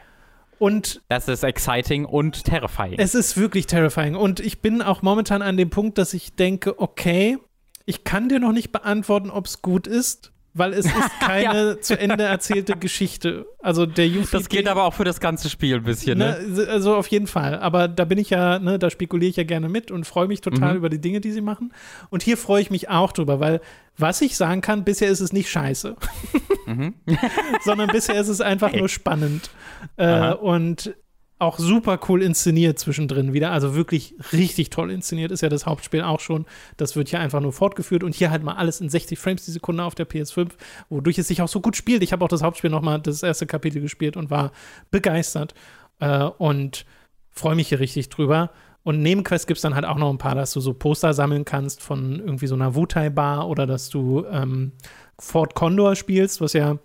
Und 0.59 1.01
Das 1.09 1.29
ist 1.29 1.43
exciting 1.43 2.05
und 2.05 2.45
terrifying. 2.45 2.97
es 2.99 3.15
ist 3.15 3.39
wirklich 3.39 3.67
terrifying. 3.67 4.15
Und 4.15 4.41
ich 4.41 4.61
bin 4.61 4.83
auch 4.83 5.01
momentan 5.01 5.41
an 5.41 5.57
dem 5.57 5.71
Punkt, 5.71 5.97
dass 5.97 6.13
ich 6.13 6.35
denke, 6.35 6.79
okay, 6.81 7.39
ich 7.87 8.05
kann 8.05 8.29
dir 8.29 8.41
noch 8.41 8.53
nicht 8.53 8.73
beantworten, 8.73 9.31
ob 9.31 9.47
es 9.47 9.63
gut 9.63 9.87
ist, 9.87 10.33
weil 10.57 10.73
es 10.73 10.87
ist 10.87 10.95
keine 11.21 11.81
zu 11.81 11.99
Ende 11.99 12.25
erzählte 12.25 12.77
Geschichte. 12.77 13.47
Also 13.61 13.87
der 13.87 14.07
UVP, 14.07 14.29
das 14.33 14.49
gilt 14.49 14.69
aber 14.69 14.85
auch 14.85 14.95
für 14.95 15.05
das 15.05 15.21
ganze 15.21 15.51
Spiel 15.51 15.77
ein 15.77 15.83
bisschen, 15.85 16.19
ne? 16.19 16.39
Ne, 16.47 16.67
also 16.69 16.95
auf 16.97 17.09
jeden 17.09 17.27
Fall. 17.27 17.59
Aber 17.59 17.89
da 17.89 18.05
bin 18.05 18.19
ich 18.19 18.31
ja, 18.31 18.59
ne, 18.59 18.79
da 18.79 18.91
spekuliere 18.91 19.31
ich 19.31 19.37
ja 19.37 19.45
gerne 19.45 19.69
mit 19.69 19.91
und 19.91 20.05
freue 20.07 20.29
mich 20.29 20.41
total 20.41 20.73
Mhm. 20.73 20.77
über 20.79 20.89
die 20.89 21.01
Dinge, 21.01 21.21
die 21.21 21.33
sie 21.33 21.41
machen. 21.41 21.73
Und 22.11 22.23
hier 22.23 22.37
freue 22.37 22.63
ich 22.63 22.71
mich 22.71 22.89
auch 22.89 23.13
drüber, 23.13 23.41
weil 23.41 23.61
was 23.99 24.21
ich 24.21 24.37
sagen 24.37 24.61
kann, 24.61 24.85
bisher 24.85 25.09
ist 25.09 25.21
es 25.21 25.33
nicht 25.33 25.49
scheiße. 25.51 25.97
Mhm. 26.67 26.95
Sondern 27.65 27.89
bisher 27.89 28.21
ist 28.21 28.29
es 28.29 28.41
einfach 28.41 28.73
nur 28.73 28.89
spannend. 28.89 29.51
Äh, 29.97 30.33
und 30.35 30.95
auch 31.39 31.59
super 31.59 32.01
cool 32.09 32.23
inszeniert 32.23 32.79
zwischendrin 32.79 33.33
wieder. 33.35 33.53
Also 33.53 33.75
wirklich 33.75 34.15
richtig 34.33 34.71
toll 34.71 34.91
inszeniert 34.91 35.31
ist 35.33 35.43
ja 35.43 35.51
das 35.51 35.67
Hauptspiel 35.67 36.03
auch 36.03 36.21
schon. 36.21 36.47
Das 36.77 36.97
wird 36.97 37.09
hier 37.09 37.21
einfach 37.21 37.41
nur 37.41 37.53
fortgeführt 37.53 38.03
und 38.03 38.15
hier 38.15 38.31
halt 38.31 38.43
mal 38.43 38.55
alles 38.55 38.81
in 38.81 38.89
60 38.89 39.19
Frames 39.19 39.45
die 39.45 39.51
Sekunde 39.51 39.85
auf 39.85 39.95
der 39.95 40.09
PS5, 40.09 40.53
wodurch 40.89 41.19
es 41.19 41.29
sich 41.29 41.43
auch 41.43 41.49
so 41.49 41.61
gut 41.61 41.77
spielt. 41.77 42.03
Ich 42.03 42.13
habe 42.13 42.25
auch 42.25 42.29
das 42.29 42.43
Hauptspiel 42.43 42.71
nochmal, 42.71 43.01
das 43.01 43.23
erste 43.23 43.47
Kapitel 43.47 43.83
gespielt 43.83 44.17
und 44.17 44.31
war 44.31 44.53
begeistert 44.91 45.55
äh, 46.01 46.25
und 46.25 46.87
freue 47.31 47.55
mich 47.55 47.69
hier 47.69 47.81
richtig 47.81 48.09
drüber. 48.09 48.51
Und 48.83 49.03
Nebenquests 49.03 49.47
gibt 49.47 49.59
es 49.59 49.63
dann 49.63 49.75
halt 49.75 49.85
auch 49.85 49.99
noch 49.99 50.11
ein 50.11 50.19
paar, 50.19 50.37
dass 50.37 50.53
du 50.53 50.61
so 50.61 50.73
Poster 50.73 51.13
sammeln 51.13 51.45
kannst 51.45 51.83
von 51.83 52.21
irgendwie 52.21 52.47
so 52.47 52.55
einer 52.55 52.75
Wutai-Bar 52.75 53.49
oder 53.49 53.67
dass 53.67 53.91
du 53.91 54.25
ähm, 54.31 54.73
Fort 55.19 55.55
Condor 55.55 55.97
spielst, 55.97 56.41
was 56.41 56.53
ja 56.55 56.79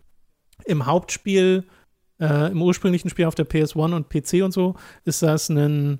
im 0.65 0.85
Hauptspiel, 0.85 1.63
äh, 2.21 2.51
im 2.51 2.61
ursprünglichen 2.61 3.09
Spiel 3.09 3.25
auf 3.25 3.35
der 3.35 3.49
PS1 3.49 3.93
und 3.93 4.09
PC 4.09 4.43
und 4.45 4.53
so, 4.53 4.75
ist 5.03 5.21
das 5.23 5.49
ein 5.49 5.99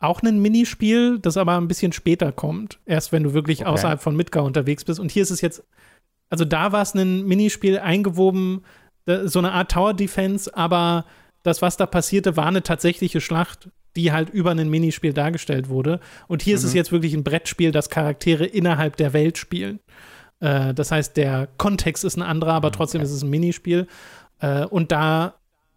auch 0.00 0.20
ein 0.22 0.42
Minispiel, 0.42 1.18
das 1.18 1.38
aber 1.38 1.56
ein 1.56 1.68
bisschen 1.68 1.92
später 1.92 2.30
kommt. 2.30 2.78
Erst 2.84 3.12
wenn 3.12 3.22
du 3.22 3.32
wirklich 3.32 3.60
Okay. 3.60 3.70
außerhalb 3.70 4.02
von 4.02 4.14
Midgar 4.14 4.44
unterwegs 4.44 4.84
bist. 4.84 5.00
Und 5.00 5.10
hier 5.10 5.22
ist 5.22 5.30
es 5.30 5.40
jetzt, 5.40 5.64
also 6.28 6.44
da 6.44 6.72
war 6.72 6.82
es 6.82 6.92
ein 6.94 7.24
Minispiel 7.24 7.78
eingewoben, 7.78 8.64
so 9.24 9.38
eine 9.38 9.52
Art 9.52 9.70
Tower 9.70 9.94
Defense, 9.94 10.54
aber 10.54 11.06
das, 11.42 11.62
was 11.62 11.76
da 11.76 11.86
passierte, 11.86 12.36
war 12.36 12.46
eine 12.46 12.62
tatsächliche 12.62 13.20
Schlacht, 13.22 13.70
die 13.96 14.12
halt 14.12 14.30
über 14.30 14.50
ein 14.50 14.68
Minispiel 14.68 15.12
dargestellt 15.12 15.68
wurde. 15.68 16.00
Und 16.26 16.42
hier 16.42 16.54
ist 16.56 16.64
es 16.64 16.74
jetzt 16.74 16.90
wirklich 16.92 17.14
ein 17.14 17.24
Brettspiel, 17.24 17.70
das 17.70 17.88
Charaktere 17.88 18.44
innerhalb 18.44 18.96
der 18.96 19.12
Welt 19.12 19.38
spielen. 19.38 19.80
Äh, 20.40 20.74
das 20.74 20.90
heißt, 20.90 21.16
der 21.16 21.48
Kontext 21.56 22.04
ist 22.04 22.16
ein 22.16 22.22
anderer, 22.22 22.52
aber 22.54 22.72
trotzdem 22.72 23.00
ist 23.00 23.10
es 23.12 23.22
ein 23.22 23.30
Minispiel. 23.30 23.86
Äh, 24.40 24.64
und 24.64 24.90
da, 24.90 25.34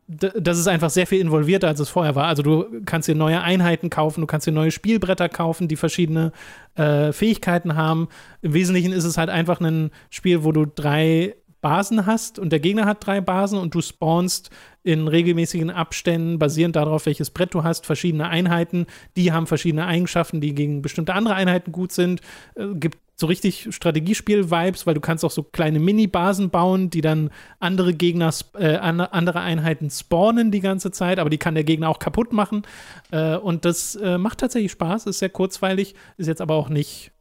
das 0.08 0.58
ist 0.58 0.68
einfach 0.68 0.90
sehr 0.90 1.06
viel 1.06 1.20
involvierter, 1.20 1.68
als 1.68 1.82
es 1.82 1.90
vorher 1.90 2.16
war. 2.16 2.28
Also 2.28 2.42
du 2.42 2.82
kannst 2.86 3.10
dir 3.10 3.16
neue 3.16 3.42
Einheiten 3.42 3.90
kaufen, 3.90 4.22
du 4.22 4.28
kannst 4.28 4.48
dir 4.48 4.54
neue 4.54 4.72
Spielbretter 4.72 5.28
kaufen, 5.28 5.68
die 5.68 5.76
verschiedene 5.76 6.32
äh, 6.76 7.12
Fähigkeiten 7.12 7.76
haben. 7.76 8.08
Im 8.42 8.54
Wesentlichen 8.54 8.94
ist 8.94 9.04
es 9.04 9.18
halt 9.18 9.30
einfach 9.30 9.60
ein 9.60 9.92
Spiel, 10.10 10.46
wo 10.46 10.54
du 10.54 10.66
drei 10.66 11.36
Basen 11.60 12.06
hast 12.06 12.40
und 12.40 12.52
der 12.52 12.60
Gegner 12.62 12.86
hat 12.86 13.06
drei 13.06 13.20
Basen 13.20 13.60
und 13.60 13.76
du 13.76 13.82
spawnst 13.82 14.50
in 14.84 15.10
regelmäßigen 15.10 15.70
Abständen, 15.70 16.40
basierend 16.40 16.78
darauf, 16.78 17.06
welches 17.06 17.30
Brett 17.30 17.54
du 17.54 17.64
hast, 17.64 17.86
verschiedene 17.86 18.30
Einheiten. 18.30 18.86
Die 19.18 19.34
haben 19.34 19.48
verschiedene 19.48 19.86
Eigenschaften, 19.86 20.40
die 20.40 20.56
gegen 20.56 20.82
bestimmte 20.82 21.14
andere 21.14 21.36
Einheiten 21.36 21.74
gut 21.74 21.92
sind. 21.92 22.22
Äh, 22.56 22.68
gibt 22.76 22.98
so 23.20 23.26
richtig 23.26 23.68
Strategiespiel-Vibes, 23.72 24.86
weil 24.86 24.94
du 24.94 25.02
kannst 25.02 25.26
auch 25.26 25.32
so 25.32 25.42
kleine 25.42 25.80
Mini-Basen 25.80 26.52
bauen, 26.52 26.92
die 26.92 27.02
dann 27.02 27.32
andere 27.60 27.96
Gegner, 27.96 28.32
äh, 28.54 28.76
an, 28.76 29.02
andere 29.02 29.42
Einheiten 29.42 29.90
spawnen 29.90 30.52
die 30.52 30.60
ganze 30.60 30.92
Zeit, 30.92 31.18
aber 31.18 31.32
die 31.32 31.40
kann 31.40 31.56
der 31.56 31.64
Gegner 31.64 31.90
auch 31.90 31.98
kaputt 31.98 32.32
machen. 32.32 32.62
Äh, 33.10 33.38
und 33.38 33.66
das 33.66 33.96
äh, 33.96 34.20
macht 34.20 34.40
tatsächlich 34.40 34.72
Spaß, 34.72 35.08
ist 35.08 35.18
sehr 35.20 35.30
kurzweilig, 35.30 35.96
ist 36.18 36.28
jetzt 36.28 36.42
aber 36.42 36.54
auch 36.54 36.70
nicht, 36.70 37.12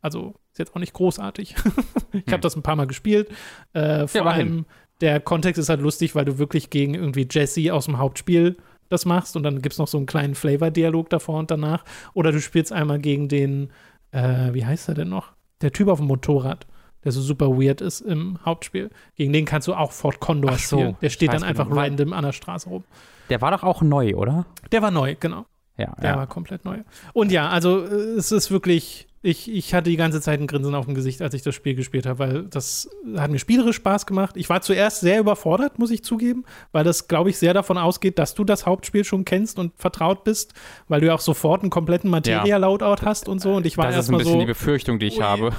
also 0.00 0.34
ist 0.50 0.58
jetzt 0.58 0.74
auch 0.74 0.80
nicht 0.80 0.92
großartig. 0.92 1.54
ich 2.12 2.32
habe 2.32 2.42
das 2.42 2.56
ein 2.56 2.62
paar 2.62 2.76
Mal 2.76 2.88
gespielt. 2.88 3.30
Äh, 3.74 4.08
vor 4.08 4.22
immerhin. 4.22 4.48
allem 4.48 4.66
der 5.00 5.20
Kontext 5.20 5.60
ist 5.60 5.68
halt 5.68 5.80
lustig, 5.80 6.16
weil 6.16 6.24
du 6.24 6.38
wirklich 6.38 6.70
gegen 6.70 6.94
irgendwie 6.94 7.28
Jesse 7.30 7.72
aus 7.72 7.84
dem 7.84 7.98
Hauptspiel 7.98 8.56
das 8.88 9.06
machst 9.06 9.36
und 9.36 9.44
dann 9.44 9.62
gibt 9.62 9.74
es 9.74 9.78
noch 9.78 9.88
so 9.88 9.98
einen 9.98 10.06
kleinen 10.06 10.34
Flavor-Dialog 10.34 11.10
davor 11.10 11.38
und 11.38 11.50
danach. 11.50 11.84
Oder 12.12 12.32
du 12.32 12.40
spielst 12.40 12.72
einmal 12.72 12.98
gegen 12.98 13.28
den, 13.28 13.70
äh, 14.10 14.52
wie 14.52 14.66
heißt 14.66 14.88
er 14.88 14.94
denn 14.94 15.08
noch? 15.08 15.32
Der 15.64 15.72
Typ 15.72 15.88
auf 15.88 15.98
dem 15.98 16.06
Motorrad, 16.08 16.66
der 17.04 17.12
so 17.12 17.22
super 17.22 17.48
weird 17.48 17.80
ist 17.80 18.02
im 18.02 18.38
Hauptspiel. 18.44 18.90
Gegen 19.16 19.32
den 19.32 19.46
kannst 19.46 19.66
du 19.66 19.74
auch 19.74 19.92
Fort 19.92 20.20
Condor 20.20 20.52
Ach 20.54 20.58
so, 20.58 20.76
spielen. 20.76 20.96
Der 21.00 21.08
steht 21.08 21.32
dann 21.32 21.42
einfach 21.42 21.68
genau. 21.68 21.80
random 21.80 22.12
an 22.12 22.24
der 22.24 22.32
Straße 22.32 22.68
rum. 22.68 22.84
Der 23.30 23.40
war 23.40 23.50
doch 23.50 23.62
auch 23.62 23.80
neu, 23.80 24.14
oder? 24.14 24.44
Der 24.72 24.82
war 24.82 24.90
neu, 24.90 25.16
genau. 25.18 25.46
Ja, 25.78 25.94
Der 26.02 26.10
ja. 26.10 26.16
war 26.16 26.26
komplett 26.26 26.64
neu. 26.64 26.80
Und 27.14 27.32
ja, 27.32 27.48
also 27.48 27.84
äh, 27.84 28.18
es 28.18 28.30
ist 28.30 28.50
wirklich, 28.50 29.08
ich, 29.26 29.50
ich 29.50 29.72
hatte 29.72 29.88
die 29.88 29.96
ganze 29.96 30.20
Zeit 30.20 30.38
ein 30.38 30.46
Grinsen 30.46 30.74
auf 30.74 30.84
dem 30.84 30.94
Gesicht, 30.94 31.22
als 31.22 31.32
ich 31.32 31.40
das 31.42 31.54
Spiel 31.54 31.74
gespielt 31.74 32.04
habe, 32.04 32.18
weil 32.18 32.42
das 32.44 32.88
hat 33.16 33.30
mir 33.30 33.38
spielerisch 33.38 33.76
Spaß 33.76 34.04
gemacht. 34.04 34.36
Ich 34.36 34.50
war 34.50 34.60
zuerst 34.60 35.00
sehr 35.00 35.18
überfordert, 35.18 35.78
muss 35.78 35.90
ich 35.90 36.04
zugeben, 36.04 36.44
weil 36.72 36.84
das, 36.84 37.08
glaube 37.08 37.30
ich, 37.30 37.38
sehr 37.38 37.54
davon 37.54 37.78
ausgeht, 37.78 38.18
dass 38.18 38.34
du 38.34 38.44
das 38.44 38.66
Hauptspiel 38.66 39.02
schon 39.02 39.24
kennst 39.24 39.58
und 39.58 39.72
vertraut 39.76 40.24
bist, 40.24 40.52
weil 40.88 41.00
du 41.00 41.06
ja 41.06 41.14
auch 41.14 41.20
sofort 41.20 41.62
einen 41.62 41.70
kompletten 41.70 42.10
Materia-Loadout 42.10 43.04
hast 43.06 43.26
und 43.28 43.40
so. 43.40 43.54
Und 43.54 43.64
ich 43.64 43.78
war 43.78 43.86
Das 43.86 43.96
ist 44.04 44.10
ein 44.10 44.18
bisschen 44.18 44.34
so. 44.34 44.40
die 44.40 44.46
Befürchtung, 44.46 44.98
die 44.98 45.06
ich 45.06 45.16
Ui. 45.16 45.22
habe. 45.24 45.50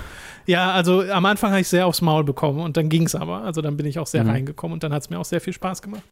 Ja, 0.45 0.72
also 0.74 1.01
am 1.01 1.26
Anfang 1.26 1.49
habe 1.49 1.61
ich 1.61 1.68
sehr 1.68 1.88
aufs 1.88 2.01
Maul 2.03 2.24
bekommen 2.24 2.59
und 2.59 2.78
dann 2.78 2.88
ging 2.88 3.03
es 3.07 3.16
aber. 3.16 3.41
Also 3.41 3.61
dann 3.63 3.78
bin 3.78 3.88
ich 3.88 3.97
auch 3.97 4.05
sehr 4.05 4.24
Mhm. 4.24 4.30
reingekommen 4.30 4.74
und 4.76 4.84
dann 4.84 4.93
hat 4.93 5.01
es 5.01 5.09
mir 5.09 5.18
auch 5.20 5.26
sehr 5.26 5.41
viel 5.41 5.53
Spaß 5.53 5.82
gemacht. 5.82 6.03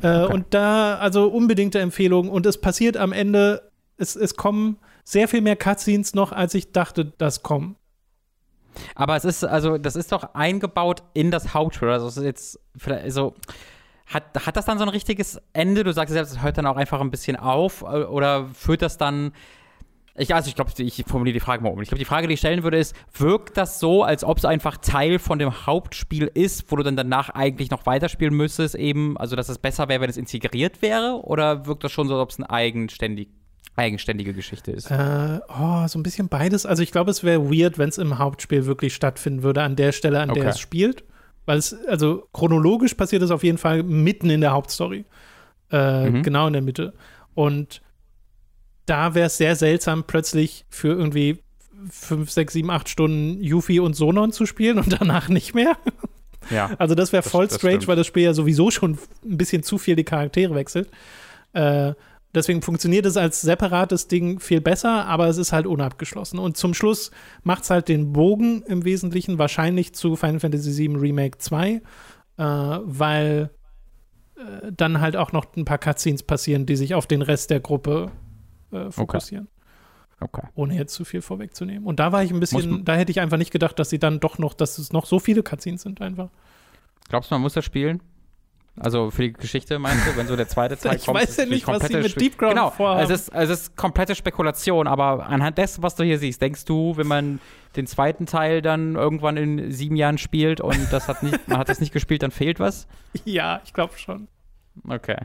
Äh, 0.00 0.24
Und 0.24 0.46
da, 0.54 0.94
also 0.96 1.26
unbedingte 1.28 1.78
Empfehlung. 1.80 2.30
Und 2.30 2.46
es 2.46 2.58
passiert 2.58 2.96
am 2.96 3.12
Ende, 3.12 3.70
es, 3.98 4.16
es 4.16 4.36
kommen 4.36 4.78
sehr 5.08 5.26
viel 5.26 5.40
mehr 5.40 5.56
Cutscenes 5.56 6.14
noch, 6.14 6.32
als 6.32 6.52
ich 6.52 6.72
dachte, 6.72 7.06
das 7.16 7.42
kommen. 7.42 7.76
Aber 8.94 9.16
es 9.16 9.24
ist, 9.24 9.42
also, 9.42 9.78
das 9.78 9.96
ist 9.96 10.12
doch 10.12 10.34
eingebaut 10.34 11.02
in 11.14 11.30
das 11.30 11.54
Hauptspiel. 11.54 11.88
Also, 11.88 12.08
es 12.08 12.18
ist 12.18 12.24
jetzt, 12.24 12.60
also, 12.86 13.34
hat, 14.06 14.46
hat 14.46 14.56
das 14.56 14.66
dann 14.66 14.76
so 14.76 14.84
ein 14.84 14.90
richtiges 14.90 15.40
Ende? 15.54 15.82
Du 15.82 15.92
sagst 15.94 16.12
selbst, 16.12 16.32
es 16.32 16.42
hört 16.42 16.58
dann 16.58 16.66
auch 16.66 16.76
einfach 16.76 17.00
ein 17.00 17.10
bisschen 17.10 17.36
auf. 17.36 17.80
äh, 17.82 18.04
Oder 18.04 18.48
führt 18.52 18.82
das 18.82 18.98
dann. 18.98 19.32
Ich, 20.14 20.34
also, 20.34 20.48
ich 20.48 20.56
glaube, 20.56 20.70
ich 20.76 21.04
formuliere 21.06 21.34
die 21.34 21.40
Frage 21.40 21.62
mal 21.62 21.70
um. 21.70 21.80
Ich 21.80 21.88
glaube, 21.88 22.00
die 22.00 22.04
Frage, 22.04 22.26
die 22.26 22.34
ich 22.34 22.40
stellen 22.40 22.62
würde, 22.62 22.76
ist: 22.76 22.94
Wirkt 23.14 23.56
das 23.56 23.80
so, 23.80 24.02
als 24.02 24.24
ob 24.24 24.36
es 24.36 24.44
einfach 24.44 24.76
Teil 24.76 25.18
von 25.18 25.38
dem 25.38 25.66
Hauptspiel 25.66 26.30
ist, 26.34 26.70
wo 26.70 26.76
du 26.76 26.82
dann 26.82 26.96
danach 26.96 27.30
eigentlich 27.30 27.70
noch 27.70 27.86
weiterspielen 27.86 28.34
müsstest, 28.34 28.74
eben, 28.74 29.16
also, 29.16 29.36
dass 29.36 29.48
es 29.48 29.58
besser 29.58 29.88
wäre, 29.88 30.02
wenn 30.02 30.10
es 30.10 30.18
integriert 30.18 30.82
wäre? 30.82 31.22
Oder 31.24 31.64
wirkt 31.64 31.82
das 31.82 31.92
schon 31.92 32.08
so, 32.08 32.14
als 32.14 32.22
ob 32.22 32.30
es 32.30 32.36
eine 32.38 32.50
eigenständig, 32.50 33.28
eigenständige 33.78 34.34
Geschichte 34.34 34.70
ist? 34.72 34.90
Äh, 34.90 35.40
oh, 35.48 35.86
so 35.86 35.98
ein 35.98 36.02
bisschen 36.02 36.28
beides. 36.28 36.66
Also 36.66 36.82
ich 36.82 36.92
glaube, 36.92 37.10
es 37.10 37.22
wäre 37.24 37.50
weird, 37.50 37.78
wenn 37.78 37.88
es 37.88 37.98
im 37.98 38.18
Hauptspiel 38.18 38.66
wirklich 38.66 38.94
stattfinden 38.94 39.42
würde, 39.42 39.62
an 39.62 39.76
der 39.76 39.92
Stelle, 39.92 40.20
an 40.20 40.28
der 40.28 40.38
Okay. 40.42 40.50
es 40.50 40.58
spielt. 40.58 41.04
Weil 41.46 41.58
es, 41.58 41.74
also 41.86 42.28
chronologisch 42.34 42.94
passiert 42.94 43.22
es 43.22 43.30
auf 43.30 43.42
jeden 43.42 43.56
Fall 43.58 43.82
mitten 43.82 44.28
in 44.28 44.40
der 44.42 44.52
Hauptstory. 44.52 45.04
Äh, 45.72 46.10
Mhm. 46.10 46.22
Genau 46.22 46.46
in 46.46 46.52
der 46.52 46.62
Mitte. 46.62 46.92
Und 47.34 47.80
da 48.86 49.14
wäre 49.14 49.26
es 49.26 49.36
sehr 49.38 49.54
seltsam, 49.56 50.04
plötzlich 50.04 50.64
für 50.68 50.88
irgendwie 50.88 51.38
fünf, 51.90 52.30
sechs, 52.30 52.52
sieben, 52.54 52.70
acht 52.70 52.88
Stunden 52.88 53.42
Yuffie 53.42 53.80
und 53.80 53.94
Sonon 53.94 54.32
zu 54.32 54.44
spielen 54.46 54.78
und 54.78 54.92
danach 55.00 55.28
nicht 55.28 55.54
mehr. 55.54 55.76
Ja. 56.50 56.70
Also 56.78 56.94
das 56.94 57.12
wäre 57.12 57.22
Das- 57.22 57.30
voll 57.32 57.46
das 57.46 57.56
strange, 57.56 57.76
stimmt. 57.76 57.88
weil 57.88 57.96
das 57.96 58.06
Spiel 58.06 58.22
ja 58.24 58.34
sowieso 58.34 58.70
schon 58.70 58.98
ein 59.24 59.36
bisschen 59.36 59.62
zu 59.62 59.78
viel 59.78 59.94
die 59.96 60.04
Charaktere 60.04 60.54
wechselt. 60.54 60.90
Äh, 61.52 61.92
deswegen 62.38 62.62
funktioniert 62.62 63.04
es 63.06 63.16
als 63.16 63.40
separates 63.40 64.08
Ding 64.08 64.40
viel 64.40 64.60
besser, 64.60 65.06
aber 65.06 65.26
es 65.28 65.36
ist 65.36 65.52
halt 65.52 65.66
unabgeschlossen. 65.66 66.38
Und 66.38 66.56
zum 66.56 66.74
Schluss 66.74 67.10
macht 67.42 67.64
es 67.64 67.70
halt 67.70 67.88
den 67.88 68.12
Bogen 68.12 68.62
im 68.62 68.84
Wesentlichen 68.84 69.38
wahrscheinlich 69.38 69.94
zu 69.94 70.16
Final 70.16 70.40
Fantasy 70.40 70.76
VII 70.76 70.96
Remake 70.96 71.38
2, 71.38 71.70
äh, 71.70 71.80
weil 72.38 73.50
äh, 74.36 74.72
dann 74.72 75.00
halt 75.00 75.16
auch 75.16 75.32
noch 75.32 75.54
ein 75.56 75.64
paar 75.64 75.78
Cutscenes 75.78 76.22
passieren, 76.22 76.64
die 76.64 76.76
sich 76.76 76.94
auf 76.94 77.06
den 77.06 77.22
Rest 77.22 77.50
der 77.50 77.60
Gruppe 77.60 78.10
äh, 78.70 78.90
fokussieren. 78.90 79.48
Okay. 80.20 80.46
Ohne 80.54 80.74
jetzt 80.74 80.94
zu 80.94 81.04
viel 81.04 81.22
vorwegzunehmen. 81.22 81.84
Und 81.84 82.00
da 82.00 82.10
war 82.10 82.24
ich 82.24 82.32
ein 82.32 82.40
bisschen, 82.40 82.84
da 82.84 82.96
hätte 82.96 83.12
ich 83.12 83.20
einfach 83.20 83.36
nicht 83.36 83.52
gedacht, 83.52 83.78
dass 83.78 83.90
sie 83.90 83.98
dann 83.98 84.18
doch 84.18 84.38
noch, 84.38 84.54
dass 84.54 84.78
es 84.78 84.92
noch 84.92 85.06
so 85.06 85.18
viele 85.18 85.42
Cutscenes 85.42 85.82
sind 85.82 86.00
einfach. 86.00 86.30
Glaubst 87.08 87.30
du, 87.30 87.34
man 87.36 87.42
muss 87.42 87.52
das 87.52 87.64
spielen? 87.64 88.02
Also 88.80 89.10
für 89.10 89.22
die 89.22 89.32
Geschichte 89.32 89.78
meinst 89.78 90.06
du, 90.06 90.16
wenn 90.16 90.26
so 90.26 90.36
der 90.36 90.48
zweite 90.48 90.76
Teil 90.80 90.96
Ich 90.96 91.06
kommt? 91.06 91.20
weiß 91.20 91.30
ist 91.30 91.38
ja 91.38 91.46
nicht, 91.46 91.66
was 91.66 91.86
sie 91.86 91.96
mit 91.96 92.20
Deep 92.20 92.38
Ground 92.38 92.54
Genau, 92.54 92.70
vorhaben. 92.70 93.00
es 93.02 93.10
ist, 93.10 93.28
es 93.34 93.50
ist 93.50 93.76
komplette 93.76 94.14
Spekulation, 94.14 94.86
aber 94.86 95.26
anhand 95.26 95.58
dessen, 95.58 95.82
was 95.82 95.94
du 95.94 96.04
hier 96.04 96.18
siehst, 96.18 96.40
denkst 96.42 96.64
du, 96.64 96.96
wenn 96.96 97.06
man 97.06 97.40
den 97.76 97.86
zweiten 97.86 98.26
Teil 98.26 98.62
dann 98.62 98.94
irgendwann 98.94 99.36
in 99.36 99.70
sieben 99.72 99.96
Jahren 99.96 100.18
spielt 100.18 100.60
und 100.60 100.78
das 100.92 101.08
hat 101.08 101.22
nicht, 101.22 101.48
man 101.48 101.58
hat 101.58 101.68
das 101.68 101.80
nicht 101.80 101.92
gespielt, 101.92 102.22
dann 102.22 102.30
fehlt 102.30 102.60
was? 102.60 102.86
Ja, 103.24 103.60
ich 103.64 103.72
glaube 103.72 103.96
schon. 103.98 104.28
Okay. 104.88 105.16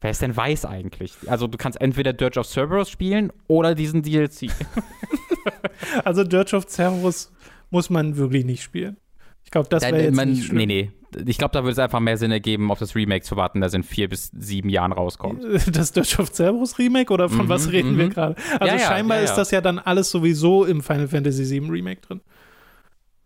Wer 0.00 0.10
ist 0.10 0.20
denn 0.22 0.36
weiß 0.36 0.64
eigentlich? 0.64 1.14
Also 1.26 1.46
du 1.46 1.56
kannst 1.58 1.80
entweder 1.80 2.12
Dirge 2.12 2.40
of 2.40 2.46
Cerberus 2.46 2.90
spielen 2.90 3.32
oder 3.48 3.74
diesen 3.74 4.02
DLC. 4.02 4.50
Also 6.04 6.24
Dirge 6.24 6.56
of 6.56 6.66
Cerberus 6.68 7.32
muss 7.70 7.90
man 7.90 8.16
wirklich 8.16 8.44
nicht 8.44 8.62
spielen. 8.62 8.96
Ich 9.44 9.50
glaube, 9.50 9.68
das 9.68 9.82
wäre 9.82 10.02
jetzt 10.02 10.14
man, 10.14 10.30
nicht 10.30 10.44
schlimm. 10.44 10.58
nee, 10.58 10.66
nee. 10.66 10.92
Ich 11.26 11.36
glaube, 11.36 11.52
da 11.52 11.62
würde 11.62 11.72
es 11.72 11.78
einfach 11.78 12.00
mehr 12.00 12.16
Sinn 12.16 12.30
ergeben, 12.30 12.70
auf 12.70 12.78
das 12.78 12.94
Remake 12.94 13.22
zu 13.22 13.36
warten, 13.36 13.60
das 13.60 13.74
in 13.74 13.82
vier 13.82 14.08
bis 14.08 14.30
sieben 14.34 14.70
Jahren 14.70 14.92
rauskommt. 14.92 15.44
Das 15.72 15.92
Dirge 15.92 16.16
of 16.22 16.32
Cerberus 16.32 16.78
Remake 16.78 17.12
oder 17.12 17.28
von 17.28 17.44
Mhm, 17.44 17.48
was 17.50 17.70
reden 17.70 17.98
wir 17.98 18.06
mhm. 18.06 18.10
gerade? 18.10 18.36
Also 18.58 18.72
Ja, 18.74 18.78
scheinbar 18.78 19.18
ja, 19.18 19.24
ja. 19.24 19.28
ist 19.28 19.36
das 19.36 19.50
ja 19.50 19.60
dann 19.60 19.78
alles 19.78 20.10
sowieso 20.10 20.64
im 20.64 20.80
Final 20.82 21.08
Fantasy 21.08 21.50
VII 21.50 21.68
Remake 21.70 22.00
drin. 22.00 22.20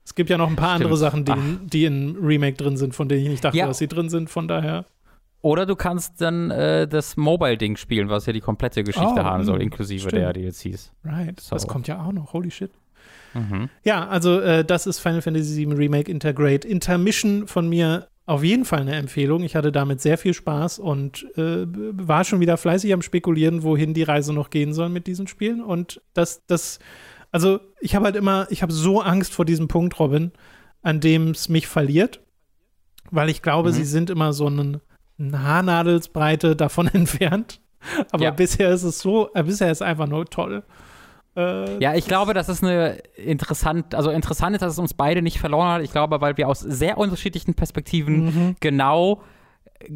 Es 0.04 0.16
gibt 0.16 0.30
ja 0.30 0.36
noch 0.38 0.48
ein 0.48 0.56
paar 0.56 0.70
Stimmt. 0.76 0.84
andere 0.86 0.96
Sachen, 0.96 1.24
die, 1.24 1.32
in, 1.32 1.60
die 1.66 1.84
in 1.84 2.16
Remake 2.20 2.56
drin 2.56 2.76
sind, 2.76 2.94
von 2.94 3.08
denen 3.08 3.22
ich 3.22 3.28
nicht 3.28 3.44
dachte, 3.44 3.58
dass 3.58 3.78
sie 3.78 3.88
drin 3.88 4.08
sind. 4.08 4.30
Von 4.30 4.48
daher. 4.48 4.84
Oder 5.42 5.64
du 5.66 5.76
kannst 5.76 6.20
dann 6.20 6.50
äh, 6.50 6.88
das 6.88 7.16
Mobile-Ding 7.16 7.76
spielen, 7.76 8.08
was 8.08 8.26
ja 8.26 8.32
die 8.32 8.40
komplette 8.40 8.82
Geschichte 8.82 9.14
Oh, 9.20 9.22
haben 9.24 9.44
soll, 9.44 9.58
mh, 9.58 9.62
inklusive 9.64 10.08
stimmt. 10.08 10.22
der 10.22 10.32
DLCs. 10.32 10.92
Right. 11.04 11.38
So. 11.38 11.54
Das 11.54 11.68
kommt 11.68 11.86
ja 11.86 12.04
auch 12.04 12.10
noch. 12.12 12.32
Holy 12.32 12.50
shit. 12.50 12.72
Mhm. 13.38 13.68
Ja, 13.84 14.06
also 14.08 14.40
äh, 14.40 14.64
das 14.64 14.86
ist 14.86 14.98
Final 15.00 15.22
Fantasy 15.22 15.56
VII 15.66 15.74
Remake 15.74 16.10
Integrate. 16.10 16.66
Intermission 16.66 17.46
von 17.46 17.68
mir 17.68 18.08
auf 18.24 18.42
jeden 18.42 18.64
Fall 18.64 18.80
eine 18.80 18.96
Empfehlung. 18.96 19.42
Ich 19.44 19.54
hatte 19.54 19.70
damit 19.70 20.00
sehr 20.00 20.18
viel 20.18 20.34
Spaß 20.34 20.78
und 20.80 21.24
äh, 21.36 21.64
war 21.66 22.24
schon 22.24 22.40
wieder 22.40 22.56
fleißig 22.56 22.92
am 22.92 23.02
Spekulieren, 23.02 23.62
wohin 23.62 23.94
die 23.94 24.02
Reise 24.02 24.32
noch 24.32 24.50
gehen 24.50 24.72
soll 24.74 24.88
mit 24.88 25.06
diesen 25.06 25.26
Spielen. 25.28 25.62
Und 25.62 26.00
das, 26.14 26.42
das, 26.46 26.78
also 27.30 27.60
ich 27.80 27.94
habe 27.94 28.06
halt 28.06 28.16
immer, 28.16 28.46
ich 28.50 28.62
habe 28.62 28.72
so 28.72 29.00
Angst 29.00 29.32
vor 29.32 29.44
diesem 29.44 29.68
Punkt, 29.68 29.98
Robin, 30.00 30.32
an 30.82 30.98
dem 31.00 31.30
es 31.30 31.48
mich 31.48 31.68
verliert, 31.68 32.20
weil 33.12 33.28
ich 33.28 33.42
glaube, 33.42 33.68
Mhm. 33.68 33.74
sie 33.74 33.84
sind 33.84 34.10
immer 34.10 34.32
so 34.32 34.46
eine 34.48 34.80
Haarnadelsbreite 35.32 36.56
davon 36.56 36.88
entfernt. 36.92 37.60
Aber 38.10 38.24
Ja. 38.24 38.30
bisher 38.30 38.70
ist 38.70 38.82
es 38.82 38.98
so, 38.98 39.30
äh, 39.34 39.42
bisher 39.44 39.70
ist 39.70 39.78
es 39.78 39.82
einfach 39.82 40.08
nur 40.08 40.24
toll. 40.26 40.62
Äh, 41.36 41.78
Ja, 41.82 41.94
ich 41.94 42.06
glaube, 42.06 42.34
das 42.34 42.48
ist 42.48 42.62
eine 42.64 42.96
interessant, 43.16 43.94
also 43.94 44.10
interessant 44.10 44.56
ist, 44.56 44.62
dass 44.62 44.72
es 44.72 44.78
uns 44.78 44.94
beide 44.94 45.22
nicht 45.22 45.38
verloren 45.38 45.68
hat. 45.68 45.82
Ich 45.82 45.92
glaube, 45.92 46.20
weil 46.20 46.36
wir 46.36 46.48
aus 46.48 46.60
sehr 46.60 46.98
unterschiedlichen 46.98 47.54
Perspektiven 47.54 48.24
Mhm. 48.26 48.56
genau, 48.60 49.20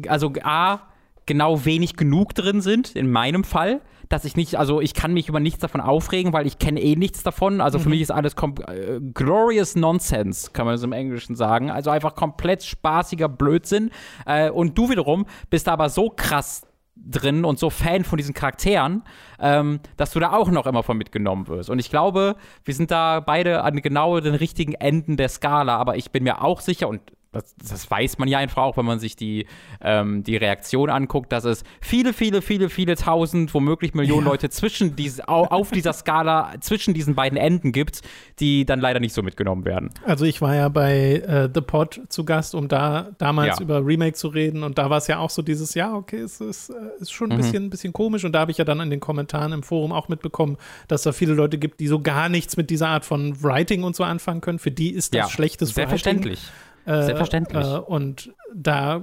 also 0.07 0.31
A, 0.43 0.79
genau 1.25 1.65
wenig 1.65 1.95
genug 1.95 2.33
drin 2.35 2.61
sind, 2.61 2.95
in 2.95 3.09
meinem 3.11 3.43
Fall, 3.43 3.81
dass 4.09 4.25
ich 4.25 4.35
nicht, 4.35 4.55
also 4.59 4.81
ich 4.81 4.93
kann 4.93 5.13
mich 5.13 5.29
über 5.29 5.39
nichts 5.39 5.59
davon 5.61 5.79
aufregen, 5.79 6.33
weil 6.33 6.45
ich 6.45 6.59
kenne 6.59 6.81
eh 6.81 6.97
nichts 6.97 7.23
davon. 7.23 7.61
Also 7.61 7.79
für 7.79 7.85
Mhm. 7.85 7.91
mich 7.91 8.01
ist 8.01 8.11
alles 8.11 8.33
äh, 8.67 8.99
glorious 9.13 9.75
Nonsense, 9.77 10.51
kann 10.51 10.65
man 10.65 10.75
es 10.75 10.83
im 10.83 10.91
Englischen 10.91 11.35
sagen. 11.37 11.71
Also 11.71 11.91
einfach 11.91 12.13
komplett 12.15 12.61
spaßiger 12.63 13.29
Blödsinn. 13.29 13.89
Äh, 14.25 14.49
und 14.49 14.77
du 14.77 14.89
wiederum 14.89 15.25
bist 15.49 15.69
aber 15.69 15.87
so 15.89 16.09
krass 16.09 16.67
drin 17.03 17.45
und 17.45 17.59
so 17.59 17.69
Fan 17.69 18.03
von 18.03 18.17
diesen 18.17 18.33
Charakteren, 18.33 19.03
ähm, 19.39 19.79
dass 19.97 20.11
du 20.11 20.19
da 20.19 20.33
auch 20.33 20.49
noch 20.49 20.67
immer 20.67 20.83
von 20.83 20.97
mitgenommen 20.97 21.47
wirst. 21.47 21.69
Und 21.69 21.79
ich 21.79 21.89
glaube, 21.89 22.35
wir 22.63 22.73
sind 22.73 22.91
da 22.91 23.19
beide 23.19 23.63
an 23.63 23.81
genau 23.81 24.19
den 24.19 24.35
richtigen 24.35 24.73
Enden 24.73 25.17
der 25.17 25.29
Skala, 25.29 25.77
aber 25.77 25.97
ich 25.97 26.11
bin 26.11 26.23
mir 26.23 26.43
auch 26.43 26.61
sicher 26.61 26.87
und 26.87 27.01
das, 27.31 27.55
das 27.55 27.89
weiß 27.89 28.17
man 28.17 28.27
ja 28.27 28.39
einfach 28.39 28.61
auch, 28.63 28.75
wenn 28.75 28.85
man 28.85 28.99
sich 28.99 29.15
die, 29.15 29.45
ähm, 29.81 30.21
die 30.23 30.35
Reaktion 30.35 30.89
anguckt, 30.89 31.31
dass 31.31 31.45
es 31.45 31.63
viele, 31.79 32.11
viele, 32.11 32.41
viele, 32.41 32.69
viele 32.69 32.95
tausend, 32.95 33.53
womöglich 33.53 33.93
Millionen 33.93 34.25
Ja. 34.25 34.31
Leute 34.33 34.49
zwischen 34.49 34.97
dies, 34.97 35.21
au, 35.27 35.45
auf 35.45 35.71
dieser 35.71 35.93
Skala, 35.93 36.55
zwischen 36.59 36.93
diesen 36.93 37.15
beiden 37.15 37.37
Enden 37.37 37.71
gibt, 37.71 38.01
die 38.39 38.65
dann 38.65 38.81
leider 38.81 38.99
nicht 38.99 39.13
so 39.13 39.23
mitgenommen 39.23 39.63
werden. 39.63 39.91
Also 40.05 40.25
ich 40.25 40.41
war 40.41 40.55
ja 40.55 40.67
bei 40.67 41.15
äh, 41.25 41.49
The 41.53 41.61
Pod 41.61 42.01
zu 42.09 42.25
Gast, 42.25 42.53
um 42.53 42.67
da 42.67 43.11
damals 43.17 43.59
Ja. 43.59 43.63
über 43.63 43.85
Remake 43.85 44.13
zu 44.17 44.27
reden 44.27 44.63
und 44.63 44.77
da 44.77 44.89
war 44.89 44.97
es 44.97 45.07
ja 45.07 45.19
auch 45.19 45.29
so 45.29 45.41
dieses, 45.41 45.73
ja, 45.73 45.93
okay, 45.95 46.19
es 46.19 46.41
ist, 46.41 46.69
äh, 46.69 46.73
ist 46.99 47.13
schon 47.13 47.31
ein 47.31 47.37
Mhm. 47.37 47.41
bisschen, 47.41 47.63
ein 47.65 47.69
bisschen 47.69 47.93
komisch 47.93 48.25
und 48.25 48.33
da 48.33 48.39
habe 48.41 48.51
ich 48.51 48.57
ja 48.57 48.65
dann 48.65 48.81
in 48.81 48.89
den 48.89 48.99
Kommentaren 48.99 49.53
im 49.53 49.63
Forum 49.63 49.93
auch 49.93 50.09
mitbekommen, 50.09 50.57
dass 50.89 51.03
da 51.03 51.13
viele 51.13 51.33
Leute 51.33 51.57
gibt, 51.57 51.79
die 51.79 51.87
so 51.87 52.01
gar 52.01 52.27
nichts 52.27 52.57
mit 52.57 52.69
dieser 52.69 52.89
Art 52.89 53.05
von 53.05 53.41
Writing 53.41 53.83
und 53.83 53.95
so 53.95 54.03
anfangen 54.03 54.41
können. 54.41 54.59
Für 54.59 54.71
die 54.71 54.89
ist 54.91 55.13
das 55.13 55.17
Ja, 55.19 55.29
schlechtes 55.29 55.73
Selbstverständlich. 55.73 56.39
Writing. 56.41 56.55
Äh, 56.67 56.70
Selbstverständlich. 56.85 57.65
Äh, 57.65 57.77
und 57.79 58.33
da 58.55 59.01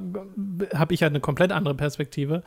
habe 0.74 0.94
ich 0.94 1.02
halt 1.02 1.12
eine 1.12 1.20
komplett 1.20 1.52
andere 1.52 1.74
Perspektive. 1.74 2.42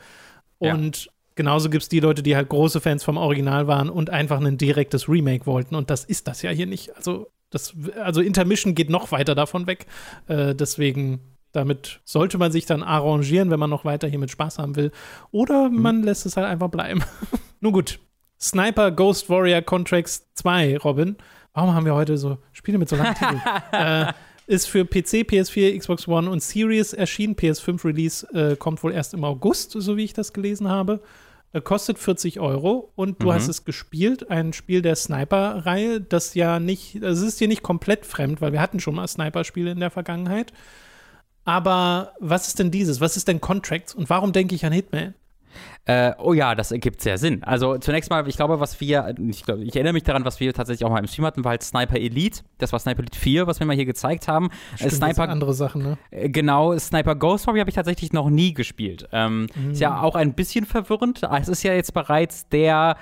Ja. 0.60 0.74
Und 0.74 1.10
genauso 1.34 1.70
gibt 1.70 1.82
es 1.82 1.88
die 1.88 2.00
Leute, 2.00 2.22
die 2.22 2.36
halt 2.36 2.48
große 2.48 2.80
Fans 2.80 3.02
vom 3.04 3.16
Original 3.16 3.66
waren 3.66 3.88
und 3.90 4.10
einfach 4.10 4.40
ein 4.40 4.58
direktes 4.58 5.08
Remake 5.08 5.46
wollten. 5.46 5.74
Und 5.74 5.90
das 5.90 6.04
ist 6.04 6.28
das 6.28 6.42
ja 6.42 6.50
hier 6.50 6.66
nicht. 6.66 6.94
Also, 6.96 7.28
das, 7.50 7.74
also 8.02 8.20
Intermission 8.20 8.74
geht 8.74 8.90
noch 8.90 9.12
weiter 9.12 9.34
davon 9.34 9.66
weg. 9.66 9.86
Äh, 10.26 10.54
deswegen, 10.54 11.20
damit 11.52 12.00
sollte 12.04 12.38
man 12.38 12.50
sich 12.52 12.64
dann 12.66 12.82
arrangieren, 12.82 13.50
wenn 13.50 13.60
man 13.60 13.68
noch 13.70 13.84
weiter 13.84 14.08
hier 14.08 14.18
mit 14.18 14.30
Spaß 14.30 14.58
haben 14.58 14.76
will. 14.76 14.90
Oder 15.30 15.68
Mhm. 15.68 15.82
man 15.82 16.02
lässt 16.02 16.24
es 16.26 16.36
halt 16.36 16.46
einfach 16.46 16.68
bleiben. 16.68 17.02
Nun 17.60 17.72
gut. 17.72 17.98
Sniper 18.40 18.90
Ghost 18.90 19.28
Warrior 19.30 19.62
Contracts 19.62 20.26
2, 20.34 20.78
Robin. 20.78 21.16
Warum 21.52 21.74
haben 21.74 21.84
wir 21.84 21.94
heute 21.94 22.16
so 22.16 22.38
Spiele 22.52 22.78
mit 22.78 22.88
so 22.88 22.96
langen 22.96 23.14
Titeln? 23.14 23.40
äh, 23.72 24.12
ist 24.46 24.66
für 24.66 24.84
PC, 24.84 25.22
PS4, 25.28 25.78
Xbox 25.78 26.08
One 26.08 26.28
und 26.30 26.42
Series 26.42 26.92
erschienen. 26.92 27.36
PS5 27.36 27.84
Release 27.84 28.26
äh, 28.34 28.56
kommt 28.56 28.82
wohl 28.82 28.92
erst 28.92 29.14
im 29.14 29.24
August, 29.24 29.72
so 29.72 29.96
wie 29.96 30.04
ich 30.04 30.12
das 30.12 30.32
gelesen 30.32 30.68
habe. 30.68 31.00
Äh, 31.52 31.60
kostet 31.60 31.98
40 31.98 32.40
Euro 32.40 32.90
und 32.96 33.22
du 33.22 33.26
Mhm. 33.28 33.32
hast 33.34 33.48
es 33.48 33.64
gespielt, 33.64 34.30
ein 34.30 34.52
Spiel 34.52 34.82
der 34.82 34.96
Sniper-Reihe, 34.96 36.00
das 36.00 36.34
ja 36.34 36.58
nicht, 36.60 37.02
das 37.02 37.20
ist 37.20 37.40
dir 37.40 37.48
nicht 37.48 37.62
komplett 37.62 38.06
fremd, 38.06 38.40
weil 38.40 38.52
wir 38.52 38.60
hatten 38.60 38.80
schon 38.80 38.94
mal 38.94 39.06
Sniper-Spiele 39.06 39.70
in 39.70 39.80
der 39.80 39.90
Vergangenheit. 39.90 40.52
Aber 41.44 42.12
was 42.20 42.48
ist 42.48 42.58
denn 42.58 42.70
dieses? 42.70 43.00
Was 43.00 43.16
ist 43.16 43.28
denn 43.28 43.40
Contracts 43.40 43.94
und 43.94 44.08
warum 44.10 44.32
denke 44.32 44.54
ich 44.54 44.64
an 44.64 44.72
Hitman? 44.72 45.14
Äh, 45.84 46.12
oh 46.18 46.32
ja, 46.32 46.54
das 46.54 46.70
ergibt 46.70 47.00
sehr 47.00 47.18
Sinn. 47.18 47.42
Also 47.42 47.76
zunächst 47.76 48.08
mal, 48.08 48.26
ich 48.28 48.36
glaube, 48.36 48.60
was 48.60 48.80
wir, 48.80 49.14
ich, 49.18 49.44
glaub, 49.44 49.58
ich 49.58 49.74
erinnere 49.74 49.94
mich 49.94 50.04
daran, 50.04 50.24
was 50.24 50.38
wir 50.38 50.54
tatsächlich 50.54 50.84
auch 50.84 50.90
mal 50.90 51.00
im 51.00 51.08
Stream 51.08 51.24
hatten, 51.24 51.42
war 51.44 51.50
halt 51.50 51.62
Sniper 51.64 51.96
Elite. 51.96 52.42
Das 52.58 52.72
war 52.72 52.78
Sniper 52.78 53.00
Elite 53.00 53.18
4, 53.18 53.46
was 53.48 53.58
wir 53.58 53.66
mal 53.66 53.74
hier 53.74 53.84
gezeigt 53.84 54.28
haben. 54.28 54.46
Äh, 54.74 54.76
Stimmt, 54.76 54.92
Sniper, 54.92 55.28
andere 55.28 55.54
Sachen, 55.54 55.82
ne? 55.82 55.98
äh, 56.12 56.28
genau, 56.28 56.78
Sniper 56.78 57.16
Ghost 57.16 57.46
Warrior 57.48 57.62
habe 57.62 57.70
ich 57.70 57.74
tatsächlich 57.74 58.12
noch 58.12 58.30
nie 58.30 58.54
gespielt. 58.54 59.08
Ähm, 59.12 59.48
Ist 59.72 59.80
ja 59.80 60.00
auch 60.00 60.14
ein 60.14 60.34
bisschen 60.34 60.66
verwirrend. 60.66 61.22
Es 61.40 61.48
ist 61.48 61.64
ja 61.64 61.74
jetzt 61.74 61.94
bereits 61.94 62.48
der 62.48 62.96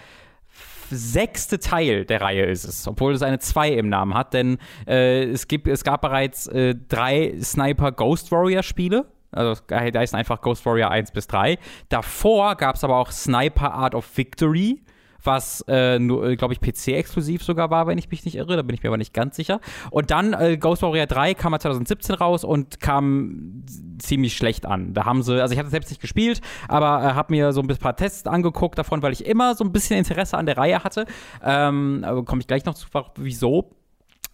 sechste 0.90 1.58
Teil 1.60 2.04
der 2.04 2.20
Reihe 2.20 2.44
ist 2.46 2.64
es, 2.64 2.88
obwohl 2.88 3.12
es 3.12 3.22
eine 3.22 3.38
2 3.38 3.70
im 3.72 3.88
Namen 3.88 4.14
hat, 4.14 4.34
denn 4.34 4.58
äh, 4.86 5.24
es, 5.24 5.46
gibt, 5.48 5.68
es 5.68 5.84
gab 5.84 6.00
bereits 6.00 6.46
äh, 6.48 6.74
drei 6.88 7.34
Sniper 7.40 7.92
Ghost 7.92 8.32
Warrior 8.32 8.62
Spiele. 8.62 9.06
Also 9.32 9.60
da 9.66 9.80
heißt 9.80 10.14
einfach 10.14 10.40
Ghost 10.40 10.64
Warrior 10.66 10.90
1 10.90 11.12
bis 11.12 11.26
3. 11.28 11.58
Davor 11.88 12.56
gab 12.56 12.76
es 12.76 12.84
aber 12.84 12.96
auch 12.96 13.10
Sniper 13.10 13.72
Art 13.72 13.94
of 13.94 14.16
Victory, 14.16 14.82
was, 15.22 15.62
äh, 15.68 15.98
nur, 15.98 16.34
glaube 16.36 16.54
ich, 16.54 16.60
PC-exklusiv 16.60 17.42
sogar 17.42 17.70
war, 17.70 17.86
wenn 17.86 17.98
ich 17.98 18.10
mich 18.10 18.24
nicht 18.24 18.36
irre. 18.36 18.56
Da 18.56 18.62
bin 18.62 18.74
ich 18.74 18.82
mir 18.82 18.88
aber 18.88 18.96
nicht 18.96 19.12
ganz 19.12 19.36
sicher. 19.36 19.60
Und 19.90 20.10
dann 20.10 20.32
äh, 20.32 20.56
Ghost 20.56 20.82
Warrior 20.82 21.06
3 21.06 21.34
kam 21.34 21.52
ja 21.52 21.58
2017 21.58 22.14
raus 22.14 22.42
und 22.42 22.80
kam 22.80 23.64
ziemlich 23.98 24.34
schlecht 24.34 24.66
an. 24.66 24.94
Da 24.94 25.04
haben 25.04 25.22
sie, 25.22 25.40
also 25.40 25.52
ich 25.52 25.58
hatte 25.58 25.70
selbst 25.70 25.90
nicht 25.90 26.00
gespielt, 26.00 26.40
aber 26.68 27.04
äh, 27.04 27.14
habe 27.14 27.34
mir 27.34 27.52
so 27.52 27.60
ein 27.60 27.68
paar 27.68 27.96
Tests 27.96 28.26
angeguckt 28.26 28.78
davon, 28.78 29.02
weil 29.02 29.12
ich 29.12 29.26
immer 29.26 29.54
so 29.54 29.64
ein 29.64 29.72
bisschen 29.72 29.98
Interesse 29.98 30.38
an 30.38 30.46
der 30.46 30.56
Reihe 30.56 30.82
hatte. 30.82 31.04
Ähm, 31.44 32.04
komme 32.24 32.40
ich 32.40 32.46
gleich 32.46 32.64
noch 32.64 32.74
zu, 32.74 32.86
wieso. 33.16 33.70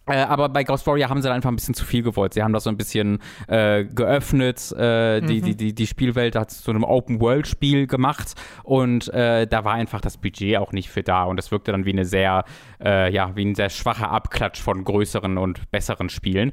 Äh, 0.07 0.19
aber 0.19 0.49
bei 0.49 0.63
Ghost 0.63 0.87
Warrior 0.87 1.09
haben 1.09 1.21
sie 1.21 1.27
dann 1.27 1.35
einfach 1.35 1.49
ein 1.49 1.55
bisschen 1.55 1.73
zu 1.73 1.85
viel 1.85 2.01
gewollt. 2.03 2.33
Sie 2.33 2.41
haben 2.41 2.53
das 2.53 2.63
so 2.63 2.69
ein 2.69 2.77
bisschen 2.77 3.19
äh, 3.47 3.83
geöffnet, 3.83 4.71
äh, 4.71 5.21
die, 5.21 5.41
die, 5.41 5.55
die, 5.55 5.73
die 5.73 5.87
Spielwelt 5.87 6.35
hat 6.35 6.51
zu 6.51 6.71
einem 6.71 6.83
Open-World-Spiel 6.83 7.87
gemacht 7.87 8.33
und 8.63 9.13
äh, 9.13 9.47
da 9.47 9.65
war 9.65 9.73
einfach 9.73 10.01
das 10.01 10.17
Budget 10.17 10.57
auch 10.57 10.71
nicht 10.71 10.89
für 10.89 11.03
da 11.03 11.23
und 11.23 11.37
das 11.37 11.51
wirkte 11.51 11.71
dann 11.71 11.85
wie 11.85 11.91
eine 11.91 12.05
sehr, 12.05 12.45
äh, 12.83 13.11
ja, 13.11 13.35
wie 13.35 13.45
ein 13.45 13.55
sehr 13.55 13.69
schwacher 13.69 14.11
Abklatsch 14.11 14.61
von 14.61 14.83
größeren 14.83 15.37
und 15.37 15.69
besseren 15.71 16.09
Spielen. 16.09 16.51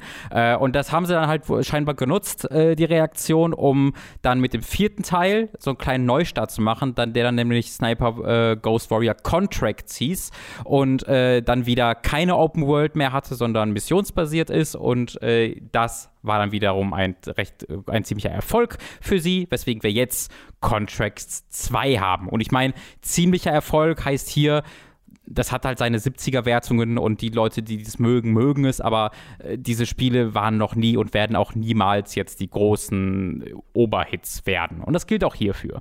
Und 0.59 0.75
das 0.75 0.93
haben 0.93 1.07
sie 1.07 1.13
dann 1.13 1.29
halt 1.29 1.45
scheinbar 1.65 1.95
genutzt, 1.95 2.49
die 2.51 2.85
Reaktion, 2.85 3.53
um 3.53 3.95
dann 4.23 4.41
mit 4.41 4.55
dem 4.55 4.63
vierten 4.63 5.03
Teil 5.03 5.51
so 5.59 5.71
einen 5.71 5.79
kleinen 5.79 6.07
Neustart 6.07 6.51
zu 6.51 6.63
machen, 6.63 6.95
dann, 6.95 7.13
der 7.13 7.25
dann 7.25 7.35
nämlich 7.35 7.73
Sniper 7.73 8.57
Ghost 8.57 8.91
Warrior 8.91 9.15
Contracts 9.15 9.97
hieß 9.97 10.31
und 10.65 11.07
dann 11.07 11.67
wieder 11.67 11.95
keine 11.95 12.37
Open 12.37 12.67
World 12.67 12.97
mehr 12.97 13.13
hatte, 13.13 13.35
sondern 13.45 13.73
missionsbasiert 13.73 14.49
ist 14.49 14.75
und 14.75 15.21
äh, 15.23 15.61
das 15.71 16.11
war 16.23 16.39
dann 16.39 16.53
wiederum 16.53 16.95
ein 16.95 17.15
recht 17.27 17.69
äh, 17.69 17.77
ein 17.87 18.05
ziemlicher 18.05 18.31
Erfolg 18.31 18.79
für 19.03 19.21
sie, 19.21 19.47
weswegen 19.51 19.83
wir 19.83 19.93
jetzt 19.93 20.33
Contracts 20.61 21.47
2 21.51 21.99
haben. 21.99 22.31
Und 22.31 22.41
ich 22.41 22.51
meine, 22.51 22.73
ziemlicher 23.03 23.51
Erfolg 23.51 24.03
heißt 24.03 24.31
hier 24.31 24.63
das 25.27 25.53
hat 25.53 25.65
halt 25.65 25.79
seine 25.79 25.97
70er-Wertungen 25.99 26.99
und 26.99 27.23
die 27.23 27.31
Leute, 27.31 27.63
die 27.63 27.83
das 27.83 27.99
mögen, 27.99 28.35
mögen 28.35 28.67
es, 28.67 28.83
aber 28.83 29.11
äh, 29.39 29.57
diese 29.57 29.87
Spiele 29.87 30.35
waren 30.35 30.59
noch 30.59 30.75
nie 30.75 30.99
und 30.99 31.15
werden 31.15 31.35
auch 31.35 31.55
niemals 31.55 32.15
jetzt 32.15 32.41
die 32.41 32.51
großen 32.51 33.43
Oberhits 33.73 34.45
werden. 34.45 34.83
Und 34.83 34.93
das 34.93 35.07
gilt 35.07 35.25
auch 35.25 35.35
hierfür. 35.35 35.81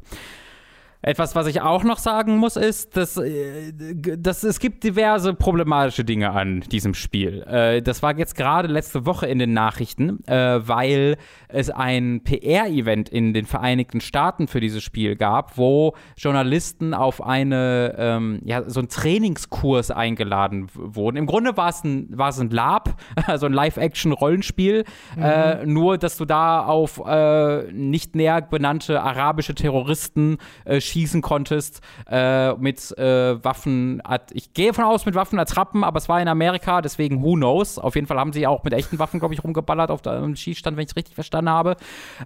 Etwas, 1.05 1.35
was 1.35 1.47
ich 1.47 1.59
auch 1.59 1.83
noch 1.83 1.97
sagen 1.97 2.37
muss, 2.37 2.55
ist, 2.55 2.95
dass, 2.95 3.17
äh, 3.17 3.73
dass 4.17 4.43
es 4.43 4.59
gibt 4.59 4.85
diverse 4.85 5.33
problematische 5.33 6.05
Dinge 6.05 6.31
an 6.31 6.61
diesem 6.61 6.93
Spiel. 6.93 7.43
Äh, 7.43 7.81
das 7.81 8.01
war 8.01 8.17
jetzt 8.17 8.35
gerade 8.35 8.69
letzte 8.69 9.05
Woche 9.05 9.27
in 9.27 9.37
den 9.37 9.51
Nachrichten, 9.51 10.25
äh, 10.27 10.65
weil 10.65 11.17
es 11.49 11.69
ein 11.69 12.21
PR-Event 12.23 13.09
in 13.09 13.33
den 13.33 13.45
Vereinigten 13.45 13.99
Staaten 13.99 14.47
für 14.47 14.61
dieses 14.61 14.81
Spiel 14.81 15.17
gab, 15.17 15.57
wo 15.57 15.93
Journalisten 16.15 16.93
auf 16.93 17.21
eine, 17.21 17.95
ähm, 17.97 18.39
ja, 18.45 18.69
so 18.69 18.79
einen 18.79 18.87
Trainingskurs 18.87 19.91
eingeladen 19.91 20.69
wurden. 20.73 21.17
Im 21.17 21.25
Grunde 21.25 21.57
war 21.57 21.67
es 21.67 21.83
ein, 21.83 22.17
war 22.17 22.29
es 22.29 22.39
ein 22.39 22.49
Lab, 22.49 22.95
also 23.27 23.45
ein 23.47 23.53
Live-Action-Rollenspiel, 23.53 24.85
mhm. 25.17 25.21
äh, 25.21 25.65
nur 25.65 25.97
dass 25.97 26.15
du 26.15 26.23
da 26.23 26.65
auf 26.65 27.01
äh, 27.05 27.69
nicht 27.73 28.15
näher 28.15 28.41
benannte 28.41 29.01
arabische 29.01 29.53
Terroristen 29.53 30.37
äh, 30.63 30.79
schießen 30.93 31.21
konntest 31.21 31.81
äh, 32.09 32.53
mit 32.53 32.95
äh, 32.97 33.43
Waffen. 33.43 34.01
Ich 34.31 34.53
gehe 34.53 34.73
von 34.73 34.83
aus 34.83 35.05
mit 35.05 35.15
Waffen 35.15 35.39
Attrappen, 35.39 35.83
aber 35.83 35.97
es 35.97 36.07
war 36.07 36.21
in 36.21 36.27
Amerika, 36.27 36.81
deswegen 36.81 37.23
who 37.23 37.33
knows. 37.33 37.79
Auf 37.79 37.95
jeden 37.95 38.05
Fall 38.05 38.19
haben 38.19 38.31
sie 38.31 38.45
auch 38.45 38.63
mit 38.63 38.73
echten 38.73 38.99
Waffen, 38.99 39.19
glaube 39.19 39.33
ich, 39.33 39.43
rumgeballert 39.43 39.89
auf 39.89 40.01
dem 40.01 40.35
Schießstand, 40.35 40.77
wenn 40.77 40.83
ich 40.83 40.91
es 40.91 40.95
richtig 40.95 41.15
verstanden 41.15 41.49
habe. 41.49 41.75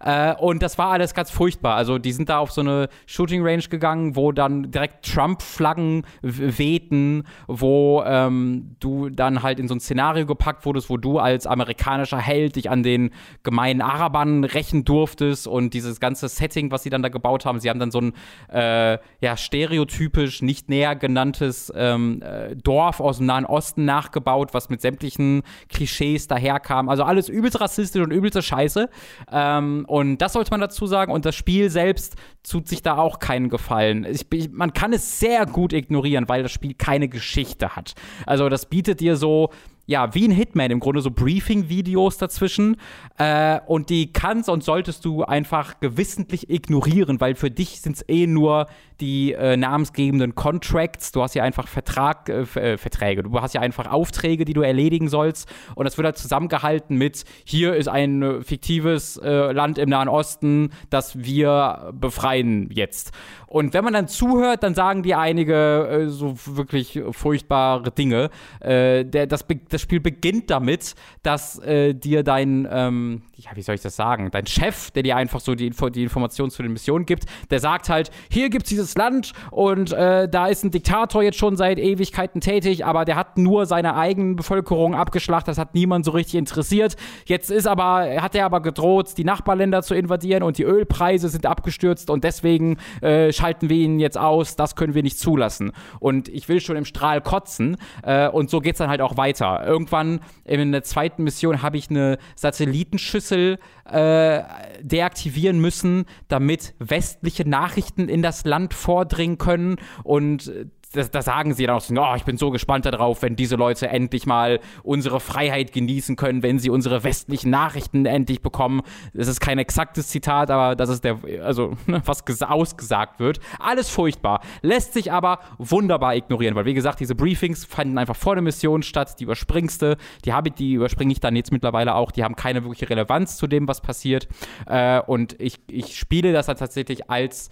Äh, 0.03 0.35
und 0.35 0.61
das 0.61 0.77
war 0.77 0.91
alles 0.91 1.13
ganz 1.13 1.31
furchtbar. 1.31 1.75
Also 1.75 1.97
die 1.97 2.11
sind 2.11 2.29
da 2.29 2.39
auf 2.39 2.51
so 2.51 2.61
eine 2.61 2.89
Shooting 3.05 3.41
Range 3.45 3.63
gegangen, 3.63 4.15
wo 4.15 4.31
dann 4.31 4.71
direkt 4.71 5.05
Trump-Flaggen 5.05 6.05
wehten, 6.21 7.23
wo 7.47 8.03
ähm, 8.05 8.75
du 8.79 9.09
dann 9.09 9.43
halt 9.43 9.59
in 9.59 9.67
so 9.67 9.75
ein 9.75 9.79
Szenario 9.79 10.25
gepackt 10.25 10.65
wurdest, 10.65 10.89
wo 10.89 10.97
du 10.97 11.19
als 11.19 11.47
amerikanischer 11.47 12.19
Held 12.19 12.57
dich 12.57 12.69
an 12.69 12.83
den 12.83 13.11
gemeinen 13.43 13.81
Arabern 13.81 14.43
rächen 14.43 14.83
durftest 14.83 15.47
und 15.47 15.73
dieses 15.73 15.99
ganze 15.99 16.27
Setting, 16.27 16.71
was 16.71 16.83
sie 16.83 16.89
dann 16.89 17.01
da 17.01 17.09
gebaut 17.09 17.45
haben. 17.45 17.59
Sie 17.59 17.69
haben 17.69 17.79
dann 17.79 17.91
so 17.91 18.01
ein 18.01 18.13
äh, 18.57 18.97
ja, 19.21 19.37
stereotypisch 19.37 20.41
nicht 20.41 20.67
näher 20.67 20.95
genanntes 20.95 21.71
ähm, 21.75 22.23
äh, 22.23 22.55
Dorf 22.55 22.99
aus 22.99 23.17
dem 23.17 23.27
Nahen 23.27 23.45
Osten 23.45 23.85
nachgebaut, 23.85 24.55
was 24.55 24.69
mit 24.69 24.81
sämtlichen 24.81 25.43
Klischees 25.69 26.27
daherkam. 26.27 26.89
Also 26.89 27.03
alles 27.03 27.29
übelst 27.29 27.61
rassistisch 27.61 28.01
und 28.01 28.09
übelste 28.09 28.41
Scheiße. 28.41 28.89
Ähm, 29.31 29.85
und 29.87 30.17
das 30.17 30.33
sollte 30.33 30.49
man 30.49 30.59
dazu 30.59 30.87
sagen. 30.87 31.11
Und 31.11 31.25
das 31.25 31.35
Spiel 31.35 31.69
selbst 31.69 32.15
tut 32.41 32.67
sich 32.67 32.81
da 32.81 32.97
auch 32.97 33.19
keinen 33.19 33.49
Gefallen. 33.49 34.05
Ich, 34.09 34.25
ich, 34.33 34.49
man 34.49 34.73
kann 34.73 34.91
es 34.91 35.19
sehr 35.19 35.45
gut 35.45 35.71
ignorieren, 35.71 36.27
weil 36.27 36.41
das 36.41 36.51
Spiel 36.51 36.73
keine 36.73 37.09
Geschichte 37.09 37.75
hat. 37.75 37.93
Also 38.25 38.49
das 38.49 38.65
bietet 38.65 39.01
dir 39.01 39.17
so 39.17 39.51
ja, 39.87 40.13
wie 40.13 40.27
ein 40.27 40.31
Hitman 40.31 40.69
im 40.69 40.81
Grunde 40.81 41.01
so 41.01 41.09
Briefing-Videos 41.09 42.17
dazwischen. 42.17 42.75
Äh, 43.17 43.59
und 43.65 43.89
die 43.89 44.11
kannst 44.11 44.49
und 44.49 44.63
solltest 44.63 45.05
du 45.05 45.23
einfach 45.23 45.79
gewissentlich 45.79 46.49
ignorieren, 46.49 47.19
weil 47.21 47.35
für 47.35 47.49
dich 47.49 47.81
sind 47.81 47.95
es 47.95 48.05
eh 48.07 48.27
nur 48.27 48.67
die 48.99 49.33
äh, 49.33 49.55
namensgebenden 49.55 50.35
Contracts. 50.35 51.11
Du 51.11 51.21
hast 51.21 51.35
ja 51.35 51.43
einfach 51.43 51.67
Vertrag, 51.67 52.27
äh, 52.29 52.41
äh, 52.41 52.77
Verträge. 52.77 53.23
Du 53.23 53.41
hast 53.41 53.53
ja 53.53 53.61
einfach 53.61 53.89
Aufträge, 53.89 54.43
die 54.43 54.53
du 54.53 54.61
erledigen 54.61 55.07
sollst. 55.07 55.47
Und 55.75 55.85
das 55.85 55.97
wird 55.97 56.05
halt 56.05 56.17
zusammengehalten 56.17 56.97
mit: 56.97 57.23
hier 57.45 57.75
ist 57.75 57.87
ein 57.87 58.21
äh, 58.21 58.41
fiktives 58.41 59.17
äh, 59.17 59.51
Land 59.51 59.77
im 59.77 59.89
Nahen 59.89 60.09
Osten, 60.09 60.71
das 60.89 61.17
wir 61.23 61.93
befreien 61.93 62.69
jetzt. 62.71 63.13
Und 63.47 63.73
wenn 63.73 63.83
man 63.83 63.93
dann 63.93 64.07
zuhört, 64.07 64.63
dann 64.63 64.75
sagen 64.75 65.03
die 65.03 65.15
einige 65.15 65.87
äh, 65.87 66.09
so 66.09 66.35
wirklich 66.45 67.01
furchtbare 67.11 67.91
Dinge. 67.91 68.29
der, 68.61 69.03
das, 69.03 69.45
das 69.69 69.81
Spiel 69.81 69.99
beginnt 69.99 70.49
damit, 70.49 70.95
dass 71.23 71.61
dir 71.61 72.23
dein, 72.23 72.67
ähm, 72.69 73.21
ja, 73.35 73.51
wie 73.55 73.61
soll 73.61 73.75
ich 73.75 73.81
das 73.81 73.95
sagen, 73.95 74.29
dein 74.31 74.45
Chef, 74.45 74.91
der 74.91 75.03
dir 75.03 75.15
einfach 75.15 75.39
so 75.39 75.55
die, 75.55 75.69
die 75.69 76.03
Informationen 76.03 76.51
zu 76.51 76.63
den 76.63 76.73
Missionen 76.73 77.05
gibt, 77.05 77.25
der 77.49 77.59
sagt 77.59 77.89
halt: 77.89 78.11
hier 78.29 78.49
gibt 78.49 78.65
es 78.65 78.69
dieses 78.69 78.95
Land 78.95 79.33
und 79.51 79.91
äh, 79.91 80.27
da 80.27 80.47
ist 80.47 80.63
ein 80.63 80.71
Diktator 80.71 81.23
jetzt 81.23 81.37
schon 81.37 81.55
seit 81.55 81.79
Ewigkeiten 81.79 82.41
tätig, 82.41 82.85
aber 82.85 83.05
der 83.05 83.15
hat 83.15 83.37
nur 83.37 83.65
seine 83.65 83.95
eigene 83.95 84.35
Bevölkerung 84.35 84.95
abgeschlachtet, 84.95 85.49
das 85.49 85.57
hat 85.57 85.73
niemand 85.73 86.05
so 86.05 86.11
richtig 86.11 86.35
interessiert. 86.35 86.95
Jetzt 87.25 87.51
ist 87.51 87.67
aber, 87.67 88.21
hat 88.21 88.35
er 88.35 88.45
aber 88.45 88.61
gedroht, 88.61 89.17
die 89.17 89.23
Nachbarländer 89.23 89.83
zu 89.83 89.95
invadieren 89.95 90.43
und 90.43 90.57
die 90.57 90.63
Ölpreise 90.63 91.29
sind 91.29 91.45
abgestürzt 91.45 92.09
und 92.09 92.23
deswegen 92.23 92.77
äh, 93.01 93.31
schalten 93.37 93.69
wir 93.69 93.77
ihn 93.77 93.99
jetzt 93.99 94.17
aus, 94.17 94.55
das 94.55 94.75
können 94.75 94.93
wir 94.93 95.03
nicht 95.03 95.19
zulassen. 95.19 95.71
Und 95.99 96.27
ich 96.27 96.49
will 96.49 96.59
schon 96.59 96.75
im 96.75 96.85
Strahl 96.85 97.21
kotzen 97.21 97.77
äh, 98.03 98.27
und 98.27 98.49
so 98.49 98.59
geht 98.59 98.73
es 98.73 98.79
dann 98.79 98.89
halt 98.89 99.01
auch 99.01 99.17
weiter. 99.17 99.65
Irgendwann 99.65 100.19
in 100.43 100.71
der 100.71 100.83
zweiten 100.83 101.23
Mission 101.23 101.61
habe 101.61 101.77
ich 101.77 101.89
eine 101.89 102.17
Satellitenschüssel 102.35 103.59
äh, 103.85 104.43
deaktivieren 104.81 105.59
müssen, 105.59 106.05
damit 106.27 106.73
westliche 106.79 107.47
Nachrichten 107.47 108.09
in 108.09 108.21
das 108.21 108.45
Land 108.45 108.73
vordringen 108.73 109.37
können 109.37 109.77
und 110.03 110.51
da, 110.91 111.21
sagen 111.21 111.53
sie 111.53 111.65
dann 111.65 111.77
auch 111.77 111.81
so, 111.81 111.93
oh, 111.95 112.15
ich 112.15 112.23
bin 112.23 112.37
so 112.37 112.51
gespannt 112.51 112.85
darauf, 112.85 113.21
wenn 113.21 113.35
diese 113.35 113.55
Leute 113.55 113.87
endlich 113.87 114.25
mal 114.25 114.59
unsere 114.83 115.19
Freiheit 115.19 115.71
genießen 115.71 116.15
können, 116.15 116.43
wenn 116.43 116.59
sie 116.59 116.69
unsere 116.69 117.03
westlichen 117.03 117.49
Nachrichten 117.49 118.05
endlich 118.05 118.41
bekommen. 118.41 118.81
Das 119.13 119.27
ist 119.27 119.39
kein 119.39 119.59
exaktes 119.59 120.07
Zitat, 120.07 120.49
aber 120.49 120.75
das 120.75 120.89
ist 120.89 121.03
der, 121.03 121.19
also 121.43 121.73
was 121.87 122.23
ausgesagt 122.41 123.19
wird. 123.19 123.39
Alles 123.59 123.89
furchtbar, 123.89 124.41
lässt 124.61 124.93
sich 124.93 125.11
aber 125.11 125.39
wunderbar 125.57 126.15
ignorieren, 126.15 126.55
weil 126.55 126.65
wie 126.65 126.73
gesagt, 126.73 126.99
diese 126.99 127.15
Briefings 127.15 127.65
fanden 127.65 127.97
einfach 127.97 128.15
vor 128.15 128.35
der 128.35 128.41
Mission 128.41 128.83
statt, 128.83 129.19
die 129.19 129.23
überspringste, 129.23 129.97
die 130.25 130.33
habe 130.33 130.51
die 130.51 130.73
überspringe 130.73 131.11
ich 131.11 131.19
dann 131.19 131.35
jetzt 131.35 131.51
mittlerweile 131.51 131.95
auch, 131.95 132.11
die 132.11 132.23
haben 132.23 132.35
keine 132.35 132.63
wirkliche 132.63 132.89
Relevanz 132.89 133.37
zu 133.37 133.47
dem, 133.47 133.67
was 133.67 133.81
passiert. 133.81 134.27
Äh, 134.65 135.01
und 135.01 135.39
ich, 135.39 135.59
ich 135.69 135.97
spiele 135.97 136.31
das 136.31 136.45
dann 136.45 136.57
tatsächlich 136.57 137.09
als 137.09 137.49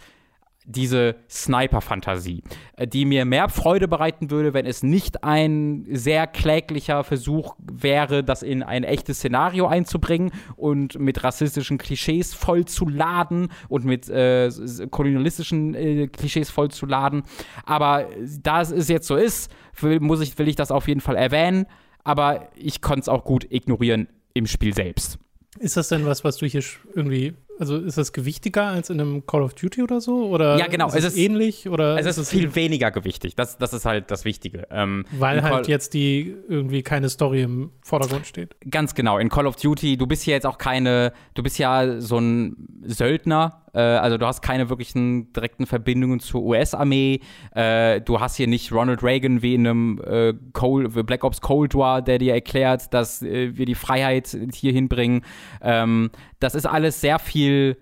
diese 0.66 1.16
Sniper-Fantasie, 1.30 2.44
äh, 2.76 2.88
die 2.88 3.06
mir 3.06 3.26
mehr 3.26 3.50
Freude 3.50 3.88
bereiten 3.88 4.32
würde, 4.32 4.54
wenn 4.54 4.66
es 4.66 4.84
nicht 4.84 5.24
ein 5.24 5.86
sehr 5.90 6.28
kläglicher 6.28 7.04
Versuch 7.04 7.56
wäre, 7.60 8.24
das 8.24 8.44
in 8.44 8.64
ein 8.64 8.84
echtes 8.84 9.18
Szenario 9.18 9.68
einzubringen 9.68 10.32
und 10.56 11.00
mit 11.00 11.24
rassistischen 11.24 11.78
Klischees 11.78 12.34
voll 12.34 12.66
zu 12.66 12.88
laden 12.88 13.50
und 13.70 13.86
mit 13.86 14.10
äh, 14.10 14.50
kolonialistischen 14.90 15.76
äh, 15.76 16.08
Klischees 16.08 16.50
voll 16.50 16.70
zu 16.72 16.86
laden. 16.86 17.24
Aber 17.66 18.08
da 18.42 18.62
es 18.62 18.88
jetzt 18.88 19.08
so 19.08 19.16
ist, 19.16 19.52
will, 19.80 20.00
muss 20.00 20.22
ich, 20.22 20.38
will 20.38 20.48
ich 20.48 20.56
das 20.56 20.72
auf 20.72 20.88
jeden 20.88 21.02
Fall 21.02 21.16
erwähnen. 21.16 21.66
Aber 22.04 22.50
ich 22.56 22.82
konnte 22.82 23.02
es 23.02 23.10
auch 23.10 23.24
gut 23.24 23.48
ignorieren 23.50 24.08
im 24.34 24.46
Spiel 24.46 24.74
selbst. 24.74 25.18
Ist 25.60 25.78
das 25.78 25.88
denn 25.88 26.06
was, 26.06 26.24
was 26.24 26.38
du 26.38 26.46
hier 26.46 26.64
irgendwie 26.94 27.34
also 27.60 27.78
ist 27.78 27.98
das 27.98 28.14
gewichtiger 28.14 28.66
als 28.66 28.90
in 28.90 29.00
einem 29.00 29.26
Call 29.26 29.42
of 29.42 29.54
Duty 29.54 29.84
oder 29.84 30.02
so? 30.02 30.28
Oder 30.28 30.58
ja, 30.58 30.68
genau. 30.68 30.88
Ist 30.88 30.96
es, 30.96 31.06
es 31.06 31.14
ist 31.14 31.20
ähnlich 31.20 31.70
oder 31.70 31.98
es 31.98 32.06
ist, 32.06 32.18
ist 32.18 32.30
viel 32.30 32.56
weniger 32.56 32.92
gewichtig. 32.92 33.36
Das, 33.36 33.58
das 33.58 33.74
ist 33.74 33.86
halt 33.86 34.12
das 34.12 34.26
Wichtige. 34.26 34.68
Ähm, 34.72 35.06
Weil 35.12 35.42
halt 35.44 35.66
Call 35.66 35.70
jetzt 35.70 35.94
die 35.94 36.36
irgendwie 36.48 36.84
keine 36.84 37.10
Story 37.10 37.42
im 37.44 37.72
Vordergrund 37.82 38.26
steht. 38.28 38.56
Ganz 38.70 38.96
genau. 38.96 39.18
In 39.18 39.30
Call 39.30 39.48
of 39.48 39.56
Duty, 39.56 39.98
du 39.98 40.08
bist 40.08 40.26
ja 40.26 40.34
jetzt 40.34 40.46
auch 40.46 40.58
keine, 40.58 41.14
du 41.34 41.44
bist 41.44 41.58
ja 41.58 42.00
so 42.02 42.18
ein 42.18 42.56
Söldner. 42.84 43.65
Äh, 43.76 43.80
also 43.80 44.18
du 44.18 44.26
hast 44.26 44.42
keine 44.42 44.70
wirklichen 44.70 45.32
direkten 45.34 45.66
Verbindungen 45.66 46.20
zur 46.20 46.42
US-Armee. 46.44 47.20
Äh, 47.54 48.02
du 48.02 48.20
hast 48.20 48.38
hier 48.38 48.48
nicht 48.48 48.72
Ronald 48.72 49.04
Reagan 49.04 49.42
wie 49.42 49.54
in 49.54 49.68
einem 49.68 50.02
äh, 50.06 50.34
Cold, 50.54 51.06
Black 51.06 51.24
Ops 51.24 51.42
Cold 51.42 51.76
War, 51.76 52.02
der 52.02 52.18
dir 52.18 52.34
erklärt, 52.34 52.94
dass 52.94 53.22
äh, 53.22 53.58
wir 53.58 53.66
die 53.66 53.76
Freiheit 53.76 54.36
hier 54.54 54.72
hinbringen. 54.72 55.22
Ähm, 55.62 56.10
das 56.40 56.56
ist 56.56 56.66
alles 56.66 57.02
sehr 57.02 57.20
viel 57.20 57.78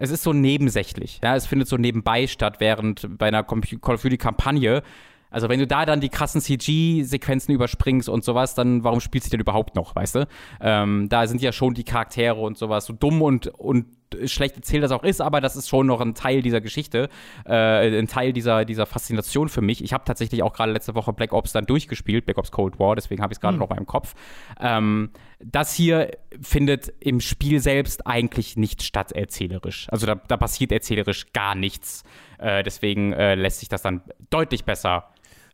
es 0.00 0.10
ist 0.10 0.24
so 0.24 0.32
nebensächlich. 0.32 1.20
Ja, 1.22 1.36
es 1.36 1.46
findet 1.46 1.68
so 1.68 1.76
nebenbei 1.76 2.26
statt, 2.26 2.56
während 2.58 3.16
bei 3.16 3.28
einer 3.28 3.44
Call 3.44 3.94
of 3.94 4.02
Duty 4.02 4.18
Kampagne. 4.18 4.82
Also 5.30 5.48
wenn 5.48 5.58
du 5.58 5.66
da 5.66 5.86
dann 5.86 6.00
die 6.00 6.10
krassen 6.10 6.40
CG-Sequenzen 6.40 7.54
überspringst 7.54 8.08
und 8.08 8.22
sowas, 8.22 8.54
dann 8.54 8.84
warum 8.84 9.00
spielst 9.00 9.28
du 9.28 9.30
denn 9.30 9.40
überhaupt 9.40 9.74
noch, 9.74 9.96
weißt 9.96 10.16
du? 10.16 10.28
Ähm, 10.60 11.08
da 11.08 11.26
sind 11.26 11.40
ja 11.40 11.52
schon 11.52 11.74
die 11.74 11.84
Charaktere 11.84 12.36
und 12.36 12.58
sowas 12.58 12.84
so 12.84 12.92
dumm 12.92 13.22
und, 13.22 13.46
und 13.46 13.86
schlecht 14.26 14.56
erzählt 14.56 14.82
das 14.82 14.90
auch 14.92 15.04
ist, 15.04 15.20
aber 15.20 15.40
das 15.40 15.56
ist 15.56 15.68
schon 15.68 15.86
noch 15.86 16.00
ein 16.00 16.14
Teil 16.14 16.42
dieser 16.42 16.60
Geschichte, 16.60 17.08
äh, 17.46 17.98
ein 17.98 18.08
Teil 18.08 18.32
dieser, 18.32 18.64
dieser 18.64 18.86
Faszination 18.86 19.48
für 19.48 19.60
mich. 19.60 19.82
Ich 19.82 19.92
habe 19.92 20.04
tatsächlich 20.04 20.42
auch 20.42 20.52
gerade 20.52 20.72
letzte 20.72 20.94
Woche 20.94 21.12
Black 21.12 21.32
Ops 21.32 21.52
dann 21.52 21.66
durchgespielt, 21.66 22.24
Black 22.24 22.38
Ops 22.38 22.50
Cold 22.50 22.78
War, 22.78 22.94
deswegen 22.94 23.22
habe 23.22 23.32
ich 23.32 23.36
es 23.36 23.40
gerade 23.40 23.54
mhm. 23.54 23.60
noch 23.60 23.68
mal 23.68 23.78
im 23.78 23.86
Kopf. 23.86 24.14
Ähm, 24.60 25.10
das 25.44 25.74
hier 25.74 26.10
findet 26.40 26.92
im 27.00 27.20
Spiel 27.20 27.60
selbst 27.60 28.06
eigentlich 28.06 28.56
nicht 28.56 28.82
statt 28.82 29.12
erzählerisch. 29.12 29.86
Also 29.90 30.06
da, 30.06 30.14
da 30.14 30.36
passiert 30.36 30.72
erzählerisch 30.72 31.32
gar 31.32 31.54
nichts. 31.54 32.04
Äh, 32.38 32.62
deswegen 32.62 33.12
äh, 33.12 33.34
lässt 33.34 33.60
sich 33.60 33.68
das 33.68 33.82
dann 33.82 34.02
deutlich 34.30 34.64
besser 34.64 35.08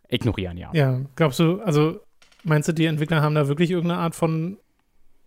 ignorieren, 0.08 0.56
ja. 0.56 0.70
Ja, 0.72 1.00
glaubst 1.16 1.38
du, 1.38 1.60
also 1.60 2.00
meinst 2.44 2.68
du, 2.68 2.72
die 2.72 2.86
Entwickler 2.86 3.22
haben 3.22 3.34
da 3.34 3.48
wirklich 3.48 3.70
irgendeine 3.70 4.00
Art 4.00 4.14
von 4.14 4.58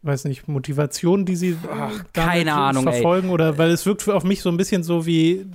weiß 0.03 0.25
nicht, 0.25 0.47
Motivation, 0.47 1.25
die 1.25 1.35
sie 1.35 1.57
Ach, 1.71 1.91
keine 2.13 2.53
Ahnung, 2.53 2.83
verfolgen? 2.83 3.27
Ey. 3.27 3.33
Oder 3.33 3.57
weil 3.57 3.71
es 3.71 3.85
wirkt 3.85 4.07
auf 4.09 4.23
mich 4.23 4.41
so 4.41 4.49
ein 4.49 4.57
bisschen 4.57 4.83
so 4.83 5.05
wie, 5.05 5.45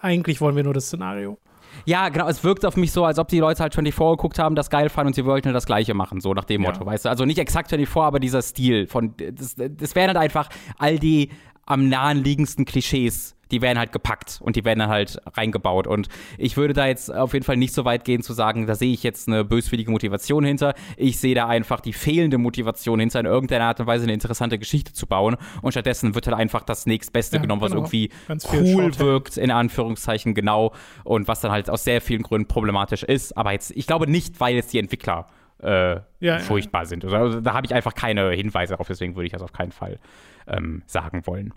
eigentlich 0.00 0.40
wollen 0.40 0.56
wir 0.56 0.64
nur 0.64 0.74
das 0.74 0.86
Szenario. 0.86 1.38
Ja, 1.86 2.10
genau, 2.10 2.28
es 2.28 2.44
wirkt 2.44 2.64
auf 2.66 2.76
mich 2.76 2.92
so, 2.92 3.04
als 3.04 3.18
ob 3.18 3.28
die 3.28 3.38
Leute 3.38 3.62
halt 3.62 3.74
24 3.74 4.16
geguckt 4.16 4.38
haben, 4.38 4.54
das 4.54 4.70
geil 4.70 4.88
fanden 4.88 5.08
und 5.08 5.14
sie 5.14 5.24
wollten 5.24 5.52
das 5.52 5.66
Gleiche 5.66 5.94
machen, 5.94 6.20
so 6.20 6.34
nach 6.34 6.44
dem 6.44 6.62
Ja. 6.62 6.70
Motto, 6.70 6.84
weißt 6.84 7.06
du? 7.06 7.08
Also 7.08 7.24
nicht 7.24 7.38
exakt 7.38 7.70
24, 7.70 8.02
aber 8.02 8.20
dieser 8.20 8.42
Stil 8.42 8.86
von, 8.86 9.14
das, 9.16 9.56
das 9.56 9.94
wären 9.94 10.08
halt 10.08 10.18
einfach 10.18 10.48
all 10.78 10.98
die 10.98 11.30
am 11.64 11.88
nahenliegendsten 11.88 12.64
Klischees, 12.64 13.36
die 13.52 13.62
werden 13.62 13.78
halt 13.78 13.92
gepackt 13.92 14.40
und 14.42 14.56
die 14.56 14.64
werden 14.64 14.80
dann 14.80 14.88
halt 14.88 15.20
reingebaut. 15.34 15.86
Und 15.86 16.08
ich 16.38 16.56
würde 16.56 16.72
da 16.74 16.86
jetzt 16.86 17.14
auf 17.14 17.34
jeden 17.34 17.44
Fall 17.44 17.58
nicht 17.58 17.74
so 17.74 17.84
weit 17.84 18.04
gehen 18.04 18.22
zu 18.22 18.32
sagen, 18.32 18.66
da 18.66 18.74
sehe 18.74 18.92
ich 18.92 19.02
jetzt 19.02 19.28
eine 19.28 19.44
böswillige 19.44 19.90
Motivation 19.90 20.44
hinter. 20.44 20.74
Ich 20.96 21.20
sehe 21.20 21.34
da 21.34 21.46
einfach 21.46 21.80
die 21.80 21.92
fehlende 21.92 22.38
Motivation 22.38 22.98
hinter, 22.98 23.20
in 23.20 23.26
irgendeiner 23.26 23.66
Art 23.66 23.78
und 23.80 23.86
Weise 23.86 24.04
eine 24.04 24.14
interessante 24.14 24.58
Geschichte 24.58 24.94
zu 24.94 25.06
bauen. 25.06 25.36
Und 25.60 25.72
stattdessen 25.72 26.14
wird 26.14 26.26
halt 26.26 26.36
einfach 26.36 26.62
das 26.62 26.86
nächstbeste 26.86 27.36
Ja, 27.36 27.42
genommen, 27.42 27.60
was 27.60 27.72
genau. 27.72 27.82
irgendwie 27.82 28.10
cool 28.54 28.98
wirkt, 28.98 29.36
in 29.36 29.50
Anführungszeichen 29.50 30.34
genau. 30.34 30.72
Und 31.04 31.28
was 31.28 31.40
dann 31.40 31.52
halt 31.52 31.68
aus 31.68 31.84
sehr 31.84 32.00
vielen 32.00 32.22
Gründen 32.22 32.48
problematisch 32.48 33.02
ist. 33.02 33.36
Aber 33.36 33.52
jetzt, 33.52 33.70
ich 33.76 33.86
glaube 33.86 34.10
nicht, 34.10 34.40
weil 34.40 34.54
jetzt 34.54 34.72
die 34.72 34.78
Entwickler 34.78 35.26
äh, 35.62 36.00
ja. 36.20 36.38
furchtbar 36.38 36.86
sind. 36.86 37.04
Also, 37.04 37.40
da 37.40 37.52
habe 37.52 37.66
ich 37.66 37.74
einfach 37.74 37.94
keine 37.94 38.30
Hinweise 38.30 38.72
darauf, 38.72 38.88
deswegen 38.88 39.14
würde 39.14 39.26
ich 39.26 39.32
das 39.32 39.42
auf 39.42 39.52
keinen 39.52 39.72
Fall 39.72 39.98
ähm, 40.46 40.82
sagen 40.86 41.26
wollen. 41.26 41.52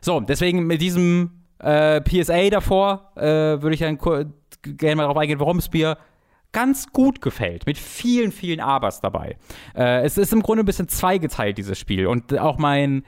So, 0.00 0.20
deswegen 0.20 0.66
mit 0.66 0.80
diesem 0.80 1.30
äh, 1.58 2.00
PSA 2.00 2.50
davor 2.50 3.12
äh, 3.16 3.22
würde 3.62 3.74
ich 3.74 3.80
dann 3.80 3.98
gerne 4.62 4.96
mal 4.96 5.02
darauf 5.02 5.16
eingehen, 5.16 5.40
warum 5.40 5.58
es 5.58 5.72
mir 5.72 5.96
ganz 6.52 6.90
gut 6.92 7.20
gefällt, 7.20 7.66
mit 7.66 7.76
vielen, 7.76 8.32
vielen 8.32 8.60
Abers 8.60 9.00
dabei. 9.00 9.36
Äh, 9.74 10.04
es 10.04 10.16
ist 10.16 10.32
im 10.32 10.42
Grunde 10.42 10.62
ein 10.62 10.66
bisschen 10.66 10.88
zweigeteilt, 10.88 11.58
dieses 11.58 11.78
Spiel. 11.78 12.06
Und 12.06 12.38
auch 12.38 12.56
mein, 12.56 13.04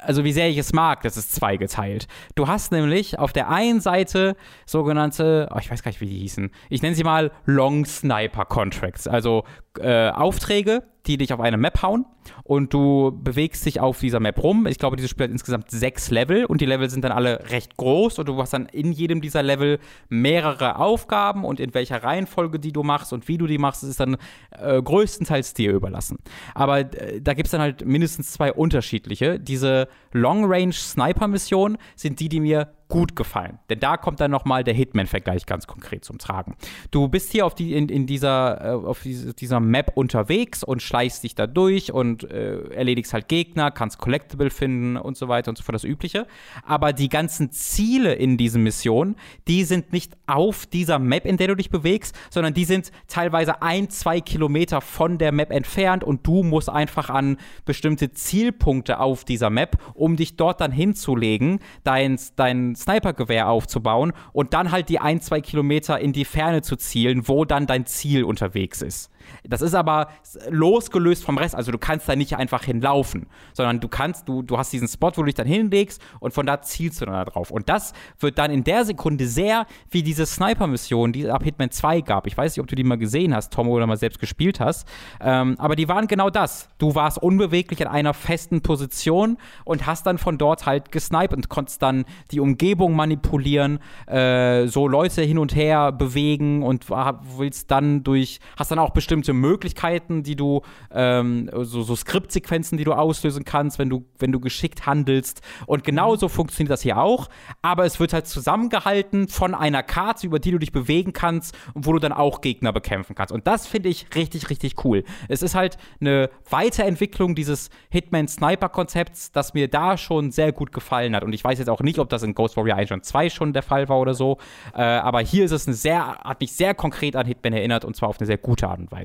also 0.00 0.22
wie 0.24 0.32
sehr 0.32 0.48
ich 0.48 0.58
es 0.58 0.72
mag, 0.72 1.02
das 1.02 1.16
ist 1.16 1.34
zweigeteilt. 1.34 2.06
Du 2.34 2.46
hast 2.46 2.70
nämlich 2.70 3.18
auf 3.18 3.32
der 3.32 3.48
einen 3.48 3.80
Seite 3.80 4.36
sogenannte, 4.66 5.48
oh, 5.52 5.58
ich 5.58 5.70
weiß 5.70 5.82
gar 5.82 5.90
nicht, 5.90 6.00
wie 6.00 6.06
die 6.06 6.18
hießen, 6.18 6.50
ich 6.68 6.82
nenne 6.82 6.94
sie 6.94 7.04
mal 7.04 7.32
Long 7.46 7.84
Sniper 7.84 8.44
Contracts, 8.44 9.08
also 9.08 9.44
äh, 9.80 10.10
Aufträge, 10.10 10.84
die 11.06 11.16
dich 11.16 11.32
auf 11.32 11.40
eine 11.40 11.56
Map 11.56 11.82
hauen 11.82 12.06
und 12.44 12.72
du 12.72 13.18
bewegst 13.22 13.66
dich 13.66 13.80
auf 13.80 13.98
dieser 13.98 14.20
Map 14.20 14.42
rum. 14.42 14.66
Ich 14.66 14.78
glaube, 14.78 14.96
dieses 14.96 15.10
Spiel 15.10 15.24
hat 15.24 15.32
insgesamt 15.32 15.70
sechs 15.70 16.10
Level 16.10 16.44
und 16.44 16.60
die 16.60 16.66
Level 16.66 16.88
sind 16.88 17.04
dann 17.04 17.12
alle 17.12 17.50
recht 17.50 17.76
groß 17.76 18.18
und 18.18 18.28
du 18.28 18.40
hast 18.40 18.52
dann 18.52 18.66
in 18.66 18.92
jedem 18.92 19.20
dieser 19.20 19.42
Level 19.42 19.78
mehrere 20.08 20.76
Aufgaben 20.76 21.44
und 21.44 21.60
in 21.60 21.74
welcher 21.74 22.02
Reihenfolge 22.02 22.58
die 22.58 22.72
du 22.72 22.82
machst 22.82 23.12
und 23.12 23.26
wie 23.28 23.38
du 23.38 23.46
die 23.46 23.58
machst, 23.58 23.82
ist 23.82 23.98
dann 24.00 24.16
äh, 24.50 24.80
größtenteils 24.80 25.54
dir 25.54 25.72
überlassen. 25.72 26.18
Aber 26.54 26.80
äh, 26.80 27.20
da 27.20 27.34
gibt 27.34 27.46
es 27.46 27.52
dann 27.52 27.60
halt 27.60 27.84
mindestens 27.84 28.32
zwei 28.32 28.52
unterschiedliche. 28.52 29.40
Diese 29.40 29.88
Long-Range-Sniper-Missionen 30.12 31.78
sind 31.96 32.20
die, 32.20 32.28
die 32.28 32.40
mir 32.40 32.72
gut 32.92 33.16
gefallen. 33.16 33.58
Denn 33.70 33.80
da 33.80 33.96
kommt 33.96 34.20
dann 34.20 34.30
nochmal 34.30 34.64
der 34.64 34.74
Hitman-Vergleich 34.74 35.46
ganz 35.46 35.66
konkret 35.66 36.04
zum 36.04 36.18
Tragen. 36.18 36.56
Du 36.90 37.08
bist 37.08 37.32
hier 37.32 37.46
auf, 37.46 37.54
die, 37.54 37.72
in, 37.72 37.88
in 37.88 38.06
dieser, 38.06 38.62
äh, 38.62 38.86
auf 38.86 39.00
diese, 39.00 39.32
dieser 39.32 39.60
Map 39.60 39.92
unterwegs 39.94 40.62
und 40.62 40.82
schleichst 40.82 41.24
dich 41.24 41.34
da 41.34 41.46
durch 41.46 41.90
und 41.90 42.30
äh, 42.30 42.64
erledigst 42.74 43.14
halt 43.14 43.28
Gegner, 43.28 43.70
kannst 43.70 43.96
Collectible 43.96 44.50
finden 44.50 44.98
und 44.98 45.16
so 45.16 45.28
weiter 45.28 45.48
und 45.48 45.56
so 45.56 45.64
fort, 45.64 45.74
das 45.74 45.84
Übliche. 45.84 46.26
Aber 46.66 46.92
die 46.92 47.08
ganzen 47.08 47.50
Ziele 47.50 48.12
in 48.12 48.36
diesen 48.36 48.62
Missionen, 48.62 49.16
die 49.48 49.64
sind 49.64 49.94
nicht 49.94 50.12
auf 50.26 50.66
dieser 50.66 50.98
Map, 50.98 51.24
in 51.24 51.38
der 51.38 51.48
du 51.48 51.56
dich 51.56 51.70
bewegst, 51.70 52.14
sondern 52.28 52.52
die 52.52 52.66
sind 52.66 52.92
teilweise 53.08 53.62
ein, 53.62 53.88
zwei 53.88 54.20
Kilometer 54.20 54.82
von 54.82 55.16
der 55.16 55.32
Map 55.32 55.50
entfernt 55.50 56.04
und 56.04 56.26
du 56.26 56.42
musst 56.42 56.68
einfach 56.68 57.08
an 57.08 57.38
bestimmte 57.64 58.12
Zielpunkte 58.12 59.00
auf 59.00 59.24
dieser 59.24 59.48
Map, 59.48 59.78
um 59.94 60.16
dich 60.16 60.36
dort 60.36 60.60
dann 60.60 60.72
hinzulegen, 60.72 61.60
dein, 61.84 62.18
dein 62.36 62.74
Snipergewehr 62.82 63.48
aufzubauen 63.48 64.12
und 64.32 64.54
dann 64.54 64.70
halt 64.70 64.88
die 64.88 64.98
ein, 64.98 65.20
zwei 65.20 65.40
Kilometer 65.40 66.00
in 66.00 66.12
die 66.12 66.24
Ferne 66.24 66.62
zu 66.62 66.76
zielen, 66.76 67.28
wo 67.28 67.44
dann 67.44 67.66
dein 67.66 67.86
Ziel 67.86 68.24
unterwegs 68.24 68.82
ist. 68.82 69.11
Das 69.44 69.62
ist 69.62 69.74
aber 69.74 70.08
losgelöst 70.48 71.24
vom 71.24 71.38
Rest, 71.38 71.54
also 71.54 71.72
du 71.72 71.78
kannst 71.78 72.08
da 72.08 72.16
nicht 72.16 72.36
einfach 72.36 72.64
hinlaufen, 72.64 73.26
sondern 73.52 73.80
du 73.80 73.88
kannst, 73.88 74.28
du, 74.28 74.42
du 74.42 74.58
hast 74.58 74.72
diesen 74.72 74.88
Spot, 74.88 75.08
wo 75.14 75.22
du 75.22 75.24
dich 75.24 75.34
dann 75.34 75.46
hinlegst 75.46 76.00
und 76.20 76.32
von 76.34 76.46
da 76.46 76.62
zielst 76.62 77.00
du 77.00 77.06
dann 77.06 77.14
da 77.14 77.24
drauf. 77.24 77.50
Und 77.50 77.68
das 77.68 77.92
wird 78.20 78.38
dann 78.38 78.50
in 78.50 78.64
der 78.64 78.84
Sekunde 78.84 79.26
sehr 79.26 79.66
wie 79.90 80.02
diese 80.02 80.26
Sniper-Mission, 80.26 81.12
die 81.12 81.22
es 81.22 81.30
ab 81.30 81.44
Hitman 81.44 81.70
2 81.70 82.00
gab. 82.02 82.26
Ich 82.26 82.36
weiß 82.36 82.56
nicht, 82.56 82.62
ob 82.62 82.68
du 82.68 82.76
die 82.76 82.84
mal 82.84 82.98
gesehen 82.98 83.34
hast, 83.34 83.52
Tom, 83.52 83.68
oder 83.68 83.86
mal 83.86 83.96
selbst 83.96 84.18
gespielt 84.20 84.60
hast, 84.60 84.86
ähm, 85.20 85.56
aber 85.58 85.76
die 85.76 85.88
waren 85.88 86.06
genau 86.06 86.30
das. 86.30 86.68
Du 86.78 86.94
warst 86.94 87.18
unbeweglich 87.18 87.80
in 87.80 87.86
einer 87.86 88.14
festen 88.14 88.62
Position 88.62 89.38
und 89.64 89.86
hast 89.86 90.06
dann 90.06 90.18
von 90.18 90.38
dort 90.38 90.66
halt 90.66 90.92
gesniped 90.92 91.32
und 91.34 91.48
konntest 91.48 91.82
dann 91.82 92.04
die 92.30 92.40
Umgebung 92.40 92.94
manipulieren, 92.94 93.78
äh, 94.06 94.66
so 94.66 94.88
Leute 94.88 95.22
hin 95.22 95.38
und 95.38 95.54
her 95.54 95.92
bewegen 95.92 96.62
und 96.62 96.90
war- 96.90 97.22
willst 97.36 97.70
dann 97.70 98.02
durch, 98.02 98.40
hast 98.56 98.70
dann 98.70 98.78
auch 98.78 98.90
bestimmte 99.22 99.32
Möglichkeiten, 99.32 100.22
die 100.24 100.34
du, 100.34 100.62
ähm, 100.92 101.48
so, 101.62 101.82
so 101.82 101.94
Skriptsequenzen, 101.94 102.76
die 102.76 102.84
du 102.84 102.92
auslösen 102.92 103.44
kannst, 103.44 103.78
wenn 103.78 103.88
du, 103.88 104.04
wenn 104.18 104.32
du 104.32 104.40
geschickt 104.40 104.86
handelst. 104.86 105.42
Und 105.66 105.84
genauso 105.84 106.28
funktioniert 106.28 106.72
das 106.72 106.82
hier 106.82 106.98
auch, 106.98 107.28
aber 107.62 107.84
es 107.84 108.00
wird 108.00 108.12
halt 108.12 108.26
zusammengehalten 108.26 109.28
von 109.28 109.54
einer 109.54 109.84
Karte, 109.84 110.26
über 110.26 110.40
die 110.40 110.50
du 110.50 110.58
dich 110.58 110.72
bewegen 110.72 111.12
kannst 111.12 111.56
und 111.74 111.86
wo 111.86 111.92
du 111.92 112.00
dann 112.00 112.12
auch 112.12 112.40
Gegner 112.40 112.72
bekämpfen 112.72 113.14
kannst. 113.14 113.32
Und 113.32 113.46
das 113.46 113.66
finde 113.66 113.88
ich 113.90 114.06
richtig, 114.14 114.50
richtig 114.50 114.84
cool. 114.84 115.04
Es 115.28 115.42
ist 115.42 115.54
halt 115.54 115.76
eine 116.00 116.28
Weiterentwicklung 116.50 117.34
dieses 117.34 117.70
Hitman-Sniper-Konzepts, 117.90 119.30
das 119.30 119.54
mir 119.54 119.68
da 119.68 119.96
schon 119.96 120.32
sehr 120.32 120.52
gut 120.52 120.72
gefallen 120.72 121.14
hat. 121.14 121.22
Und 121.22 121.32
ich 121.32 121.44
weiß 121.44 121.58
jetzt 121.58 121.68
auch 121.68 121.80
nicht, 121.80 121.98
ob 122.00 122.08
das 122.08 122.24
in 122.24 122.34
Ghost 122.34 122.56
Warrior 122.56 122.76
1 122.76 122.90
und 122.90 123.04
2 123.04 123.30
schon 123.30 123.52
der 123.52 123.62
Fall 123.62 123.88
war 123.88 124.00
oder 124.00 124.14
so. 124.14 124.38
Äh, 124.74 124.82
aber 124.82 125.20
hier 125.20 125.44
ist 125.44 125.52
es 125.52 125.66
eine 125.68 125.76
sehr, 125.76 126.18
hat 126.18 126.40
mich 126.40 126.52
sehr 126.52 126.74
konkret 126.74 127.14
an 127.14 127.26
Hitman 127.26 127.52
erinnert 127.52 127.84
und 127.84 127.94
zwar 127.94 128.08
auf 128.08 128.18
eine 128.18 128.26
sehr 128.26 128.38
gute 128.38 128.66
Art 128.68 128.80
und 128.80 128.90
Weise. 128.90 129.01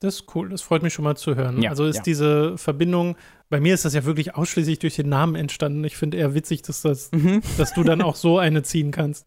Das 0.00 0.16
ist 0.16 0.34
cool, 0.34 0.50
das 0.50 0.60
freut 0.60 0.82
mich 0.82 0.92
schon 0.92 1.04
mal 1.04 1.16
zu 1.16 1.36
hören. 1.36 1.62
Ja, 1.62 1.70
also 1.70 1.86
ist 1.86 1.96
ja. 1.96 2.02
diese 2.02 2.58
Verbindung, 2.58 3.16
bei 3.48 3.60
mir 3.60 3.72
ist 3.72 3.84
das 3.86 3.94
ja 3.94 4.04
wirklich 4.04 4.34
ausschließlich 4.34 4.78
durch 4.78 4.96
den 4.96 5.08
Namen 5.08 5.34
entstanden. 5.36 5.82
Ich 5.84 5.96
finde 5.96 6.18
eher 6.18 6.34
witzig, 6.34 6.60
dass, 6.62 6.82
das, 6.82 7.10
Mhm. 7.12 7.40
dass 7.56 7.72
du 7.72 7.82
dann 7.82 8.02
auch 8.02 8.14
so 8.16 8.38
eine 8.38 8.62
ziehen 8.62 8.90
kannst. 8.90 9.26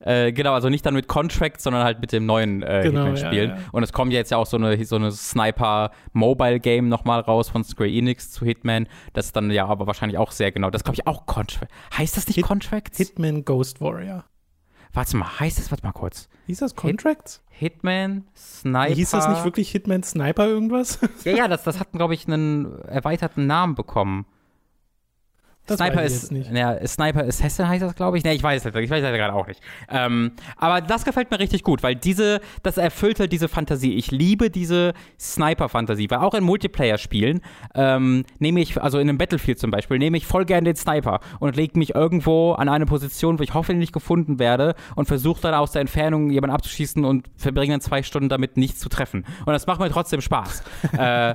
Äh, 0.00 0.32
genau, 0.32 0.52
also 0.54 0.68
nicht 0.68 0.86
dann 0.86 0.94
mit 0.94 1.08
Contract, 1.08 1.60
sondern 1.60 1.82
halt 1.82 2.00
mit 2.00 2.12
dem 2.12 2.24
neuen 2.24 2.62
äh, 2.62 2.82
Genau, 2.84 3.06
Hitman-Spiel. 3.06 3.48
ja, 3.48 3.56
ja. 3.56 3.58
Und 3.72 3.82
es 3.82 3.92
kommt 3.92 4.12
ja 4.12 4.18
jetzt 4.20 4.30
ja 4.30 4.36
auch 4.36 4.46
so 4.46 4.56
eine, 4.56 4.84
so 4.84 4.94
eine 4.94 5.10
Sniper-Mobile-Game 5.10 6.88
nochmal 6.88 7.18
raus 7.20 7.48
von 7.48 7.64
Square 7.64 7.90
Enix 7.90 8.30
zu 8.30 8.44
Hitman. 8.44 8.86
Das 9.12 9.26
ist 9.26 9.34
dann 9.36 9.50
ja 9.50 9.66
aber 9.66 9.88
wahrscheinlich 9.88 10.18
auch 10.18 10.30
sehr 10.30 10.52
genau. 10.52 10.70
Das 10.70 10.84
glaube 10.84 10.94
ich 10.94 11.06
auch 11.08 11.26
Contract. 11.26 11.72
Heißt 11.96 12.16
das 12.16 12.28
nicht 12.28 12.36
Hit- 12.36 12.44
Contracts? 12.46 12.96
Hitman 12.96 13.44
Ghost 13.44 13.80
Warrior. 13.80 14.24
Warte 14.92 15.16
mal, 15.16 15.40
heißt 15.40 15.58
das, 15.58 15.70
warte 15.72 15.84
mal 15.84 15.92
kurz. 15.92 16.28
Hieß 16.48 16.60
das 16.60 16.74
Contracts? 16.74 17.42
Hitman, 17.50 18.24
Sniper. 18.34 18.94
Hieß 18.94 19.10
das 19.10 19.28
nicht 19.28 19.44
wirklich 19.44 19.70
Hitman 19.70 20.02
Sniper 20.02 20.46
irgendwas? 20.46 20.98
Ja, 21.24 21.32
ja, 21.36 21.46
das, 21.46 21.62
das 21.62 21.78
hat, 21.78 21.92
glaube 21.92 22.14
ich, 22.14 22.26
einen 22.26 22.80
erweiterten 22.84 23.46
Namen 23.46 23.74
bekommen. 23.74 24.24
Das 25.68 25.76
Sniper 25.76 26.02
ist, 26.02 26.32
nicht. 26.32 26.50
Ja, 26.50 26.86
Sniper 26.86 27.24
Assassin 27.24 27.68
heißt 27.68 27.82
das, 27.82 27.94
glaube 27.94 28.18
ich. 28.18 28.24
Ne, 28.24 28.34
ich 28.34 28.42
weiß 28.42 28.64
es 28.64 28.74
nicht. 28.74 28.84
Ich 28.84 28.90
weiß 28.90 29.04
es 29.04 29.10
gerade 29.10 29.34
auch 29.34 29.46
nicht. 29.46 29.60
Ähm, 29.90 30.32
aber 30.56 30.80
das 30.80 31.04
gefällt 31.04 31.30
mir 31.30 31.38
richtig 31.38 31.62
gut, 31.62 31.82
weil 31.82 31.94
diese, 31.94 32.40
das 32.62 32.78
erfüllt 32.78 33.20
halt 33.20 33.32
diese 33.32 33.48
Fantasie. 33.48 33.94
Ich 33.94 34.10
liebe 34.10 34.50
diese 34.50 34.94
Sniper-Fantasie, 35.20 36.10
weil 36.10 36.18
auch 36.18 36.34
in 36.34 36.42
Multiplayer-Spielen 36.44 37.40
ähm, 37.74 38.24
nehme 38.38 38.60
ich, 38.60 38.80
also 38.80 38.98
in 38.98 39.08
einem 39.08 39.18
Battlefield 39.18 39.58
zum 39.58 39.70
Beispiel, 39.70 39.98
nehme 39.98 40.16
ich 40.16 40.26
voll 40.26 40.44
gerne 40.44 40.64
den 40.64 40.76
Sniper 40.76 41.20
und 41.38 41.56
lege 41.56 41.78
mich 41.78 41.94
irgendwo 41.94 42.52
an 42.52 42.68
eine 42.68 42.86
Position, 42.86 43.38
wo 43.38 43.42
ich 43.42 43.54
hoffentlich 43.54 43.78
nicht 43.78 43.92
gefunden 43.92 44.38
werde 44.38 44.74
und 44.96 45.06
versuche 45.06 45.40
dann 45.42 45.54
aus 45.54 45.72
der 45.72 45.82
Entfernung 45.82 46.30
jemanden 46.30 46.54
abzuschießen 46.54 47.04
und 47.04 47.28
verbringe 47.36 47.74
dann 47.74 47.80
zwei 47.80 48.02
Stunden 48.02 48.28
damit, 48.28 48.56
nichts 48.56 48.80
zu 48.80 48.88
treffen. 48.88 49.24
Und 49.44 49.52
das 49.52 49.66
macht 49.66 49.80
mir 49.80 49.90
trotzdem 49.90 50.20
Spaß. 50.20 50.62
äh, 50.98 51.34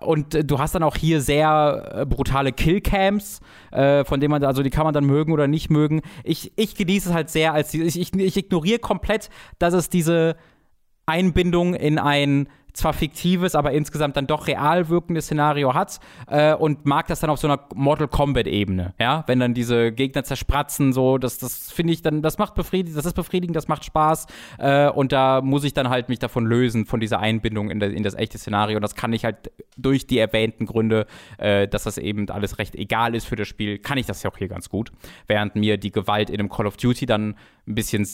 und 0.00 0.34
äh, 0.34 0.44
du 0.44 0.58
hast 0.58 0.74
dann 0.74 0.82
auch 0.82 0.96
hier 0.96 1.20
sehr 1.20 1.92
äh, 1.94 2.06
brutale 2.06 2.52
Killcams, 2.52 3.40
äh, 3.70 4.04
von 4.04 4.20
denen 4.20 4.32
man, 4.32 4.44
also 4.44 4.62
die 4.62 4.70
kann 4.70 4.84
man 4.84 4.94
dann 4.94 5.04
mögen 5.04 5.32
oder 5.32 5.46
nicht 5.46 5.70
mögen. 5.70 6.02
Ich, 6.24 6.52
ich 6.56 6.74
genieße 6.74 7.10
es 7.10 7.14
halt 7.14 7.30
sehr, 7.30 7.52
als 7.52 7.70
die, 7.70 7.82
ich, 7.82 7.98
ich, 7.98 8.12
ich 8.14 8.36
ignoriere 8.36 8.78
komplett, 8.78 9.30
dass 9.58 9.74
es 9.74 9.88
diese 9.88 10.36
Einbindung 11.06 11.74
in 11.74 11.98
ein 11.98 12.48
zwar 12.72 12.92
fiktives, 12.92 13.54
aber 13.54 13.72
insgesamt 13.72 14.16
dann 14.16 14.26
doch 14.26 14.46
real 14.46 14.88
wirkendes 14.88 15.26
Szenario 15.26 15.74
hat 15.74 16.00
äh, 16.28 16.54
und 16.54 16.86
mag 16.86 17.06
das 17.06 17.20
dann 17.20 17.30
auf 17.30 17.38
so 17.38 17.48
einer 17.48 17.60
Mortal 17.74 18.08
Kombat 18.08 18.46
Ebene, 18.46 18.94
ja, 18.98 19.24
wenn 19.26 19.40
dann 19.40 19.54
diese 19.54 19.92
Gegner 19.92 20.24
zerspratzen, 20.24 20.92
so, 20.92 21.18
das, 21.18 21.38
das 21.38 21.70
finde 21.72 21.92
ich 21.92 22.02
dann, 22.02 22.22
das 22.22 22.38
macht 22.38 22.54
befriedigend, 22.54 22.96
das 22.96 23.06
ist 23.06 23.14
befriedigend, 23.14 23.56
das 23.56 23.68
macht 23.68 23.84
Spaß 23.84 24.26
äh, 24.58 24.88
und 24.88 25.12
da 25.12 25.40
muss 25.40 25.64
ich 25.64 25.74
dann 25.74 25.88
halt 25.88 26.08
mich 26.08 26.18
davon 26.18 26.46
lösen, 26.46 26.86
von 26.86 27.00
dieser 27.00 27.20
Einbindung 27.20 27.70
in, 27.70 27.80
der, 27.80 27.90
in 27.90 28.02
das 28.02 28.14
echte 28.14 28.38
Szenario. 28.38 28.76
Und 28.76 28.82
das 28.82 28.94
kann 28.94 29.12
ich 29.12 29.24
halt 29.24 29.50
durch 29.76 30.06
die 30.06 30.18
erwähnten 30.18 30.66
Gründe, 30.66 31.06
äh, 31.38 31.68
dass 31.68 31.84
das 31.84 31.98
eben 31.98 32.28
alles 32.30 32.58
recht 32.58 32.74
egal 32.74 33.14
ist 33.14 33.26
für 33.26 33.36
das 33.36 33.48
Spiel, 33.48 33.78
kann 33.78 33.98
ich 33.98 34.06
das 34.06 34.22
ja 34.22 34.30
auch 34.30 34.36
hier 34.36 34.48
ganz 34.48 34.68
gut, 34.68 34.92
während 35.26 35.56
mir 35.56 35.76
die 35.76 35.92
Gewalt 35.92 36.30
in 36.30 36.40
einem 36.40 36.48
Call 36.48 36.66
of 36.66 36.76
Duty 36.76 37.06
dann 37.06 37.36
ein 37.68 37.74
bisschen 37.74 38.06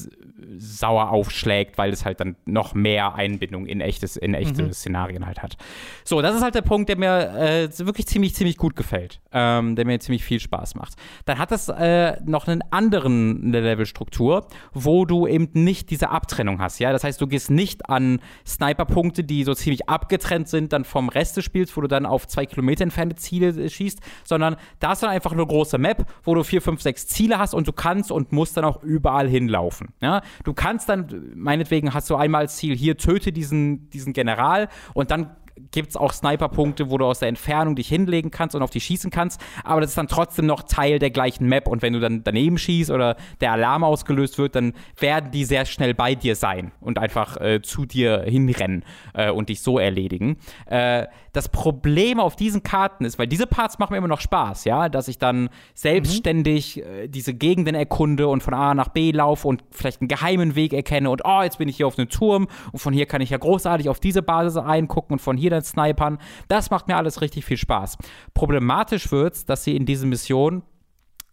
sauer 0.59 1.11
aufschlägt, 1.11 1.79
weil 1.79 1.93
es 1.93 2.05
halt 2.05 2.21
dann 2.21 2.37
noch 2.45 2.75
mehr 2.75 3.15
Einbindung 3.15 3.67
in 3.67 3.81
echtes, 3.81 4.17
in 4.17 4.35
echte 4.35 4.63
mhm. 4.63 4.73
Szenarien 4.73 5.27
halt 5.27 5.43
hat. 5.43 5.57
So, 6.05 6.23
das 6.23 6.35
ist 6.37 6.43
halt 6.43 6.55
der 6.55 6.63
Punkt, 6.63 6.89
der 6.89 6.99
mir 6.99 7.35
äh, 7.37 7.79
wirklich 7.79 8.07
ziemlich, 8.07 8.35
ziemlich 8.35 8.57
gut 8.57 8.77
gefällt, 8.77 9.21
ähm, 9.33 9.77
der 9.77 9.87
mir 9.87 9.99
ziemlich 10.01 10.25
viel 10.25 10.41
Spaß 10.41 10.75
macht. 10.75 10.95
Dann 11.25 11.39
hat 11.39 11.53
es 11.53 11.69
äh, 11.69 12.21
noch 12.25 12.47
einen 12.47 12.63
anderen 12.71 13.53
Levelstruktur, 13.53 14.47
wo 14.73 15.05
du 15.05 15.27
eben 15.27 15.49
nicht 15.53 15.91
diese 15.91 16.11
Abtrennung 16.11 16.61
hast, 16.61 16.79
ja. 16.79 16.93
Das 16.93 17.05
heißt, 17.05 17.21
du 17.21 17.27
gehst 17.27 17.51
nicht 17.51 17.89
an 17.89 18.21
Sniper-Punkte, 18.47 19.25
die 19.25 19.45
so 19.45 19.55
ziemlich 19.55 19.89
abgetrennt 19.89 20.49
sind, 20.49 20.73
dann 20.73 20.85
vom 20.85 21.09
Rest 21.09 21.37
des 21.37 21.45
Spiels, 21.45 21.77
wo 21.77 21.81
du 21.81 21.89
dann 21.89 22.07
auf 22.07 22.27
zwei 22.27 22.47
Kilometer 22.47 22.85
entfernte 22.85 23.17
Ziele 23.17 23.49
äh, 23.49 23.69
schießt, 23.69 24.01
sondern 24.25 24.57
da 24.81 24.93
ist 24.93 25.03
dann 25.03 25.11
einfach 25.11 25.33
eine 25.33 25.47
große 25.47 25.79
Map, 25.79 26.07
wo 26.23 26.35
du 26.35 26.43
vier, 26.43 26.63
fünf, 26.63 26.83
sechs 26.83 27.07
Ziele 27.07 27.39
hast 27.39 27.55
und 27.55 27.67
du 27.67 27.73
kannst 27.73 28.13
und 28.13 28.33
musst 28.33 28.57
dann 28.57 28.65
auch 28.65 28.83
überall 28.83 29.29
hinlaufen. 29.45 29.89
Ja? 30.01 30.23
Du 30.45 30.53
kannst 30.53 30.89
dann, 30.89 31.33
meinetwegen 31.35 31.95
hast 31.95 32.11
du 32.11 32.17
einmal 32.17 32.43
als 32.43 32.57
Ziel, 32.57 32.77
hier 32.77 32.97
töte 32.97 33.33
diesen, 33.33 33.91
diesen 33.91 34.13
General 34.13 34.69
und 34.95 35.11
dann 35.11 35.37
gibt 35.71 35.91
es 35.91 35.97
auch 35.97 36.13
Sniper-Punkte, 36.13 36.91
wo 36.91 36.99
du 36.99 37.05
aus 37.05 37.21
der 37.21 37.29
Entfernung 37.29 37.77
dich 37.77 37.89
hinlegen 37.89 38.31
kannst 38.31 38.55
und 38.55 38.63
auf 38.63 38.71
die 38.71 38.81
schießen 38.81 39.11
kannst, 39.11 39.41
aber 39.63 39.81
das 39.81 39.91
ist 39.91 39.99
dann 39.99 40.09
trotzdem 40.09 40.47
noch 40.47 40.63
Teil 40.63 40.99
der 40.99 41.11
gleichen 41.11 41.49
Map 41.49 41.69
und 41.69 41.83
wenn 41.83 41.93
du 41.93 42.01
dann 42.01 42.25
daneben 42.25 42.59
schießt 42.59 42.91
oder 42.91 43.17
der 43.41 43.53
Alarm 43.53 43.85
ausgelöst 43.85 44.39
wird, 44.39 44.57
dann 44.57 44.73
werden 44.99 45.31
die 45.31 45.45
sehr 45.45 45.65
schnell 45.65 45.95
bei 45.95 46.15
dir 46.15 46.37
sein 46.37 46.73
und 46.81 46.99
einfach 46.99 47.37
äh, 47.41 47.63
zu 47.63 47.87
dir 47.87 48.23
hinrennen 48.27 48.85
äh, 49.15 49.31
und 49.31 49.49
dich 49.49 49.61
so 49.61 49.79
erledigen. 49.79 50.37
Äh, 50.67 51.07
das 51.33 51.49
Problem 51.49 52.21
auf 52.21 52.37
diesen 52.37 52.63
Karten 52.63 53.05
ist, 53.05 53.19
weil 53.19 53.27
diese 53.27 53.47
Parts 53.47 53.79
machen 53.79 53.93
mir 53.93 53.99
immer 53.99 54.09
noch 54.09 54.21
Spaß, 54.21 54.65
ja, 54.65 54.89
dass 54.89 55.09
ich 55.09 55.19
dann 55.19 55.51
selbstständig 55.75 56.77
mhm. 56.77 57.11
diese 57.11 57.35
Gegenden 57.35 57.75
erkunde 57.75 58.29
und 58.29 58.43
von 58.43 58.55
A 58.55 58.75
nach 58.75 58.89
B 58.89 59.11
laufe 59.11 59.49
und 59.49 59.65
vielleicht 59.71 60.01
einen 60.01 60.09
geheimen 60.09 60.55
Weg 60.55 60.73
erkenne 60.73 61.11
und 61.11 61.23
oh, 61.25 61.43
jetzt 61.43 61.59
bin 61.59 61.69
ich 61.69 61.77
hier 61.77 61.87
auf 61.87 61.99
einem 61.99 62.09
Turm 62.09 62.49
und 62.73 62.79
von 62.79 62.93
hier 62.93 63.07
kann 63.07 63.21
ich 63.21 63.31
ja 63.31 63.39
großartig 63.39 63.89
auf 63.89 64.01
diese 64.01 64.23
Basis 64.23 64.57
eingucken 64.57 65.15
und 65.15 65.19
von 65.19 65.37
hier 65.37 65.44
dann 65.51 65.63
snipern. 65.63 66.19
Das 66.49 66.71
macht 66.71 66.89
mir 66.89 66.97
alles 66.97 67.21
richtig 67.21 67.45
viel 67.45 67.57
Spaß. 67.57 67.99
Problematisch 68.35 69.11
wird 69.11 69.35
es, 69.35 69.45
dass 69.45 69.65
sie 69.65 69.77
in 69.77 69.87
diese 69.87 70.07
Mission 70.07 70.63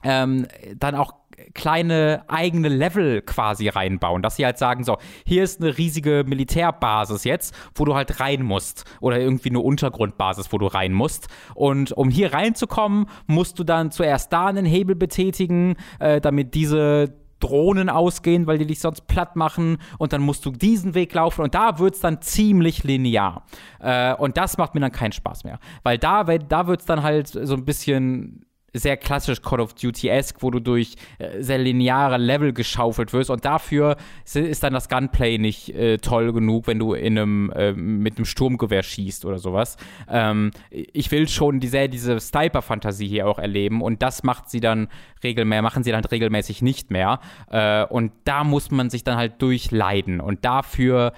ähm, 0.03 0.47
dann 0.77 0.95
auch 0.95 1.13
kleine 1.53 2.23
eigene 2.27 2.69
Level 2.69 3.21
quasi 3.21 3.67
reinbauen, 3.67 4.21
dass 4.21 4.35
sie 4.35 4.45
halt 4.45 4.57
sagen, 4.57 4.83
so, 4.83 4.97
hier 5.25 5.43
ist 5.43 5.61
eine 5.61 5.77
riesige 5.77 6.23
Militärbasis 6.25 7.23
jetzt, 7.23 7.55
wo 7.75 7.85
du 7.85 7.95
halt 7.95 8.19
rein 8.19 8.43
musst 8.43 8.85
oder 8.99 9.19
irgendwie 9.19 9.49
eine 9.49 9.59
Untergrundbasis, 9.59 10.51
wo 10.51 10.57
du 10.57 10.67
rein 10.67 10.93
musst 10.93 11.27
und 11.55 11.91
um 11.93 12.09
hier 12.09 12.33
reinzukommen, 12.33 13.07
musst 13.27 13.59
du 13.59 13.63
dann 13.63 13.91
zuerst 13.91 14.31
da 14.33 14.47
einen 14.47 14.65
Hebel 14.65 14.95
betätigen, 14.95 15.75
äh, 15.99 16.21
damit 16.21 16.53
diese 16.53 17.20
Drohnen 17.41 17.89
ausgehen, 17.89 18.47
weil 18.47 18.57
die 18.57 18.65
dich 18.65 18.79
sonst 18.79 19.07
platt 19.07 19.35
machen 19.35 19.77
und 19.97 20.13
dann 20.13 20.21
musst 20.21 20.45
du 20.45 20.51
diesen 20.51 20.93
Weg 20.93 21.13
laufen 21.13 21.41
und 21.41 21.53
da 21.53 21.79
wird 21.79 21.95
es 21.95 22.01
dann 22.01 22.21
ziemlich 22.21 22.83
linear. 22.83 23.43
Äh, 23.79 24.15
und 24.15 24.37
das 24.37 24.57
macht 24.57 24.73
mir 24.73 24.81
dann 24.81 24.91
keinen 24.91 25.11
Spaß 25.11 25.43
mehr, 25.43 25.59
weil 25.83 25.97
da, 25.97 26.23
da 26.23 26.67
wird 26.67 26.81
es 26.81 26.85
dann 26.85 27.03
halt 27.03 27.27
so 27.27 27.53
ein 27.53 27.65
bisschen 27.65 28.45
sehr 28.73 28.97
klassisch 28.97 29.41
Call 29.41 29.59
of 29.59 29.73
Duty-esque, 29.73 30.41
wo 30.41 30.51
du 30.51 30.59
durch 30.59 30.95
äh, 31.19 31.41
sehr 31.41 31.57
lineare 31.57 32.17
Level 32.17 32.53
geschaufelt 32.53 33.13
wirst. 33.13 33.29
Und 33.29 33.45
dafür 33.45 33.97
ist 34.33 34.63
dann 34.63 34.73
das 34.73 34.89
Gunplay 34.89 35.37
nicht 35.37 35.69
äh, 35.69 35.97
toll 35.97 36.33
genug, 36.33 36.67
wenn 36.67 36.79
du 36.79 36.93
in 36.93 37.17
einem, 37.17 37.51
äh, 37.51 37.73
mit 37.73 38.17
einem 38.17 38.25
Sturmgewehr 38.25 38.83
schießt 38.83 39.25
oder 39.25 39.39
sowas. 39.39 39.77
Ähm, 40.09 40.51
ich 40.69 41.11
will 41.11 41.27
schon 41.27 41.59
die, 41.59 41.69
diese 41.89 42.19
Sniper-Fantasie 42.19 43.07
hier 43.07 43.27
auch 43.27 43.39
erleben. 43.39 43.81
Und 43.81 44.01
das 44.01 44.23
macht 44.23 44.49
sie 44.49 44.59
dann 44.59 44.87
regelmäßig, 45.23 45.61
machen 45.61 45.83
sie 45.83 45.91
dann 45.91 46.05
regelmäßig 46.05 46.61
nicht 46.61 46.91
mehr. 46.91 47.19
Äh, 47.49 47.85
und 47.85 48.11
da 48.23 48.43
muss 48.43 48.71
man 48.71 48.89
sich 48.89 49.03
dann 49.03 49.17
halt 49.17 49.41
durchleiden. 49.41 50.21
Und 50.21 50.45
dafür 50.45 51.13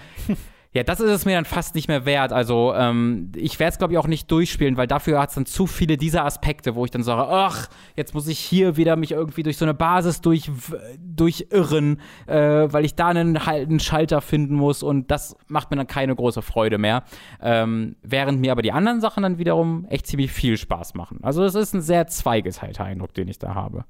Ja, 0.74 0.82
das 0.82 1.00
ist 1.00 1.12
es 1.12 1.26
mir 1.26 1.36
dann 1.36 1.46
fast 1.46 1.76
nicht 1.76 1.88
mehr 1.88 2.06
wert. 2.06 2.34
Also, 2.34 2.74
ähm, 2.76 3.32
ich 3.36 3.60
werde 3.60 3.74
es, 3.74 3.78
glaube 3.78 3.94
ich, 3.94 4.00
auch 4.00 4.08
nicht 4.08 4.32
durchspielen, 4.32 4.76
weil 4.76 4.88
dafür 4.88 5.20
hat 5.20 5.30
es 5.30 5.36
dann 5.36 5.46
zu 5.46 5.68
viele 5.68 5.98
dieser 5.98 6.26
Aspekte, 6.26 6.74
wo 6.74 6.84
ich 6.84 6.90
dann 6.90 7.04
sage, 7.04 7.22
ach, 7.30 7.68
jetzt 7.96 8.16
muss 8.16 8.28
ich 8.28 8.40
hier 8.40 8.76
wieder 8.76 8.96
mich 8.96 9.12
irgendwie 9.12 9.44
durch 9.44 9.58
so 9.58 9.66
eine 9.66 9.76
Basis 9.76 10.22
durch, 10.22 10.50
durchirren, 11.00 12.00
äh, 12.26 12.68
weil 12.74 12.86
ich 12.86 12.96
da 12.96 13.10
einen, 13.10 13.38
einen 13.38 13.80
Schalter 13.80 14.22
finden 14.22 14.56
muss 14.56 14.82
und 14.82 15.12
das 15.12 15.36
macht 15.48 15.70
mir 15.70 15.78
dann 15.78 15.88
keine 15.88 16.16
große 16.16 16.42
Freude 16.42 16.80
mehr. 16.80 17.04
Ähm, 17.40 17.96
während 18.02 18.42
mir 18.42 18.52
aber 18.52 18.64
die 18.64 18.72
anderen 18.72 19.00
Sachen 19.00 19.22
dann 19.22 19.38
wiederum 19.38 19.86
echt 19.90 20.08
ziemlich 20.08 20.32
viel 20.32 20.58
Spaß 20.58 20.96
machen. 20.96 21.20
Also, 21.22 21.44
es 21.44 21.54
ist 21.54 21.76
ein 21.76 21.82
sehr 21.82 22.08
zweigeteilter 22.08 22.84
Eindruck, 22.84 23.14
den 23.14 23.28
ich 23.28 23.38
da 23.38 23.54
habe. 23.54 23.86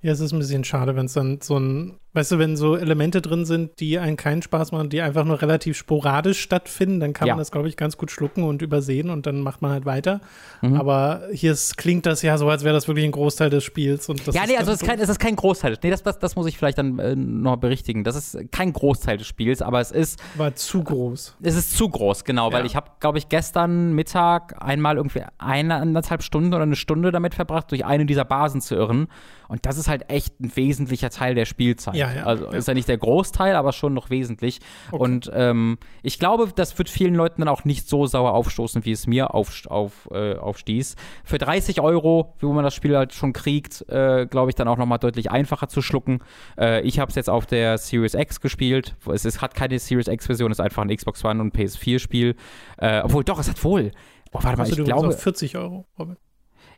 Ja, 0.00 0.12
es 0.12 0.20
ist 0.20 0.32
ein 0.32 0.38
bisschen 0.38 0.64
schade, 0.64 0.96
wenn 0.96 1.06
es 1.06 1.12
dann 1.12 1.40
so 1.42 1.58
ein 1.58 1.98
Weißt 2.14 2.30
du, 2.30 2.38
wenn 2.38 2.58
so 2.58 2.76
Elemente 2.76 3.22
drin 3.22 3.46
sind, 3.46 3.80
die 3.80 3.98
einen 3.98 4.18
keinen 4.18 4.42
Spaß 4.42 4.72
machen, 4.72 4.90
die 4.90 5.00
einfach 5.00 5.24
nur 5.24 5.40
relativ 5.40 5.78
sporadisch 5.78 6.40
stattfinden, 6.40 7.00
dann 7.00 7.14
kann 7.14 7.26
ja. 7.26 7.34
man 7.34 7.38
das, 7.38 7.50
glaube 7.50 7.68
ich, 7.68 7.76
ganz 7.78 7.96
gut 7.96 8.10
schlucken 8.10 8.44
und 8.44 8.60
übersehen 8.60 9.08
und 9.08 9.24
dann 9.24 9.40
macht 9.40 9.62
man 9.62 9.70
halt 9.70 9.86
weiter. 9.86 10.20
Mhm. 10.60 10.74
Aber 10.74 11.22
hier 11.32 11.52
ist, 11.52 11.78
klingt 11.78 12.04
das 12.04 12.20
ja 12.20 12.36
so, 12.36 12.50
als 12.50 12.64
wäre 12.64 12.74
das 12.74 12.86
wirklich 12.86 13.06
ein 13.06 13.12
Großteil 13.12 13.48
des 13.48 13.64
Spiels. 13.64 14.10
Und 14.10 14.26
ja, 14.26 14.44
nee, 14.46 14.58
also 14.58 14.72
es 14.72 14.82
ist, 14.82 14.86
kein, 14.86 15.00
es 15.00 15.08
ist 15.08 15.18
kein 15.18 15.36
Großteil. 15.36 15.78
Nee, 15.82 15.90
das, 15.90 16.02
das, 16.02 16.18
das 16.18 16.36
muss 16.36 16.46
ich 16.46 16.58
vielleicht 16.58 16.76
dann 16.76 16.98
äh, 16.98 17.16
noch 17.16 17.56
berichtigen. 17.56 18.04
Das 18.04 18.14
ist 18.14 18.36
kein 18.52 18.74
Großteil 18.74 19.16
des 19.16 19.26
Spiels, 19.26 19.62
aber 19.62 19.80
es 19.80 19.90
ist. 19.90 20.22
War 20.34 20.54
zu 20.54 20.84
groß. 20.84 21.36
Es 21.40 21.56
ist 21.56 21.76
zu 21.78 21.88
groß, 21.88 22.24
genau, 22.24 22.50
ja. 22.50 22.58
weil 22.58 22.66
ich 22.66 22.76
habe, 22.76 22.90
glaube 23.00 23.16
ich, 23.16 23.30
gestern 23.30 23.94
Mittag 23.94 24.62
einmal 24.62 24.98
irgendwie 24.98 25.22
eineinhalb 25.38 26.22
Stunden 26.22 26.52
oder 26.52 26.64
eine 26.64 26.76
Stunde 26.76 27.10
damit 27.10 27.34
verbracht, 27.34 27.70
durch 27.70 27.86
eine 27.86 28.04
dieser 28.04 28.26
Basen 28.26 28.60
zu 28.60 28.74
irren. 28.74 29.08
Und 29.48 29.66
das 29.66 29.76
ist 29.76 29.88
halt 29.88 30.08
echt 30.08 30.40
ein 30.40 30.54
wesentlicher 30.56 31.10
Teil 31.10 31.34
der 31.34 31.44
Spielzeit. 31.44 31.94
Ja, 31.94 32.01
ja, 32.10 32.24
also 32.24 32.46
ja. 32.46 32.52
ist 32.52 32.68
ja 32.68 32.74
nicht 32.74 32.88
der 32.88 32.98
Großteil, 32.98 33.54
aber 33.54 33.72
schon 33.72 33.94
noch 33.94 34.10
wesentlich. 34.10 34.60
Okay. 34.90 35.02
Und 35.02 35.30
ähm, 35.34 35.78
ich 36.02 36.18
glaube, 36.18 36.48
das 36.54 36.76
wird 36.78 36.88
vielen 36.88 37.14
Leuten 37.14 37.42
dann 37.42 37.48
auch 37.48 37.64
nicht 37.64 37.88
so 37.88 38.06
sauer 38.06 38.32
aufstoßen, 38.32 38.84
wie 38.84 38.92
es 38.92 39.06
mir 39.06 39.34
auf, 39.34 39.66
auf, 39.66 40.08
äh, 40.10 40.36
aufstieß. 40.36 40.96
Für 41.24 41.38
30 41.38 41.80
Euro, 41.80 42.34
wo 42.40 42.52
man 42.52 42.64
das 42.64 42.74
Spiel 42.74 42.96
halt 42.96 43.12
schon 43.12 43.32
kriegt, 43.32 43.84
äh, 43.88 44.26
glaube 44.26 44.50
ich, 44.50 44.54
dann 44.54 44.68
auch 44.68 44.78
nochmal 44.78 44.98
deutlich 44.98 45.30
einfacher 45.30 45.68
zu 45.68 45.82
schlucken. 45.82 46.20
Äh, 46.58 46.80
ich 46.82 46.98
habe 46.98 47.10
es 47.10 47.14
jetzt 47.14 47.30
auf 47.30 47.46
der 47.46 47.78
Series 47.78 48.14
X 48.14 48.40
gespielt. 48.40 48.96
Es 49.12 49.24
ist, 49.24 49.42
hat 49.42 49.54
keine 49.54 49.78
Series 49.78 50.08
X-Version, 50.08 50.50
es 50.50 50.58
ist 50.58 50.64
einfach 50.64 50.82
ein 50.82 50.94
Xbox 50.94 51.24
One 51.24 51.40
und 51.40 51.54
PS4-Spiel. 51.54 52.36
Äh, 52.78 53.02
obwohl, 53.02 53.24
doch, 53.24 53.38
es 53.38 53.48
hat 53.48 53.62
wohl. 53.64 53.92
Oh, 54.32 54.38
warte 54.42 54.58
mal, 54.58 54.68
ich 54.68 54.82
glaube. 54.82 55.12
40 55.12 55.56
Euro, 55.56 55.86
Robin. 55.98 56.16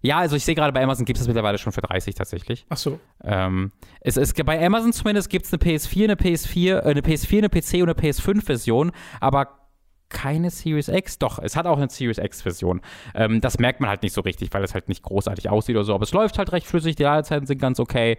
Ja, 0.04 0.18
also 0.18 0.36
ich 0.36 0.44
sehe 0.44 0.54
gerade 0.54 0.70
bei 0.74 0.82
Amazon 0.82 1.06
gibt 1.06 1.16
es 1.16 1.22
das 1.22 1.28
mittlerweile 1.28 1.56
schon 1.56 1.72
für 1.72 1.80
30 1.80 2.14
tatsächlich. 2.14 2.66
Ach 2.68 2.76
so. 2.76 3.00
Ähm, 3.22 3.72
es, 4.00 4.18
es, 4.18 4.34
bei 4.34 4.64
Amazon 4.64 4.92
zumindest 4.92 5.30
gibt 5.30 5.46
es 5.46 5.52
eine 5.52 5.62
PS4, 5.62 6.04
eine 6.04 6.14
PS4, 6.14 6.76
äh, 6.76 6.80
eine 6.82 7.00
PS4, 7.00 7.38
eine 7.38 7.48
PC 7.48 7.82
und 7.82 7.88
eine 7.88 7.94
PS5-Version, 7.94 8.92
aber 9.20 9.64
keine 10.10 10.50
Series 10.50 10.88
X. 10.88 11.18
Doch, 11.18 11.38
es 11.38 11.56
hat 11.56 11.64
auch 11.64 11.78
eine 11.78 11.88
Series 11.88 12.18
X-Version. 12.18 12.82
Ähm, 13.14 13.40
das 13.40 13.58
merkt 13.58 13.80
man 13.80 13.88
halt 13.88 14.02
nicht 14.02 14.12
so 14.12 14.20
richtig, 14.20 14.52
weil 14.52 14.62
es 14.62 14.74
halt 14.74 14.90
nicht 14.90 15.02
großartig 15.02 15.48
aussieht 15.48 15.74
oder 15.74 15.84
so. 15.84 15.94
Aber 15.94 16.04
es 16.04 16.12
läuft 16.12 16.36
halt 16.36 16.52
recht 16.52 16.66
flüssig, 16.66 16.96
die 16.96 17.02
Ladezeiten 17.04 17.46
sind 17.46 17.58
ganz 17.58 17.80
okay. 17.80 18.18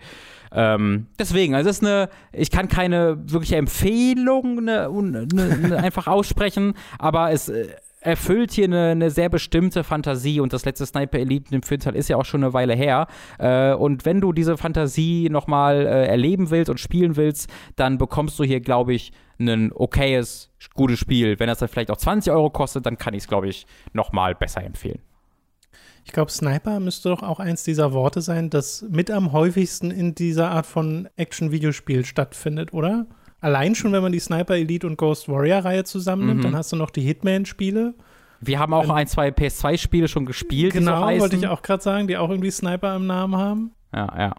Ähm, 0.51 1.05
deswegen, 1.19 1.53
also 1.53 1.69
es 1.69 1.77
ist 1.77 1.83
eine, 1.83 2.09
ich 2.33 2.49
kann 2.49 2.67
keine 2.67 3.17
wirkliche 3.31 3.57
Empfehlung 3.57 4.57
eine, 4.57 4.89
eine, 4.89 5.27
eine 5.31 5.77
einfach 5.83 6.07
aussprechen, 6.07 6.73
aber 6.97 7.31
es 7.31 7.49
äh, 7.49 7.67
erfüllt 8.05 8.51
hier 8.51 8.65
eine, 8.65 8.89
eine, 8.91 9.09
sehr 9.09 9.29
bestimmte 9.29 9.83
Fantasie 9.83 10.39
und 10.39 10.53
das 10.53 10.63
letzte 10.63 10.85
Sniper 10.85 11.17
Elite 11.17 11.53
im 11.55 11.63
Filmteil 11.63 11.95
ist 11.95 12.07
ja 12.07 12.17
auch 12.17 12.25
schon 12.25 12.43
eine 12.43 12.53
Weile 12.53 12.75
her. 12.75 13.07
Äh, 13.39 13.73
und 13.73 14.05
wenn 14.05 14.21
du 14.21 14.31
diese 14.31 14.57
Fantasie 14.57 15.27
nochmal 15.29 15.85
äh, 15.85 16.05
erleben 16.05 16.51
willst 16.51 16.69
und 16.69 16.79
spielen 16.79 17.15
willst, 17.15 17.49
dann 17.75 17.97
bekommst 17.97 18.37
du 18.37 18.43
hier, 18.43 18.61
glaube 18.61 18.93
ich, 18.93 19.11
ein 19.39 19.71
okayes, 19.73 20.51
gutes 20.75 20.99
Spiel. 20.99 21.39
Wenn 21.39 21.47
das 21.47 21.57
dann 21.59 21.67
vielleicht 21.67 21.91
auch 21.91 21.97
20 21.97 22.31
Euro 22.31 22.49
kostet, 22.51 22.85
dann 22.85 22.97
kann 22.97 23.13
ich 23.15 23.23
es, 23.23 23.27
glaube 23.27 23.47
ich, 23.47 23.65
nochmal 23.91 24.35
besser 24.35 24.63
empfehlen. 24.63 24.99
Ich 26.05 26.11
glaube, 26.11 26.31
Sniper 26.31 26.79
müsste 26.79 27.09
doch 27.09 27.23
auch 27.23 27.39
eins 27.39 27.63
dieser 27.63 27.91
Worte 27.91 28.21
sein, 28.21 28.51
das 28.51 28.85
mit 28.87 29.09
am 29.09 29.31
häufigsten 29.31 29.89
in 29.89 30.13
dieser 30.13 30.51
Art 30.51 30.67
von 30.67 31.09
Action-Videospiel 31.15 32.05
stattfindet, 32.05 32.71
oder? 32.73 33.07
Allein 33.45 33.75
schon, 33.75 33.91
wenn 33.91 34.01
man 34.01 34.11
die 34.11 34.19
Sniper 34.19 34.55
Elite 34.55 34.87
und 34.87 34.97
Ghost 34.97 35.29
Warrior-Reihe 35.29 35.83
zusammennimmt, 35.83 36.39
mhm. 36.39 36.43
dann 36.45 36.55
hast 36.55 36.71
du 36.71 36.77
noch 36.77 36.89
die 36.89 37.01
Hitman-Spiele. 37.01 37.93
Wir 38.41 38.57
haben 38.57 38.73
auch 38.73 38.89
ein, 38.89 39.05
zwei 39.05 39.29
PS2-Spiele 39.29 40.07
schon 40.07 40.25
gespielt. 40.25 40.73
Genau, 40.73 41.07
wollte 41.19 41.35
ich 41.35 41.47
auch 41.47 41.61
gerade 41.61 41.83
sagen, 41.83 42.07
die 42.07 42.17
auch 42.17 42.31
irgendwie 42.31 42.49
Sniper 42.49 42.95
im 42.95 43.05
Namen 43.05 43.35
haben. 43.35 43.71
Ja, 43.93 44.11
ja. 44.17 44.35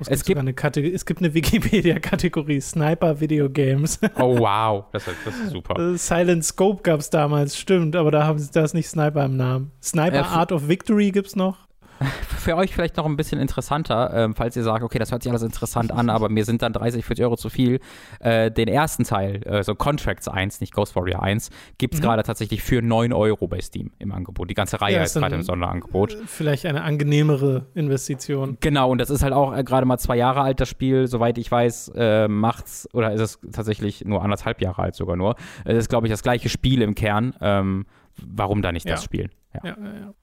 Es, 0.00 0.08
es 0.08 0.24
gibt, 0.24 0.40
eine 0.40 0.52
es 0.92 1.06
gibt 1.06 1.20
eine 1.20 1.32
Wikipedia-Kategorie 1.32 2.60
Sniper 2.60 3.20
Video 3.20 3.48
Games. 3.48 4.00
Oh 4.18 4.36
wow, 4.40 4.86
das 4.90 5.06
ist, 5.06 5.18
das 5.24 5.38
ist 5.38 5.50
super. 5.50 5.78
Äh, 5.78 5.96
Silent 5.96 6.44
Scope 6.44 6.82
gab 6.82 6.98
es 6.98 7.08
damals, 7.08 7.56
stimmt, 7.56 7.94
aber 7.94 8.10
da 8.10 8.24
haben 8.24 8.40
sie 8.40 8.50
das 8.50 8.74
nicht 8.74 8.88
Sniper 8.88 9.26
im 9.26 9.36
Namen. 9.36 9.70
Sniper 9.80 10.16
ja, 10.16 10.24
Art 10.24 10.50
of 10.50 10.66
Victory 10.66 11.12
gibt 11.12 11.28
es 11.28 11.36
noch. 11.36 11.68
Für 12.38 12.56
euch 12.56 12.72
vielleicht 12.72 12.96
noch 12.96 13.04
ein 13.04 13.16
bisschen 13.16 13.40
interessanter, 13.40 14.12
ähm, 14.14 14.34
falls 14.34 14.56
ihr 14.56 14.62
sagt, 14.62 14.82
okay, 14.82 14.98
das 14.98 15.12
hört 15.12 15.22
sich 15.22 15.30
alles 15.30 15.42
interessant 15.42 15.92
an, 15.92 16.08
aber 16.08 16.28
mir 16.28 16.44
sind 16.44 16.62
dann 16.62 16.72
30, 16.72 17.04
40 17.04 17.24
Euro 17.24 17.36
zu 17.36 17.50
viel. 17.50 17.80
Äh, 18.20 18.50
den 18.50 18.68
ersten 18.68 19.04
Teil, 19.04 19.46
äh, 19.46 19.62
so 19.62 19.74
Contracts 19.74 20.26
1, 20.26 20.60
nicht 20.60 20.72
Ghost 20.72 20.96
Warrior 20.96 21.22
1, 21.22 21.50
gibt 21.78 21.94
es 21.94 22.00
mhm. 22.00 22.04
gerade 22.04 22.22
tatsächlich 22.22 22.62
für 22.62 22.80
9 22.80 23.12
Euro 23.12 23.48
bei 23.48 23.60
Steam 23.60 23.92
im 23.98 24.12
Angebot. 24.12 24.48
Die 24.48 24.54
ganze 24.54 24.80
Reihe 24.80 24.96
ja, 24.96 25.02
ist 25.02 25.14
gerade 25.14 25.34
im 25.34 25.42
Sonderangebot. 25.42 26.16
Vielleicht 26.26 26.64
eine 26.64 26.82
angenehmere 26.82 27.66
Investition. 27.74 28.56
Genau, 28.60 28.90
und 28.90 28.98
das 28.98 29.10
ist 29.10 29.22
halt 29.22 29.34
auch 29.34 29.54
äh, 29.54 29.62
gerade 29.62 29.84
mal 29.84 29.98
zwei 29.98 30.16
Jahre 30.16 30.40
alt, 30.40 30.60
das 30.60 30.68
Spiel. 30.68 31.06
Soweit 31.06 31.36
ich 31.36 31.50
weiß, 31.50 31.92
äh, 31.96 32.28
macht's, 32.28 32.88
oder 32.94 33.12
ist 33.12 33.20
es 33.20 33.38
tatsächlich 33.52 34.04
nur 34.04 34.22
anderthalb 34.22 34.62
Jahre 34.62 34.82
alt 34.82 34.94
sogar 34.94 35.16
nur. 35.16 35.36
Es 35.64 35.76
ist, 35.76 35.88
glaube 35.88 36.06
ich, 36.06 36.10
das 36.10 36.22
gleiche 36.22 36.48
Spiel 36.48 36.80
im 36.80 36.94
Kern. 36.94 37.34
Ähm, 37.40 37.86
warum 38.16 38.62
da 38.62 38.72
nicht 38.72 38.86
ja. 38.86 38.94
das 38.94 39.04
spielen? 39.04 39.30
Ja, 39.54 39.60
ja, 39.64 39.76
ja. 39.76 40.14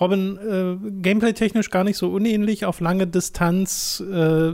Robin, 0.00 0.38
äh, 0.38 0.90
gameplay-technisch 1.02 1.70
gar 1.70 1.84
nicht 1.84 1.96
so 1.96 2.10
unähnlich, 2.10 2.64
auf 2.64 2.80
lange 2.80 3.06
Distanz 3.06 4.00
äh, 4.00 4.52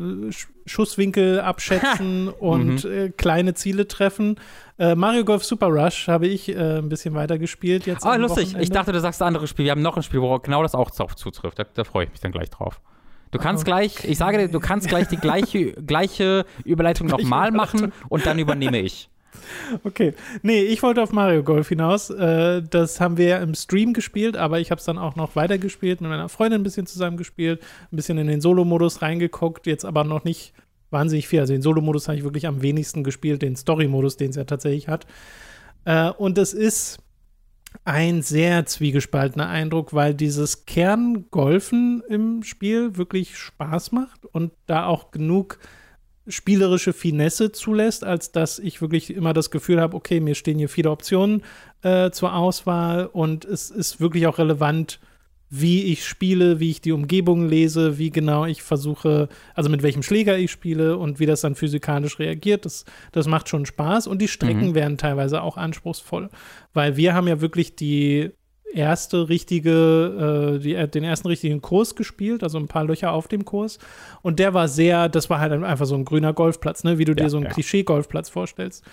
Schusswinkel 0.66 1.40
abschätzen 1.40 2.28
und 2.38 2.84
mhm. 2.84 2.90
äh, 2.90 3.08
kleine 3.10 3.54
Ziele 3.54 3.88
treffen. 3.88 4.36
Äh, 4.78 4.94
Mario 4.94 5.24
Golf 5.24 5.44
Super 5.44 5.68
Rush 5.68 6.08
habe 6.08 6.26
ich 6.26 6.48
äh, 6.48 6.78
ein 6.78 6.88
bisschen 6.88 7.14
weiter 7.14 7.38
gespielt 7.38 7.86
jetzt. 7.86 8.04
Ah, 8.04 8.16
lustig. 8.16 8.48
Wochenende. 8.48 8.62
Ich 8.62 8.70
dachte, 8.70 8.92
du 8.92 9.00
sagst 9.00 9.22
ein 9.22 9.28
anderes 9.28 9.50
Spiel. 9.50 9.64
Wir 9.64 9.72
haben 9.72 9.82
noch 9.82 9.96
ein 9.96 10.02
Spiel, 10.02 10.20
wo 10.20 10.38
genau 10.38 10.62
das 10.62 10.74
auch 10.74 10.90
zutrifft. 10.90 11.58
Da, 11.58 11.64
da 11.64 11.84
freue 11.84 12.04
ich 12.04 12.10
mich 12.10 12.20
dann 12.20 12.32
gleich 12.32 12.50
drauf. 12.50 12.80
Du 13.30 13.38
kannst 13.38 13.64
oh. 13.64 13.66
gleich, 13.66 14.04
ich 14.04 14.16
sage 14.18 14.38
dir, 14.38 14.48
du 14.48 14.60
kannst 14.60 14.88
gleich 14.88 15.08
die 15.08 15.16
gleiche, 15.16 15.72
gleiche 15.72 16.46
Überleitung 16.64 17.06
nochmal 17.08 17.50
machen 17.50 17.92
und 18.08 18.26
dann 18.26 18.38
übernehme 18.38 18.80
ich. 18.80 19.10
Okay. 19.84 20.14
Nee, 20.42 20.62
ich 20.62 20.82
wollte 20.82 21.02
auf 21.02 21.12
Mario 21.12 21.42
Golf 21.42 21.68
hinaus. 21.68 22.10
Äh, 22.10 22.62
das 22.62 23.00
haben 23.00 23.16
wir 23.16 23.26
ja 23.26 23.38
im 23.38 23.54
Stream 23.54 23.92
gespielt, 23.92 24.36
aber 24.36 24.60
ich 24.60 24.70
habe 24.70 24.78
es 24.78 24.84
dann 24.84 24.98
auch 24.98 25.16
noch 25.16 25.36
weitergespielt, 25.36 26.00
mit 26.00 26.10
meiner 26.10 26.28
Freundin 26.28 26.60
ein 26.60 26.64
bisschen 26.64 26.86
zusammengespielt, 26.86 27.62
ein 27.92 27.96
bisschen 27.96 28.18
in 28.18 28.26
den 28.26 28.40
Solo-Modus 28.40 29.02
reingeguckt, 29.02 29.66
jetzt 29.66 29.84
aber 29.84 30.04
noch 30.04 30.24
nicht 30.24 30.52
wahnsinnig 30.90 31.28
viel. 31.28 31.40
Also 31.40 31.52
den 31.52 31.62
Solo-Modus 31.62 32.08
habe 32.08 32.18
ich 32.18 32.24
wirklich 32.24 32.46
am 32.46 32.62
wenigsten 32.62 33.04
gespielt, 33.04 33.42
den 33.42 33.56
Story-Modus, 33.56 34.16
den 34.16 34.30
es 34.30 34.36
ja 34.36 34.44
tatsächlich 34.44 34.88
hat. 34.88 35.06
Äh, 35.84 36.10
und 36.10 36.38
es 36.38 36.54
ist 36.54 36.98
ein 37.84 38.22
sehr 38.22 38.66
zwiegespaltener 38.66 39.48
Eindruck, 39.48 39.94
weil 39.94 40.14
dieses 40.14 40.64
Kerngolfen 40.66 42.02
im 42.08 42.42
Spiel 42.42 42.96
wirklich 42.96 43.36
Spaß 43.36 43.92
macht 43.92 44.24
und 44.26 44.52
da 44.66 44.86
auch 44.86 45.10
genug 45.10 45.58
spielerische 46.28 46.92
Finesse 46.92 47.52
zulässt, 47.52 48.04
als 48.04 48.32
dass 48.32 48.58
ich 48.58 48.80
wirklich 48.80 49.14
immer 49.14 49.32
das 49.32 49.50
Gefühl 49.50 49.80
habe, 49.80 49.96
okay, 49.96 50.20
mir 50.20 50.34
stehen 50.34 50.58
hier 50.58 50.68
viele 50.68 50.90
Optionen 50.90 51.42
äh, 51.82 52.10
zur 52.10 52.34
Auswahl 52.34 53.06
und 53.06 53.44
es 53.44 53.70
ist 53.70 54.00
wirklich 54.00 54.26
auch 54.26 54.38
relevant, 54.38 55.00
wie 55.50 55.84
ich 55.84 56.04
spiele, 56.04 56.60
wie 56.60 56.70
ich 56.70 56.80
die 56.80 56.92
Umgebung 56.92 57.48
lese, 57.48 57.98
wie 57.98 58.10
genau 58.10 58.44
ich 58.44 58.62
versuche, 58.62 59.28
also 59.54 59.70
mit 59.70 59.82
welchem 59.82 60.02
Schläger 60.02 60.36
ich 60.36 60.50
spiele 60.50 60.98
und 60.98 61.20
wie 61.20 61.26
das 61.26 61.40
dann 61.40 61.54
physikalisch 61.54 62.18
reagiert. 62.18 62.66
Das, 62.66 62.84
das 63.12 63.26
macht 63.26 63.48
schon 63.48 63.64
Spaß 63.64 64.06
und 64.06 64.20
die 64.20 64.28
Strecken 64.28 64.68
mhm. 64.68 64.74
werden 64.74 64.98
teilweise 64.98 65.42
auch 65.42 65.56
anspruchsvoll, 65.56 66.28
weil 66.74 66.96
wir 66.96 67.14
haben 67.14 67.28
ja 67.28 67.40
wirklich 67.40 67.76
die 67.76 68.30
erste 68.72 69.28
richtige, 69.28 70.56
äh, 70.56 70.58
die, 70.58 70.74
äh, 70.74 70.88
den 70.88 71.04
ersten 71.04 71.28
richtigen 71.28 71.60
Kurs 71.60 71.94
gespielt, 71.94 72.42
also 72.42 72.58
ein 72.58 72.68
paar 72.68 72.84
Löcher 72.84 73.12
auf 73.12 73.28
dem 73.28 73.44
Kurs. 73.44 73.78
Und 74.22 74.38
der 74.38 74.54
war 74.54 74.68
sehr, 74.68 75.08
das 75.08 75.30
war 75.30 75.40
halt 75.40 75.52
einfach 75.52 75.86
so 75.86 75.94
ein 75.94 76.04
grüner 76.04 76.32
Golfplatz, 76.32 76.84
ne? 76.84 76.98
wie 76.98 77.04
du 77.04 77.12
ja, 77.12 77.24
dir 77.24 77.30
so 77.30 77.38
einen 77.38 77.46
ja. 77.46 77.52
Klischee-Golfplatz 77.52 78.28
vorstellst. 78.28 78.84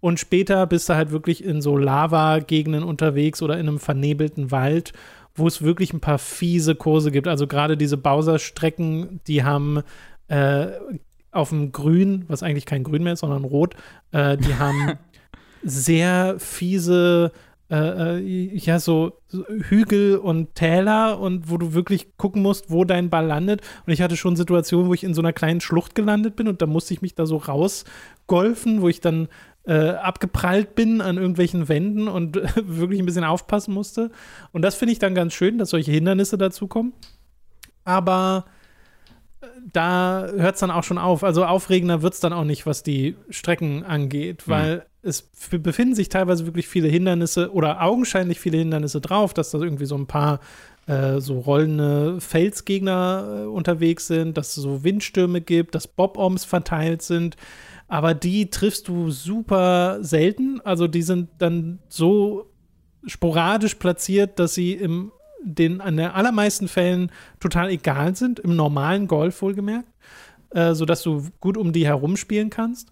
Und 0.00 0.18
später 0.18 0.66
bist 0.66 0.88
du 0.88 0.94
halt 0.94 1.12
wirklich 1.12 1.44
in 1.44 1.62
so 1.62 1.76
Lava-Gegenden 1.76 2.82
unterwegs 2.82 3.40
oder 3.40 3.54
in 3.54 3.68
einem 3.68 3.78
vernebelten 3.78 4.50
Wald, 4.50 4.92
wo 5.34 5.46
es 5.46 5.62
wirklich 5.62 5.92
ein 5.92 6.00
paar 6.00 6.18
fiese 6.18 6.74
Kurse 6.74 7.10
gibt. 7.10 7.28
Also 7.28 7.46
gerade 7.46 7.76
diese 7.76 7.96
Bowser-Strecken, 7.96 9.20
die 9.28 9.44
haben 9.44 9.82
äh, 10.28 10.66
auf 11.30 11.50
dem 11.50 11.72
Grün, 11.72 12.24
was 12.28 12.42
eigentlich 12.42 12.66
kein 12.66 12.84
Grün 12.84 13.04
mehr 13.04 13.14
ist, 13.14 13.20
sondern 13.20 13.44
Rot, 13.44 13.74
äh, 14.10 14.36
die 14.36 14.56
haben 14.56 14.98
sehr 15.62 16.34
fiese 16.38 17.32
äh, 17.72 18.18
äh, 18.18 18.58
ja, 18.58 18.78
so, 18.78 19.18
so, 19.28 19.46
Hügel 19.46 20.18
und 20.18 20.54
Täler 20.54 21.18
und 21.18 21.50
wo 21.50 21.56
du 21.56 21.72
wirklich 21.72 22.18
gucken 22.18 22.42
musst, 22.42 22.70
wo 22.70 22.84
dein 22.84 23.08
Ball 23.08 23.24
landet. 23.24 23.62
Und 23.86 23.94
ich 23.94 24.02
hatte 24.02 24.18
schon 24.18 24.36
Situationen, 24.36 24.88
wo 24.88 24.94
ich 24.94 25.04
in 25.04 25.14
so 25.14 25.22
einer 25.22 25.32
kleinen 25.32 25.62
Schlucht 25.62 25.94
gelandet 25.94 26.36
bin 26.36 26.48
und 26.48 26.60
da 26.60 26.66
musste 26.66 26.92
ich 26.92 27.00
mich 27.00 27.14
da 27.14 27.24
so 27.24 27.38
rausgolfen, 27.38 28.82
wo 28.82 28.90
ich 28.90 29.00
dann 29.00 29.28
äh, 29.64 29.88
abgeprallt 29.88 30.74
bin 30.74 31.00
an 31.00 31.16
irgendwelchen 31.16 31.70
Wänden 31.70 32.08
und 32.08 32.36
wirklich 32.56 33.00
ein 33.00 33.06
bisschen 33.06 33.24
aufpassen 33.24 33.72
musste. 33.72 34.10
Und 34.52 34.60
das 34.60 34.74
finde 34.74 34.92
ich 34.92 34.98
dann 34.98 35.14
ganz 35.14 35.32
schön, 35.32 35.56
dass 35.56 35.70
solche 35.70 35.92
Hindernisse 35.92 36.36
dazukommen. 36.36 36.92
Aber 37.84 38.44
äh, 39.40 39.46
da 39.72 40.26
hört 40.26 40.56
es 40.56 40.60
dann 40.60 40.70
auch 40.70 40.84
schon 40.84 40.98
auf. 40.98 41.24
Also 41.24 41.46
aufregender 41.46 42.02
wird 42.02 42.12
es 42.12 42.20
dann 42.20 42.34
auch 42.34 42.44
nicht, 42.44 42.66
was 42.66 42.82
die 42.82 43.16
Strecken 43.30 43.82
angeht, 43.82 44.46
weil 44.46 44.76
mhm 44.76 44.82
es 45.02 45.22
befinden 45.50 45.94
sich 45.94 46.08
teilweise 46.08 46.46
wirklich 46.46 46.68
viele 46.68 46.88
Hindernisse 46.88 47.52
oder 47.52 47.82
augenscheinlich 47.82 48.38
viele 48.38 48.58
Hindernisse 48.58 49.00
drauf, 49.00 49.34
dass 49.34 49.50
da 49.50 49.58
irgendwie 49.58 49.86
so 49.86 49.96
ein 49.96 50.06
paar 50.06 50.40
äh, 50.86 51.20
so 51.20 51.40
rollende 51.40 52.20
Felsgegner 52.20 53.42
äh, 53.42 53.46
unterwegs 53.46 54.06
sind, 54.06 54.36
dass 54.36 54.56
es 54.56 54.62
so 54.62 54.84
Windstürme 54.84 55.40
gibt, 55.40 55.74
dass 55.74 55.88
Bob-Oms 55.88 56.44
verteilt 56.44 57.02
sind. 57.02 57.36
Aber 57.88 58.14
die 58.14 58.50
triffst 58.50 58.88
du 58.88 59.10
super 59.10 59.98
selten. 60.02 60.60
Also 60.60 60.86
die 60.86 61.02
sind 61.02 61.30
dann 61.38 61.80
so 61.88 62.50
sporadisch 63.06 63.74
platziert, 63.74 64.38
dass 64.38 64.54
sie 64.54 64.72
im 64.72 65.12
den 65.44 65.80
an 65.80 65.96
den 65.96 66.06
allermeisten 66.06 66.68
Fällen 66.68 67.10
total 67.40 67.70
egal 67.70 68.14
sind, 68.14 68.38
im 68.38 68.54
normalen 68.54 69.08
Golf 69.08 69.42
wohlgemerkt, 69.42 69.88
äh, 70.50 70.74
sodass 70.74 71.02
du 71.02 71.24
gut 71.40 71.56
um 71.56 71.72
die 71.72 71.86
herum 71.86 72.16
spielen 72.16 72.48
kannst. 72.48 72.90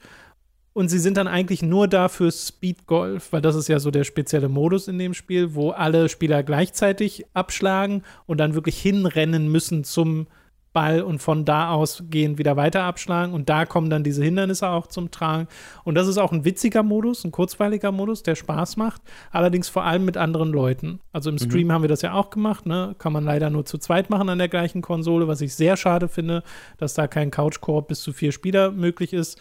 Und 0.72 0.88
sie 0.88 1.00
sind 1.00 1.16
dann 1.16 1.26
eigentlich 1.26 1.62
nur 1.62 1.88
da 1.88 2.08
für 2.08 2.30
Speed 2.30 2.86
Golf, 2.86 3.32
weil 3.32 3.42
das 3.42 3.56
ist 3.56 3.68
ja 3.68 3.80
so 3.80 3.90
der 3.90 4.04
spezielle 4.04 4.48
Modus 4.48 4.86
in 4.86 4.98
dem 4.98 5.14
Spiel, 5.14 5.54
wo 5.54 5.70
alle 5.70 6.08
Spieler 6.08 6.42
gleichzeitig 6.42 7.26
abschlagen 7.34 8.04
und 8.26 8.38
dann 8.38 8.54
wirklich 8.54 8.80
hinrennen 8.80 9.50
müssen 9.50 9.82
zum 9.82 10.26
Ball 10.72 11.02
und 11.02 11.18
von 11.18 11.44
da 11.44 11.70
aus 11.70 12.04
gehen 12.10 12.38
wieder 12.38 12.56
weiter 12.56 12.82
abschlagen. 12.82 13.34
Und 13.34 13.48
da 13.48 13.66
kommen 13.66 13.90
dann 13.90 14.04
diese 14.04 14.22
Hindernisse 14.22 14.68
auch 14.68 14.86
zum 14.86 15.10
Tragen. 15.10 15.48
Und 15.84 15.96
das 15.96 16.06
ist 16.06 16.18
auch 16.18 16.32
ein 16.32 16.44
witziger 16.44 16.82
Modus, 16.82 17.24
ein 17.24 17.32
kurzweiliger 17.32 17.90
Modus, 17.90 18.22
der 18.22 18.36
Spaß 18.36 18.76
macht. 18.76 19.02
Allerdings 19.32 19.68
vor 19.68 19.84
allem 19.84 20.04
mit 20.04 20.16
anderen 20.16 20.50
Leuten. 20.50 21.00
Also 21.12 21.30
im 21.30 21.36
mhm. 21.36 21.40
Stream 21.40 21.66
mhm. 21.66 21.72
haben 21.72 21.82
wir 21.82 21.88
das 21.88 22.02
ja 22.02 22.12
auch 22.12 22.30
gemacht. 22.30 22.66
Ne? 22.66 22.94
Kann 22.98 23.12
man 23.12 23.24
leider 23.24 23.50
nur 23.50 23.64
zu 23.64 23.78
zweit 23.78 24.10
machen 24.10 24.28
an 24.28 24.38
der 24.38 24.48
gleichen 24.48 24.82
Konsole, 24.82 25.26
was 25.26 25.40
ich 25.40 25.54
sehr 25.54 25.76
schade 25.76 26.06
finde, 26.06 26.44
dass 26.78 26.94
da 26.94 27.08
kein 27.08 27.30
Couch-Koop 27.32 27.88
bis 27.88 28.00
zu 28.02 28.12
vier 28.12 28.30
Spieler 28.30 28.70
möglich 28.70 29.12
ist. 29.12 29.40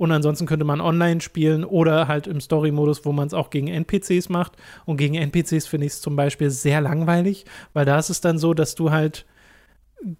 Und 0.00 0.12
ansonsten 0.12 0.46
könnte 0.46 0.64
man 0.64 0.80
online 0.80 1.20
spielen 1.20 1.62
oder 1.62 2.08
halt 2.08 2.26
im 2.26 2.40
Story-Modus, 2.40 3.04
wo 3.04 3.12
man 3.12 3.26
es 3.26 3.34
auch 3.34 3.50
gegen 3.50 3.68
NPCs 3.68 4.30
macht. 4.30 4.56
Und 4.86 4.96
gegen 4.96 5.14
NPCs 5.14 5.66
finde 5.66 5.88
ich 5.88 5.92
es 5.92 6.00
zum 6.00 6.16
Beispiel 6.16 6.48
sehr 6.48 6.80
langweilig, 6.80 7.44
weil 7.74 7.84
da 7.84 7.98
ist 7.98 8.08
es 8.08 8.22
dann 8.22 8.38
so, 8.38 8.54
dass 8.54 8.74
du 8.74 8.92
halt 8.92 9.26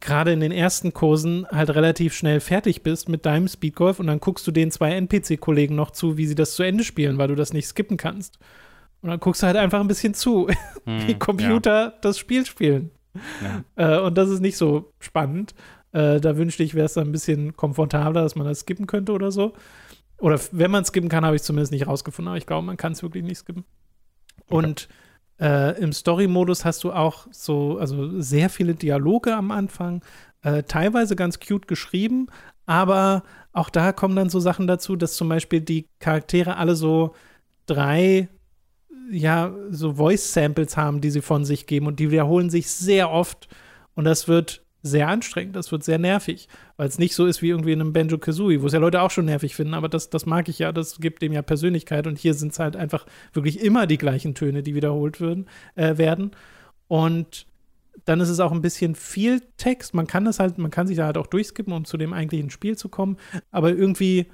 gerade 0.01 0.32
in 0.32 0.40
den 0.40 0.52
ersten 0.52 0.93
Kursen 0.93 1.47
halt 1.51 1.70
relativ 1.70 2.12
schnell 2.12 2.40
fertig 2.40 2.82
bist 2.82 3.09
mit 3.09 3.24
deinem 3.24 3.48
Speedgolf 3.48 4.01
und 4.01 4.09
dann 4.09 4.20
guckst 4.20 4.47
du 4.47 4.51
den 4.51 4.70
zwei 4.70 4.93
NPC-Kollegen 4.93 5.74
noch 5.74 5.93
zu, 5.93 6.19
wie 6.19 6.27
sie 6.27 6.35
das 6.35 6.57
zu 6.57 6.62
Ende 6.62 6.85
spielen, 6.85 7.16
weil 7.16 7.28
du 7.28 7.35
das 7.35 7.55
nicht 7.55 7.66
skippen 7.66 7.97
kannst. 7.97 8.39
Und 9.01 9.09
dann 9.09 9.19
guckst 9.19 9.43
du 9.43 9.47
halt 9.47 9.57
einfach 9.57 9.81
ein 9.81 9.89
bisschen 9.89 10.12
zu, 10.12 10.48
hm, 10.85 11.09
wie 11.09 11.15
Computer 11.15 11.85
ja. 11.85 11.94
das 12.02 12.19
Spiel 12.19 12.44
spielen. 12.44 12.90
Ja. 13.43 13.97
Äh, 13.97 14.01
und 14.02 14.19
das 14.19 14.28
ist 14.28 14.40
nicht 14.40 14.59
so 14.59 14.93
spannend. 14.98 15.55
Äh, 15.92 16.20
da 16.20 16.36
wünschte 16.36 16.62
ich, 16.62 16.74
wäre 16.74 16.86
es 16.86 16.94
dann 16.94 17.08
ein 17.08 17.12
bisschen 17.12 17.56
komfortabler, 17.56 18.22
dass 18.22 18.36
man 18.36 18.46
das 18.46 18.60
skippen 18.60 18.86
könnte 18.86 19.12
oder 19.12 19.30
so. 19.32 19.52
Oder 20.18 20.38
wenn 20.52 20.70
man 20.70 20.84
skippen 20.84 21.08
kann, 21.08 21.24
habe 21.24 21.36
ich 21.36 21.42
zumindest 21.42 21.72
nicht 21.72 21.86
rausgefunden, 21.86 22.28
aber 22.28 22.38
ich 22.38 22.46
glaube, 22.46 22.66
man 22.66 22.76
kann 22.76 22.92
es 22.92 23.02
wirklich 23.02 23.24
nicht 23.24 23.38
skippen. 23.38 23.64
Okay. 24.46 24.54
Und 24.54 24.88
äh, 25.40 25.80
im 25.80 25.92
Story-Modus 25.92 26.64
hast 26.64 26.84
du 26.84 26.92
auch 26.92 27.26
so, 27.30 27.78
also 27.78 28.20
sehr 28.20 28.50
viele 28.50 28.74
Dialoge 28.74 29.34
am 29.34 29.50
Anfang, 29.50 30.04
äh, 30.42 30.62
teilweise 30.62 31.16
ganz 31.16 31.40
cute 31.40 31.66
geschrieben, 31.66 32.26
aber 32.66 33.22
auch 33.52 33.70
da 33.70 33.92
kommen 33.92 34.14
dann 34.14 34.30
so 34.30 34.38
Sachen 34.40 34.66
dazu, 34.66 34.96
dass 34.96 35.14
zum 35.14 35.28
Beispiel 35.28 35.60
die 35.60 35.86
Charaktere 35.98 36.56
alle 36.56 36.76
so 36.76 37.14
drei 37.66 38.28
ja, 39.10 39.52
so 39.70 39.94
Voice-Samples 39.94 40.76
haben, 40.76 41.00
die 41.00 41.10
sie 41.10 41.20
von 41.20 41.44
sich 41.44 41.66
geben 41.66 41.86
und 41.86 41.98
die 41.98 42.10
wiederholen 42.10 42.50
sich 42.50 42.70
sehr 42.70 43.10
oft 43.10 43.48
und 43.94 44.04
das 44.04 44.28
wird 44.28 44.64
sehr 44.82 45.09
anstrengend, 45.09 45.57
das 45.57 45.70
wird 45.73 45.85
sehr 45.85 45.98
nervig, 45.98 46.48
weil 46.77 46.89
es 46.89 46.98
nicht 46.98 47.15
so 47.15 47.27
ist 47.27 47.43
wie 47.43 47.51
irgendwie 47.51 47.73
in 47.73 47.81
einem 47.81 47.93
Banjo 47.93 48.19
Kazooie, 48.19 48.62
wo 48.62 48.66
es 48.66 48.73
ja 48.73 48.78
Leute 48.78 49.02
auch 49.02 49.11
schon 49.11 49.27
nervig 49.27 49.55
finden, 49.55 49.74
aber 49.74 49.89
das, 49.89 50.11
das 50.11 50.27
mag 50.27 50.48
ich 50.48 50.59
ja, 50.59 50.73
das 50.73 51.01
gibt 51.01 51.23
dem 51.23 51.32
ja 51.32 51.43
Persönlichkeit 51.43 52.07
und 52.07 52.19
hier 52.19 52.35
sind 52.35 52.52
es 52.52 52.59
halt 52.59 52.77
einfach 52.77 53.07
wirklich 53.32 53.61
immer 53.61 53.86
die 53.86 53.98
gleichen 53.98 54.35
Töne, 54.35 54.62
die 54.62 54.74
wiederholt 54.74 55.20
würden, 55.20 55.47
äh, 55.74 55.98
werden. 55.98 56.31
Und 56.89 57.47
dann 58.05 58.20
ist 58.20 58.28
es 58.31 58.40
auch 58.40 58.52
ein 58.52 58.62
bisschen 58.62 58.94
viel 58.94 59.43
Text. 59.57 59.94
Man 59.94 60.07
kann 60.07 60.24
das 60.24 60.39
halt, 60.39 60.59
man 60.59 60.70
kann 60.70 60.86
sich 60.86 60.97
da 60.97 61.07
halt 61.07 61.19
auch 61.19 61.27
durchskippen, 61.27 61.73
um 61.73 61.85
zu 61.85 61.97
dem 61.97 62.12
eigentlichen 62.12 62.51
Spiel 62.51 62.77
zu 62.77 62.89
kommen. 62.89 63.16
Aber 63.51 63.70
irgendwie 63.70 64.27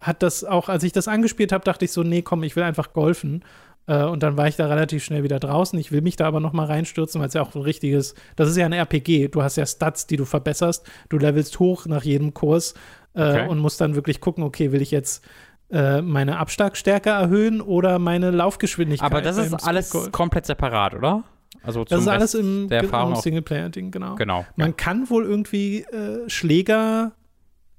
hat 0.00 0.22
das 0.22 0.44
auch, 0.44 0.68
als 0.68 0.82
ich 0.82 0.92
das 0.92 1.08
angespielt 1.08 1.52
habe, 1.52 1.64
dachte 1.64 1.84
ich 1.84 1.92
so, 1.92 2.02
nee, 2.02 2.22
komm, 2.22 2.42
ich 2.42 2.56
will 2.56 2.64
einfach 2.64 2.92
golfen. 2.92 3.44
Äh, 3.86 4.04
und 4.04 4.22
dann 4.22 4.36
war 4.36 4.48
ich 4.48 4.56
da 4.56 4.66
relativ 4.66 5.04
schnell 5.04 5.22
wieder 5.22 5.40
draußen. 5.40 5.78
Ich 5.78 5.92
will 5.92 6.02
mich 6.02 6.16
da 6.16 6.26
aber 6.26 6.40
noch 6.40 6.52
mal 6.52 6.66
reinstürzen, 6.66 7.20
weil 7.20 7.28
es 7.28 7.34
ja 7.34 7.42
auch 7.42 7.54
ein 7.54 7.62
richtiges, 7.62 8.14
das 8.36 8.48
ist 8.48 8.56
ja 8.56 8.66
ein 8.66 8.72
RPG. 8.72 9.28
Du 9.28 9.42
hast 9.42 9.56
ja 9.56 9.66
Stats, 9.66 10.06
die 10.06 10.16
du 10.16 10.24
verbesserst. 10.24 10.86
Du 11.08 11.18
levelst 11.18 11.58
hoch 11.58 11.86
nach 11.86 12.04
jedem 12.04 12.34
Kurs 12.34 12.74
äh, 13.14 13.22
okay. 13.22 13.48
und 13.48 13.58
musst 13.58 13.80
dann 13.80 13.94
wirklich 13.94 14.20
gucken, 14.20 14.44
okay, 14.44 14.72
will 14.72 14.82
ich 14.82 14.90
jetzt 14.90 15.24
äh, 15.70 16.02
meine 16.02 16.38
Abschlagstärke 16.38 17.10
erhöhen 17.10 17.60
oder 17.60 17.98
meine 17.98 18.30
Laufgeschwindigkeit. 18.30 19.10
Aber 19.10 19.22
das 19.22 19.38
ist 19.38 19.54
alles 19.66 19.90
komplett 20.12 20.46
separat, 20.46 20.94
oder? 20.94 21.24
Also 21.62 21.84
das 21.84 22.00
ist 22.00 22.08
alles 22.08 22.34
im, 22.34 22.68
im 22.70 23.14
Singleplayer-Ding, 23.14 23.90
genau. 23.90 24.16
genau. 24.16 24.44
Man 24.56 24.70
ja. 24.70 24.74
kann 24.76 25.08
wohl 25.10 25.24
irgendwie 25.24 25.82
äh, 25.82 26.28
Schläger 26.28 27.12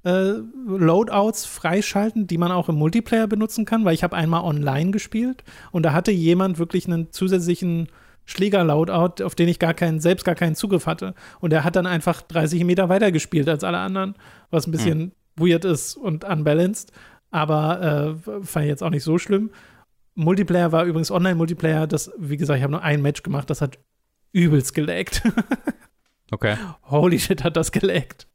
äh, 0.04 0.34
Loadouts 0.66 1.46
freischalten, 1.46 2.26
die 2.26 2.38
man 2.38 2.52
auch 2.52 2.68
im 2.68 2.76
Multiplayer 2.76 3.26
benutzen 3.26 3.64
kann, 3.64 3.84
weil 3.84 3.94
ich 3.94 4.04
habe 4.04 4.16
einmal 4.16 4.42
online 4.42 4.90
gespielt 4.90 5.44
und 5.72 5.82
da 5.84 5.92
hatte 5.92 6.12
jemand 6.12 6.58
wirklich 6.58 6.86
einen 6.86 7.10
zusätzlichen 7.10 7.88
Schläger-Loadout, 8.26 9.22
auf 9.24 9.34
den 9.34 9.48
ich 9.48 9.58
gar 9.58 9.74
keinen, 9.74 10.00
selbst 10.00 10.24
gar 10.24 10.34
keinen 10.34 10.54
Zugriff 10.54 10.86
hatte. 10.86 11.14
Und 11.40 11.52
er 11.52 11.64
hat 11.64 11.76
dann 11.76 11.86
einfach 11.86 12.22
30 12.22 12.64
Meter 12.64 12.88
weiter 12.88 13.12
gespielt 13.12 13.48
als 13.48 13.64
alle 13.64 13.78
anderen, 13.78 14.14
was 14.50 14.66
ein 14.66 14.70
bisschen 14.70 15.00
hm. 15.00 15.12
weird 15.36 15.64
ist 15.64 15.96
und 15.96 16.24
unbalanced. 16.24 16.92
Aber 17.30 18.16
äh, 18.24 18.44
fand 18.44 18.64
ich 18.64 18.70
jetzt 18.70 18.82
auch 18.82 18.90
nicht 18.90 19.02
so 19.02 19.18
schlimm. 19.18 19.50
Multiplayer 20.14 20.72
war 20.72 20.84
übrigens 20.84 21.10
Online-Multiplayer. 21.10 21.86
Das, 21.86 22.12
wie 22.16 22.36
gesagt, 22.36 22.58
ich 22.58 22.62
habe 22.62 22.72
nur 22.72 22.82
ein 22.82 23.02
Match 23.02 23.22
gemacht. 23.22 23.50
Das 23.50 23.60
hat 23.60 23.78
übelst 24.32 24.74
gelaggt. 24.74 25.22
okay. 26.30 26.56
Holy 26.84 27.18
shit, 27.18 27.44
hat 27.44 27.56
das 27.56 27.72
gelaggt. 27.72 28.26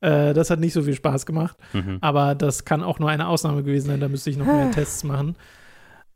Äh, 0.00 0.34
das 0.34 0.50
hat 0.50 0.60
nicht 0.60 0.72
so 0.72 0.82
viel 0.82 0.94
Spaß 0.94 1.26
gemacht. 1.26 1.56
Mhm. 1.72 1.98
Aber 2.00 2.34
das 2.34 2.64
kann 2.64 2.82
auch 2.82 2.98
nur 2.98 3.10
eine 3.10 3.28
Ausnahme 3.28 3.62
gewesen 3.62 3.88
sein. 3.88 4.00
Da 4.00 4.08
müsste 4.08 4.30
ich 4.30 4.36
noch 4.36 4.46
mehr 4.46 4.70
Tests 4.70 5.04
machen. 5.04 5.36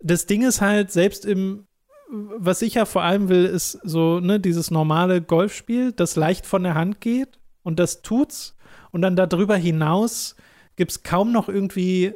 Das 0.00 0.26
Ding 0.26 0.42
ist 0.42 0.60
halt, 0.60 0.90
selbst 0.90 1.24
im, 1.24 1.66
was 2.38 2.62
ich 2.62 2.74
ja 2.74 2.84
vor 2.84 3.02
allem 3.02 3.28
will, 3.28 3.44
ist 3.44 3.78
so, 3.84 4.20
ne, 4.20 4.40
dieses 4.40 4.70
normale 4.70 5.20
Golfspiel, 5.20 5.92
das 5.92 6.16
leicht 6.16 6.46
von 6.46 6.62
der 6.62 6.74
Hand 6.74 7.00
geht 7.00 7.38
und 7.62 7.78
das 7.78 8.02
tut's. 8.02 8.56
Und 8.90 9.02
dann 9.02 9.14
darüber 9.14 9.56
hinaus 9.56 10.34
gibt 10.76 10.90
es 10.90 11.02
kaum 11.02 11.32
noch 11.32 11.48
irgendwie 11.48 12.14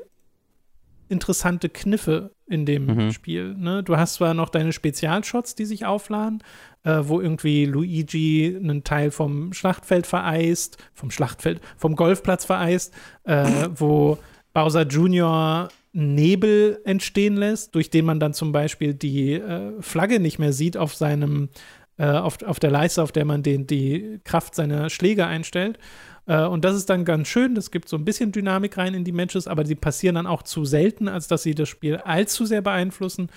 interessante 1.08 1.68
Kniffe 1.68 2.32
in 2.46 2.66
dem 2.66 2.86
mhm. 2.86 3.12
Spiel. 3.12 3.54
Ne? 3.54 3.82
Du 3.82 3.96
hast 3.96 4.14
zwar 4.14 4.34
noch 4.34 4.48
deine 4.48 4.72
Spezialshots, 4.72 5.54
die 5.54 5.64
sich 5.64 5.86
aufladen, 5.86 6.42
äh, 6.84 7.00
wo 7.02 7.20
irgendwie 7.20 7.64
Luigi 7.64 8.56
einen 8.56 8.84
Teil 8.84 9.10
vom 9.10 9.52
Schlachtfeld 9.52 10.06
vereist, 10.06 10.78
vom 10.92 11.10
Schlachtfeld, 11.10 11.60
vom 11.76 11.96
Golfplatz 11.96 12.44
vereist, 12.44 12.94
äh, 13.24 13.68
wo 13.74 14.18
Bowser 14.52 14.82
Jr. 14.82 15.68
Nebel 15.92 16.80
entstehen 16.84 17.36
lässt, 17.36 17.74
durch 17.74 17.90
den 17.90 18.04
man 18.04 18.20
dann 18.20 18.34
zum 18.34 18.52
Beispiel 18.52 18.94
die 18.94 19.34
äh, 19.34 19.80
Flagge 19.80 20.20
nicht 20.20 20.38
mehr 20.38 20.52
sieht 20.52 20.76
auf 20.76 20.94
seinem, 20.94 21.48
äh, 21.98 22.06
auf, 22.06 22.42
auf 22.42 22.60
der 22.60 22.70
Leiste, 22.70 23.02
auf 23.02 23.12
der 23.12 23.24
man 23.24 23.42
den, 23.42 23.66
die 23.66 24.20
Kraft 24.24 24.54
seiner 24.54 24.90
Schläge 24.90 25.26
einstellt. 25.26 25.78
Äh, 26.26 26.44
und 26.44 26.64
das 26.64 26.76
ist 26.76 26.90
dann 26.90 27.04
ganz 27.04 27.28
schön. 27.28 27.54
Das 27.54 27.70
gibt 27.70 27.88
so 27.88 27.96
ein 27.96 28.04
bisschen 28.04 28.32
Dynamik 28.32 28.76
rein 28.76 28.94
in 28.94 29.04
die 29.04 29.12
Matches, 29.12 29.46
aber 29.46 29.64
die 29.64 29.74
passieren 29.74 30.16
dann 30.16 30.26
auch 30.26 30.42
zu 30.42 30.64
selten, 30.64 31.08
als 31.08 31.28
dass 31.28 31.42
sie 31.42 31.54
das 31.54 31.68
Spiel 31.68 31.96
allzu 31.96 32.44
sehr 32.44 32.62
beeinflussen. 32.62 33.28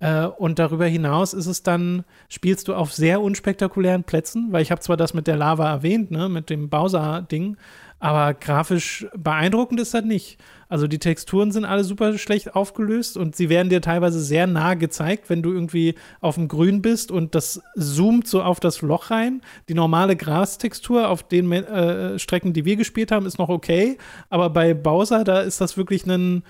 Äh, 0.00 0.24
und 0.24 0.58
darüber 0.58 0.86
hinaus 0.86 1.34
ist 1.34 1.46
es 1.46 1.62
dann, 1.62 2.04
spielst 2.28 2.68
du 2.68 2.74
auf 2.74 2.92
sehr 2.92 3.20
unspektakulären 3.20 4.02
Plätzen, 4.02 4.48
weil 4.50 4.62
ich 4.62 4.70
habe 4.70 4.80
zwar 4.80 4.96
das 4.96 5.14
mit 5.14 5.26
der 5.26 5.36
Lava 5.36 5.70
erwähnt, 5.70 6.10
ne, 6.10 6.28
mit 6.28 6.50
dem 6.50 6.68
Bowser-Ding, 6.70 7.56
aber 7.98 8.32
grafisch 8.32 9.06
beeindruckend 9.14 9.78
ist 9.78 9.92
das 9.92 10.04
nicht. 10.04 10.38
Also 10.70 10.86
die 10.86 10.98
Texturen 10.98 11.52
sind 11.52 11.66
alle 11.66 11.84
super 11.84 12.16
schlecht 12.16 12.54
aufgelöst 12.54 13.18
und 13.18 13.36
sie 13.36 13.50
werden 13.50 13.68
dir 13.68 13.82
teilweise 13.82 14.20
sehr 14.20 14.46
nah 14.46 14.72
gezeigt, 14.72 15.28
wenn 15.28 15.42
du 15.42 15.52
irgendwie 15.52 15.96
auf 16.22 16.36
dem 16.36 16.48
Grün 16.48 16.80
bist 16.80 17.10
und 17.10 17.34
das 17.34 17.60
zoomt 17.76 18.26
so 18.26 18.42
auf 18.42 18.58
das 18.58 18.80
Loch 18.80 19.10
rein. 19.10 19.42
Die 19.68 19.74
normale 19.74 20.16
Grastextur 20.16 21.08
auf 21.08 21.24
den 21.24 21.52
äh, 21.52 22.18
Strecken, 22.18 22.54
die 22.54 22.64
wir 22.64 22.76
gespielt 22.76 23.12
haben, 23.12 23.26
ist 23.26 23.38
noch 23.38 23.50
okay, 23.50 23.98
aber 24.30 24.48
bei 24.48 24.72
Bowser, 24.72 25.22
da 25.24 25.40
ist 25.40 25.60
das 25.60 25.76
wirklich 25.76 26.06
ein 26.06 26.42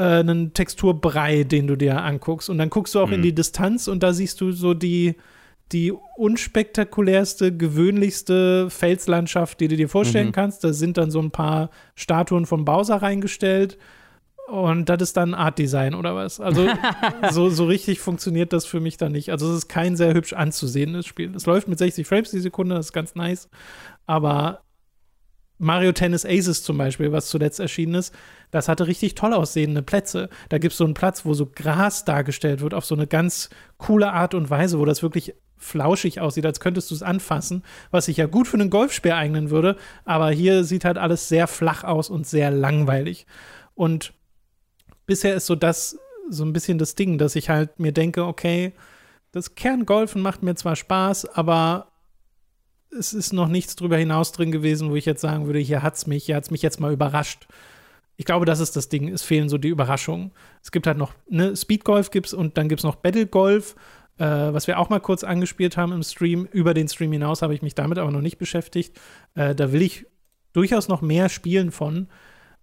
äh, 0.00 0.20
einen 0.20 0.54
Texturbrei, 0.54 1.44
den 1.44 1.66
du 1.66 1.76
dir 1.76 2.02
anguckst. 2.02 2.48
Und 2.48 2.56
dann 2.56 2.70
guckst 2.70 2.94
du 2.94 3.00
auch 3.00 3.08
mhm. 3.08 3.14
in 3.14 3.22
die 3.22 3.34
Distanz 3.34 3.86
und 3.86 4.02
da 4.02 4.14
siehst 4.14 4.40
du 4.40 4.50
so 4.50 4.72
die, 4.72 5.16
die 5.72 5.92
unspektakulärste, 6.16 7.54
gewöhnlichste 7.54 8.70
Felslandschaft, 8.70 9.60
die 9.60 9.68
du 9.68 9.76
dir 9.76 9.90
vorstellen 9.90 10.28
mhm. 10.28 10.32
kannst. 10.32 10.64
Da 10.64 10.72
sind 10.72 10.96
dann 10.96 11.10
so 11.10 11.20
ein 11.20 11.30
paar 11.30 11.68
Statuen 11.96 12.46
von 12.46 12.64
Bowser 12.64 12.96
reingestellt. 12.96 13.76
Und 14.48 14.88
das 14.88 15.02
ist 15.02 15.18
dann 15.18 15.34
Art 15.34 15.58
Design 15.58 15.94
oder 15.94 16.16
was? 16.16 16.40
Also 16.40 16.66
so, 17.30 17.50
so 17.50 17.66
richtig 17.66 18.00
funktioniert 18.00 18.54
das 18.54 18.64
für 18.64 18.80
mich 18.80 18.96
dann 18.96 19.12
nicht. 19.12 19.30
Also 19.30 19.50
es 19.50 19.58
ist 19.58 19.68
kein 19.68 19.96
sehr 19.96 20.14
hübsch 20.14 20.32
anzusehendes 20.32 21.04
Spiel. 21.04 21.34
Es 21.36 21.44
läuft 21.44 21.68
mit 21.68 21.78
60 21.78 22.06
Frames 22.06 22.30
die 22.30 22.40
Sekunde, 22.40 22.74
das 22.74 22.86
ist 22.86 22.92
ganz 22.92 23.14
nice. 23.14 23.50
Aber 24.06 24.62
Mario 25.58 25.92
Tennis 25.92 26.24
Aces 26.24 26.62
zum 26.62 26.78
Beispiel, 26.78 27.12
was 27.12 27.28
zuletzt 27.28 27.60
erschienen 27.60 27.94
ist, 27.94 28.14
das 28.50 28.68
hatte 28.68 28.86
richtig 28.86 29.14
toll 29.14 29.32
aussehende 29.32 29.82
Plätze. 29.82 30.28
Da 30.48 30.58
gibt 30.58 30.72
es 30.72 30.78
so 30.78 30.84
einen 30.84 30.94
Platz, 30.94 31.24
wo 31.24 31.34
so 31.34 31.46
Gras 31.46 32.04
dargestellt 32.04 32.60
wird, 32.60 32.74
auf 32.74 32.84
so 32.84 32.94
eine 32.94 33.06
ganz 33.06 33.50
coole 33.78 34.12
Art 34.12 34.34
und 34.34 34.50
Weise, 34.50 34.78
wo 34.78 34.84
das 34.84 35.02
wirklich 35.02 35.34
flauschig 35.56 36.20
aussieht, 36.20 36.46
als 36.46 36.58
könntest 36.58 36.90
du 36.90 36.94
es 36.94 37.02
anfassen, 37.02 37.62
was 37.90 38.06
sich 38.06 38.16
ja 38.16 38.26
gut 38.26 38.48
für 38.48 38.56
einen 38.56 38.70
Golfspeer 38.70 39.16
eignen 39.16 39.50
würde. 39.50 39.76
Aber 40.04 40.30
hier 40.30 40.64
sieht 40.64 40.84
halt 40.84 40.98
alles 40.98 41.28
sehr 41.28 41.46
flach 41.46 41.84
aus 41.84 42.10
und 42.10 42.26
sehr 42.26 42.50
langweilig. 42.50 43.26
Und 43.74 44.14
bisher 45.06 45.34
ist 45.34 45.46
so 45.46 45.54
das 45.54 45.98
so 46.30 46.44
ein 46.44 46.52
bisschen 46.52 46.78
das 46.78 46.94
Ding, 46.94 47.18
dass 47.18 47.36
ich 47.36 47.50
halt 47.50 47.78
mir 47.78 47.92
denke, 47.92 48.24
okay, 48.24 48.72
das 49.32 49.54
Kerngolfen 49.54 50.22
macht 50.22 50.42
mir 50.42 50.54
zwar 50.54 50.76
Spaß, 50.76 51.26
aber 51.26 51.88
es 52.96 53.12
ist 53.12 53.32
noch 53.32 53.48
nichts 53.48 53.76
drüber 53.76 53.96
hinaus 53.96 54.32
drin 54.32 54.50
gewesen, 54.50 54.90
wo 54.90 54.96
ich 54.96 55.06
jetzt 55.06 55.20
sagen 55.20 55.46
würde, 55.46 55.58
hier 55.58 55.82
hat's 55.82 56.06
mich, 56.06 56.24
hier 56.24 56.36
hat's 56.36 56.50
mich 56.50 56.62
jetzt 56.62 56.80
mal 56.80 56.92
überrascht. 56.92 57.46
Ich 58.20 58.26
glaube, 58.26 58.44
das 58.44 58.60
ist 58.60 58.76
das 58.76 58.90
Ding. 58.90 59.08
Es 59.08 59.22
fehlen 59.22 59.48
so 59.48 59.56
die 59.56 59.68
Überraschungen. 59.68 60.32
Es 60.62 60.70
gibt 60.70 60.86
halt 60.86 60.98
noch, 60.98 61.14
ne, 61.30 61.56
Speedgolf 61.56 62.10
gibt's 62.10 62.34
und 62.34 62.58
dann 62.58 62.68
gibt's 62.68 62.84
noch 62.84 62.96
Battlegolf, 62.96 63.76
äh, 64.18 64.26
was 64.26 64.66
wir 64.66 64.78
auch 64.78 64.90
mal 64.90 65.00
kurz 65.00 65.24
angespielt 65.24 65.78
haben 65.78 65.90
im 65.92 66.02
Stream. 66.02 66.46
Über 66.52 66.74
den 66.74 66.86
Stream 66.86 67.12
hinaus 67.12 67.40
habe 67.40 67.54
ich 67.54 67.62
mich 67.62 67.74
damit 67.74 67.96
aber 67.96 68.10
noch 68.10 68.20
nicht 68.20 68.36
beschäftigt. 68.36 69.00
Äh, 69.34 69.54
da 69.54 69.72
will 69.72 69.80
ich 69.80 70.04
durchaus 70.52 70.86
noch 70.86 71.00
mehr 71.00 71.30
spielen 71.30 71.70
von. 71.70 72.08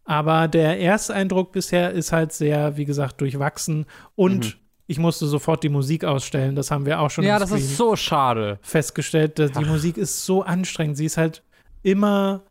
Aber 0.04 0.48
der 0.48 0.80
Ersteindruck 0.80 1.54
bisher 1.54 1.90
ist 1.90 2.12
halt 2.12 2.34
sehr, 2.34 2.78
wie 2.78 2.86
gesagt, 2.86 3.20
durchwachsen 3.20 3.88
und 4.14 4.46
mhm 4.46 4.54
ich 4.90 5.00
musste 5.00 5.26
sofort 5.26 5.64
die 5.64 5.70
Musik 5.70 6.06
ausstellen. 6.06 6.56
Das 6.56 6.72
haben 6.72 6.86
wir 6.86 7.02
auch 7.02 7.10
schon 7.10 7.26
ja, 7.26 7.40
das 7.40 7.52
ist 7.52 7.76
so 7.76 7.98
schade. 7.98 8.58
festgestellt. 8.62 9.38
Dass 9.38 9.52
die 9.52 9.66
Musik 9.66 9.98
ist 9.98 10.26
so 10.26 10.44
anstrengend. 10.44 10.96
Sie 10.96 11.04
ist 11.04 11.18
halt 11.18 11.44
immer 11.84 12.44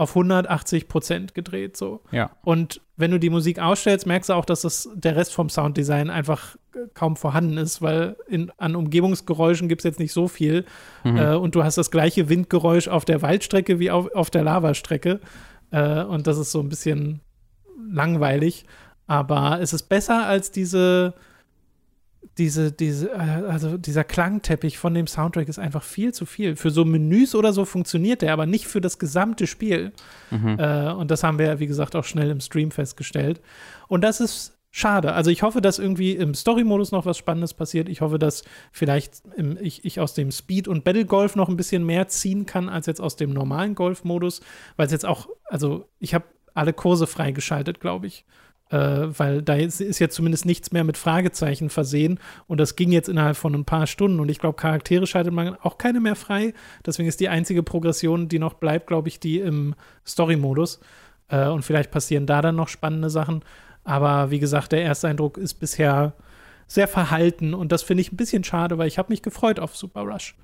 auf 0.00 0.16
180 0.16 0.88
Prozent 0.88 1.34
gedreht 1.34 1.76
so. 1.76 2.00
Ja. 2.10 2.30
Und 2.42 2.80
wenn 2.96 3.10
du 3.10 3.20
die 3.20 3.28
Musik 3.28 3.58
ausstellst, 3.58 4.06
merkst 4.06 4.30
du 4.30 4.32
auch, 4.32 4.46
dass 4.46 4.62
das, 4.62 4.88
der 4.94 5.14
Rest 5.14 5.34
vom 5.34 5.50
Sounddesign 5.50 6.08
einfach 6.08 6.56
kaum 6.94 7.16
vorhanden 7.16 7.58
ist, 7.58 7.82
weil 7.82 8.16
in, 8.26 8.50
an 8.56 8.76
Umgebungsgeräuschen 8.76 9.68
gibt 9.68 9.82
es 9.82 9.84
jetzt 9.84 9.98
nicht 9.98 10.12
so 10.12 10.26
viel. 10.26 10.64
Mhm. 11.04 11.16
Äh, 11.16 11.34
und 11.34 11.54
du 11.54 11.64
hast 11.64 11.76
das 11.76 11.90
gleiche 11.90 12.30
Windgeräusch 12.30 12.88
auf 12.88 13.04
der 13.04 13.20
Waldstrecke 13.20 13.78
wie 13.78 13.90
auf, 13.90 14.10
auf 14.14 14.30
der 14.30 14.42
Lavastrecke. 14.42 15.20
Äh, 15.70 16.02
und 16.04 16.26
das 16.26 16.38
ist 16.38 16.50
so 16.50 16.60
ein 16.60 16.70
bisschen 16.70 17.20
langweilig. 17.90 18.64
Aber 19.06 19.60
es 19.60 19.74
ist 19.74 19.90
besser 19.90 20.26
als 20.26 20.50
diese 20.50 21.12
diese, 22.38 22.72
diese, 22.72 23.10
äh, 23.10 23.16
also 23.16 23.76
dieser 23.76 24.04
Klangteppich 24.04 24.78
von 24.78 24.94
dem 24.94 25.06
Soundtrack 25.06 25.48
ist 25.48 25.58
einfach 25.58 25.82
viel 25.82 26.12
zu 26.12 26.26
viel. 26.26 26.56
Für 26.56 26.70
so 26.70 26.84
Menüs 26.84 27.34
oder 27.34 27.52
so 27.52 27.64
funktioniert 27.64 28.22
der, 28.22 28.32
aber 28.32 28.46
nicht 28.46 28.66
für 28.66 28.80
das 28.80 28.98
gesamte 28.98 29.46
Spiel. 29.46 29.92
Mhm. 30.30 30.58
Äh, 30.58 30.92
und 30.92 31.10
das 31.10 31.22
haben 31.22 31.38
wir, 31.38 31.60
wie 31.60 31.66
gesagt, 31.66 31.96
auch 31.96 32.04
schnell 32.04 32.30
im 32.30 32.40
Stream 32.40 32.70
festgestellt. 32.70 33.40
Und 33.88 34.02
das 34.02 34.20
ist 34.20 34.56
schade. 34.70 35.14
Also 35.14 35.30
ich 35.30 35.42
hoffe, 35.42 35.60
dass 35.60 35.78
irgendwie 35.78 36.12
im 36.12 36.34
Story-Modus 36.34 36.92
noch 36.92 37.06
was 37.06 37.18
Spannendes 37.18 37.54
passiert. 37.54 37.88
Ich 37.88 38.00
hoffe, 38.00 38.18
dass 38.18 38.44
vielleicht 38.70 39.22
im, 39.36 39.58
ich, 39.60 39.84
ich 39.84 39.98
aus 39.98 40.14
dem 40.14 40.30
Speed- 40.30 40.68
und 40.68 40.84
Battle-Golf 40.84 41.36
noch 41.36 41.48
ein 41.48 41.56
bisschen 41.56 41.84
mehr 41.84 42.08
ziehen 42.08 42.46
kann, 42.46 42.68
als 42.68 42.86
jetzt 42.86 43.00
aus 43.00 43.16
dem 43.16 43.30
normalen 43.30 43.74
Golf-Modus. 43.74 44.40
Weil 44.76 44.86
es 44.86 44.92
jetzt 44.92 45.06
auch, 45.06 45.28
also 45.46 45.88
ich 45.98 46.14
habe 46.14 46.24
alle 46.54 46.72
Kurse 46.72 47.06
freigeschaltet, 47.06 47.80
glaube 47.80 48.06
ich 48.06 48.24
äh, 48.70 49.06
weil 49.18 49.42
da 49.42 49.54
ist, 49.54 49.80
ist 49.80 49.98
jetzt 49.98 50.14
zumindest 50.14 50.46
nichts 50.46 50.72
mehr 50.72 50.84
mit 50.84 50.96
Fragezeichen 50.96 51.70
versehen 51.70 52.18
und 52.46 52.58
das 52.58 52.76
ging 52.76 52.92
jetzt 52.92 53.08
innerhalb 53.08 53.36
von 53.36 53.54
ein 53.54 53.64
paar 53.64 53.86
Stunden 53.86 54.20
und 54.20 54.30
ich 54.30 54.38
glaube, 54.38 54.56
Charaktere 54.56 55.06
schaltet 55.06 55.32
man 55.32 55.56
auch 55.56 55.76
keine 55.76 56.00
mehr 56.00 56.16
frei. 56.16 56.54
Deswegen 56.86 57.08
ist 57.08 57.20
die 57.20 57.28
einzige 57.28 57.62
Progression, 57.62 58.28
die 58.28 58.38
noch 58.38 58.54
bleibt, 58.54 58.86
glaube 58.86 59.08
ich, 59.08 59.20
die 59.20 59.40
im 59.40 59.74
Story-Modus. 60.06 60.80
Äh, 61.28 61.48
und 61.48 61.62
vielleicht 61.62 61.90
passieren 61.90 62.26
da 62.26 62.42
dann 62.42 62.56
noch 62.56 62.68
spannende 62.68 63.10
Sachen. 63.10 63.42
Aber 63.84 64.30
wie 64.30 64.38
gesagt, 64.38 64.72
der 64.72 64.82
erste 64.82 65.08
Eindruck 65.08 65.36
ist 65.36 65.54
bisher 65.54 66.14
sehr 66.66 66.86
verhalten 66.86 67.54
und 67.54 67.72
das 67.72 67.82
finde 67.82 68.02
ich 68.02 68.12
ein 68.12 68.16
bisschen 68.16 68.44
schade, 68.44 68.78
weil 68.78 68.86
ich 68.86 68.98
habe 68.98 69.12
mich 69.12 69.22
gefreut 69.22 69.58
auf 69.58 69.76
Super 69.76 70.02
Rush. 70.02 70.36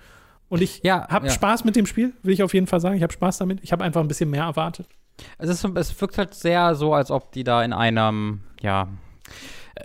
Und 0.48 0.62
ich 0.62 0.80
ja, 0.82 1.08
habe 1.08 1.26
ja. 1.26 1.32
Spaß 1.32 1.64
mit 1.64 1.76
dem 1.76 1.86
Spiel, 1.86 2.12
will 2.22 2.32
ich 2.32 2.42
auf 2.42 2.54
jeden 2.54 2.66
Fall 2.66 2.80
sagen. 2.80 2.96
Ich 2.96 3.02
habe 3.02 3.12
Spaß 3.12 3.38
damit. 3.38 3.60
Ich 3.62 3.72
habe 3.72 3.84
einfach 3.84 4.00
ein 4.00 4.08
bisschen 4.08 4.30
mehr 4.30 4.44
erwartet. 4.44 4.86
Es, 5.38 5.48
ist, 5.48 5.64
es 5.64 6.00
wirkt 6.00 6.18
halt 6.18 6.34
sehr 6.34 6.74
so, 6.74 6.94
als 6.94 7.10
ob 7.10 7.32
die 7.32 7.44
da 7.44 7.62
in 7.64 7.72
einem, 7.72 8.42
ja, 8.60 8.88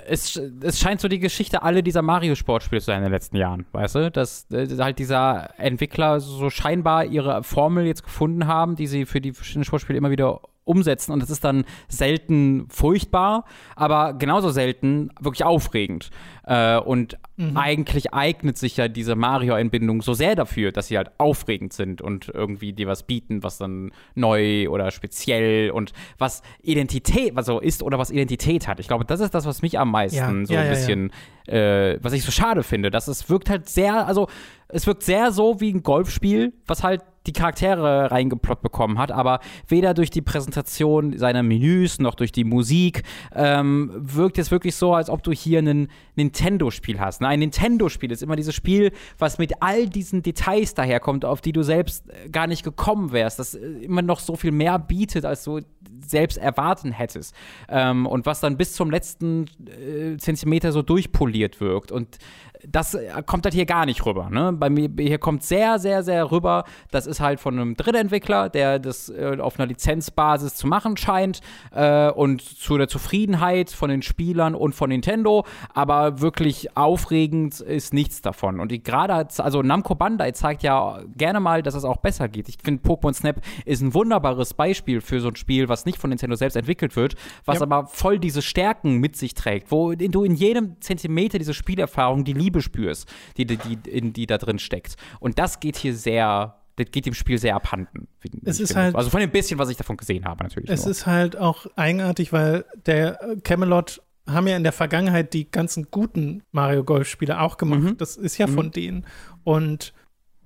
es, 0.06 0.40
es 0.62 0.80
scheint 0.80 1.02
so 1.02 1.08
die 1.08 1.20
Geschichte 1.20 1.64
alle 1.64 1.84
dieser 1.84 2.02
Mario-Sportspiele 2.02 2.82
zu 2.82 2.86
sein 2.86 2.98
in 2.98 3.04
den 3.04 3.12
letzten 3.12 3.36
Jahren, 3.36 3.66
weißt 3.74 3.96
du? 3.96 4.12
Dass 4.12 4.50
äh, 4.52 4.68
halt 4.78 5.00
dieser 5.00 5.60
Entwickler 5.60 6.20
so 6.20 6.50
scheinbar 6.50 7.06
ihre 7.06 7.44
Formel 7.44 7.86
jetzt 7.86 8.04
gefunden 8.04 8.48
haben, 8.48 8.76
die 8.76 8.88
sie 8.88 9.06
für 9.06 9.20
die 9.20 9.34
verschiedenen 9.34 9.66
Sportspiele 9.66 9.98
immer 9.98 10.12
wieder 10.12 10.42
umsetzen 10.72 11.12
und 11.12 11.22
es 11.22 11.30
ist 11.30 11.44
dann 11.44 11.66
selten 11.88 12.66
furchtbar, 12.70 13.46
aber 13.76 14.14
genauso 14.14 14.50
selten 14.50 15.10
wirklich 15.20 15.44
aufregend. 15.44 16.10
Äh, 16.44 16.80
und 16.80 17.18
mhm. 17.38 17.56
eigentlich 17.56 18.14
eignet 18.14 18.58
sich 18.58 18.78
ja 18.78 18.88
diese 18.88 19.16
Mario-Einbindung 19.16 20.02
so 20.02 20.14
sehr 20.14 20.36
dafür, 20.36 20.72
dass 20.72 20.88
sie 20.88 20.98
halt 20.98 21.12
aufregend 21.18 21.74
sind 21.74 22.02
und 22.02 22.30
irgendwie 22.34 22.74
dir 22.74 22.88
was 22.88 23.04
bieten, 23.04 23.44
was 23.44 23.58
dann 23.58 23.92
neu 24.16 24.68
oder 24.70 24.92
speziell 24.92 25.72
und 25.72 25.94
was 26.18 26.42
Identität, 26.64 27.36
was 27.36 27.46
so 27.46 27.60
ist 27.60 27.84
oder 27.84 28.00
was 28.00 28.10
Identität 28.10 28.68
hat. 28.68 28.80
Ich 28.80 28.88
glaube, 28.88 29.06
das 29.06 29.20
ist 29.20 29.36
das, 29.36 29.46
was 29.46 29.62
mich 29.62 29.78
am 29.78 29.92
meisten 29.92 30.42
ja, 30.42 30.46
so 30.46 30.54
ja, 30.54 30.62
ein 30.62 30.70
bisschen, 30.70 31.12
ja, 31.48 31.54
äh, 31.54 32.00
was 32.02 32.14
ich 32.14 32.24
so 32.24 32.32
schade 32.32 32.64
finde, 32.64 32.90
dass 32.92 33.08
es 33.08 33.30
wirkt 33.30 33.50
halt 33.50 33.70
sehr, 33.70 34.08
also 34.08 34.28
es 34.74 34.88
wirkt 34.88 35.04
sehr 35.04 35.32
so 35.32 35.60
wie 35.62 35.74
ein 35.74 35.84
Golfspiel, 35.84 36.54
was 36.66 36.84
halt 36.84 37.02
die 37.28 37.34
Charaktere 37.34 38.10
reingeplottet 38.10 38.64
bekommen 38.64 38.98
hat, 38.98 39.12
aber 39.12 39.40
weder 39.68 39.94
durch 39.94 40.10
die 40.10 40.22
Präsentation 40.22 41.18
seiner 41.18 41.44
Menüs 41.44 42.00
noch 42.00 42.16
durch 42.16 42.32
die 42.32 42.44
Musik 42.44 43.04
ähm, 43.36 43.92
wirkt 43.96 44.40
es 44.40 44.50
wirklich 44.50 44.76
so, 44.76 44.94
als 44.96 45.10
ob 45.10 45.22
du 45.24 45.32
hier 45.32 45.60
ein 45.60 45.88
Nintendo-Spiel 46.16 47.00
hast. 47.00 47.22
Ne? 47.22 47.28
Ein 47.28 47.40
Nintendo-Spiel 47.40 48.12
ist 48.12 48.24
immer 48.24 48.36
dieses 48.36 48.56
Spiel, 48.56 48.92
was 49.20 49.38
mit 49.38 49.62
all 49.62 49.88
diesen 49.88 50.24
Details 50.24 50.74
daherkommt, 50.74 51.24
auf 51.24 51.42
die 51.42 51.52
du 51.52 51.62
selbst 51.62 52.10
äh, 52.10 52.30
gar 52.30 52.48
nicht 52.48 52.64
gekommen 52.64 53.12
wärst, 53.12 53.38
das 53.38 53.54
äh, 53.54 53.60
immer 53.60 54.02
noch 54.02 54.20
so 54.20 54.36
viel 54.36 54.52
mehr 54.52 54.80
bietet, 54.80 55.26
als 55.26 55.44
du 55.44 55.60
selbst 56.04 56.38
erwarten 56.38 56.92
hättest. 56.92 57.36
Ähm, 57.70 58.08
und 58.08 58.26
was 58.26 58.40
dann 58.40 58.58
bis 58.58 58.74
zum 58.74 58.90
letzten 58.90 59.46
äh, 59.68 60.18
Zentimeter 60.18 60.72
so 60.72 60.82
durchpoliert 60.82 61.62
wirkt. 61.62 61.92
Und 61.92 62.18
das 62.68 62.94
äh, 62.94 63.10
kommt 63.26 63.46
halt 63.46 63.54
hier 63.54 63.66
gar 63.66 63.86
nicht 63.86 64.06
rüber. 64.06 64.30
Ne? 64.30 64.54
Bei 64.54 64.70
mir 64.70 64.90
hier 64.98 65.18
kommt 65.18 65.44
sehr, 65.44 65.80
sehr, 65.80 66.04
sehr 66.04 66.32
rüber. 66.32 66.66
Das 66.92 67.08
ist 67.08 67.20
halt 67.20 67.40
von 67.40 67.60
einem 67.60 67.76
Drittentwickler, 67.76 68.50
der 68.50 68.80
das 68.80 69.10
äh, 69.10 69.38
auf 69.40 69.60
einer 69.60 69.68
Lizenzbasis 69.68 70.56
zu 70.56 70.68
machen 70.68 70.98
scheint 70.98 71.42
äh, 71.74 72.10
und 72.10 72.42
zu 72.42 72.78
der 72.78 72.88
Zufriedenheit 72.88 73.72
von 73.72 73.90
den 73.90 74.02
Spielern 74.02 74.56
und 74.56 74.74
von 74.74 74.90
Nintendo. 74.90 75.46
Aber 75.74 76.22
wirklich 76.22 76.76
aufregend 76.78 77.60
ist 77.60 77.94
nichts 77.94 78.22
davon. 78.22 78.60
Und 78.60 78.72
gerade, 78.84 79.28
also 79.38 79.62
Namco 79.62 79.96
Bandai 79.96 80.32
zeigt 80.32 80.64
ja 80.64 81.00
gerne 81.16 81.40
mal, 81.40 81.64
dass 81.64 81.76
es 81.76 81.84
auch 81.84 81.98
besser 81.98 82.28
geht. 82.28 82.50
Ich 82.50 82.58
finde, 82.64 82.84
Pokémon 82.84 83.14
Snap 83.14 83.42
ist 83.66 83.82
ein 83.82 83.94
wunderbares 83.94 84.54
Beispiel 84.54 85.02
für 85.02 85.20
so 85.20 85.30
ein 85.30 85.36
Spiel, 85.36 85.70
was 85.70 85.86
nicht 85.86 85.98
von 85.98 86.10
Nintendo 86.10 86.36
selbst 86.36 86.56
entwickelt 86.56 86.96
wird, 86.96 87.16
was 87.46 87.58
ja. 87.58 87.64
aber 87.64 87.88
voll 87.88 88.20
diese 88.20 88.42
Stärken 88.42 88.98
mit 88.98 89.16
sich 89.16 89.34
trägt, 89.34 89.72
wo 89.72 89.94
du 89.94 90.24
in 90.24 90.36
jedem 90.36 90.80
Zentimeter 90.82 91.38
diese 91.38 91.54
Spielerfahrung 91.54 92.24
die 92.24 92.34
Liebe 92.34 92.51
Liebe 92.52 92.62
spürst, 92.62 93.08
die, 93.38 93.46
die, 93.46 93.58
die, 93.58 93.90
in, 93.90 94.14
die 94.14 94.28
da 94.28 94.38
drin 94.38 94.60
steckt. 94.60 94.96
Und 95.20 95.40
das 95.40 95.60
geht 95.60 95.78
hier 95.78 95.96
sehr 95.96 96.58
das 96.78 96.90
geht 96.90 97.06
dem 97.06 97.14
Spiel 97.14 97.38
sehr 97.38 97.56
abhanden. 97.56 98.08
Es 98.46 98.62
ist 98.62 98.78
halt, 98.78 98.96
also 98.96 99.10
von 99.10 99.20
dem 99.20 99.30
bisschen, 99.30 99.60
was 99.60 99.70
ich 99.70 99.76
davon 99.76 99.98
gesehen 99.98 100.24
habe, 100.24 100.42
natürlich. 100.42 100.70
Es 100.70 100.86
nur. 100.86 100.92
ist 100.92 101.06
halt 101.06 101.36
auch 101.36 101.66
eigenartig, 101.76 102.32
weil 102.32 102.64
der 102.86 103.20
Camelot 103.44 104.02
haben 104.26 104.48
ja 104.48 104.56
in 104.56 104.64
der 104.64 104.72
Vergangenheit 104.72 105.34
die 105.34 105.52
ganzen 105.52 105.92
guten 105.92 106.44
Mario 106.52 106.86
Golf-Spiele 106.86 107.42
auch 107.42 107.58
gemacht. 107.58 107.82
Mhm. 107.82 107.98
Das 107.98 108.16
ist 108.16 108.38
ja 108.38 108.48
mhm. 108.48 108.54
von 108.54 108.72
denen. 108.72 109.06
Und 109.44 109.94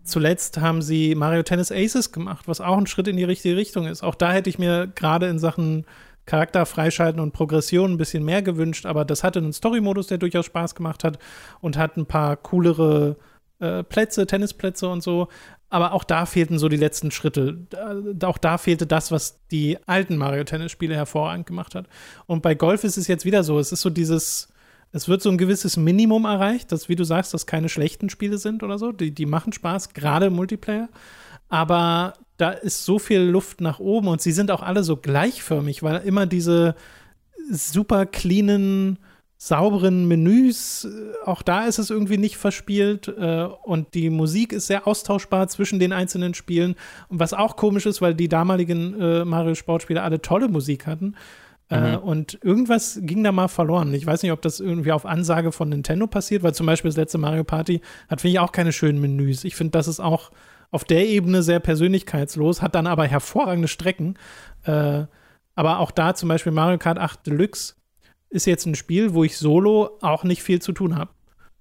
zuletzt 0.04 0.58
haben 0.58 0.82
sie 0.82 1.14
Mario 1.14 1.44
Tennis 1.44 1.72
Aces 1.72 2.12
gemacht, 2.12 2.48
was 2.48 2.60
auch 2.60 2.78
ein 2.78 2.88
Schritt 2.88 3.08
in 3.08 3.18
die 3.18 3.24
richtige 3.24 3.56
Richtung 3.56 3.86
ist. 3.86 4.02
Auch 4.02 4.16
da 4.16 4.34
hätte 4.34 4.50
ich 4.50 4.58
mir 4.58 4.88
gerade 4.88 5.28
in 5.28 5.38
Sachen 5.38 5.86
Charakter 6.26 6.66
freischalten 6.66 7.22
und 7.22 7.34
Progression 7.34 7.94
ein 7.94 7.98
bisschen 7.98 8.24
mehr 8.24 8.42
gewünscht, 8.42 8.86
aber 8.86 9.06
das 9.06 9.24
hatte 9.24 9.40
einen 9.40 9.54
Story-Modus, 9.54 10.08
der 10.08 10.18
durchaus 10.18 10.46
Spaß 10.46 10.76
gemacht 10.76 11.04
hat 11.04 11.20
und 11.62 11.78
hat 11.78 11.98
ein 11.98 12.06
paar 12.06 12.36
coolere 12.38 13.18
äh, 13.60 13.84
Plätze, 13.84 14.28
Tennisplätze 14.28 14.88
und 14.90 15.02
so. 15.02 15.28
Aber 15.70 15.94
auch 15.94 16.04
da 16.04 16.26
fehlten 16.26 16.60
so 16.60 16.70
die 16.70 16.78
letzten 16.78 17.12
Schritte. 17.12 17.68
Auch 18.24 18.38
da 18.38 18.58
fehlte 18.58 18.86
das, 18.86 19.12
was 19.12 19.46
die 19.48 19.78
alten 19.88 20.16
Mario-Tennis-Spiele 20.18 20.96
hervorragend 20.96 21.48
gemacht 21.48 21.76
hat. 21.76 21.88
Und 22.28 22.42
bei 22.42 22.56
Golf 22.56 22.84
ist 22.84 22.98
es 22.98 23.08
jetzt 23.08 23.26
wieder 23.26 23.44
so. 23.44 23.60
Es 23.60 23.72
ist 23.72 23.82
so 23.82 23.90
dieses, 23.90 24.50
es 24.92 25.10
wird 25.10 25.22
so 25.22 25.30
ein 25.30 25.38
gewisses 25.38 25.76
Minimum 25.76 26.26
erreicht, 26.26 26.72
dass, 26.72 26.88
wie 26.88 26.96
du 26.96 27.04
sagst, 27.04 27.34
das 27.34 27.46
keine 27.46 27.68
schlechten 27.70 28.10
Spiele 28.10 28.38
sind 28.38 28.64
oder 28.64 28.78
so. 28.78 28.92
Die, 28.92 29.12
die 29.12 29.26
machen 29.26 29.54
Spaß, 29.54 29.94
gerade 29.94 30.28
im 30.28 30.34
Multiplayer. 30.34 30.88
Aber 31.50 32.14
da 32.38 32.52
ist 32.52 32.86
so 32.86 33.00
viel 33.00 33.22
Luft 33.22 33.62
nach 33.62 33.80
oben 33.80 34.08
und 34.08 34.22
sie 34.22 34.32
sind 34.32 34.52
auch 34.52 34.62
alle 34.62 34.84
so 34.84 34.98
gleichförmig, 34.98 35.84
weil 35.84 36.02
immer 36.02 36.26
diese 36.26 36.76
super 37.50 38.06
cleanen, 38.06 39.00
sauberen 39.38 40.08
Menüs, 40.08 40.86
äh, 40.86 41.26
auch 41.26 41.42
da 41.42 41.66
ist 41.66 41.78
es 41.78 41.90
irgendwie 41.90 42.18
nicht 42.18 42.38
verspielt 42.38 43.08
äh, 43.08 43.48
und 43.64 43.94
die 43.94 44.10
Musik 44.10 44.54
ist 44.54 44.68
sehr 44.68 44.88
austauschbar 44.88 45.48
zwischen 45.48 45.80
den 45.80 45.94
einzelnen 45.94 46.34
Spielen. 46.34 46.76
Und 47.10 47.20
was 47.20 47.34
auch 47.34 47.56
komisch 47.56 47.86
ist, 47.86 48.02
weil 48.02 48.16
die 48.16 48.30
damaligen 48.30 49.00
äh, 49.00 49.26
Mario-Sportspiele 49.26 50.02
alle 50.02 50.22
tolle 50.22 50.48
Musik 50.48 50.88
hatten. 50.88 51.16
Mhm. 51.68 51.96
und 51.96 52.38
irgendwas 52.44 53.00
ging 53.02 53.24
da 53.24 53.32
mal 53.32 53.48
verloren. 53.48 53.92
Ich 53.96 54.06
weiß 54.06 54.22
nicht, 54.22 54.32
ob 54.32 54.40
das 54.44 54.60
irgendwie 54.60 54.92
auf 54.92 55.04
Ansage 55.04 55.52
von 55.52 55.70
Nintendo 55.70 56.06
passiert, 56.06 56.44
weil 56.44 56.54
zum 56.54 56.68
Beispiel 56.68 56.90
das 56.90 56.96
letzte 56.96 57.18
Mario 57.18 57.44
Party 57.44 57.82
hat, 58.08 58.22
finde 58.22 58.34
ich, 58.34 58.40
auch 58.40 58.52
keine 58.52 58.72
schönen 58.72 59.02
Menüs. 59.02 59.44
Ich 59.44 59.56
finde, 59.56 59.72
das 59.72 59.88
ist 59.88 60.00
auch 60.00 60.30
auf 60.72 60.84
der 60.84 61.08
Ebene 61.08 61.44
sehr 61.44 61.60
persönlichkeitslos, 61.60 62.62
hat 62.62 62.76
dann 62.76 62.88
aber 62.88 63.06
hervorragende 63.06 63.68
Strecken. 63.68 64.18
Äh, 64.64 65.06
aber 65.56 65.80
auch 65.80 65.92
da 65.92 66.16
zum 66.16 66.30
Beispiel 66.30 66.52
Mario 66.52 66.78
Kart 66.78 67.00
8 67.00 67.26
Deluxe 67.26 67.76
ist 68.30 68.46
jetzt 68.46 68.66
ein 68.66 68.76
Spiel, 68.76 69.14
wo 69.14 69.24
ich 69.24 69.38
solo 69.38 69.98
auch 70.02 70.24
nicht 70.24 70.44
viel 70.44 70.62
zu 70.62 70.74
tun 70.74 70.98
habe. 70.98 71.12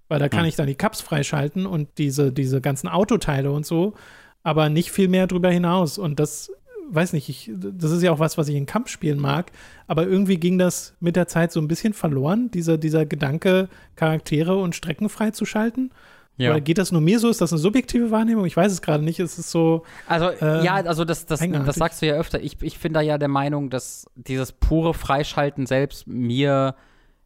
Weil 0.08 0.18
da 0.18 0.28
kann 0.28 0.40
hm. 0.40 0.48
ich 0.48 0.56
dann 0.56 0.66
die 0.66 0.74
Cups 0.74 1.00
freischalten 1.00 1.66
und 1.66 1.88
diese, 1.98 2.32
diese 2.32 2.60
ganzen 2.60 2.88
Autoteile 2.88 3.52
und 3.52 3.64
so, 3.64 3.94
aber 4.42 4.68
nicht 4.68 4.90
viel 4.90 5.08
mehr 5.08 5.26
drüber 5.26 5.50
hinaus. 5.50 5.96
Und 5.98 6.20
das, 6.20 6.52
weiß 6.90 7.12
nicht, 7.14 7.28
ich, 7.28 7.50
das 7.54 7.90
ist 7.90 8.02
ja 8.02 8.12
auch 8.12 8.18
was, 8.18 8.36
was 8.36 8.48
ich 8.48 8.56
in 8.56 8.66
Kampfspielen 8.66 9.18
mag, 9.18 9.52
aber 9.86 10.06
irgendwie 10.06 10.36
ging 10.36 10.58
das 10.58 10.94
mit 11.00 11.16
der 11.16 11.28
Zeit 11.28 11.52
so 11.52 11.60
ein 11.60 11.68
bisschen 11.68 11.94
verloren, 11.94 12.50
dieser, 12.50 12.76
dieser 12.76 13.06
Gedanke, 13.06 13.68
Charaktere 13.96 14.56
und 14.56 14.74
Strecken 14.74 15.08
freizuschalten. 15.08 15.92
Ja. 16.36 16.50
Oder 16.50 16.60
geht 16.60 16.78
das 16.78 16.90
nur 16.90 17.00
mir 17.00 17.20
so? 17.20 17.28
Ist 17.28 17.40
das 17.40 17.52
eine 17.52 17.60
subjektive 17.60 18.10
Wahrnehmung? 18.10 18.44
Ich 18.44 18.56
weiß 18.56 18.72
es 18.72 18.82
gerade 18.82 19.04
nicht. 19.04 19.20
Es 19.20 19.38
ist 19.38 19.50
so. 19.50 19.84
Also, 20.08 20.30
äh, 20.30 20.64
ja, 20.64 20.74
also 20.74 21.04
das, 21.04 21.26
das, 21.26 21.40
das 21.40 21.76
sagst 21.76 22.02
du 22.02 22.06
ja 22.06 22.14
öfter. 22.14 22.40
Ich, 22.40 22.60
ich 22.60 22.78
bin 22.80 22.92
da 22.92 23.00
ja 23.00 23.18
der 23.18 23.28
Meinung, 23.28 23.70
dass 23.70 24.06
dieses 24.16 24.50
pure 24.50 24.94
Freischalten 24.94 25.66
selbst 25.66 26.06
mir 26.08 26.74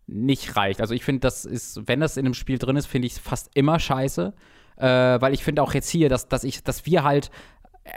nicht 0.06 0.56
reicht. 0.56 0.80
Also 0.80 0.94
ich 0.94 1.04
finde, 1.04 1.20
das 1.20 1.44
ist, 1.44 1.86
wenn 1.86 2.00
das 2.00 2.16
in 2.16 2.26
einem 2.26 2.34
Spiel 2.34 2.58
drin 2.58 2.76
ist, 2.76 2.86
finde 2.86 3.06
ich 3.06 3.14
es 3.14 3.18
fast 3.18 3.50
immer 3.54 3.78
scheiße. 3.78 4.34
Äh, 4.76 4.86
weil 4.86 5.34
ich 5.34 5.42
finde 5.42 5.62
auch 5.62 5.74
jetzt 5.74 5.88
hier, 5.88 6.08
dass, 6.08 6.28
dass 6.28 6.44
ich, 6.44 6.62
dass 6.62 6.86
wir 6.86 7.02
halt 7.02 7.30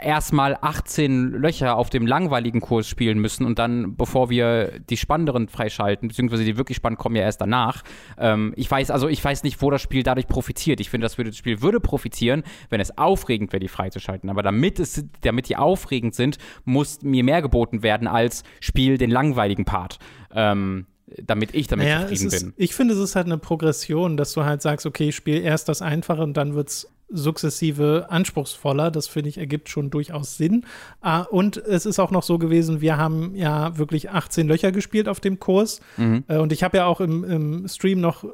erstmal 0.00 0.56
18 0.60 1.32
Löcher 1.32 1.76
auf 1.76 1.90
dem 1.90 2.06
langweiligen 2.06 2.60
Kurs 2.60 2.88
spielen 2.88 3.18
müssen 3.18 3.44
und 3.44 3.58
dann, 3.58 3.96
bevor 3.96 4.30
wir 4.30 4.78
die 4.78 4.96
spannenderen 4.96 5.48
freischalten, 5.48 6.08
beziehungsweise 6.08 6.44
die 6.44 6.56
wirklich 6.56 6.76
spannend 6.76 6.98
kommen 6.98 7.16
ja 7.16 7.22
erst 7.22 7.40
danach. 7.40 7.82
Ähm, 8.18 8.52
ich 8.56 8.70
weiß, 8.70 8.90
also 8.90 9.08
ich 9.08 9.22
weiß 9.22 9.42
nicht, 9.42 9.60
wo 9.62 9.70
das 9.70 9.82
Spiel 9.82 10.02
dadurch 10.02 10.28
profitiert. 10.28 10.80
Ich 10.80 10.90
finde, 10.90 11.04
das, 11.04 11.18
würde, 11.18 11.30
das 11.30 11.36
Spiel 11.36 11.62
würde 11.62 11.80
profitieren, 11.80 12.42
wenn 12.70 12.80
es 12.80 12.96
aufregend 12.96 13.52
wäre, 13.52 13.60
die 13.60 13.68
freizuschalten. 13.68 14.30
Aber 14.30 14.42
damit, 14.42 14.78
es, 14.78 15.04
damit 15.20 15.48
die 15.48 15.56
aufregend 15.56 16.14
sind, 16.14 16.38
muss 16.64 17.02
mir 17.02 17.24
mehr 17.24 17.42
geboten 17.42 17.82
werden 17.82 18.06
als 18.08 18.44
Spiel 18.60 18.98
den 18.98 19.10
langweiligen 19.10 19.64
Part. 19.64 19.98
Ähm, 20.34 20.86
damit 21.22 21.54
ich 21.54 21.66
damit 21.66 21.86
naja, 21.86 22.02
zufrieden 22.02 22.26
ist, 22.26 22.40
bin. 22.40 22.52
Ich 22.56 22.74
finde, 22.74 22.94
es 22.94 23.00
ist 23.00 23.16
halt 23.16 23.26
eine 23.26 23.38
Progression, 23.38 24.16
dass 24.16 24.32
du 24.32 24.44
halt 24.44 24.62
sagst, 24.62 24.86
okay, 24.86 25.08
ich 25.08 25.16
spiele 25.16 25.40
erst 25.40 25.68
das 25.68 25.82
Einfache 25.82 26.22
und 26.22 26.36
dann 26.36 26.54
wird 26.54 26.68
es 26.68 26.88
sukzessive 27.12 28.06
anspruchsvoller. 28.08 28.90
Das 28.90 29.06
finde 29.06 29.28
ich 29.28 29.38
ergibt 29.38 29.68
schon 29.68 29.90
durchaus 29.90 30.36
Sinn. 30.36 30.66
Ah, 31.00 31.22
und 31.22 31.56
es 31.56 31.86
ist 31.86 31.98
auch 31.98 32.10
noch 32.10 32.22
so 32.22 32.38
gewesen, 32.38 32.80
wir 32.80 32.96
haben 32.96 33.34
ja 33.34 33.78
wirklich 33.78 34.10
18 34.10 34.48
Löcher 34.48 34.72
gespielt 34.72 35.08
auf 35.08 35.20
dem 35.20 35.38
Kurs. 35.38 35.80
Mhm. 35.96 36.24
Äh, 36.28 36.38
und 36.38 36.52
ich 36.52 36.62
habe 36.62 36.78
ja 36.78 36.86
auch 36.86 37.00
im, 37.00 37.24
im, 37.24 37.68
Stream 37.68 38.00
noch 38.00 38.24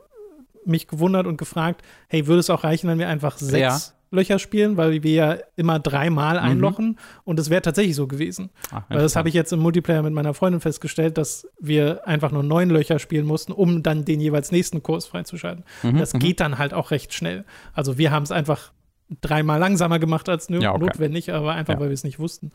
mich 0.64 0.86
gewundert 0.86 1.26
und 1.26 1.36
gefragt, 1.36 1.82
hey, 2.08 2.26
würde 2.26 2.40
es 2.40 2.50
auch 2.50 2.64
reichen, 2.64 2.88
wenn 2.88 2.98
wir 2.98 3.08
einfach 3.08 3.38
sechs. 3.38 3.94
Löcher 4.10 4.38
spielen, 4.38 4.76
weil 4.76 5.02
wir 5.02 5.12
ja 5.12 5.36
immer 5.56 5.78
dreimal 5.78 6.38
mhm. 6.38 6.44
einlochen 6.44 6.86
mhm. 6.86 6.96
und 7.24 7.38
es 7.38 7.50
wäre 7.50 7.62
tatsächlich 7.62 7.96
so 7.96 8.06
gewesen. 8.06 8.50
Ach, 8.70 8.82
weil 8.88 8.98
das 8.98 9.16
habe 9.16 9.28
ich 9.28 9.34
jetzt 9.34 9.52
im 9.52 9.60
Multiplayer 9.60 10.02
mit 10.02 10.12
meiner 10.12 10.34
Freundin 10.34 10.60
festgestellt, 10.60 11.18
dass 11.18 11.48
wir 11.58 12.06
einfach 12.06 12.30
nur 12.30 12.42
neun 12.42 12.70
Löcher 12.70 12.98
spielen 12.98 13.26
mussten, 13.26 13.52
um 13.52 13.82
dann 13.82 14.04
den 14.04 14.20
jeweils 14.20 14.52
nächsten 14.52 14.82
Kurs 14.82 15.06
freizuschalten. 15.06 15.64
Mhm. 15.82 15.98
Das 15.98 16.14
mhm. 16.14 16.20
geht 16.20 16.40
dann 16.40 16.58
halt 16.58 16.74
auch 16.74 16.90
recht 16.90 17.12
schnell. 17.12 17.44
Also 17.74 17.98
wir 17.98 18.10
haben 18.10 18.22
es 18.22 18.32
einfach 18.32 18.72
dreimal 19.20 19.58
langsamer 19.58 19.98
gemacht 19.98 20.28
als 20.28 20.48
ja, 20.48 20.72
okay. 20.72 20.78
notwendig, 20.78 21.32
aber 21.32 21.52
einfach, 21.52 21.74
ja. 21.74 21.80
weil 21.80 21.88
wir 21.88 21.94
es 21.94 22.04
nicht 22.04 22.18
wussten. 22.18 22.52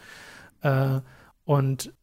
Äh, 0.61 0.99
und 1.45 1.93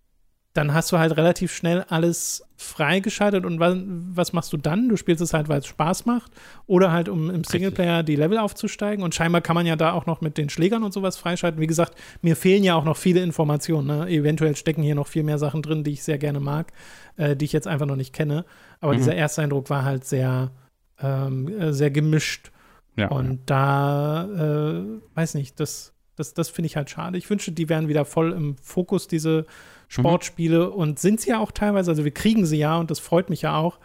dann 0.53 0.75
hast 0.75 0.91
du 0.91 0.99
halt 0.99 1.17
relativ 1.17 1.55
schnell 1.55 1.85
alles 1.89 2.45
freigeschaltet 2.57 3.47
und 3.47 3.61
was, 3.61 3.77
was 3.87 4.33
machst 4.33 4.53
du 4.53 4.57
dann? 4.57 4.89
Du 4.89 4.97
spielst 4.97 5.23
es 5.23 5.33
halt, 5.33 5.49
weil 5.49 5.61
es 5.61 5.67
Spaß 5.67 6.07
macht 6.07 6.33
oder 6.67 6.91
halt, 6.91 7.09
um 7.09 7.31
im 7.31 7.45
Singleplayer 7.45 8.03
die 8.03 8.17
Level 8.17 8.37
aufzusteigen 8.37 9.05
und 9.05 9.15
scheinbar 9.15 9.43
kann 9.43 9.55
man 9.55 9.65
ja 9.65 9.77
da 9.77 9.93
auch 9.93 10.07
noch 10.07 10.21
mit 10.21 10.37
den 10.39 10.51
Schlägern 10.51 10.83
und 10.83 10.93
sowas 10.93 11.17
freischalten. 11.17 11.61
Wie 11.61 11.69
gesagt, 11.69 11.95
mir 12.21 12.35
fehlen 12.35 12.65
ja 12.65 12.75
auch 12.75 12.85
noch 12.85 12.97
viele 12.97 13.23
Informationen. 13.23 13.87
Ne? 13.87 14.09
Eventuell 14.09 14.57
stecken 14.57 14.83
hier 14.83 14.97
noch 14.97 15.07
viel 15.07 15.23
mehr 15.23 15.39
Sachen 15.39 15.63
drin, 15.63 15.85
die 15.85 15.93
ich 15.93 16.03
sehr 16.03 16.19
gerne 16.19 16.41
mag, 16.41 16.73
äh, 17.17 17.37
die 17.37 17.45
ich 17.45 17.53
jetzt 17.53 17.69
einfach 17.69 17.87
noch 17.87 17.97
nicht 17.97 18.13
kenne. 18.13 18.45
Aber 18.81 18.93
mhm. 18.93 18.99
dieser 18.99 19.15
erste 19.15 19.43
Eindruck 19.43 19.71
war 19.71 19.85
halt 19.85 20.05
sehr, 20.05 20.51
ähm, 21.01 21.47
äh, 21.49 21.73
sehr 21.73 21.93
gemischt. 21.93 22.51
Ja, 22.97 23.09
und 23.09 23.31
ja. 23.31 23.39
da, 23.47 24.25
äh, 24.25 24.85
weiß 25.15 25.35
nicht, 25.35 25.61
das, 25.61 25.95
das, 26.17 26.35
das 26.35 26.49
finde 26.49 26.67
ich 26.67 26.77
halt 26.77 26.91
schade. 26.91 27.17
Ich 27.17 27.31
wünsche, 27.31 27.53
die 27.53 27.69
wären 27.69 27.87
wieder 27.87 28.05
voll 28.05 28.33
im 28.33 28.57
Fokus, 28.59 29.07
diese 29.07 29.47
Sportspiele 29.91 30.69
mhm. 30.69 30.73
und 30.73 30.99
sind 31.01 31.21
sie 31.21 31.31
ja 31.31 31.39
auch 31.39 31.51
teilweise, 31.51 31.91
also 31.91 32.05
wir 32.05 32.15
kriegen 32.15 32.47
sie 32.47 32.59
ja 32.59 32.79
und 32.79 32.91
das 32.91 33.01
freut 33.01 33.29
mich 33.29 33.43
ja 33.43 33.57
auch. 33.57 33.79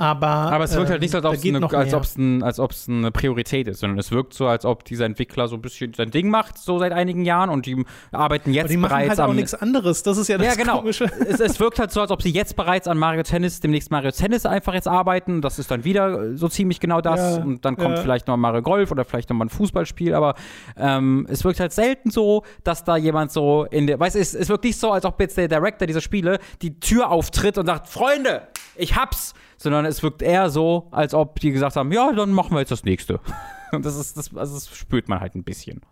Aber, 0.00 0.26
aber 0.26 0.64
es 0.64 0.76
wirkt 0.76 0.90
halt 0.90 1.02
nicht 1.02 1.10
so, 1.10 1.18
als 1.18 1.92
ob 1.92 2.04
es 2.04 2.16
ein, 2.16 2.44
als 2.44 2.88
eine 2.88 3.10
Priorität 3.10 3.66
ist, 3.66 3.80
sondern 3.80 3.98
es 3.98 4.12
wirkt 4.12 4.32
so, 4.32 4.46
als 4.46 4.64
ob 4.64 4.84
dieser 4.84 5.06
Entwickler 5.06 5.48
so 5.48 5.56
ein 5.56 5.60
bisschen 5.60 5.92
sein 5.92 6.12
Ding 6.12 6.30
macht, 6.30 6.56
so 6.56 6.78
seit 6.78 6.92
einigen 6.92 7.24
Jahren 7.24 7.50
und 7.50 7.66
die 7.66 7.84
arbeiten 8.12 8.52
jetzt 8.52 8.66
aber 8.66 8.68
die 8.68 8.76
machen 8.76 8.90
bereits 8.90 9.08
halt 9.10 9.20
am. 9.20 9.30
auch 9.30 9.34
nichts 9.34 9.54
anderes, 9.54 10.04
das 10.04 10.16
ist 10.16 10.28
ja 10.28 10.38
das 10.38 10.46
ja, 10.46 10.54
genau. 10.54 10.78
Komische. 10.78 11.06
Es, 11.28 11.40
es, 11.40 11.58
wirkt 11.58 11.80
halt 11.80 11.90
so, 11.90 12.00
als 12.00 12.12
ob 12.12 12.22
sie 12.22 12.30
jetzt 12.30 12.54
bereits 12.54 12.86
an 12.86 12.96
Mario 12.96 13.24
Tennis, 13.24 13.58
demnächst 13.58 13.90
Mario 13.90 14.12
Tennis 14.12 14.46
einfach 14.46 14.72
jetzt 14.72 14.86
arbeiten. 14.86 15.42
Das 15.42 15.58
ist 15.58 15.70
dann 15.70 15.84
wieder 15.84 16.36
so 16.36 16.48
ziemlich 16.48 16.78
genau 16.78 17.00
das. 17.00 17.38
Ja, 17.38 17.42
und 17.42 17.64
dann 17.64 17.76
kommt 17.76 17.96
ja. 17.96 18.02
vielleicht 18.02 18.28
noch 18.28 18.36
Mario 18.36 18.62
Golf 18.62 18.92
oder 18.92 19.04
vielleicht 19.04 19.28
noch 19.30 19.36
mal 19.36 19.46
ein 19.46 19.50
Fußballspiel, 19.50 20.14
aber 20.14 20.34
ähm, 20.76 21.26
es 21.28 21.44
wirkt 21.44 21.58
halt 21.58 21.72
selten 21.72 22.10
so, 22.10 22.44
dass 22.62 22.84
da 22.84 22.96
jemand 22.96 23.32
so 23.32 23.66
in 23.70 23.88
der. 23.88 23.98
Weißt 23.98 24.14
du, 24.14 24.20
es, 24.20 24.34
es 24.34 24.48
wirkt 24.48 24.64
nicht 24.64 24.78
so, 24.78 24.92
als 24.92 25.04
ob 25.04 25.20
jetzt 25.20 25.36
der 25.36 25.48
Director 25.48 25.86
dieser 25.86 26.00
Spiele 26.00 26.38
die 26.62 26.78
Tür 26.78 27.10
auftritt 27.10 27.58
und 27.58 27.66
sagt: 27.66 27.88
Freunde, 27.88 28.42
ich 28.78 28.96
hab's 28.96 29.34
sondern 29.58 29.84
es 29.84 30.02
wirkt 30.02 30.22
eher 30.22 30.48
so, 30.48 30.88
als 30.92 31.12
ob 31.12 31.40
die 31.40 31.50
gesagt 31.50 31.76
haben, 31.76 31.92
ja, 31.92 32.12
dann 32.12 32.30
machen 32.30 32.52
wir 32.52 32.60
jetzt 32.60 32.70
das 32.70 32.84
nächste. 32.84 33.20
Und 33.72 33.84
das 33.84 33.96
ist, 33.96 34.16
das, 34.16 34.34
also 34.34 34.54
das 34.54 34.74
spürt 34.74 35.08
man 35.08 35.20
halt 35.20 35.34
ein 35.34 35.44
bisschen. 35.44 35.82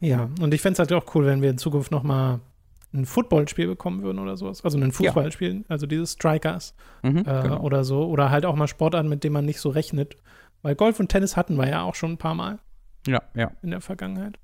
Ja, 0.00 0.28
und 0.40 0.52
ich 0.54 0.60
fände 0.60 0.74
es 0.74 0.78
halt 0.78 0.92
auch 0.92 1.14
cool, 1.14 1.26
wenn 1.26 1.42
wir 1.42 1.50
in 1.50 1.58
Zukunft 1.58 1.90
noch 1.90 2.02
mal 2.02 2.40
ein 2.94 3.04
Footballspiel 3.04 3.66
bekommen 3.66 4.02
würden 4.02 4.18
oder 4.18 4.36
sowas. 4.36 4.62
Also 4.64 4.78
ein 4.78 4.92
Fußballspiel, 4.92 5.54
ja. 5.54 5.62
also 5.68 5.86
dieses 5.86 6.12
Strikers 6.12 6.74
mhm, 7.02 7.18
äh, 7.18 7.22
genau. 7.22 7.60
oder 7.60 7.84
so. 7.84 8.04
Oder 8.04 8.30
halt 8.30 8.46
auch 8.46 8.56
mal 8.56 8.68
Sportarten, 8.68 9.08
mit 9.08 9.24
denen 9.24 9.32
man 9.34 9.44
nicht 9.44 9.60
so 9.60 9.70
rechnet. 9.70 10.16
Weil 10.62 10.76
Golf 10.76 11.00
und 11.00 11.08
Tennis 11.08 11.36
hatten 11.36 11.56
wir 11.56 11.68
ja 11.68 11.82
auch 11.82 11.94
schon 11.94 12.12
ein 12.12 12.18
paar 12.18 12.34
Mal. 12.34 12.58
Ja, 13.06 13.22
ja. 13.34 13.52
In 13.62 13.70
der 13.70 13.80
Vergangenheit. 13.80 14.38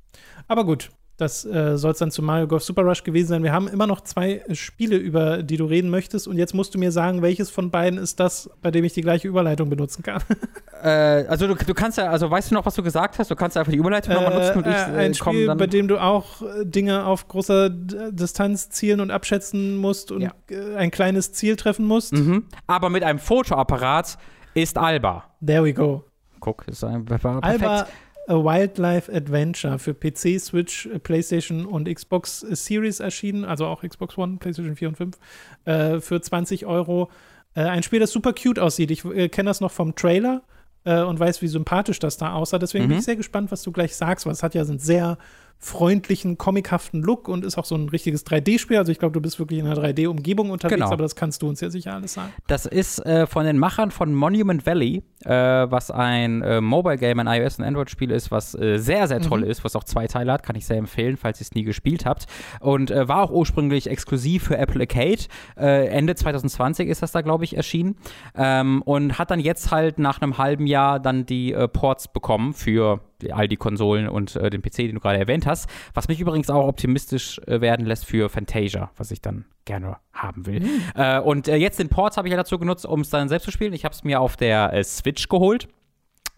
Aber 0.48 0.64
gut, 0.64 0.90
das 1.22 1.44
äh, 1.44 1.78
soll 1.78 1.92
es 1.92 1.98
dann 1.98 2.10
zu 2.10 2.22
Mario 2.22 2.46
Golf 2.46 2.62
Super 2.62 2.82
Rush 2.82 3.04
gewesen 3.04 3.28
sein. 3.28 3.42
Wir 3.42 3.52
haben 3.52 3.68
immer 3.68 3.86
noch 3.86 4.00
zwei 4.00 4.42
Spiele, 4.52 4.96
über 4.96 5.42
die 5.42 5.56
du 5.56 5.64
reden 5.64 5.88
möchtest. 5.90 6.28
Und 6.28 6.36
jetzt 6.36 6.54
musst 6.54 6.74
du 6.74 6.78
mir 6.78 6.92
sagen, 6.92 7.22
welches 7.22 7.50
von 7.50 7.70
beiden 7.70 7.98
ist 7.98 8.20
das, 8.20 8.50
bei 8.60 8.70
dem 8.70 8.84
ich 8.84 8.92
die 8.92 9.00
gleiche 9.00 9.28
Überleitung 9.28 9.70
benutzen 9.70 10.02
kann. 10.02 10.22
äh, 10.82 10.88
also 11.28 11.46
du, 11.46 11.54
du, 11.54 11.74
kannst 11.74 11.98
ja, 11.98 12.10
also 12.10 12.30
weißt 12.30 12.50
du 12.50 12.54
noch, 12.54 12.66
was 12.66 12.74
du 12.74 12.82
gesagt 12.82 13.18
hast? 13.18 13.30
Du 13.30 13.36
kannst 13.36 13.56
einfach 13.56 13.72
die 13.72 13.78
Überleitung 13.78 14.12
äh, 14.12 14.16
nochmal 14.16 14.34
nutzen 14.34 14.58
und 14.58 14.66
ich 14.66 14.74
äh, 14.74 15.06
Ein 15.06 15.14
Spiel, 15.14 15.46
dann 15.46 15.58
bei 15.58 15.66
dem 15.66 15.88
du 15.88 15.98
auch 15.98 16.42
äh, 16.42 16.66
Dinge 16.66 17.06
auf 17.06 17.28
großer 17.28 17.70
Distanz 17.70 18.70
zielen 18.70 19.00
und 19.00 19.10
abschätzen 19.10 19.76
musst 19.76 20.12
und 20.12 20.22
ja. 20.22 20.32
Äh, 20.50 20.76
ein 20.76 20.90
kleines 20.90 21.32
Ziel 21.32 21.56
treffen 21.56 21.86
musst. 21.86 22.12
Mhm. 22.12 22.46
Aber 22.66 22.90
mit 22.90 23.04
einem 23.04 23.18
Fotoapparat 23.18 24.18
ist 24.54 24.76
Alba. 24.76 25.24
There 25.44 25.64
we 25.64 25.72
go. 25.72 26.04
Guck, 26.40 26.66
ist 26.66 26.82
ein 26.82 27.04
perfekt. 27.04 27.38
Alba 27.42 27.86
A 28.28 28.34
Wildlife 28.34 29.12
Adventure 29.12 29.78
für 29.78 29.94
PC, 29.94 30.40
Switch, 30.40 30.88
PlayStation 31.02 31.66
und 31.66 31.92
Xbox 31.92 32.40
Series 32.40 33.00
erschienen, 33.00 33.44
also 33.44 33.66
auch 33.66 33.82
Xbox 33.82 34.16
One, 34.16 34.36
PlayStation 34.38 34.76
4 34.76 34.88
und 34.88 34.96
5, 34.96 35.18
äh, 35.64 36.00
für 36.00 36.20
20 36.20 36.66
Euro. 36.66 37.10
Äh, 37.54 37.62
ein 37.62 37.82
Spiel, 37.82 38.00
das 38.00 38.12
super 38.12 38.32
cute 38.32 38.58
aussieht. 38.58 38.90
Ich 38.90 39.04
äh, 39.04 39.28
kenne 39.28 39.50
das 39.50 39.60
noch 39.60 39.72
vom 39.72 39.94
Trailer 39.94 40.42
äh, 40.84 41.02
und 41.02 41.18
weiß, 41.18 41.42
wie 41.42 41.48
sympathisch 41.48 41.98
das 41.98 42.16
da 42.16 42.32
aussah. 42.34 42.58
Deswegen 42.58 42.84
mhm. 42.84 42.90
bin 42.90 42.98
ich 42.98 43.04
sehr 43.04 43.16
gespannt, 43.16 43.50
was 43.50 43.62
du 43.62 43.72
gleich 43.72 43.96
sagst, 43.96 44.24
weil 44.26 44.32
es 44.32 44.42
hat 44.42 44.54
ja 44.54 44.62
einen 44.62 44.78
sehr 44.78 45.18
freundlichen, 45.62 46.38
comichaften 46.38 47.02
Look 47.02 47.28
und 47.28 47.44
ist 47.44 47.56
auch 47.56 47.64
so 47.64 47.76
ein 47.76 47.88
richtiges 47.88 48.26
3D-Spiel. 48.26 48.78
Also 48.78 48.90
ich 48.90 48.98
glaube, 48.98 49.12
du 49.12 49.20
bist 49.20 49.38
wirklich 49.38 49.60
in 49.60 49.66
einer 49.66 49.80
3D-Umgebung 49.80 50.50
unterwegs, 50.50 50.80
genau. 50.80 50.90
aber 50.90 51.04
das 51.04 51.14
kannst 51.14 51.40
du 51.40 51.48
uns 51.48 51.60
ja 51.60 51.70
sicher 51.70 51.94
alles 51.94 52.14
sagen. 52.14 52.32
Das 52.48 52.66
ist 52.66 52.98
äh, 53.06 53.28
von 53.28 53.46
den 53.46 53.58
Machern 53.58 53.92
von 53.92 54.12
Monument 54.12 54.66
Valley, 54.66 55.04
äh, 55.24 55.30
was 55.30 55.92
ein 55.92 56.42
äh, 56.42 56.60
Mobile-Game, 56.60 57.20
ein 57.20 57.28
iOS- 57.28 57.60
und 57.60 57.64
Android-Spiel 57.64 58.10
ist, 58.10 58.32
was 58.32 58.56
äh, 58.56 58.78
sehr, 58.78 59.06
sehr 59.06 59.20
toll 59.20 59.42
mhm. 59.42 59.50
ist, 59.50 59.62
was 59.62 59.76
auch 59.76 59.84
zwei 59.84 60.08
Teile 60.08 60.32
hat, 60.32 60.42
kann 60.42 60.56
ich 60.56 60.66
sehr 60.66 60.78
empfehlen, 60.78 61.16
falls 61.16 61.40
ihr 61.40 61.44
es 61.44 61.52
nie 61.52 61.62
gespielt 61.62 62.06
habt. 62.06 62.26
Und 62.58 62.90
äh, 62.90 63.06
war 63.06 63.22
auch 63.22 63.30
ursprünglich 63.30 63.88
exklusiv 63.88 64.42
für 64.42 64.58
Apple 64.58 64.80
Arcade. 64.80 65.22
Äh, 65.56 65.86
Ende 65.86 66.16
2020 66.16 66.88
ist 66.88 67.02
das 67.02 67.12
da, 67.12 67.20
glaube 67.20 67.44
ich, 67.44 67.56
erschienen. 67.56 67.94
Ähm, 68.34 68.82
und 68.82 69.16
hat 69.16 69.30
dann 69.30 69.38
jetzt 69.38 69.70
halt 69.70 70.00
nach 70.00 70.20
einem 70.20 70.38
halben 70.38 70.66
Jahr 70.66 70.98
dann 70.98 71.24
die 71.24 71.56
Ports 71.72 72.08
bekommen 72.08 72.52
für 72.52 73.00
all 73.30 73.48
die 73.48 73.56
Konsolen 73.56 74.08
und 74.08 74.36
äh, 74.36 74.50
den 74.50 74.62
PC, 74.62 74.76
den 74.78 74.94
du 74.94 75.00
gerade 75.00 75.18
erwähnt 75.18 75.46
hast. 75.46 75.68
Was 75.94 76.08
mich 76.08 76.20
übrigens 76.20 76.50
auch 76.50 76.66
optimistisch 76.66 77.40
äh, 77.46 77.60
werden 77.60 77.86
lässt 77.86 78.06
für 78.06 78.28
Fantasia, 78.28 78.90
was 78.96 79.10
ich 79.10 79.20
dann 79.20 79.44
gerne 79.64 79.96
haben 80.12 80.46
will. 80.46 80.60
Mhm. 80.60 81.22
Und 81.24 81.48
äh, 81.48 81.56
jetzt 81.56 81.78
den 81.78 81.88
Ports 81.88 82.16
habe 82.16 82.26
ich 82.26 82.32
ja 82.32 82.36
dazu 82.36 82.58
genutzt, 82.58 82.84
um 82.84 83.00
es 83.00 83.10
dann 83.10 83.28
selbst 83.28 83.44
zu 83.44 83.52
spielen. 83.52 83.72
Ich 83.72 83.84
habe 83.84 83.94
es 83.94 84.02
mir 84.02 84.20
auf 84.20 84.36
der 84.36 84.72
äh, 84.72 84.82
Switch 84.82 85.28
geholt. 85.28 85.68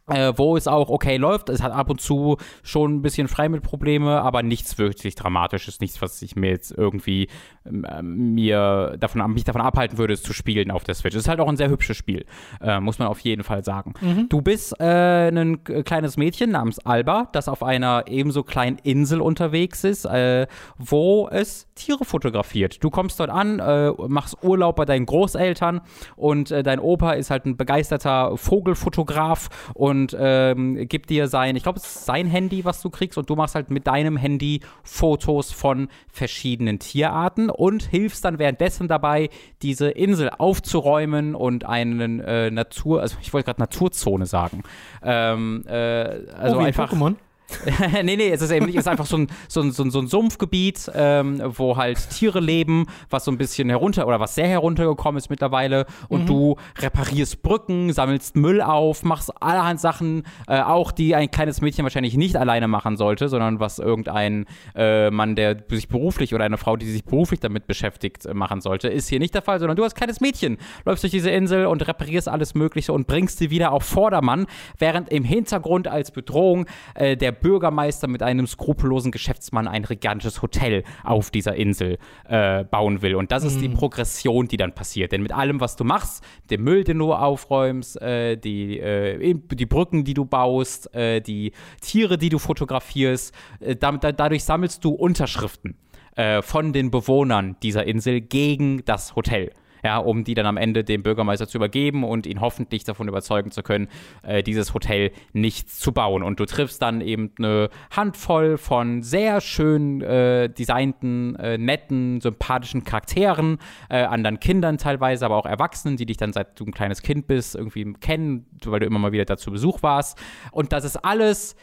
Äh, 0.06 0.34
wo 0.36 0.54
es 0.54 0.68
auch 0.68 0.90
okay 0.90 1.16
läuft. 1.16 1.48
Es 1.48 1.62
hat 1.62 1.72
ab 1.72 1.88
und 1.88 1.98
zu 1.98 2.36
schon 2.62 2.96
ein 2.96 3.00
bisschen 3.00 3.26
frei 3.26 3.48
mit 3.48 3.62
Probleme, 3.62 4.20
aber 4.20 4.42
nichts 4.42 4.76
wirklich 4.76 5.14
Dramatisches, 5.14 5.80
nichts, 5.80 6.02
was 6.02 6.20
ich 6.20 6.36
mir 6.36 6.50
jetzt 6.50 6.72
irgendwie 6.72 7.28
äh, 7.64 8.02
mir 8.02 8.96
davon, 9.00 9.32
mich 9.32 9.44
davon 9.44 9.62
abhalten 9.62 9.96
würde, 9.96 10.12
es 10.12 10.22
zu 10.22 10.34
spielen 10.34 10.70
auf 10.70 10.84
der 10.84 10.94
Switch. 10.94 11.14
Es 11.14 11.22
ist 11.22 11.28
halt 11.28 11.40
auch 11.40 11.48
ein 11.48 11.56
sehr 11.56 11.70
hübsches 11.70 11.96
Spiel, 11.96 12.26
äh, 12.60 12.80
muss 12.80 12.98
man 12.98 13.08
auf 13.08 13.20
jeden 13.20 13.44
Fall 13.44 13.64
sagen. 13.64 13.94
Mhm. 14.02 14.28
Du 14.28 14.42
bist 14.42 14.78
äh, 14.78 15.28
ein 15.28 15.64
kleines 15.64 16.18
Mädchen 16.18 16.50
namens 16.50 16.80
Alba, 16.80 17.30
das 17.32 17.48
auf 17.48 17.62
einer 17.62 18.04
ebenso 18.06 18.42
kleinen 18.42 18.76
Insel 18.82 19.22
unterwegs 19.22 19.84
ist, 19.84 20.04
äh, 20.04 20.46
wo 20.76 21.30
es 21.30 21.66
Tiere 21.76 22.04
fotografiert. 22.04 22.84
Du 22.84 22.90
kommst 22.90 23.20
dort 23.20 23.30
an, 23.30 23.58
äh, 23.58 23.90
machst 24.06 24.36
Urlaub 24.42 24.76
bei 24.76 24.84
deinen 24.84 25.06
Großeltern 25.06 25.80
und 26.14 26.50
dein 26.50 26.78
Opa 26.78 27.12
ist 27.12 27.30
halt 27.30 27.46
ein 27.46 27.56
begeisterter 27.56 28.36
Vogelfotograf 28.36 29.48
und 29.72 29.93
und 29.94 30.16
ähm, 30.18 30.88
gibt 30.88 31.08
dir 31.10 31.28
sein, 31.28 31.54
ich 31.54 31.62
glaube, 31.62 31.78
es 31.78 31.84
ist 31.84 32.04
sein 32.04 32.26
Handy, 32.26 32.64
was 32.64 32.82
du 32.82 32.90
kriegst, 32.90 33.16
und 33.16 33.30
du 33.30 33.36
machst 33.36 33.54
halt 33.54 33.70
mit 33.70 33.86
deinem 33.86 34.16
Handy 34.16 34.60
Fotos 34.82 35.52
von 35.52 35.88
verschiedenen 36.08 36.80
Tierarten 36.80 37.48
und 37.48 37.84
hilfst 37.84 38.24
dann 38.24 38.40
währenddessen 38.40 38.88
dabei, 38.88 39.30
diese 39.62 39.90
Insel 39.90 40.30
aufzuräumen 40.36 41.36
und 41.36 41.64
einen 41.64 42.18
äh, 42.20 42.50
Natur, 42.50 43.02
also 43.02 43.16
ich 43.22 43.32
wollte 43.32 43.46
gerade 43.46 43.60
Naturzone 43.60 44.26
sagen. 44.26 44.64
Ähm, 45.02 45.64
äh, 45.68 45.74
also 45.74 46.56
oh, 46.56 46.60
einfach. 46.60 46.92
Pokémon? 46.92 47.14
nee, 48.02 48.16
nee, 48.16 48.30
es 48.30 48.42
ist 48.42 48.50
eben 48.50 48.66
nicht, 48.66 48.76
es 48.76 48.82
ist 48.82 48.88
einfach 48.88 49.06
so 49.06 49.18
ein, 49.18 49.28
so 49.48 49.60
ein, 49.60 49.70
so 49.70 49.84
ein, 49.84 49.90
so 49.90 50.00
ein 50.00 50.06
Sumpfgebiet, 50.06 50.90
ähm, 50.94 51.42
wo 51.44 51.76
halt 51.76 52.10
Tiere 52.10 52.40
leben, 52.40 52.86
was 53.10 53.24
so 53.24 53.30
ein 53.30 53.38
bisschen 53.38 53.68
herunter 53.68 54.06
oder 54.06 54.18
was 54.18 54.34
sehr 54.34 54.48
heruntergekommen 54.48 55.18
ist 55.18 55.30
mittlerweile. 55.30 55.86
Und 56.08 56.22
mhm. 56.22 56.26
du 56.26 56.56
reparierst 56.78 57.42
Brücken, 57.42 57.92
sammelst 57.92 58.36
Müll 58.36 58.60
auf, 58.60 59.02
machst 59.04 59.30
allerhand 59.42 59.80
Sachen, 59.80 60.24
äh, 60.48 60.60
auch 60.60 60.90
die 60.90 61.14
ein 61.14 61.30
kleines 61.30 61.60
Mädchen 61.60 61.84
wahrscheinlich 61.84 62.16
nicht 62.16 62.36
alleine 62.36 62.68
machen 62.68 62.96
sollte, 62.96 63.28
sondern 63.28 63.60
was 63.60 63.78
irgendein 63.78 64.46
äh, 64.74 65.10
Mann, 65.10 65.36
der 65.36 65.56
sich 65.68 65.88
beruflich 65.88 66.34
oder 66.34 66.44
eine 66.44 66.56
Frau, 66.56 66.76
die 66.76 66.90
sich 66.90 67.04
beruflich 67.04 67.40
damit 67.40 67.66
beschäftigt, 67.66 68.26
äh, 68.26 68.34
machen 68.34 68.60
sollte. 68.60 68.88
Ist 68.88 69.08
hier 69.08 69.20
nicht 69.20 69.34
der 69.34 69.42
Fall, 69.42 69.58
sondern 69.58 69.76
du 69.76 69.84
als 69.84 69.94
kleines 69.94 70.20
Mädchen 70.20 70.58
läufst 70.84 71.04
durch 71.04 71.12
diese 71.12 71.30
Insel 71.30 71.66
und 71.66 71.86
reparierst 71.86 72.28
alles 72.28 72.54
Mögliche 72.54 72.92
und 72.92 73.06
bringst 73.06 73.38
sie 73.38 73.50
wieder 73.50 73.72
auf 73.72 73.84
Vordermann, 73.84 74.46
während 74.78 75.10
im 75.10 75.24
Hintergrund 75.24 75.88
als 75.88 76.10
Bedrohung 76.10 76.66
äh, 76.94 77.16
der 77.16 77.33
Bürgermeister 77.34 78.06
mit 78.08 78.22
einem 78.22 78.46
skrupellosen 78.46 79.12
Geschäftsmann 79.12 79.68
ein 79.68 79.82
gigantisches 79.82 80.42
Hotel 80.42 80.84
auf 81.02 81.30
dieser 81.30 81.54
Insel 81.54 81.98
äh, 82.28 82.64
bauen 82.64 83.02
will. 83.02 83.14
Und 83.14 83.32
das 83.32 83.44
ist 83.44 83.60
die 83.60 83.68
mhm. 83.68 83.74
Progression, 83.74 84.48
die 84.48 84.56
dann 84.56 84.74
passiert. 84.74 85.12
Denn 85.12 85.22
mit 85.22 85.32
allem, 85.32 85.60
was 85.60 85.76
du 85.76 85.84
machst, 85.84 86.24
dem 86.50 86.64
Müll, 86.64 86.84
den 86.84 86.98
du 86.98 87.12
aufräumst, 87.12 88.00
äh, 88.00 88.36
die, 88.36 88.78
äh, 88.78 89.34
die 89.52 89.66
Brücken, 89.66 90.04
die 90.04 90.14
du 90.14 90.24
baust, 90.24 90.94
äh, 90.94 91.20
die 91.20 91.52
Tiere, 91.80 92.18
die 92.18 92.28
du 92.28 92.38
fotografierst, 92.38 93.34
äh, 93.60 93.76
damit, 93.76 94.02
dadurch 94.02 94.44
sammelst 94.44 94.84
du 94.84 94.90
Unterschriften 94.90 95.76
äh, 96.16 96.42
von 96.42 96.72
den 96.72 96.90
Bewohnern 96.90 97.56
dieser 97.62 97.84
Insel 97.84 98.20
gegen 98.20 98.84
das 98.84 99.16
Hotel 99.16 99.50
ja, 99.84 99.98
um 99.98 100.24
die 100.24 100.34
dann 100.34 100.46
am 100.46 100.56
Ende 100.56 100.82
dem 100.82 101.02
Bürgermeister 101.02 101.46
zu 101.46 101.58
übergeben 101.58 102.04
und 102.04 102.26
ihn 102.26 102.40
hoffentlich 102.40 102.84
davon 102.84 103.06
überzeugen 103.06 103.50
zu 103.50 103.62
können, 103.62 103.88
äh, 104.22 104.42
dieses 104.42 104.72
Hotel 104.72 105.12
nicht 105.32 105.70
zu 105.70 105.92
bauen. 105.92 106.22
Und 106.22 106.40
du 106.40 106.46
triffst 106.46 106.80
dann 106.80 107.02
eben 107.02 107.30
eine 107.38 107.68
Handvoll 107.90 108.56
von 108.56 109.02
sehr 109.02 109.42
schön 109.42 110.00
äh, 110.00 110.48
designten, 110.48 111.36
äh, 111.36 111.58
netten, 111.58 112.20
sympathischen 112.20 112.84
Charakteren, 112.84 113.58
äh, 113.90 114.02
anderen 114.02 114.40
Kindern 114.40 114.78
teilweise, 114.78 115.26
aber 115.26 115.36
auch 115.36 115.46
Erwachsenen, 115.46 115.98
die 115.98 116.06
dich 116.06 116.16
dann 116.16 116.32
seit 116.32 116.58
du 116.58 116.64
ein 116.64 116.72
kleines 116.72 117.02
Kind 117.02 117.26
bist 117.26 117.54
irgendwie 117.54 117.92
kennen, 118.00 118.46
weil 118.64 118.80
du 118.80 118.86
immer 118.86 118.98
mal 118.98 119.12
wieder 119.12 119.26
dazu 119.26 119.50
Besuch 119.50 119.82
warst. 119.82 120.18
Und 120.50 120.72
das 120.72 120.84
ist 120.84 120.96
alles 120.96 121.56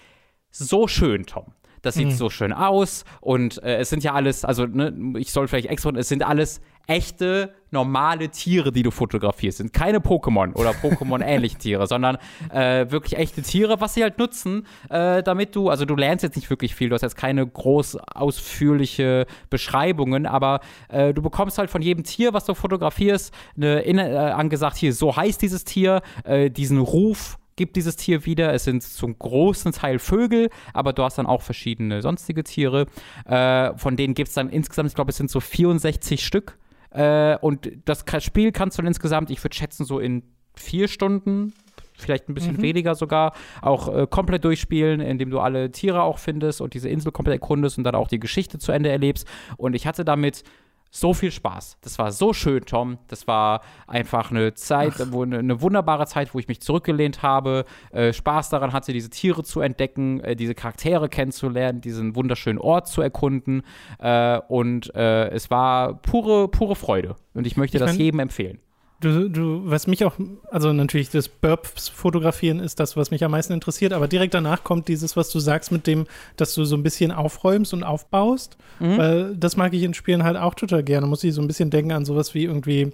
so 0.51 0.87
schön, 0.87 1.25
Tom 1.25 1.53
das 1.81 1.95
sieht 1.95 2.07
mhm. 2.07 2.11
so 2.11 2.29
schön 2.29 2.53
aus 2.53 3.05
und 3.19 3.61
äh, 3.63 3.77
es 3.77 3.89
sind 3.89 4.03
ja 4.03 4.13
alles, 4.13 4.45
also 4.45 4.65
ne, 4.65 4.93
ich 5.17 5.31
soll 5.31 5.47
vielleicht 5.47 5.67
extra, 5.67 5.91
es 5.91 6.09
sind 6.09 6.23
alles 6.23 6.61
echte, 6.87 7.53
normale 7.69 8.29
Tiere, 8.29 8.71
die 8.71 8.83
du 8.83 8.91
fotografierst. 8.91 9.59
Sind 9.59 9.71
keine 9.71 9.99
Pokémon 9.99 10.53
oder 10.55 10.71
Pokémon-ähnliche 10.71 11.57
Tiere, 11.57 11.87
sondern 11.87 12.17
äh, 12.49 12.91
wirklich 12.91 13.17
echte 13.17 13.41
Tiere, 13.41 13.79
was 13.79 13.93
sie 13.93 14.03
halt 14.03 14.17
nutzen, 14.17 14.67
äh, 14.89 15.23
damit 15.23 15.55
du, 15.55 15.69
also 15.69 15.85
du 15.85 15.95
lernst 15.95 16.23
jetzt 16.23 16.35
nicht 16.35 16.49
wirklich 16.49 16.75
viel, 16.75 16.89
du 16.89 16.95
hast 16.95 17.01
jetzt 17.01 17.15
keine 17.15 17.47
groß 17.47 17.97
ausführliche 18.13 19.25
Beschreibungen, 19.49 20.25
aber 20.25 20.59
äh, 20.89 21.13
du 21.13 21.21
bekommst 21.21 21.57
halt 21.57 21.69
von 21.69 21.81
jedem 21.81 22.03
Tier, 22.03 22.33
was 22.33 22.45
du 22.45 22.53
fotografierst, 22.53 23.33
eine, 23.55 23.83
äh, 23.85 24.17
angesagt, 24.17 24.75
hier, 24.75 24.93
so 24.93 25.15
heißt 25.15 25.41
dieses 25.41 25.63
Tier, 25.63 26.01
äh, 26.25 26.49
diesen 26.49 26.79
Ruf 26.79 27.37
gibt 27.61 27.75
dieses 27.75 27.95
Tier 27.95 28.25
wieder. 28.25 28.51
Es 28.55 28.63
sind 28.63 28.81
zum 28.81 29.19
großen 29.19 29.71
Teil 29.71 29.99
Vögel, 29.99 30.49
aber 30.73 30.93
du 30.93 31.03
hast 31.03 31.19
dann 31.19 31.27
auch 31.27 31.43
verschiedene 31.43 32.01
sonstige 32.01 32.43
Tiere. 32.43 32.87
Äh, 33.25 33.77
von 33.77 33.95
denen 33.95 34.15
gibt 34.15 34.29
es 34.29 34.33
dann 34.33 34.49
insgesamt, 34.49 34.89
ich 34.89 34.95
glaube, 34.95 35.11
es 35.11 35.17
sind 35.17 35.29
so 35.29 35.39
64 35.39 36.25
Stück. 36.25 36.57
Äh, 36.89 37.37
und 37.37 37.71
das 37.85 38.03
Spiel 38.23 38.51
kannst 38.51 38.79
du 38.79 38.81
dann 38.81 38.87
insgesamt, 38.87 39.29
ich 39.29 39.43
würde 39.43 39.55
schätzen, 39.55 39.85
so 39.85 39.99
in 39.99 40.23
vier 40.55 40.87
Stunden 40.87 41.53
vielleicht 41.93 42.29
ein 42.29 42.33
bisschen 42.33 42.57
mhm. 42.57 42.63
weniger 42.63 42.95
sogar, 42.95 43.35
auch 43.61 43.95
äh, 43.95 44.07
komplett 44.09 44.43
durchspielen, 44.43 45.01
indem 45.01 45.29
du 45.29 45.39
alle 45.39 45.69
Tiere 45.71 46.01
auch 46.01 46.17
findest 46.17 46.61
und 46.61 46.73
diese 46.73 46.89
Insel 46.89 47.11
komplett 47.11 47.35
erkundest 47.41 47.77
und 47.77 47.83
dann 47.83 47.93
auch 47.93 48.07
die 48.07 48.19
Geschichte 48.19 48.57
zu 48.57 48.71
Ende 48.71 48.89
erlebst. 48.89 49.27
Und 49.57 49.75
ich 49.75 49.85
hatte 49.85 50.03
damit 50.03 50.43
so 50.93 51.13
viel 51.13 51.31
Spaß. 51.31 51.77
Das 51.81 51.97
war 51.97 52.11
so 52.11 52.33
schön, 52.33 52.65
Tom. 52.65 52.97
Das 53.07 53.25
war 53.25 53.61
einfach 53.87 54.29
eine 54.29 54.53
Zeit, 54.53 54.93
wo 55.11 55.23
eine, 55.23 55.39
eine, 55.39 55.61
wunderbare 55.61 56.05
Zeit, 56.05 56.33
wo 56.33 56.39
ich 56.39 56.49
mich 56.49 56.61
zurückgelehnt 56.61 57.23
habe, 57.23 57.63
äh, 57.91 58.11
Spaß 58.11 58.49
daran 58.49 58.73
hatte, 58.73 58.91
diese 58.91 59.09
Tiere 59.09 59.43
zu 59.43 59.61
entdecken, 59.61 60.19
äh, 60.19 60.35
diese 60.35 60.53
Charaktere 60.53 61.07
kennenzulernen, 61.07 61.79
diesen 61.79 62.15
wunderschönen 62.17 62.59
Ort 62.59 62.89
zu 62.89 63.01
erkunden. 63.01 63.63
Äh, 63.99 64.39
und 64.49 64.93
äh, 64.93 65.29
es 65.29 65.49
war 65.49 65.93
pure, 66.01 66.49
pure 66.49 66.75
Freude. 66.75 67.15
Und 67.33 67.47
ich 67.47 67.55
möchte 67.55 67.77
ich 67.77 67.83
das 67.83 67.95
jedem 67.95 68.19
empfehlen. 68.19 68.59
Du, 69.01 69.29
du, 69.29 69.61
was 69.65 69.87
mich 69.87 70.05
auch, 70.05 70.13
also 70.51 70.71
natürlich 70.73 71.09
das 71.09 71.27
Burps 71.27 71.89
fotografieren 71.89 72.59
ist 72.59 72.79
das, 72.79 72.95
was 72.95 73.09
mich 73.09 73.23
am 73.23 73.31
meisten 73.31 73.51
interessiert, 73.51 73.93
aber 73.93 74.07
direkt 74.07 74.35
danach 74.35 74.63
kommt 74.63 74.87
dieses, 74.87 75.17
was 75.17 75.31
du 75.31 75.39
sagst, 75.39 75.71
mit 75.71 75.87
dem, 75.87 76.05
dass 76.37 76.53
du 76.53 76.65
so 76.65 76.75
ein 76.75 76.83
bisschen 76.83 77.11
aufräumst 77.11 77.73
und 77.73 77.83
aufbaust. 77.83 78.57
Mhm. 78.79 78.97
Weil 78.97 79.35
das 79.35 79.57
mag 79.57 79.73
ich 79.73 79.81
in 79.81 79.95
Spielen 79.95 80.23
halt 80.23 80.37
auch 80.37 80.53
total 80.53 80.83
gerne. 80.83 81.07
Muss 81.07 81.23
ich 81.23 81.33
so 81.33 81.41
ein 81.41 81.47
bisschen 81.47 81.71
denken 81.71 81.93
an 81.93 82.05
sowas 82.05 82.35
wie 82.35 82.43
irgendwie, 82.43 82.93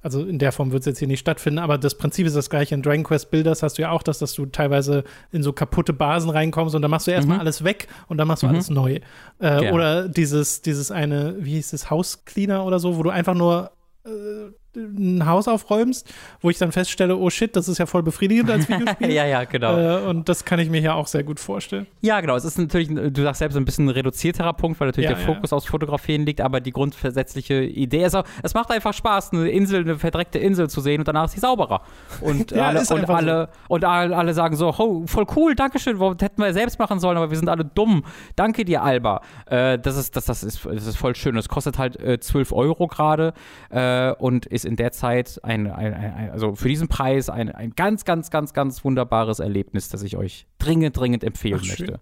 also 0.00 0.24
in 0.24 0.38
der 0.38 0.52
Form 0.52 0.72
wird 0.72 0.80
es 0.80 0.86
jetzt 0.86 1.00
hier 1.00 1.08
nicht 1.08 1.20
stattfinden, 1.20 1.58
aber 1.58 1.76
das 1.76 1.96
Prinzip 1.96 2.26
ist 2.26 2.34
das 2.34 2.48
gleiche. 2.48 2.74
In 2.74 2.80
Dragon 2.80 3.04
Quest 3.04 3.30
Builders 3.30 3.62
hast 3.62 3.76
du 3.76 3.82
ja 3.82 3.90
auch 3.90 4.02
das, 4.02 4.20
dass 4.20 4.32
du 4.32 4.46
teilweise 4.46 5.04
in 5.32 5.42
so 5.42 5.52
kaputte 5.52 5.92
Basen 5.92 6.30
reinkommst 6.30 6.74
und 6.74 6.80
dann 6.80 6.90
machst 6.90 7.08
du 7.08 7.10
erstmal 7.10 7.36
mhm. 7.36 7.42
alles 7.42 7.62
weg 7.62 7.88
und 8.08 8.16
dann 8.16 8.26
machst 8.26 8.42
du 8.42 8.46
mhm. 8.46 8.54
alles 8.54 8.70
neu. 8.70 9.00
Äh, 9.38 9.66
ja. 9.66 9.72
Oder 9.74 10.08
dieses, 10.08 10.62
dieses 10.62 10.90
eine, 10.90 11.36
wie 11.40 11.56
hieß 11.56 11.74
es, 11.74 11.90
House 11.90 12.24
Cleaner 12.24 12.64
oder 12.64 12.78
so, 12.78 12.96
wo 12.96 13.02
du 13.02 13.10
einfach 13.10 13.34
nur 13.34 13.70
äh, 14.06 14.50
ein 14.74 15.26
Haus 15.26 15.48
aufräumst, 15.48 16.12
wo 16.40 16.50
ich 16.50 16.58
dann 16.58 16.72
feststelle, 16.72 17.16
oh 17.16 17.30
shit, 17.30 17.54
das 17.54 17.68
ist 17.68 17.78
ja 17.78 17.86
voll 17.86 18.02
befriedigend 18.02 18.50
als 18.50 18.68
Videospiel. 18.68 19.10
ja, 19.10 19.26
ja, 19.26 19.44
genau. 19.44 19.76
Äh, 19.76 20.08
und 20.08 20.28
das 20.28 20.44
kann 20.44 20.58
ich 20.58 20.70
mir 20.70 20.80
ja 20.80 20.94
auch 20.94 21.06
sehr 21.06 21.24
gut 21.24 21.40
vorstellen. 21.40 21.86
Ja, 22.00 22.20
genau. 22.20 22.36
Es 22.36 22.44
ist 22.44 22.58
natürlich, 22.58 22.88
du 22.88 23.22
sagst 23.22 23.40
selbst, 23.40 23.56
ein 23.56 23.64
bisschen 23.64 23.86
ein 23.86 23.90
reduzierterer 23.90 24.52
Punkt, 24.54 24.80
weil 24.80 24.88
natürlich 24.88 25.10
ja, 25.10 25.16
der 25.16 25.24
Fokus 25.24 25.50
ja. 25.50 25.56
aufs 25.56 25.66
Fotografieren 25.66 26.24
liegt, 26.24 26.40
aber 26.40 26.60
die 26.60 26.72
grundsätzliche 26.72 27.62
Idee 27.62 28.04
ist 28.04 28.14
auch, 28.14 28.24
es 28.42 28.54
macht 28.54 28.70
einfach 28.70 28.94
Spaß, 28.94 29.32
eine 29.32 29.50
Insel, 29.50 29.82
eine 29.82 29.98
verdreckte 29.98 30.38
Insel 30.38 30.70
zu 30.70 30.80
sehen 30.80 31.00
und 31.00 31.08
danach 31.08 31.26
ist 31.26 31.32
sie 31.32 31.40
sauberer. 31.40 31.82
Und, 32.20 32.50
ja, 32.52 32.68
alle, 32.68 32.80
und, 32.80 33.10
alle, 33.10 33.48
so. 33.68 33.74
und 33.74 33.84
alle 33.84 34.34
sagen 34.34 34.56
so, 34.56 34.74
oh, 34.76 35.06
voll 35.06 35.26
cool, 35.36 35.54
Dankeschön, 35.54 36.00
hätten 36.00 36.42
wir 36.42 36.52
selbst 36.52 36.78
machen 36.78 37.00
sollen, 37.00 37.16
aber 37.16 37.30
wir 37.30 37.36
sind 37.36 37.48
alle 37.48 37.64
dumm. 37.64 38.04
Danke 38.36 38.64
dir, 38.64 38.82
Alba. 38.82 39.20
Äh, 39.46 39.78
das, 39.78 39.96
ist, 39.96 40.16
das, 40.16 40.26
das, 40.26 40.42
ist, 40.42 40.64
das 40.64 40.86
ist 40.86 40.96
voll 40.96 41.14
schön. 41.14 41.36
Es 41.36 41.48
kostet 41.48 41.78
halt 41.78 42.00
äh, 42.00 42.18
12 42.18 42.52
Euro 42.52 42.86
gerade 42.86 43.34
äh, 43.70 44.12
und 44.12 44.46
ist 44.46 44.61
in 44.64 44.76
der 44.76 44.92
Zeit 44.92 45.40
ein, 45.42 45.70
ein, 45.70 45.94
ein, 45.94 46.30
also 46.30 46.54
für 46.54 46.68
diesen 46.68 46.88
Preis 46.88 47.28
ein, 47.28 47.50
ein 47.50 47.72
ganz, 47.74 48.04
ganz, 48.04 48.30
ganz, 48.30 48.52
ganz 48.52 48.84
wunderbares 48.84 49.38
Erlebnis, 49.38 49.88
das 49.88 50.02
ich 50.02 50.16
euch 50.16 50.46
dringend, 50.58 50.96
dringend 50.96 51.24
empfehlen 51.24 51.60
Ach, 51.62 51.68
möchte. 51.68 52.00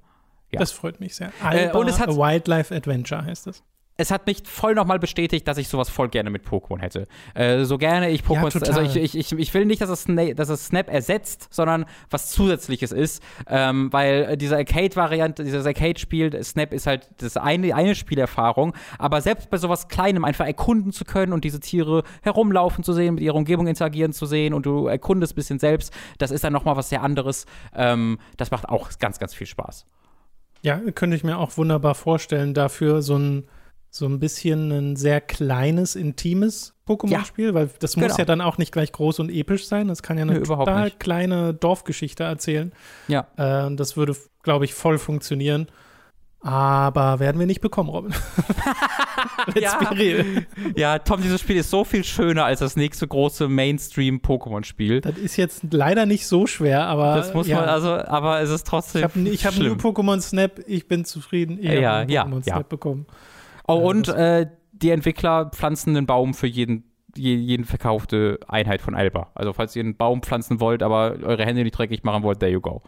Ja. 0.52 0.58
Das 0.58 0.72
freut 0.72 1.00
mich 1.00 1.14
sehr. 1.14 1.32
Alba 1.42 1.78
äh, 1.78 1.80
und 1.80 1.88
es 1.88 2.00
hat, 2.00 2.10
Wildlife 2.10 2.74
Adventure 2.74 3.24
heißt 3.24 3.46
es 3.46 3.62
es 4.00 4.10
hat 4.10 4.26
mich 4.26 4.42
voll 4.44 4.74
nochmal 4.74 4.98
bestätigt, 4.98 5.46
dass 5.46 5.58
ich 5.58 5.68
sowas 5.68 5.90
voll 5.90 6.08
gerne 6.08 6.30
mit 6.30 6.46
Pokémon 6.46 6.80
hätte. 6.80 7.06
Äh, 7.34 7.64
so 7.64 7.76
gerne 7.76 8.10
ich 8.10 8.22
Pokémon, 8.22 8.64
ja, 8.64 8.74
also 8.74 8.80
ich, 8.80 8.96
ich, 8.96 9.14
ich, 9.14 9.38
ich, 9.38 9.54
will 9.54 9.66
nicht, 9.66 9.82
dass 9.82 9.90
es, 9.90 10.02
Snap, 10.04 10.36
dass 10.36 10.48
es 10.48 10.66
Snap 10.66 10.88
ersetzt, 10.88 11.48
sondern 11.50 11.84
was 12.08 12.30
Zusätzliches 12.30 12.92
ist, 12.92 13.22
ähm, 13.46 13.92
weil 13.92 14.38
diese 14.38 14.56
Arcade-Variante, 14.56 15.44
dieses 15.44 15.66
Arcade-Spiel, 15.66 16.42
Snap 16.42 16.72
ist 16.72 16.86
halt 16.86 17.10
das 17.18 17.36
eine, 17.36 17.74
eine 17.74 17.94
Spielerfahrung, 17.94 18.74
aber 18.98 19.20
selbst 19.20 19.50
bei 19.50 19.58
sowas 19.58 19.88
Kleinem 19.88 20.24
einfach 20.24 20.46
erkunden 20.46 20.92
zu 20.92 21.04
können 21.04 21.34
und 21.34 21.44
diese 21.44 21.60
Tiere 21.60 22.02
herumlaufen 22.22 22.82
zu 22.82 22.94
sehen, 22.94 23.16
mit 23.16 23.22
ihrer 23.22 23.36
Umgebung 23.36 23.66
interagieren 23.66 24.14
zu 24.14 24.24
sehen 24.24 24.54
und 24.54 24.64
du 24.64 24.86
erkundest 24.86 25.34
ein 25.34 25.36
bisschen 25.36 25.58
selbst, 25.58 25.92
das 26.16 26.30
ist 26.30 26.42
dann 26.42 26.54
nochmal 26.54 26.76
was 26.76 26.88
sehr 26.88 27.02
anderes. 27.02 27.44
Ähm, 27.74 28.18
das 28.38 28.50
macht 28.50 28.66
auch 28.68 28.88
ganz, 28.98 29.18
ganz 29.18 29.34
viel 29.34 29.46
Spaß. 29.46 29.84
Ja, 30.62 30.78
könnte 30.94 31.16
ich 31.16 31.24
mir 31.24 31.38
auch 31.38 31.56
wunderbar 31.58 31.94
vorstellen, 31.94 32.54
dafür 32.54 33.02
so 33.02 33.16
ein 33.16 33.44
so 33.90 34.06
ein 34.06 34.20
bisschen 34.20 34.70
ein 34.70 34.96
sehr 34.96 35.20
kleines, 35.20 35.96
intimes 35.96 36.74
Pokémon-Spiel, 36.86 37.48
ja, 37.48 37.54
weil 37.54 37.70
das 37.80 37.96
muss 37.96 38.06
genau. 38.06 38.18
ja 38.18 38.24
dann 38.24 38.40
auch 38.40 38.56
nicht 38.56 38.72
gleich 38.72 38.92
groß 38.92 39.18
und 39.18 39.30
episch 39.30 39.66
sein. 39.66 39.88
Das 39.88 40.02
kann 40.02 40.16
ja 40.16 40.22
eine 40.22 40.34
nee, 40.34 40.40
total 40.40 40.84
nicht. 40.84 41.00
kleine 41.00 41.54
Dorfgeschichte 41.54 42.22
erzählen. 42.22 42.72
Ja. 43.08 43.26
Äh, 43.36 43.74
das 43.74 43.96
würde, 43.96 44.16
glaube 44.42 44.64
ich, 44.64 44.74
voll 44.74 44.98
funktionieren. 44.98 45.66
Aber 46.42 47.18
werden 47.18 47.38
wir 47.38 47.46
nicht 47.46 47.60
bekommen, 47.60 47.90
Robin. 47.90 48.14
Let's 49.54 49.60
ja. 49.60 49.78
be 49.78 49.98
real. 49.98 50.46
Ja, 50.74 50.98
Tom, 50.98 51.20
dieses 51.20 51.42
Spiel 51.42 51.56
ist 51.56 51.68
so 51.68 51.84
viel 51.84 52.02
schöner 52.02 52.46
als 52.46 52.60
das 52.60 52.76
nächste 52.76 53.06
große 53.06 53.46
Mainstream-Pokémon-Spiel. 53.48 55.02
Das 55.02 55.18
ist 55.18 55.36
jetzt 55.36 55.64
leider 55.70 56.06
nicht 56.06 56.26
so 56.26 56.46
schwer, 56.46 56.86
aber. 56.86 57.14
Das 57.16 57.34
muss 57.34 57.46
ja. 57.46 57.60
man, 57.60 57.68
also, 57.68 57.90
aber 57.90 58.40
es 58.40 58.48
ist 58.48 58.66
trotzdem. 58.66 59.02
Ich 59.26 59.44
habe 59.44 59.56
hab 59.56 59.62
nur 59.62 59.76
Pokémon 59.76 60.20
Snap, 60.22 60.60
ich 60.66 60.88
bin 60.88 61.04
zufrieden. 61.04 61.58
Ich 61.60 61.68
ja, 61.68 61.98
habe 62.00 62.12
Pokémon 62.12 62.42
Snap 62.42 62.68
bekommen. 62.70 63.06
Oh, 63.74 63.88
und 63.88 64.08
äh, 64.08 64.46
die 64.72 64.90
Entwickler 64.90 65.46
pflanzen 65.46 65.96
einen 65.96 66.06
Baum 66.06 66.34
für 66.34 66.46
jeden 66.46 66.84
jeden 67.16 67.64
verkaufte 67.64 68.38
Einheit 68.46 68.80
von 68.80 68.94
Alba. 68.94 69.30
Also 69.34 69.52
falls 69.52 69.74
ihr 69.74 69.82
einen 69.82 69.96
Baum 69.96 70.22
pflanzen 70.22 70.60
wollt, 70.60 70.82
aber 70.82 71.16
eure 71.22 71.44
Hände 71.44 71.62
nicht 71.62 71.76
dreckig 71.76 72.04
machen 72.04 72.22
wollt, 72.22 72.40
there 72.40 72.52
you 72.52 72.60
go. 72.60 72.82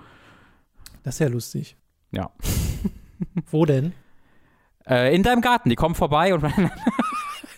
Das 1.02 1.16
ist 1.16 1.18
ja 1.18 1.28
lustig. 1.28 1.76
Ja. 2.12 2.30
Wo 3.50 3.64
denn? 3.64 3.92
Äh, 4.86 5.14
in 5.14 5.22
deinem 5.22 5.40
Garten. 5.40 5.70
Die 5.70 5.76
kommen 5.76 5.94
vorbei 5.94 6.34
und 6.34 6.44
cool, 6.44 6.70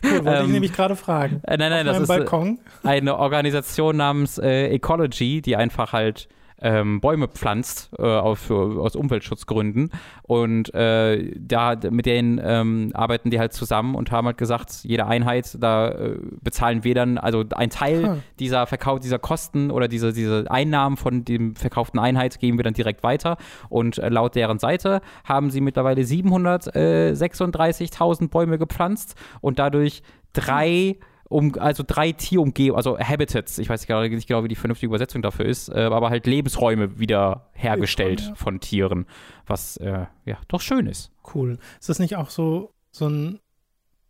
wollte 0.02 0.28
ähm, 0.30 0.46
ich 0.46 0.52
nämlich 0.52 0.72
gerade 0.72 0.96
fragen. 0.96 1.40
Äh, 1.44 1.56
nein, 1.56 1.70
nein, 1.70 1.86
das 1.86 2.01
ist 2.01 2.09
Balkon? 2.09 2.60
eine 2.82 3.18
Organisation 3.18 3.96
namens 3.96 4.38
äh, 4.38 4.68
Ecology, 4.68 5.42
die 5.42 5.56
einfach 5.56 5.92
halt 5.92 6.28
ähm, 6.65 7.01
Bäume 7.01 7.28
pflanzt 7.28 7.91
äh, 7.99 8.03
auf, 8.03 8.51
aus 8.51 8.97
Umweltschutzgründen. 8.97 9.93
Und 10.23 10.74
äh, 10.74 11.32
da 11.39 11.77
mit 11.91 12.07
denen 12.07 12.41
ähm, 12.43 12.91
arbeiten 12.95 13.31
die 13.31 13.39
halt 13.39 13.53
zusammen 13.53 13.95
und 13.95 14.11
haben 14.11 14.27
halt 14.27 14.39
gesagt, 14.39 14.81
jede 14.82 15.07
Einheit, 15.07 15.59
da 15.61 15.91
äh, 15.91 16.16
bezahlen 16.43 16.82
wir 16.82 16.95
dann, 16.95 17.19
also 17.19 17.45
ein 17.55 17.69
Teil 17.69 18.07
hm. 18.07 18.23
dieser 18.39 18.66
Verkauf, 18.66 19.01
dieser 19.01 19.19
Kosten 19.19 19.70
oder 19.70 19.89
diese, 19.89 20.15
diese 20.15 20.51
Einnahmen 20.51 20.97
von 20.97 21.27
dem 21.27 21.55
verkauften 21.55 22.01
Einheit 22.01 22.41
geben 22.41 22.59
wir 22.59 22.65
dann 22.65 22.73
direkt 22.73 23.03
weiter. 23.03 23.36
Und 23.69 23.99
äh, 23.99 24.09
laut 24.09 24.35
deren 24.35 24.59
Seite 24.59 25.03
haben 25.24 25.51
sie 25.51 25.61
mittlerweile 25.61 26.01
736.000 26.01 28.31
Bäume 28.31 28.57
gepflanzt 28.57 29.16
und 29.43 29.59
dadurch 29.59 30.03
drei 30.32 30.97
hm 30.99 31.05
um, 31.28 31.55
also 31.59 31.82
drei 31.86 32.12
Tierumgebungen, 32.12 32.76
also 32.76 32.98
Habitats, 32.98 33.59
ich 33.59 33.68
weiß 33.68 33.80
nicht 33.80 33.88
genau, 33.88 34.02
nicht 34.02 34.28
genau, 34.28 34.44
wie 34.44 34.48
die 34.48 34.55
vernünftige 34.55 34.88
Übersetzung 34.88 35.22
dafür 35.22 35.46
ist, 35.46 35.68
äh, 35.68 35.80
aber 35.80 36.10
halt 36.10 36.26
Lebensräume 36.26 36.98
wieder 36.98 37.48
hergestellt 37.52 38.20
ja. 38.20 38.34
von 38.34 38.60
Tieren, 38.60 39.06
was 39.46 39.76
äh, 39.78 40.06
ja 40.24 40.38
doch 40.48 40.60
schön 40.60 40.86
ist. 40.86 41.10
Cool. 41.34 41.59
Ist 41.80 41.88
das 41.88 41.98
nicht 41.98 42.16
auch 42.16 42.30
so, 42.30 42.72
so 42.90 43.09
ein 43.09 43.40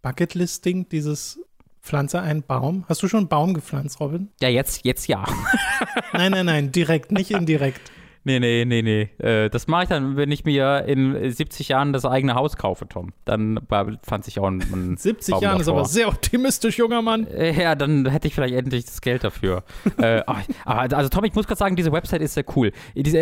Bucketlist-Ding, 0.02 0.88
dieses 0.88 1.40
Pflanze 1.80 2.20
einen 2.20 2.42
Baum? 2.42 2.84
Hast 2.88 3.02
du 3.02 3.08
schon 3.08 3.20
einen 3.20 3.28
Baum 3.28 3.54
gepflanzt, 3.54 4.00
Robin? 4.00 4.30
Ja, 4.40 4.48
jetzt, 4.48 4.84
jetzt 4.84 5.06
ja. 5.06 5.24
nein, 6.12 6.32
nein, 6.32 6.46
nein, 6.46 6.72
direkt, 6.72 7.12
nicht 7.12 7.30
indirekt. 7.30 7.92
Nee, 8.26 8.40
nee, 8.40 8.64
nee, 8.64 8.80
nee. 8.80 9.10
Äh, 9.18 9.50
das 9.50 9.66
mache 9.66 9.82
ich 9.82 9.90
dann, 9.90 10.16
wenn 10.16 10.32
ich 10.32 10.46
mir 10.46 10.86
in 10.86 11.30
70 11.30 11.68
Jahren 11.68 11.92
das 11.92 12.06
eigene 12.06 12.34
Haus 12.34 12.56
kaufe, 12.56 12.88
Tom. 12.88 13.12
Dann 13.26 13.60
fand 14.02 14.26
ich 14.26 14.40
auch 14.40 14.46
ein, 14.46 14.62
ein 14.72 14.96
70 14.98 15.32
Baum 15.32 15.42
Jahren 15.42 15.58
davor. 15.58 15.60
ist 15.60 15.68
aber 15.68 15.84
sehr 15.84 16.08
optimistisch, 16.08 16.78
junger 16.78 17.02
Mann. 17.02 17.26
Äh, 17.26 17.52
ja, 17.52 17.74
dann 17.74 18.06
hätte 18.06 18.26
ich 18.26 18.34
vielleicht 18.34 18.54
endlich 18.54 18.86
das 18.86 19.02
Geld 19.02 19.24
dafür. 19.24 19.62
äh, 19.98 20.22
also 20.64 21.10
Tom, 21.10 21.24
ich 21.24 21.34
muss 21.34 21.46
gerade 21.46 21.58
sagen, 21.58 21.76
diese 21.76 21.92
Website 21.92 22.22
ist 22.22 22.32
sehr 22.34 22.46
cool. 22.56 22.72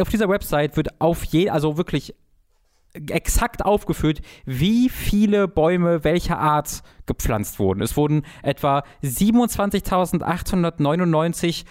Auf 0.00 0.08
dieser 0.08 0.28
Website 0.28 0.76
wird 0.76 1.00
auf 1.00 1.24
je, 1.24 1.50
also 1.50 1.76
wirklich 1.76 2.14
exakt 2.94 3.64
aufgeführt, 3.64 4.20
wie 4.44 4.88
viele 4.88 5.48
Bäume 5.48 6.04
welcher 6.04 6.38
Art 6.38 6.84
gepflanzt 7.06 7.58
wurden. 7.58 7.82
Es 7.82 7.96
wurden 7.96 8.22
etwa 8.42 8.84
27.899 9.02 11.64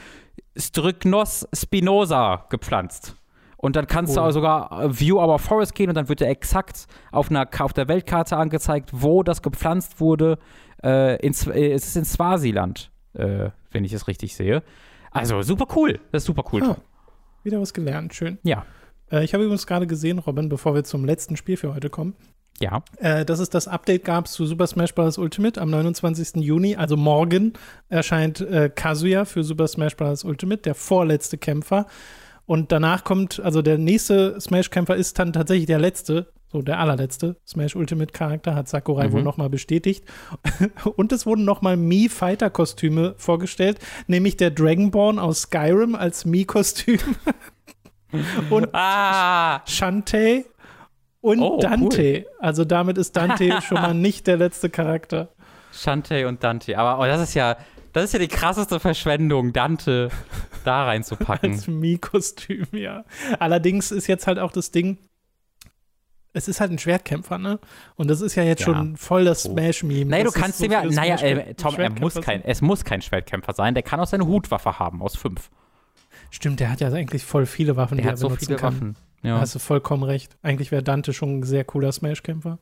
Strygnos 0.57 1.47
spinosa 1.53 2.45
gepflanzt. 2.49 3.15
Und 3.61 3.75
dann 3.75 3.85
kannst 3.87 4.11
Cool. 4.17 4.23
du 4.23 4.27
auch 4.27 4.31
sogar 4.31 4.83
äh, 4.83 4.99
View 4.99 5.17
Our 5.19 5.37
Forest 5.39 5.75
gehen 5.75 5.87
und 5.89 5.95
dann 5.95 6.09
wird 6.09 6.19
dir 6.19 6.27
exakt 6.27 6.87
auf, 7.11 7.29
einer, 7.29 7.47
auf 7.59 7.73
der 7.73 7.87
Weltkarte 7.87 8.35
angezeigt, 8.35 8.89
wo 8.91 9.21
das 9.23 9.41
gepflanzt 9.43 9.99
wurde. 9.99 10.39
Äh, 10.83 11.17
in, 11.25 11.33
äh, 11.53 11.71
es 11.71 11.85
ist 11.85 11.95
in 11.95 12.05
Swasiland, 12.05 12.91
äh, 13.13 13.49
wenn 13.71 13.83
ich 13.85 13.93
es 13.93 14.07
richtig 14.07 14.35
sehe. 14.35 14.63
Also 15.11 15.41
super 15.43 15.67
cool. 15.75 15.99
Das 16.11 16.23
ist 16.23 16.27
super 16.27 16.43
cool. 16.51 16.63
Ah. 16.63 16.77
Wieder 17.43 17.61
was 17.61 17.73
gelernt, 17.73 18.13
schön. 18.15 18.39
Ja. 18.43 18.65
Äh, 19.11 19.23
ich 19.23 19.33
habe 19.33 19.43
übrigens 19.43 19.67
gerade 19.67 19.85
gesehen, 19.85 20.17
Robin, 20.19 20.49
bevor 20.49 20.73
wir 20.73 20.83
zum 20.83 21.05
letzten 21.05 21.37
Spiel 21.37 21.57
für 21.57 21.75
heute 21.75 21.89
kommen, 21.91 22.15
Ja. 22.59 22.83
äh, 22.97 23.25
dass 23.25 23.39
es 23.39 23.49
das 23.51 23.67
Update 23.67 24.05
gab 24.05 24.27
zu 24.27 24.45
Super 24.47 24.65
Smash 24.65 24.95
Bros. 24.95 25.17
Ultimate 25.19 25.61
am 25.61 25.69
29. 25.69 26.37
Juni, 26.41 26.75
also 26.77 26.97
morgen, 26.97 27.53
erscheint 27.89 28.41
äh, 28.41 28.71
Kazuya 28.73 29.25
für 29.25 29.43
Super 29.43 29.67
Smash 29.67 29.95
Bros. 29.97 30.23
Ultimate, 30.23 30.61
der 30.63 30.73
vorletzte 30.75 31.37
Kämpfer. 31.37 31.85
Und 32.51 32.73
danach 32.73 33.05
kommt, 33.05 33.39
also 33.39 33.61
der 33.61 33.77
nächste 33.77 34.37
Smash-Kämpfer 34.41 34.97
ist 34.97 35.17
dann 35.17 35.31
tatsächlich 35.31 35.67
der 35.67 35.79
letzte, 35.79 36.33
so 36.51 36.61
der 36.61 36.79
allerletzte 36.79 37.37
Smash 37.47 37.77
Ultimate-Charakter, 37.77 38.55
hat 38.55 38.67
Sakurai 38.67 39.07
Mhm. 39.07 39.13
wohl 39.13 39.23
nochmal 39.23 39.49
bestätigt. 39.49 40.03
Und 40.97 41.13
es 41.13 41.25
wurden 41.25 41.45
nochmal 41.45 41.77
Mii-Fighter-Kostüme 41.77 43.15
vorgestellt, 43.17 43.79
nämlich 44.07 44.35
der 44.35 44.51
Dragonborn 44.51 45.17
aus 45.17 45.43
Skyrim 45.43 45.95
als 45.95 46.25
Mii-Kostüm. 46.25 46.99
Und 48.49 48.67
Ah! 48.73 49.61
Shantae 49.65 50.43
und 51.21 51.39
Oh, 51.39 51.57
Dante. 51.61 52.25
Also 52.39 52.65
damit 52.65 52.97
ist 52.97 53.15
Dante 53.15 53.61
schon 53.65 53.75
mal 53.81 53.93
nicht 53.93 54.27
der 54.27 54.35
letzte 54.35 54.69
Charakter. 54.69 55.29
Shantae 55.71 56.25
und 56.25 56.43
Dante. 56.43 56.77
Aber 56.77 56.99
oh, 57.01 57.05
das 57.07 57.21
ist 57.21 57.33
ja, 57.33 57.55
das 57.93 58.05
ist 58.05 58.13
ja 58.13 58.19
die 58.19 58.27
krasseste 58.27 58.79
Verschwendung, 58.79 59.53
Dante 59.53 60.09
da 60.63 60.85
reinzupacken. 60.85 61.51
Als 61.53 61.67
Mii-Kostüm, 61.67 62.67
ja. 62.73 63.03
Allerdings 63.39 63.91
ist 63.91 64.07
jetzt 64.07 64.27
halt 64.27 64.39
auch 64.39 64.51
das 64.51 64.71
Ding, 64.71 64.97
es 66.33 66.47
ist 66.47 66.61
halt 66.61 66.71
ein 66.71 66.79
Schwertkämpfer, 66.79 67.37
ne? 67.37 67.59
Und 67.95 68.09
das 68.09 68.21
ist 68.21 68.35
ja 68.35 68.43
jetzt 68.43 68.61
Ja. 68.61 68.67
schon 68.67 68.95
voll 68.95 69.25
das 69.25 69.45
Oh. 69.45 69.51
Smash-Meme. 69.51 70.05
Naja, 70.09 70.23
du 70.23 70.29
dass 70.29 70.35
es 70.35 70.41
kannst 70.41 70.57
so 70.59 70.63
dem 70.65 70.71
ja, 70.71 70.85
naja, 70.85 71.15
äh, 71.17 71.53
Tom, 71.55 71.75
er 71.75 71.89
muss 71.89 72.15
kein, 72.15 72.43
es 72.45 72.61
muss 72.61 72.85
kein 72.85 73.01
Schwertkämpfer 73.01 73.53
sein, 73.53 73.73
der 73.73 73.83
kann 73.83 73.99
auch 73.99 74.07
seine 74.07 74.25
Hutwaffe 74.27 74.79
haben 74.79 75.01
aus 75.01 75.17
fünf. 75.17 75.49
Stimmt, 76.29 76.61
der 76.61 76.69
hat 76.71 76.79
ja 76.79 76.87
eigentlich 76.93 77.25
voll 77.25 77.45
viele 77.45 77.75
Waffen, 77.75 77.97
Der 77.97 78.03
die 78.03 78.07
hat 78.07 78.13
er 78.13 78.17
so 78.17 78.27
benutzen 78.29 78.45
viele 78.45 78.57
kann. 78.57 78.73
Waffen. 78.75 78.95
Da 79.23 79.27
Ja, 79.29 79.39
hast 79.39 79.53
du 79.55 79.59
vollkommen 79.59 80.03
recht. 80.03 80.37
Eigentlich 80.41 80.71
wäre 80.71 80.81
Dante 80.81 81.11
schon 81.13 81.39
ein 81.39 81.43
sehr 81.43 81.65
cooler 81.65 81.91
Smash-Kämpfer. 81.91 82.57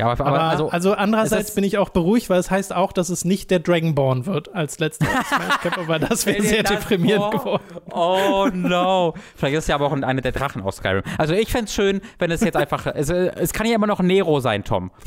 Ja 0.00 0.10
aber, 0.10 0.26
Aber, 0.26 0.38
aber 0.40 0.48
also, 0.50 0.68
also, 0.70 0.94
andererseits 0.94 1.54
bin 1.54 1.64
ich 1.64 1.78
auch 1.78 1.90
beruhigt, 1.90 2.28
weil 2.30 2.40
es 2.40 2.50
heißt 2.50 2.74
auch, 2.74 2.92
dass 2.92 3.08
es 3.08 3.24
nicht 3.24 3.50
der 3.50 3.60
Dragonborn 3.60 4.26
wird 4.26 4.54
als 4.54 4.78
letzter 4.78 5.06
Smash-Kämpfer, 5.06 5.88
weil 5.88 6.00
das 6.00 6.26
wäre 6.26 6.42
sehr 6.42 6.62
das 6.62 6.72
deprimierend 6.72 7.34
vor. 7.34 7.60
geworden. 7.60 7.62
Oh 7.92 8.48
no. 8.52 9.14
Vielleicht 9.36 9.54
ist 9.56 9.64
es 9.64 9.68
ja 9.68 9.74
aber 9.76 9.86
auch 9.86 9.92
eine 9.92 10.20
der 10.20 10.32
Drachen 10.32 10.62
aus 10.62 10.76
Skyrim. 10.76 11.02
Also 11.18 11.34
ich 11.34 11.50
fände 11.50 11.66
es 11.66 11.74
schön, 11.74 12.00
wenn 12.18 12.30
es 12.30 12.40
jetzt 12.40 12.56
einfach. 12.56 12.86
Es, 12.86 13.10
äh, 13.10 13.30
es 13.36 13.52
kann 13.52 13.66
ja 13.66 13.74
immer 13.74 13.86
noch 13.86 14.00
Nero 14.00 14.40
sein, 14.40 14.64
Tom. 14.64 14.90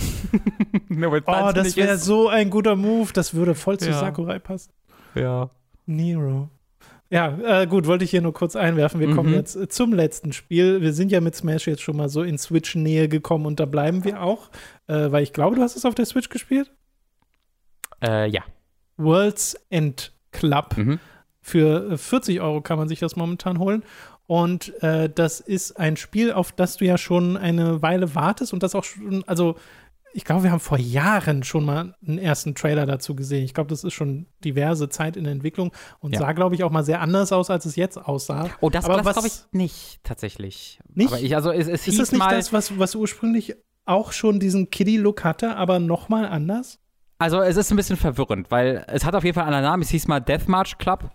Oh, 1.26 1.52
das 1.54 1.76
wäre 1.76 1.98
so 1.98 2.30
ein 2.30 2.50
guter 2.50 2.76
Move. 2.76 3.12
Das 3.14 3.34
würde 3.34 3.56
voll 3.56 3.80
zu 3.80 3.90
Ja. 3.90 4.00
Sakurai 4.00 4.40
passen. 4.40 4.72
Ja. 5.16 5.50
Nero. 5.86 6.50
Ja, 7.14 7.62
äh, 7.62 7.68
gut, 7.68 7.86
wollte 7.86 8.04
ich 8.06 8.10
hier 8.10 8.24
nur 8.24 8.34
kurz 8.34 8.56
einwerfen. 8.56 9.00
Wir 9.00 9.14
kommen 9.14 9.30
Mhm. 9.30 9.36
jetzt 9.36 9.56
äh, 9.56 9.68
zum 9.68 9.94
letzten 9.94 10.34
Spiel. 10.34 10.82
Wir 10.82 10.94
sind 10.94 11.12
ja 11.12 11.22
mit 11.22 11.36
Smash 11.36 11.68
jetzt 11.68 11.84
schon 11.84 11.96
mal 11.96 12.10
so 12.10 12.24
in 12.24 12.40
Switch-Nähe 12.40 13.08
gekommen 13.08 13.46
und 13.46 13.60
da 13.60 13.66
bleiben 13.68 14.04
wir 14.04 14.24
auch, 14.24 14.50
äh, 14.88 15.12
weil 15.12 15.22
ich 15.22 15.32
glaube, 15.32 15.56
du 15.56 15.62
hast 15.62 15.76
es 15.76 15.86
auf 15.86 15.94
der 15.94 16.06
Switch 16.08 16.30
gespielt. 16.30 16.72
Äh, 18.04 18.28
ja. 18.30 18.42
World's 18.98 19.56
End 19.70 20.12
Club. 20.32 20.76
Mhm. 20.76 21.00
Für 21.40 21.92
äh, 21.92 21.98
40 21.98 22.42
Euro 22.42 22.62
kann 22.62 22.80
man 22.80 22.88
sich 22.88 23.00
das 23.00 23.16
momentan 23.16 23.60
holen. 23.60 23.84
Und 24.26 24.74
äh, 24.82 25.08
das 25.08 25.40
ist 25.40 25.74
ein 25.80 25.98
Spiel, 25.98 26.32
auf 26.32 26.52
das 26.52 26.78
du 26.78 26.86
ja 26.86 26.98
schon 26.98 27.38
eine 27.38 27.84
Weile 27.84 28.16
wartest 28.16 28.54
und 28.54 28.64
das 28.64 28.74
auch 28.74 28.86
schon, 28.86 29.24
also 29.28 29.56
ich 30.14 30.26
glaube, 30.26 30.44
wir 30.44 30.52
haben 30.52 30.60
vor 30.60 30.78
Jahren 30.78 31.44
schon 31.44 31.66
mal 31.66 31.96
einen 32.06 32.20
ersten 32.20 32.56
Trailer 32.56 32.86
dazu 32.86 33.16
gesehen. 33.16 33.44
Ich 33.44 33.54
glaube, 33.54 33.70
das 33.70 33.84
ist 33.84 33.94
schon 33.94 34.28
diverse 34.44 34.88
Zeit 34.90 35.18
in 35.18 35.24
der 35.24 35.34
Entwicklung 35.34 35.74
und 36.00 36.14
Ja. 36.14 36.20
sah, 36.20 36.32
glaube 36.34 36.56
ich, 36.56 36.64
auch 36.64 36.72
mal 36.72 36.84
sehr 36.84 37.02
anders 37.02 37.32
aus, 37.32 37.50
als 37.50 37.66
es 37.66 37.76
jetzt 37.76 37.98
aussah. 37.98 38.50
Oh, 38.62 38.70
das, 38.70 38.86
das 38.86 39.14
glaube 39.14 39.28
ich 39.28 39.42
nicht, 39.52 40.00
tatsächlich. 40.04 40.80
Nicht? 40.94 41.08
Aber 41.12 41.20
ich, 41.20 41.36
also 41.36 41.52
es, 41.52 41.68
es 41.68 41.88
Ist 41.88 42.00
das 42.00 42.12
nicht 42.12 42.20
mal, 42.20 42.36
das, 42.36 42.54
was, 42.54 42.78
was 42.78 42.96
ursprünglich 42.96 43.56
auch 43.86 44.12
schon 44.12 44.40
diesen 44.40 44.70
Kiddie-Look 44.70 45.24
hatte, 45.24 45.56
aber 45.56 45.80
noch 45.80 46.10
mal 46.10 46.28
anders? 46.28 46.80
Also 47.18 47.42
es 47.42 47.58
ist 47.58 47.72
ein 47.72 47.76
bisschen 47.78 47.98
verwirrend, 47.98 48.52
weil 48.52 48.86
es 48.88 49.06
hat 49.06 49.16
auf 49.16 49.24
jeden 49.24 49.36
Fall 49.36 49.44
einen 49.46 49.56
anderen 49.56 49.72
Namen. 49.72 49.84
Es 49.84 49.90
hieß 49.90 50.08
mal 50.08 50.20
Death 50.20 50.48
March 50.48 50.78
Club. 50.78 51.10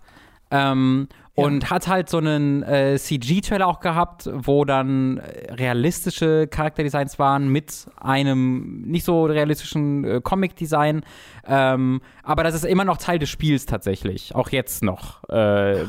Ähm. 0.51 1.07
Und 1.43 1.69
hat 1.69 1.87
halt 1.87 2.09
so 2.09 2.17
einen 2.17 2.63
äh, 2.63 2.97
CG-Trailer 2.97 3.67
auch 3.67 3.79
gehabt, 3.79 4.29
wo 4.33 4.65
dann 4.65 5.17
äh, 5.17 5.53
realistische 5.53 6.47
Charakterdesigns 6.47 7.19
waren 7.19 7.49
mit 7.49 7.87
einem 7.97 8.81
nicht 8.81 9.05
so 9.05 9.25
realistischen 9.25 10.03
äh, 10.03 10.21
Comic-Design. 10.21 11.01
Ähm, 11.47 12.01
aber 12.23 12.43
das 12.43 12.53
ist 12.53 12.65
immer 12.65 12.85
noch 12.85 12.97
Teil 12.97 13.17
des 13.19 13.29
Spiels 13.29 13.65
tatsächlich. 13.65 14.35
Auch 14.35 14.49
jetzt 14.49 14.83
noch, 14.83 15.23
äh, 15.29 15.33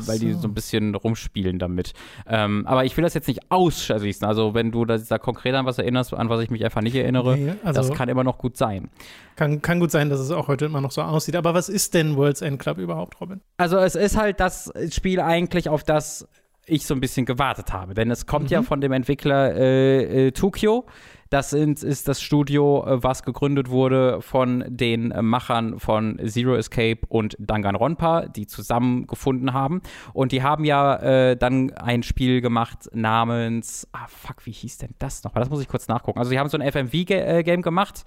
weil 0.07 0.17
die 0.19 0.33
so. 0.33 0.39
so 0.41 0.47
ein 0.47 0.53
bisschen 0.53 0.95
rumspielen 0.95 1.59
damit. 1.59 1.93
Ähm, 2.27 2.65
aber 2.65 2.85
ich 2.85 2.97
will 2.97 3.03
das 3.03 3.13
jetzt 3.13 3.27
nicht 3.27 3.51
ausschließen. 3.51 4.25
Also 4.27 4.53
wenn 4.53 4.71
du 4.71 4.85
da, 4.85 4.97
da 4.97 5.17
konkret 5.17 5.53
an 5.53 5.65
was 5.65 5.77
erinnerst, 5.77 6.13
an 6.13 6.29
was 6.29 6.41
ich 6.41 6.49
mich 6.49 6.63
einfach 6.65 6.81
nicht 6.81 6.95
erinnere, 6.95 7.37
Nee, 7.37 7.53
also- 7.63 7.81
das 7.81 7.97
kann 7.97 8.09
immer 8.09 8.23
noch 8.23 8.37
gut 8.37 8.57
sein. 8.57 8.89
Kann, 9.37 9.61
kann 9.61 9.79
gut 9.79 9.91
sein, 9.91 10.09
dass 10.09 10.19
es 10.19 10.29
auch 10.29 10.47
heute 10.49 10.65
immer 10.65 10.81
noch 10.81 10.91
so 10.91 11.01
aussieht. 11.01 11.35
Aber 11.35 11.53
was 11.53 11.69
ist 11.69 11.93
denn 11.93 12.15
World's 12.15 12.41
End 12.41 12.59
Club 12.59 12.77
überhaupt, 12.77 13.19
Robin? 13.21 13.41
Also 13.57 13.77
es 13.77 13.95
ist 13.95 14.17
halt 14.17 14.39
das 14.39 14.71
Spiel 14.91 15.19
eigentlich, 15.19 15.40
auf 15.67 15.83
das 15.83 16.27
ich 16.65 16.85
so 16.85 16.93
ein 16.93 17.01
bisschen 17.01 17.25
gewartet 17.25 17.73
habe. 17.73 17.93
Denn 17.93 18.11
es 18.11 18.25
kommt 18.25 18.51
ja 18.51 18.61
von 18.61 18.81
dem 18.81 18.91
Entwickler 18.91 19.55
äh, 19.55 20.27
äh, 20.27 20.31
Tokyo. 20.31 20.85
Das 21.29 21.53
ist 21.53 22.07
das 22.07 22.21
Studio, 22.21 22.85
äh, 22.85 23.03
was 23.03 23.23
gegründet 23.23 23.69
wurde 23.69 24.21
von 24.21 24.65
den 24.67 25.11
äh, 25.11 25.21
Machern 25.21 25.79
von 25.79 26.19
Zero 26.25 26.55
Escape 26.55 26.99
und 27.07 27.35
Danganronpa, 27.39 28.27
die 28.27 28.47
zusammengefunden 28.47 29.53
haben. 29.53 29.81
Und 30.13 30.33
die 30.33 30.43
haben 30.43 30.65
ja 30.65 30.95
äh, 30.97 31.37
dann 31.37 31.71
ein 31.71 32.03
Spiel 32.03 32.41
gemacht 32.41 32.89
namens, 32.93 33.87
ah 33.93 34.07
fuck, 34.07 34.45
wie 34.45 34.51
hieß 34.51 34.77
denn 34.79 34.93
das 34.99 35.23
noch? 35.23 35.31
Das 35.33 35.49
muss 35.49 35.61
ich 35.61 35.67
kurz 35.67 35.87
nachgucken. 35.87 36.19
Also 36.19 36.31
die 36.31 36.39
haben 36.39 36.49
so 36.49 36.57
ein 36.57 36.71
FMV-Game 36.71 37.61
gemacht, 37.61 38.03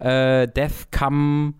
Death 0.00 0.92
Come 0.96 1.54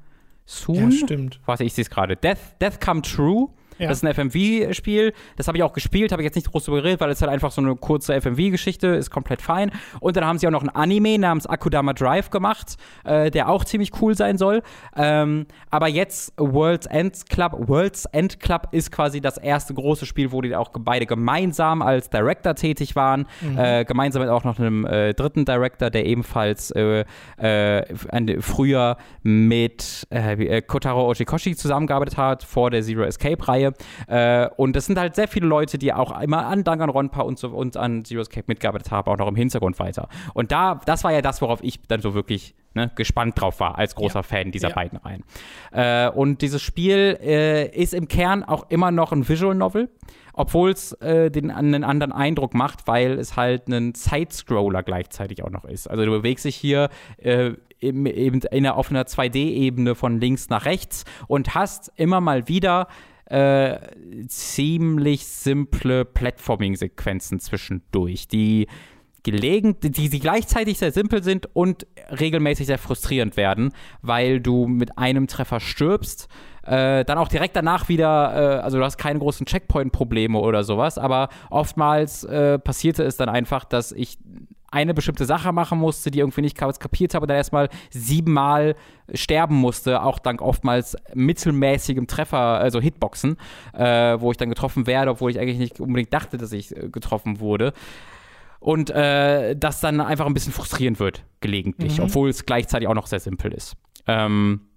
Soon. 0.46 0.92
Ja, 0.92 0.92
stimmt. 0.92 1.40
Warte, 1.44 1.64
ich 1.64 1.74
sehe 1.74 1.82
es 1.82 1.90
gerade. 1.90 2.16
Death, 2.16 2.38
Death 2.60 2.80
Come 2.80 3.02
True. 3.02 3.48
Ja. 3.78 3.88
Das 3.88 3.98
ist 3.98 4.04
ein 4.04 4.14
FMV-Spiel. 4.14 5.12
Das 5.36 5.48
habe 5.48 5.58
ich 5.58 5.64
auch 5.64 5.72
gespielt, 5.72 6.12
habe 6.12 6.22
ich 6.22 6.26
jetzt 6.26 6.34
nicht 6.34 6.50
groß 6.50 6.64
darüber 6.64 6.82
geredet, 6.82 7.00
weil 7.00 7.10
es 7.10 7.20
halt 7.20 7.30
einfach 7.30 7.50
so 7.50 7.60
eine 7.60 7.74
kurze 7.76 8.20
FMV-Geschichte 8.20 8.88
ist, 8.88 9.10
komplett 9.10 9.42
fein. 9.42 9.70
Und 10.00 10.16
dann 10.16 10.24
haben 10.24 10.38
sie 10.38 10.46
auch 10.46 10.52
noch 10.52 10.62
ein 10.62 10.70
Anime 10.70 11.18
namens 11.18 11.46
Akudama 11.46 11.92
Drive 11.92 12.30
gemacht, 12.30 12.76
äh, 13.04 13.30
der 13.30 13.48
auch 13.48 13.64
ziemlich 13.64 13.92
cool 14.00 14.14
sein 14.14 14.38
soll. 14.38 14.62
Ähm, 14.96 15.46
aber 15.70 15.88
jetzt 15.88 16.32
World's 16.36 16.86
End 16.86 17.28
Club. 17.28 17.68
World's 17.68 18.04
End 18.06 18.40
Club 18.40 18.68
ist 18.72 18.90
quasi 18.90 19.20
das 19.20 19.38
erste 19.38 19.74
große 19.74 20.06
Spiel, 20.06 20.32
wo 20.32 20.40
die 20.40 20.54
auch 20.54 20.70
beide 20.78 21.06
gemeinsam 21.06 21.82
als 21.82 22.10
Director 22.10 22.54
tätig 22.54 22.96
waren. 22.96 23.26
Äh, 23.56 23.84
gemeinsam 23.84 24.22
mit 24.22 24.30
auch 24.30 24.44
noch 24.44 24.58
einem 24.58 24.84
äh, 24.86 25.14
dritten 25.14 25.44
Director, 25.44 25.90
der 25.90 26.06
ebenfalls 26.06 26.70
äh, 26.72 27.04
äh, 27.36 28.40
früher 28.40 28.96
mit 29.22 30.06
äh, 30.10 30.62
Kotaro 30.62 31.08
Oshikoshi 31.08 31.56
zusammengearbeitet 31.56 32.16
hat, 32.16 32.42
vor 32.42 32.70
der 32.70 32.82
Zero 32.82 33.02
Escape-Reihe. 33.02 33.67
Äh, 34.06 34.48
und 34.56 34.74
das 34.76 34.86
sind 34.86 34.98
halt 34.98 35.14
sehr 35.14 35.28
viele 35.28 35.46
Leute, 35.46 35.78
die 35.78 35.92
auch 35.92 36.20
immer 36.20 36.46
an 36.46 36.64
Danganronpa 36.64 37.22
und, 37.22 37.38
so, 37.38 37.48
und 37.48 37.76
an 37.76 38.04
Zero 38.04 38.20
Escape 38.22 38.44
mitgearbeitet 38.46 38.90
haben, 38.90 39.10
auch 39.10 39.18
noch 39.18 39.28
im 39.28 39.36
Hintergrund 39.36 39.78
weiter. 39.78 40.08
Und 40.34 40.52
da, 40.52 40.80
das 40.86 41.04
war 41.04 41.12
ja 41.12 41.22
das, 41.22 41.40
worauf 41.42 41.62
ich 41.62 41.80
dann 41.88 42.00
so 42.00 42.14
wirklich 42.14 42.54
ne, 42.74 42.90
gespannt 42.94 43.40
drauf 43.40 43.60
war, 43.60 43.78
als 43.78 43.94
großer 43.94 44.20
Ja. 44.20 44.22
Fan 44.22 44.50
dieser 44.52 44.68
Ja. 44.68 44.74
beiden 44.74 44.98
Reihen. 44.98 45.24
Äh, 45.72 46.08
und 46.10 46.42
dieses 46.42 46.62
Spiel 46.62 47.18
äh, 47.22 47.68
ist 47.68 47.94
im 47.94 48.08
Kern 48.08 48.44
auch 48.44 48.70
immer 48.70 48.90
noch 48.90 49.12
ein 49.12 49.28
Visual 49.28 49.54
Novel, 49.54 49.88
obwohl 50.34 50.70
es 50.70 50.92
äh, 51.00 51.30
den 51.30 51.50
einen 51.50 51.82
anderen 51.82 52.12
Eindruck 52.12 52.54
macht, 52.54 52.86
weil 52.86 53.18
es 53.18 53.36
halt 53.36 53.68
ein 53.68 53.94
Side-Scroller 53.94 54.82
gleichzeitig 54.82 55.42
auch 55.42 55.50
noch 55.50 55.64
ist. 55.64 55.88
Also 55.88 56.04
du 56.04 56.10
bewegst 56.12 56.44
dich 56.44 56.54
hier 56.56 56.90
äh, 57.18 57.52
im, 57.80 58.06
eben 58.06 58.40
in 58.40 58.64
einer, 58.66 58.76
auf 58.76 58.90
einer 58.90 59.04
2D-Ebene 59.04 59.94
von 59.94 60.20
links 60.20 60.48
nach 60.48 60.64
rechts 60.64 61.04
und 61.26 61.54
hast 61.54 61.92
immer 61.96 62.20
mal 62.20 62.48
wieder 62.48 62.86
äh, 63.30 63.78
ziemlich 64.26 65.26
simple 65.26 66.04
Platforming-Sequenzen 66.04 67.40
zwischendurch, 67.40 68.28
die 68.28 68.66
gelegen, 69.22 69.76
die, 69.80 70.08
die 70.08 70.20
gleichzeitig 70.20 70.78
sehr 70.78 70.92
simpel 70.92 71.22
sind 71.22 71.54
und 71.54 71.86
regelmäßig 72.18 72.66
sehr 72.66 72.78
frustrierend 72.78 73.36
werden, 73.36 73.72
weil 74.00 74.40
du 74.40 74.66
mit 74.66 74.96
einem 74.96 75.26
Treffer 75.26 75.60
stirbst, 75.60 76.28
äh, 76.62 77.04
dann 77.04 77.18
auch 77.18 77.28
direkt 77.28 77.56
danach 77.56 77.88
wieder, 77.88 78.58
äh, 78.58 78.62
also 78.62 78.78
du 78.78 78.84
hast 78.84 78.96
keine 78.96 79.18
großen 79.18 79.44
Checkpoint-Probleme 79.44 80.38
oder 80.38 80.64
sowas, 80.64 80.98
aber 80.98 81.28
oftmals 81.50 82.24
äh, 82.24 82.58
passierte 82.58 83.02
es 83.02 83.16
dann 83.16 83.28
einfach, 83.28 83.64
dass 83.64 83.92
ich 83.92 84.18
eine 84.70 84.94
bestimmte 84.94 85.24
Sache 85.24 85.52
machen 85.52 85.78
musste, 85.78 86.10
die 86.10 86.18
irgendwie 86.18 86.42
nicht 86.42 86.56
kapiert 86.56 87.14
habe, 87.14 87.26
dann 87.26 87.36
erstmal 87.36 87.68
siebenmal 87.90 88.76
sterben 89.14 89.56
musste, 89.56 90.02
auch 90.02 90.18
dank 90.18 90.42
oftmals 90.42 90.96
mittelmäßigem 91.14 92.06
Treffer, 92.06 92.38
also 92.38 92.80
Hitboxen, 92.80 93.36
äh, 93.72 94.20
wo 94.20 94.30
ich 94.30 94.36
dann 94.36 94.50
getroffen 94.50 94.86
werde, 94.86 95.12
obwohl 95.12 95.30
ich 95.30 95.40
eigentlich 95.40 95.58
nicht 95.58 95.80
unbedingt 95.80 96.12
dachte, 96.12 96.36
dass 96.36 96.52
ich 96.52 96.76
äh, 96.76 96.88
getroffen 96.90 97.40
wurde. 97.40 97.72
Und 98.60 98.90
äh, 98.90 99.54
das 99.56 99.80
dann 99.80 100.00
einfach 100.00 100.26
ein 100.26 100.34
bisschen 100.34 100.52
frustrierend 100.52 100.98
wird, 100.98 101.24
gelegentlich, 101.40 101.98
mhm. 101.98 102.04
obwohl 102.04 102.28
es 102.28 102.44
gleichzeitig 102.44 102.88
auch 102.88 102.94
noch 102.94 103.06
sehr 103.06 103.20
simpel 103.20 103.52
ist. 103.52 103.76
Ähm, 104.06 104.67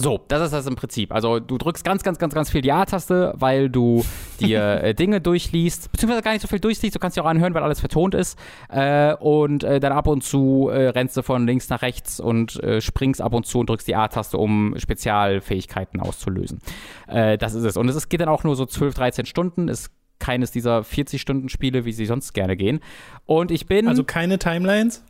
so, 0.00 0.20
das 0.26 0.42
ist 0.42 0.52
das 0.52 0.66
im 0.66 0.74
Prinzip. 0.74 1.12
Also 1.12 1.38
du 1.38 1.56
drückst 1.56 1.84
ganz, 1.84 2.02
ganz, 2.02 2.18
ganz, 2.18 2.34
ganz 2.34 2.50
viel 2.50 2.62
die 2.62 2.72
A-Taste, 2.72 3.32
weil 3.36 3.70
du 3.70 4.04
dir 4.40 4.82
äh, 4.82 4.94
Dinge 4.94 5.20
durchliest, 5.20 5.92
beziehungsweise 5.92 6.22
gar 6.22 6.32
nicht 6.32 6.42
so 6.42 6.48
viel 6.48 6.58
durchliest, 6.58 6.96
du 6.96 6.98
kannst 6.98 7.16
dir 7.16 7.22
auch 7.22 7.28
anhören, 7.28 7.54
weil 7.54 7.62
alles 7.62 7.78
vertont 7.78 8.14
ist. 8.14 8.36
Äh, 8.68 9.14
und 9.14 9.62
äh, 9.62 9.78
dann 9.78 9.92
ab 9.92 10.08
und 10.08 10.24
zu 10.24 10.68
äh, 10.68 10.88
rennst 10.88 11.16
du 11.16 11.22
von 11.22 11.46
links 11.46 11.68
nach 11.68 11.82
rechts 11.82 12.18
und 12.18 12.60
äh, 12.62 12.80
springst 12.80 13.22
ab 13.22 13.34
und 13.34 13.46
zu 13.46 13.60
und 13.60 13.70
drückst 13.70 13.86
die 13.86 13.94
A-Taste, 13.94 14.36
um 14.36 14.74
Spezialfähigkeiten 14.76 16.00
auszulösen. 16.00 16.58
Äh, 17.06 17.38
das 17.38 17.54
ist 17.54 17.64
es. 17.64 17.76
Und 17.76 17.88
es 17.88 17.94
ist, 17.94 18.08
geht 18.08 18.20
dann 18.20 18.28
auch 18.28 18.42
nur 18.42 18.56
so 18.56 18.66
12, 18.66 18.94
13 18.94 19.26
Stunden. 19.26 19.68
Es 19.68 19.90
keines 20.18 20.50
dieser 20.50 20.80
40-Stunden-Spiele, 20.80 21.84
wie 21.84 21.92
sie 21.92 22.06
sonst 22.06 22.32
gerne 22.32 22.56
gehen. 22.56 22.80
Und 23.26 23.50
ich 23.50 23.66
bin. 23.66 23.86
Also 23.88 24.04
keine 24.04 24.38
Timelines? 24.38 25.04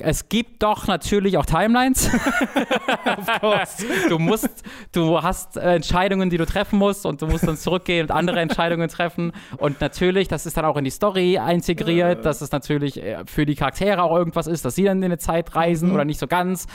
Es 0.00 0.28
gibt 0.28 0.62
doch 0.62 0.86
natürlich 0.86 1.38
auch 1.38 1.46
Timelines. 1.46 2.10
du 4.08 4.18
musst, 4.18 4.62
du 4.92 5.22
hast 5.22 5.56
äh, 5.56 5.76
Entscheidungen, 5.76 6.28
die 6.28 6.36
du 6.36 6.44
treffen 6.44 6.78
musst 6.78 7.06
und 7.06 7.22
du 7.22 7.26
musst 7.26 7.46
dann 7.46 7.56
zurückgehen 7.56 8.02
und 8.02 8.10
andere 8.10 8.40
Entscheidungen 8.40 8.88
treffen. 8.88 9.32
Und 9.56 9.80
natürlich, 9.80 10.28
das 10.28 10.46
ist 10.46 10.56
dann 10.56 10.66
auch 10.66 10.76
in 10.76 10.84
die 10.84 10.90
Story 10.90 11.40
integriert, 11.50 12.24
dass 12.24 12.40
es 12.40 12.52
natürlich 12.52 13.02
äh, 13.02 13.24
für 13.26 13.46
die 13.46 13.54
Charaktere 13.54 14.02
auch 14.02 14.14
irgendwas 14.14 14.46
ist, 14.46 14.64
dass 14.64 14.74
sie 14.74 14.84
dann 14.84 14.98
in 14.98 15.04
eine 15.04 15.18
Zeit 15.18 15.54
reisen 15.54 15.88
mhm. 15.88 15.94
oder 15.94 16.04
nicht 16.04 16.20
so 16.20 16.26
ganz. 16.26 16.66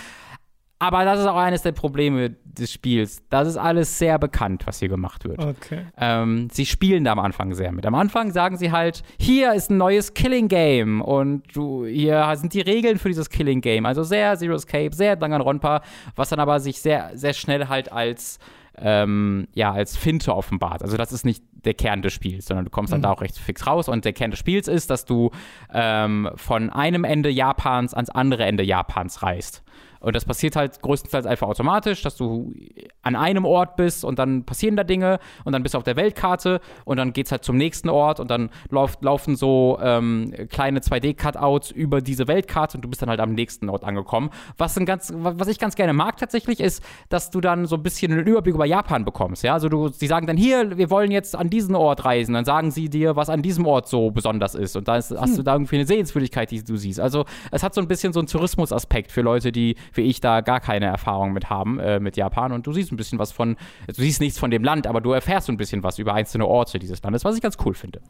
Aber 0.83 1.05
das 1.05 1.21
ist 1.21 1.27
auch 1.27 1.37
eines 1.37 1.61
der 1.61 1.71
Probleme 1.71 2.31
des 2.43 2.73
Spiels. 2.73 3.23
Das 3.29 3.47
ist 3.47 3.55
alles 3.55 3.97
sehr 3.97 4.19
bekannt, 4.19 4.67
was 4.67 4.79
hier 4.79 4.89
gemacht 4.89 5.23
wird. 5.23 5.39
Okay. 5.39 5.85
Ähm, 5.97 6.49
sie 6.51 6.65
spielen 6.65 7.05
da 7.05 7.13
am 7.13 7.19
Anfang 7.19 7.53
sehr 7.53 7.71
mit. 7.71 7.85
Am 7.85 7.95
Anfang 7.95 8.33
sagen 8.33 8.57
sie 8.57 8.73
halt, 8.73 9.01
hier 9.17 9.53
ist 9.53 9.71
ein 9.71 9.77
neues 9.77 10.13
Killing 10.13 10.49
Game 10.49 10.99
und 10.99 11.43
du, 11.55 11.85
hier 11.85 12.29
sind 12.35 12.53
die 12.53 12.59
Regeln 12.59 12.99
für 12.99 13.07
dieses 13.07 13.29
Killing 13.29 13.61
Game. 13.61 13.85
Also 13.85 14.03
sehr 14.03 14.37
Zero 14.37 14.55
Escape, 14.55 14.93
sehr 14.93 15.15
Danganronpa, 15.15 15.83
was 16.17 16.27
dann 16.27 16.41
aber 16.41 16.59
sich 16.59 16.81
sehr, 16.81 17.11
sehr 17.13 17.31
schnell 17.31 17.69
halt 17.69 17.89
als 17.89 18.39
ähm, 18.77 19.47
ja, 19.53 19.71
als 19.71 19.95
Finte 19.95 20.35
offenbart. 20.35 20.81
Also 20.81 20.97
das 20.97 21.11
ist 21.13 21.25
nicht 21.25 21.43
der 21.63 21.75
Kern 21.75 22.01
des 22.01 22.11
Spiels, 22.11 22.47
sondern 22.47 22.65
du 22.65 22.71
kommst 22.71 22.91
mhm. 22.91 22.95
dann 22.95 23.01
da 23.03 23.11
auch 23.11 23.21
recht 23.21 23.37
fix 23.37 23.67
raus. 23.67 23.87
Und 23.87 24.03
der 24.03 24.13
Kern 24.13 24.31
des 24.31 24.39
Spiels 24.39 24.67
ist, 24.67 24.89
dass 24.89 25.05
du 25.05 25.29
ähm, 25.71 26.29
von 26.35 26.71
einem 26.71 27.03
Ende 27.03 27.29
Japans 27.29 27.93
ans 27.93 28.09
andere 28.09 28.45
Ende 28.45 28.63
Japans 28.63 29.21
reist. 29.21 29.63
Und 30.03 30.15
das 30.15 30.25
passiert 30.25 30.57
halt 30.57 30.81
größtenteils 30.81 31.25
einfach 31.25 31.47
automatisch, 31.47 32.01
dass 32.01 32.17
du 32.17 32.53
an 33.01 33.15
einem 33.15 33.45
Ort 33.45 33.77
bist 33.77 34.03
und 34.03 34.19
dann 34.19 34.43
passieren 34.43 34.75
da 34.75 34.83
Dinge 34.83 35.19
und 35.45 35.53
dann 35.53 35.63
bist 35.63 35.73
du 35.73 35.77
auf 35.77 35.85
der 35.85 35.95
Weltkarte 35.95 36.59
und 36.83 36.97
dann 36.97 37.13
geht 37.13 37.27
es 37.27 37.31
halt 37.31 37.45
zum 37.45 37.55
nächsten 37.55 37.89
Ort 37.89 38.19
und 38.19 38.29
dann 38.29 38.49
lauf, 38.69 38.97
laufen 38.99 39.37
so 39.37 39.79
ähm, 39.81 40.33
kleine 40.49 40.81
2D-Cutouts 40.81 41.71
über 41.71 42.01
diese 42.01 42.27
Weltkarte 42.27 42.77
und 42.77 42.81
du 42.81 42.89
bist 42.89 43.01
dann 43.01 43.09
halt 43.09 43.21
am 43.21 43.33
nächsten 43.33 43.69
Ort 43.69 43.85
angekommen. 43.85 44.29
Was, 44.57 44.77
ein 44.77 44.85
ganz, 44.85 45.13
was 45.15 45.47
ich 45.47 45.57
ganz 45.57 45.75
gerne 45.75 45.93
mag 45.93 46.17
tatsächlich 46.17 46.59
ist, 46.59 46.83
dass 47.07 47.31
du 47.31 47.39
dann 47.39 47.65
so 47.65 47.77
ein 47.77 47.83
bisschen 47.83 48.11
einen 48.11 48.27
Überblick 48.27 48.55
über 48.55 48.65
Japan 48.65 49.05
bekommst. 49.05 49.43
Ja? 49.43 49.53
Also 49.53 49.69
du, 49.69 49.87
sie 49.87 50.07
sagen 50.07 50.27
dann 50.27 50.35
hier, 50.35 50.77
wir 50.77 50.89
wollen 50.89 51.11
jetzt 51.11 51.33
an 51.33 51.49
diesen 51.49 51.75
Ort 51.75 52.03
reisen. 52.03 52.33
Dann 52.33 52.45
sagen 52.45 52.71
sie 52.71 52.89
dir, 52.89 53.15
was 53.15 53.29
an 53.29 53.41
diesem 53.41 53.65
Ort 53.65 53.87
so 53.87 54.11
besonders 54.11 54.53
ist. 54.53 54.75
Und 54.75 54.89
da 54.89 54.97
ist, 54.97 55.11
hast 55.11 55.31
hm. 55.31 55.37
du 55.37 55.43
da 55.43 55.53
irgendwie 55.53 55.77
eine 55.77 55.85
Sehenswürdigkeit, 55.85 56.51
die 56.51 56.61
du 56.61 56.75
siehst. 56.75 56.99
Also 56.99 57.23
es 57.51 57.63
hat 57.63 57.73
so 57.73 57.79
ein 57.79 57.87
bisschen 57.87 58.11
so 58.11 58.19
einen 58.19 58.27
Tourismusaspekt 58.27 59.11
für 59.11 59.21
Leute, 59.21 59.51
die 59.51 59.75
wie 59.97 60.01
ich 60.01 60.19
da 60.19 60.41
gar 60.41 60.59
keine 60.59 60.85
Erfahrung 60.85 61.33
mit 61.33 61.49
haben, 61.49 61.79
äh, 61.79 61.99
mit 61.99 62.17
Japan. 62.17 62.51
Und 62.51 62.67
du 62.67 62.73
siehst 62.73 62.91
ein 62.91 62.97
bisschen 62.97 63.19
was 63.19 63.31
von, 63.31 63.57
du 63.87 63.93
siehst 63.93 64.21
nichts 64.21 64.39
von 64.39 64.51
dem 64.51 64.63
Land, 64.63 64.87
aber 64.87 65.01
du 65.01 65.11
erfährst 65.11 65.49
ein 65.49 65.57
bisschen 65.57 65.83
was 65.83 65.99
über 65.99 66.13
einzelne 66.13 66.45
Orte 66.45 66.79
dieses 66.79 67.01
Landes, 67.01 67.25
was 67.25 67.35
ich 67.35 67.41
ganz 67.41 67.57
cool 67.65 67.73
finde. 67.73 68.01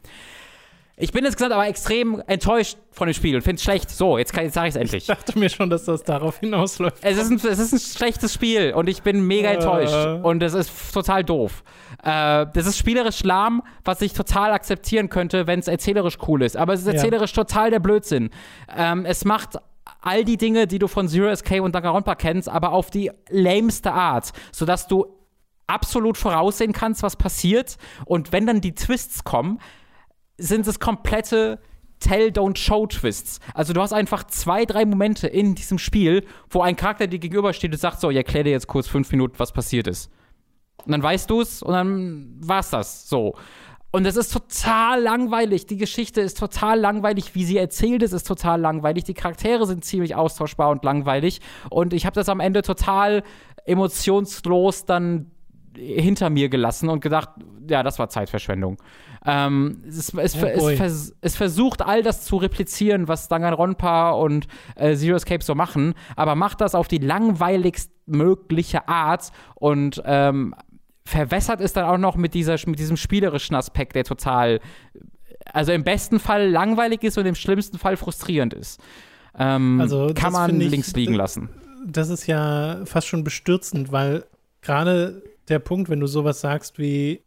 Ich 0.96 1.10
bin 1.10 1.24
insgesamt 1.24 1.52
aber 1.52 1.66
extrem 1.66 2.22
enttäuscht 2.28 2.78
von 2.92 3.08
dem 3.08 3.14
Spiel 3.14 3.34
und 3.34 3.42
finde 3.42 3.56
es 3.56 3.64
schlecht. 3.64 3.90
So, 3.90 4.16
jetzt, 4.16 4.34
jetzt 4.36 4.54
sage 4.54 4.68
ich 4.68 4.76
es 4.76 4.80
endlich. 4.80 5.02
Ich 5.02 5.06
dachte 5.08 5.36
mir 5.36 5.48
schon, 5.48 5.68
dass 5.68 5.84
das 5.84 6.04
darauf 6.04 6.38
hinausläuft. 6.38 6.98
Es 7.02 7.18
ist, 7.18 7.30
ein, 7.32 7.50
es 7.50 7.58
ist 7.58 7.72
ein 7.72 7.80
schlechtes 7.80 8.32
Spiel 8.32 8.72
und 8.74 8.88
ich 8.88 9.02
bin 9.02 9.26
mega 9.26 9.50
äh. 9.50 9.54
enttäuscht. 9.54 10.22
Und 10.22 10.40
es 10.44 10.54
ist 10.54 10.94
total 10.94 11.24
doof. 11.24 11.64
Äh, 12.04 12.46
das 12.52 12.66
ist 12.66 12.78
spielerisch 12.78 13.24
lahm, 13.24 13.62
was 13.84 14.02
ich 14.02 14.12
total 14.12 14.52
akzeptieren 14.52 15.08
könnte, 15.08 15.48
wenn 15.48 15.58
es 15.58 15.66
erzählerisch 15.66 16.18
cool 16.28 16.42
ist. 16.42 16.56
Aber 16.56 16.74
es 16.74 16.82
ist 16.82 16.86
erzählerisch 16.86 17.32
ja. 17.32 17.42
total 17.42 17.70
der 17.72 17.80
Blödsinn. 17.80 18.30
Ähm, 18.76 19.04
es 19.04 19.24
macht 19.24 19.58
all 20.04 20.24
die 20.24 20.36
Dinge, 20.36 20.66
die 20.66 20.78
du 20.78 20.86
von 20.86 21.08
Zero 21.08 21.28
Escape 21.28 21.62
und 21.62 21.74
Danganronpa 21.74 22.14
kennst, 22.14 22.48
aber 22.48 22.72
auf 22.72 22.90
die 22.90 23.10
lameste 23.30 23.92
Art, 23.92 24.32
sodass 24.52 24.86
du 24.86 25.06
absolut 25.66 26.18
voraussehen 26.18 26.72
kannst, 26.72 27.02
was 27.02 27.16
passiert. 27.16 27.78
Und 28.04 28.32
wenn 28.32 28.46
dann 28.46 28.60
die 28.60 28.74
Twists 28.74 29.24
kommen, 29.24 29.60
sind 30.36 30.66
es 30.66 30.78
komplette 30.78 31.58
Tell, 32.00 32.28
Don't 32.28 32.58
Show 32.58 32.86
Twists. 32.86 33.40
Also 33.54 33.72
du 33.72 33.80
hast 33.80 33.92
einfach 33.94 34.24
zwei, 34.24 34.66
drei 34.66 34.84
Momente 34.84 35.26
in 35.26 35.54
diesem 35.54 35.78
Spiel, 35.78 36.26
wo 36.50 36.60
ein 36.60 36.76
Charakter 36.76 37.06
dir 37.06 37.18
gegenübersteht 37.18 37.72
und 37.72 37.78
sagt 37.78 38.00
so, 38.00 38.10
ich 38.10 38.16
erkläre 38.16 38.44
dir 38.44 38.50
jetzt 38.50 38.66
kurz 38.66 38.88
fünf 38.88 39.10
Minuten, 39.10 39.38
was 39.38 39.52
passiert 39.52 39.86
ist. 39.86 40.10
Und 40.84 40.92
dann 40.92 41.02
weißt 41.02 41.30
du 41.30 41.40
es 41.40 41.62
und 41.62 41.72
dann 41.72 42.36
war's 42.40 42.70
das. 42.70 43.08
So. 43.08 43.36
Und 43.94 44.06
es 44.06 44.16
ist 44.16 44.32
total 44.32 45.00
langweilig. 45.02 45.66
Die 45.66 45.76
Geschichte 45.76 46.20
ist 46.20 46.36
total 46.36 46.80
langweilig. 46.80 47.36
Wie 47.36 47.44
sie 47.44 47.58
erzählt 47.58 48.02
ist, 48.02 48.10
ist 48.10 48.26
total 48.26 48.60
langweilig. 48.60 49.04
Die 49.04 49.14
Charaktere 49.14 49.66
sind 49.66 49.84
ziemlich 49.84 50.16
austauschbar 50.16 50.70
und 50.70 50.82
langweilig. 50.82 51.40
Und 51.70 51.92
ich 51.92 52.04
habe 52.04 52.14
das 52.14 52.28
am 52.28 52.40
Ende 52.40 52.62
total 52.62 53.22
emotionslos 53.64 54.84
dann 54.84 55.30
hinter 55.76 56.28
mir 56.28 56.48
gelassen 56.48 56.88
und 56.88 57.02
gedacht, 57.02 57.28
ja, 57.68 57.84
das 57.84 58.00
war 58.00 58.08
Zeitverschwendung. 58.08 58.78
Ähm, 59.24 59.84
es, 59.86 60.12
es, 60.12 60.36
oh 60.42 60.44
es, 60.44 60.76
vers 60.76 61.14
es, 61.20 61.36
versucht 61.36 61.80
all 61.80 62.02
das 62.02 62.24
zu 62.24 62.36
replizieren, 62.36 63.06
was 63.06 63.28
Danganronpa 63.28 64.10
und 64.10 64.48
äh, 64.74 64.96
Zero 64.96 65.14
Escape 65.14 65.44
so 65.44 65.54
machen, 65.54 65.94
aber 66.16 66.34
macht 66.34 66.60
das 66.60 66.74
auf 66.74 66.88
die 66.88 66.98
langweiligst 66.98 67.92
mögliche 68.06 68.86
Art 68.88 69.30
und 69.54 70.02
ähm, 70.04 70.54
verwässert 71.06 71.60
ist 71.60 71.76
dann 71.76 71.84
auch 71.84 71.98
noch 71.98 72.16
mit, 72.16 72.34
dieser, 72.34 72.56
mit 72.66 72.78
diesem 72.78 72.96
spielerischen 72.96 73.54
Aspekt, 73.54 73.94
der 73.94 74.04
total, 74.04 74.60
also 75.44 75.72
im 75.72 75.84
besten 75.84 76.18
Fall 76.18 76.48
langweilig 76.48 77.02
ist 77.02 77.18
und 77.18 77.26
im 77.26 77.34
schlimmsten 77.34 77.78
Fall 77.78 77.96
frustrierend 77.96 78.54
ist. 78.54 78.80
Ähm, 79.38 79.80
also, 79.80 80.12
kann 80.14 80.32
man 80.32 80.60
ich, 80.60 80.70
links 80.70 80.94
liegen 80.94 81.14
lassen. 81.14 81.50
Das 81.86 82.08
ist 82.08 82.26
ja 82.26 82.84
fast 82.86 83.06
schon 83.06 83.24
bestürzend, 83.24 83.92
weil 83.92 84.24
gerade 84.62 85.22
der 85.48 85.58
Punkt, 85.58 85.90
wenn 85.90 86.00
du 86.00 86.06
sowas 86.06 86.40
sagst 86.40 86.78
wie, 86.78 87.22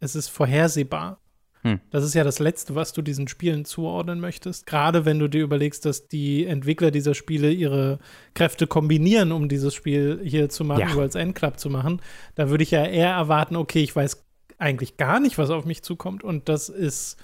es 0.00 0.16
ist 0.16 0.28
vorhersehbar, 0.28 1.18
hm. 1.66 1.80
Das 1.90 2.04
ist 2.04 2.14
ja 2.14 2.22
das 2.22 2.38
Letzte, 2.38 2.76
was 2.76 2.92
du 2.92 3.02
diesen 3.02 3.26
Spielen 3.26 3.64
zuordnen 3.64 4.20
möchtest. 4.20 4.66
Gerade 4.66 5.04
wenn 5.04 5.18
du 5.18 5.26
dir 5.26 5.42
überlegst, 5.42 5.84
dass 5.84 6.06
die 6.06 6.46
Entwickler 6.46 6.92
dieser 6.92 7.12
Spiele 7.12 7.50
ihre 7.50 7.98
Kräfte 8.34 8.68
kombinieren, 8.68 9.32
um 9.32 9.48
dieses 9.48 9.74
Spiel 9.74 10.20
hier 10.22 10.48
zu 10.48 10.62
machen, 10.62 10.96
ja. 10.96 11.02
als 11.02 11.16
Endclub 11.16 11.58
zu 11.58 11.68
machen. 11.68 12.00
Da 12.36 12.50
würde 12.50 12.62
ich 12.62 12.70
ja 12.70 12.84
eher 12.84 13.10
erwarten, 13.10 13.56
okay, 13.56 13.82
ich 13.82 13.96
weiß 13.96 14.24
eigentlich 14.58 14.96
gar 14.96 15.18
nicht, 15.18 15.38
was 15.38 15.50
auf 15.50 15.64
mich 15.64 15.82
zukommt. 15.82 16.22
Und 16.22 16.48
das 16.48 16.68
ist 16.68 17.16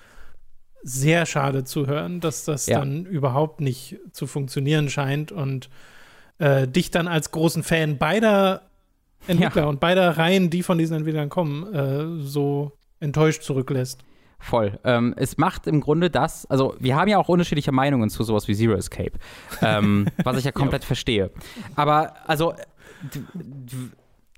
sehr 0.83 1.25
schade 1.25 1.63
zu 1.63 1.87
hören, 1.87 2.19
dass 2.19 2.45
das 2.45 2.67
ja. 2.67 2.81
dann 2.81 3.07
überhaupt 3.07 3.61
nicht 3.61 4.01
zu 4.11 4.27
funktionieren 4.27 4.89
scheint 4.89 5.31
und 5.31 5.71
äh, 6.39 6.67
dich 6.67 6.91
dann 6.91 7.07
als 7.07 7.31
großen 7.31 7.63
Fan 7.63 7.97
beider 7.97 8.63
Entwickler 9.29 9.63
ja. 9.63 9.69
und 9.69 9.79
beider 9.79 10.19
Reihen, 10.19 10.51
die 10.51 10.65
von 10.65 10.79
diesen 10.79 10.97
Entwicklern 10.97 11.29
kommen, 11.29 11.73
äh, 11.73 12.21
so 12.25 12.73
enttäuscht 12.99 13.43
zurücklässt. 13.43 14.03
Voll. 14.43 14.79
Ähm, 14.83 15.15
es 15.17 15.39
macht 15.39 15.69
im 15.69 15.81
Grunde 15.81 16.11
das, 16.11 16.47
also 16.47 16.75
wir 16.81 16.97
haben 16.97 17.09
ja 17.09 17.19
auch 17.19 17.29
unterschiedliche 17.29 17.71
Meinungen 17.71 18.11
zu 18.11 18.25
sowas 18.25 18.49
wie 18.49 18.57
Zero 18.57 18.75
Escape, 18.75 19.13
ähm, 19.63 20.09
was 20.25 20.37
ich 20.37 20.45
ja 20.45 20.51
komplett 20.51 20.83
ja. 20.83 20.87
verstehe. 20.89 21.31
Aber 21.77 22.15
also 22.27 22.53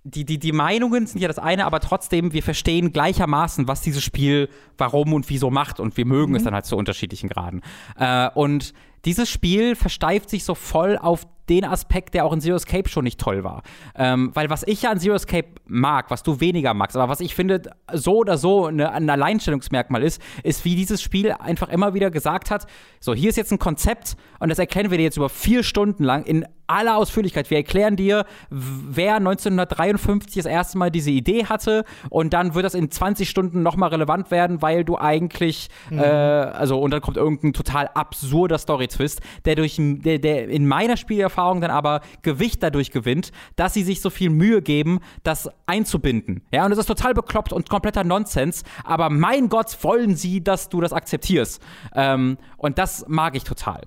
die, 0.04 0.26
die, 0.26 0.38
die 0.38 0.52
Meinungen 0.52 1.06
sind 1.06 1.22
ja 1.22 1.28
das 1.28 1.38
eine, 1.38 1.64
aber 1.64 1.80
trotzdem, 1.80 2.34
wir 2.34 2.42
verstehen 2.42 2.92
gleichermaßen, 2.92 3.66
was 3.66 3.80
dieses 3.80 4.02
Spiel 4.02 4.50
warum 4.76 5.14
und 5.14 5.30
wieso 5.30 5.50
macht 5.50 5.80
und 5.80 5.96
wir 5.96 6.04
mögen 6.04 6.32
mhm. 6.32 6.36
es 6.36 6.44
dann 6.44 6.54
halt 6.54 6.66
zu 6.66 6.76
unterschiedlichen 6.76 7.30
Graden. 7.30 7.62
Äh, 7.98 8.28
und 8.34 8.74
dieses 9.06 9.30
Spiel 9.30 9.74
versteift 9.74 10.28
sich 10.28 10.44
so 10.44 10.54
voll 10.54 10.98
auf 10.98 11.26
den 11.48 11.64
Aspekt, 11.64 12.14
der 12.14 12.24
auch 12.24 12.32
in 12.32 12.40
Zero 12.40 12.56
Escape 12.56 12.88
schon 12.88 13.04
nicht 13.04 13.20
toll 13.20 13.44
war. 13.44 13.62
Ähm, 13.94 14.30
weil 14.34 14.50
was 14.50 14.62
ich 14.66 14.82
ja 14.82 14.90
an 14.90 14.98
Zero 14.98 15.14
Escape 15.14 15.48
mag, 15.66 16.10
was 16.10 16.22
du 16.22 16.40
weniger 16.40 16.74
magst, 16.74 16.96
aber 16.96 17.08
was 17.08 17.20
ich 17.20 17.34
finde, 17.34 17.62
so 17.92 18.18
oder 18.18 18.38
so 18.38 18.66
eine, 18.66 18.92
ein 18.92 19.08
Alleinstellungsmerkmal 19.08 20.02
ist, 20.02 20.20
ist, 20.42 20.64
wie 20.64 20.74
dieses 20.74 21.02
Spiel 21.02 21.32
einfach 21.32 21.68
immer 21.68 21.94
wieder 21.94 22.10
gesagt 22.10 22.50
hat: 22.50 22.66
So, 23.00 23.14
hier 23.14 23.30
ist 23.30 23.36
jetzt 23.36 23.52
ein 23.52 23.58
Konzept 23.58 24.16
und 24.38 24.48
das 24.48 24.58
erkennen 24.58 24.90
wir 24.90 24.98
dir 24.98 25.04
jetzt 25.04 25.16
über 25.16 25.28
vier 25.28 25.62
Stunden 25.62 26.04
lang 26.04 26.24
in 26.24 26.46
aller 26.66 26.96
Ausführlichkeit. 26.96 27.50
Wir 27.50 27.58
erklären 27.58 27.96
dir, 27.96 28.24
wer 28.50 29.16
1953 29.16 30.42
das 30.42 30.46
erste 30.50 30.78
Mal 30.78 30.90
diese 30.90 31.10
Idee 31.10 31.46
hatte 31.46 31.84
und 32.08 32.32
dann 32.32 32.54
wird 32.54 32.64
das 32.64 32.74
in 32.74 32.90
20 32.90 33.28
Stunden 33.28 33.62
nochmal 33.62 33.90
relevant 33.90 34.30
werden, 34.30 34.62
weil 34.62 34.84
du 34.84 34.96
eigentlich, 34.96 35.68
mhm. 35.90 35.98
äh, 35.98 36.02
also 36.02 36.80
und 36.80 36.90
dann 36.90 37.00
kommt 37.00 37.16
irgendein 37.16 37.52
total 37.52 37.88
absurder 37.88 38.58
Story-Twist, 38.58 39.20
der 39.44 39.56
durch, 39.56 39.76
der, 39.78 40.18
der 40.18 40.48
in 40.48 40.66
meiner 40.66 40.96
Spielerfahrung 40.96 41.33
dann 41.60 41.70
aber 41.70 42.00
Gewicht 42.22 42.62
dadurch 42.62 42.90
gewinnt, 42.90 43.32
dass 43.56 43.74
sie 43.74 43.82
sich 43.82 44.00
so 44.00 44.10
viel 44.10 44.30
Mühe 44.30 44.62
geben, 44.62 45.00
das 45.22 45.48
einzubinden. 45.66 46.42
Ja, 46.52 46.64
und 46.64 46.70
das 46.70 46.78
ist 46.78 46.86
total 46.86 47.14
bekloppt 47.14 47.52
und 47.52 47.68
kompletter 47.68 48.04
Nonsens, 48.04 48.64
aber 48.84 49.10
mein 49.10 49.48
Gott, 49.48 49.76
wollen 49.82 50.16
sie, 50.16 50.42
dass 50.42 50.68
du 50.68 50.80
das 50.80 50.92
akzeptierst. 50.92 51.62
Ähm, 51.94 52.38
und 52.56 52.78
das 52.78 53.04
mag 53.08 53.36
ich 53.36 53.44
total. 53.44 53.82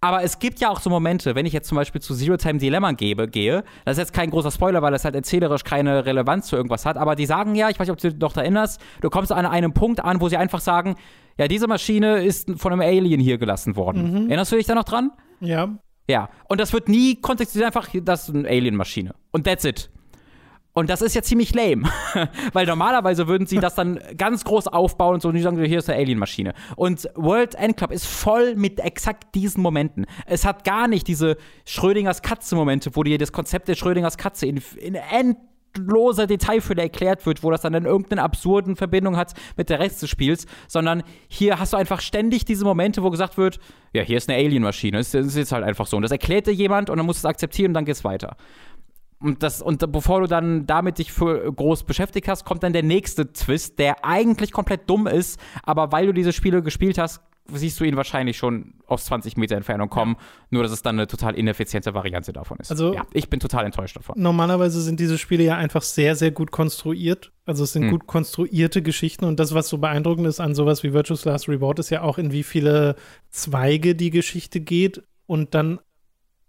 Aber 0.00 0.22
es 0.22 0.38
gibt 0.38 0.60
ja 0.60 0.68
auch 0.68 0.80
so 0.80 0.90
Momente, 0.90 1.34
wenn 1.34 1.46
ich 1.46 1.52
jetzt 1.52 1.68
zum 1.68 1.76
Beispiel 1.76 2.00
zu 2.00 2.14
Zero 2.14 2.36
Time 2.36 2.58
Dilemma 2.58 2.92
gebe, 2.92 3.28
gehe, 3.28 3.64
das 3.84 3.96
ist 3.96 3.98
jetzt 3.98 4.12
kein 4.12 4.30
großer 4.30 4.50
Spoiler, 4.50 4.82
weil 4.82 4.92
das 4.92 5.04
halt 5.04 5.14
erzählerisch 5.14 5.64
keine 5.64 6.04
Relevanz 6.04 6.48
zu 6.48 6.56
irgendwas 6.56 6.84
hat, 6.84 6.96
aber 6.96 7.16
die 7.16 7.26
sagen 7.26 7.54
ja, 7.54 7.70
ich 7.70 7.78
weiß 7.78 7.88
nicht, 7.88 7.92
ob 7.92 7.98
du 7.98 8.10
dich 8.10 8.20
noch 8.20 8.36
erinnerst, 8.36 8.80
du 9.00 9.10
kommst 9.10 9.32
an 9.32 9.46
einem 9.46 9.72
Punkt 9.72 10.04
an, 10.04 10.20
wo 10.20 10.28
sie 10.28 10.36
einfach 10.36 10.60
sagen, 10.60 10.96
ja, 11.38 11.48
diese 11.48 11.66
Maschine 11.66 12.24
ist 12.24 12.50
von 12.56 12.72
einem 12.72 12.82
Alien 12.82 13.20
hier 13.20 13.38
gelassen 13.38 13.76
worden. 13.76 14.10
Mhm. 14.10 14.28
Erinnerst 14.28 14.52
du 14.52 14.56
dich 14.56 14.66
da 14.66 14.74
noch 14.74 14.84
dran? 14.84 15.10
Ja. 15.40 15.76
Ja, 16.08 16.28
und 16.48 16.60
das 16.60 16.72
wird 16.72 16.88
nie 16.88 17.16
kontextualisiert, 17.16 17.76
einfach, 17.76 17.88
das 18.02 18.28
ist 18.28 18.34
eine 18.34 18.48
Alien-Maschine. 18.48 19.14
Und 19.32 19.44
that's 19.44 19.64
it. 19.64 19.90
Und 20.76 20.90
das 20.90 21.00
ist 21.00 21.14
ja 21.14 21.22
ziemlich 21.22 21.54
lame, 21.54 21.88
weil 22.52 22.66
normalerweise 22.66 23.26
würden 23.28 23.46
sie 23.46 23.56
das 23.56 23.74
dann 23.76 23.98
ganz 24.18 24.44
groß 24.44 24.66
aufbauen 24.66 25.14
und 25.14 25.22
so 25.22 25.28
und 25.28 25.34
die 25.34 25.40
sagen, 25.40 25.58
hier 25.64 25.78
ist 25.78 25.88
eine 25.88 25.98
Alien-Maschine. 25.98 26.52
Und 26.76 27.08
World 27.14 27.54
End 27.54 27.78
Club 27.78 27.92
ist 27.92 28.04
voll 28.04 28.54
mit 28.56 28.78
exakt 28.80 29.34
diesen 29.34 29.62
Momenten. 29.62 30.04
Es 30.26 30.44
hat 30.44 30.64
gar 30.64 30.86
nicht 30.86 31.08
diese 31.08 31.38
Schrödingers 31.64 32.20
Katze-Momente, 32.20 32.90
wo 32.94 33.02
dir 33.04 33.16
das 33.16 33.32
Konzept 33.32 33.68
der 33.68 33.74
Schrödingers 33.74 34.18
Katze 34.18 34.44
in, 34.44 34.62
in 34.76 34.98
endloser 35.76 36.26
Detailfülle 36.26 36.82
erklärt 36.82 37.24
wird, 37.26 37.42
wo 37.42 37.50
das 37.50 37.62
dann 37.62 37.74
in 37.74 37.84
irgendeiner 37.84 38.22
absurden 38.22 38.76
Verbindung 38.76 39.16
hat 39.16 39.34
mit 39.56 39.70
der 39.70 39.78
Rest 39.78 40.02
des 40.02 40.10
Spiels, 40.10 40.46
sondern 40.68 41.02
hier 41.28 41.58
hast 41.58 41.72
du 41.72 41.76
einfach 41.76 42.00
ständig 42.00 42.44
diese 42.44 42.64
Momente, 42.64 43.02
wo 43.02 43.10
gesagt 43.10 43.38
wird, 43.38 43.58
ja, 43.92 44.02
hier 44.02 44.16
ist 44.16 44.28
eine 44.28 44.38
Alien-Maschine. 44.38 44.98
Es 44.98 45.14
ist 45.14 45.36
jetzt 45.36 45.52
halt 45.52 45.64
einfach 45.64 45.86
so. 45.86 45.96
Und 45.96 46.02
das 46.02 46.12
erklärt 46.12 46.46
dir 46.46 46.52
jemand 46.52 46.90
und 46.90 46.96
dann 46.96 47.06
musst 47.06 47.22
du 47.22 47.28
es 47.28 47.30
akzeptieren 47.30 47.70
und 47.70 47.74
dann 47.74 47.84
geht's 47.84 48.04
weiter. 48.04 48.36
Und, 49.18 49.42
das, 49.42 49.62
und 49.62 49.90
bevor 49.92 50.20
du 50.20 50.26
dann 50.26 50.66
damit 50.66 50.98
dich 50.98 51.10
für 51.10 51.50
groß 51.50 51.84
beschäftigt 51.84 52.28
hast, 52.28 52.44
kommt 52.44 52.62
dann 52.62 52.74
der 52.74 52.82
nächste 52.82 53.32
Twist, 53.32 53.78
der 53.78 54.04
eigentlich 54.04 54.52
komplett 54.52 54.90
dumm 54.90 55.06
ist, 55.06 55.40
aber 55.62 55.90
weil 55.90 56.06
du 56.06 56.12
diese 56.12 56.32
Spiele 56.34 56.62
gespielt 56.62 56.98
hast, 56.98 57.22
siehst 57.52 57.78
du 57.80 57.84
ihn 57.84 57.96
wahrscheinlich 57.96 58.36
schon 58.36 58.74
aus 58.86 59.06
20 59.06 59.36
Meter 59.36 59.56
Entfernung 59.56 59.88
kommen, 59.88 60.16
ja. 60.18 60.26
nur 60.50 60.62
dass 60.62 60.72
es 60.72 60.82
dann 60.82 60.96
eine 60.96 61.06
total 61.06 61.34
ineffiziente 61.34 61.94
Variante 61.94 62.32
davon 62.32 62.58
ist. 62.58 62.70
Also, 62.70 62.94
ja, 62.94 63.06
ich 63.12 63.28
bin 63.28 63.40
total 63.40 63.64
enttäuscht 63.64 63.96
davon. 63.96 64.20
Normalerweise 64.20 64.80
sind 64.80 65.00
diese 65.00 65.18
Spiele 65.18 65.44
ja 65.44 65.56
einfach 65.56 65.82
sehr, 65.82 66.16
sehr 66.16 66.30
gut 66.30 66.50
konstruiert. 66.50 67.32
Also 67.44 67.64
es 67.64 67.72
sind 67.72 67.84
hm. 67.84 67.90
gut 67.90 68.06
konstruierte 68.06 68.82
Geschichten 68.82 69.24
und 69.24 69.38
das, 69.38 69.54
was 69.54 69.68
so 69.68 69.78
beeindruckend 69.78 70.26
ist 70.26 70.40
an 70.40 70.54
sowas 70.54 70.82
wie 70.82 70.92
Virtuous 70.92 71.24
Last 71.24 71.48
Reward, 71.48 71.78
ist 71.78 71.90
ja 71.90 72.02
auch, 72.02 72.18
in 72.18 72.32
wie 72.32 72.42
viele 72.42 72.96
Zweige 73.30 73.94
die 73.94 74.10
Geschichte 74.10 74.60
geht 74.60 75.02
und 75.26 75.54
dann 75.54 75.78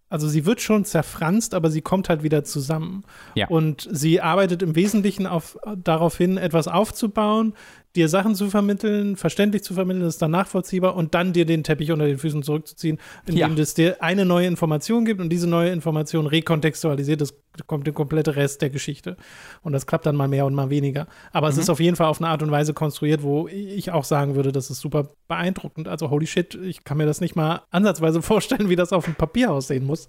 also 0.09 0.27
sie 0.27 0.45
wird 0.45 0.61
schon 0.61 0.85
zerfranst, 0.85 1.53
aber 1.53 1.69
sie 1.69 1.81
kommt 1.81 2.07
halt 2.07 2.23
wieder 2.23 2.43
zusammen. 2.43 3.03
Ja. 3.35 3.47
Und 3.47 3.87
sie 3.91 4.21
arbeitet 4.21 4.61
im 4.61 4.75
Wesentlichen 4.75 5.27
auf, 5.27 5.57
darauf 5.75 6.17
hin, 6.17 6.37
etwas 6.37 6.67
aufzubauen, 6.67 7.53
dir 7.95 8.09
Sachen 8.09 8.35
zu 8.35 8.49
vermitteln, 8.49 9.15
verständlich 9.15 9.63
zu 9.63 9.73
vermitteln, 9.73 10.03
das 10.03 10.15
ist 10.15 10.21
dann 10.21 10.31
nachvollziehbar 10.31 10.95
und 10.95 11.15
dann 11.15 11.33
dir 11.33 11.45
den 11.45 11.63
Teppich 11.63 11.91
unter 11.91 12.05
den 12.05 12.17
Füßen 12.17 12.43
zurückzuziehen, 12.43 12.99
indem 13.25 13.55
ja. 13.55 13.63
es 13.63 13.73
dir 13.73 14.01
eine 14.03 14.25
neue 14.25 14.47
Information 14.47 15.05
gibt 15.05 15.19
und 15.19 15.29
diese 15.29 15.47
neue 15.47 15.71
Information 15.71 16.27
rekontextualisiert, 16.27 17.21
das 17.21 17.33
kommt 17.65 17.87
der 17.87 17.93
komplette 17.93 18.35
Rest 18.35 18.61
der 18.61 18.69
Geschichte. 18.69 19.17
Und 19.63 19.73
das 19.73 19.87
klappt 19.87 20.05
dann 20.05 20.15
mal 20.15 20.27
mehr 20.27 20.45
und 20.45 20.53
mal 20.53 20.69
weniger. 20.69 21.07
Aber 21.31 21.47
mhm. 21.47 21.53
es 21.53 21.57
ist 21.57 21.69
auf 21.69 21.79
jeden 21.79 21.95
Fall 21.95 22.07
auf 22.07 22.21
eine 22.21 22.29
Art 22.29 22.43
und 22.43 22.51
Weise 22.51 22.73
konstruiert, 22.73 23.23
wo 23.23 23.47
ich 23.47 23.91
auch 23.91 24.03
sagen 24.03 24.35
würde, 24.35 24.51
das 24.51 24.69
ist 24.69 24.79
super 24.79 25.09
beeindruckend. 25.27 25.87
Also 25.87 26.09
holy 26.09 26.27
shit, 26.27 26.55
ich 26.55 26.83
kann 26.83 26.97
mir 26.97 27.05
das 27.05 27.21
nicht 27.21 27.35
mal 27.35 27.63
ansatzweise 27.71 28.21
vorstellen, 28.21 28.69
wie 28.69 28.75
das 28.75 28.93
auf 28.93 29.05
dem 29.05 29.15
Papier 29.15 29.51
aussehen 29.51 29.85
muss. 29.85 30.07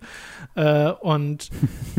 Äh, 0.55 0.91
und 1.01 1.49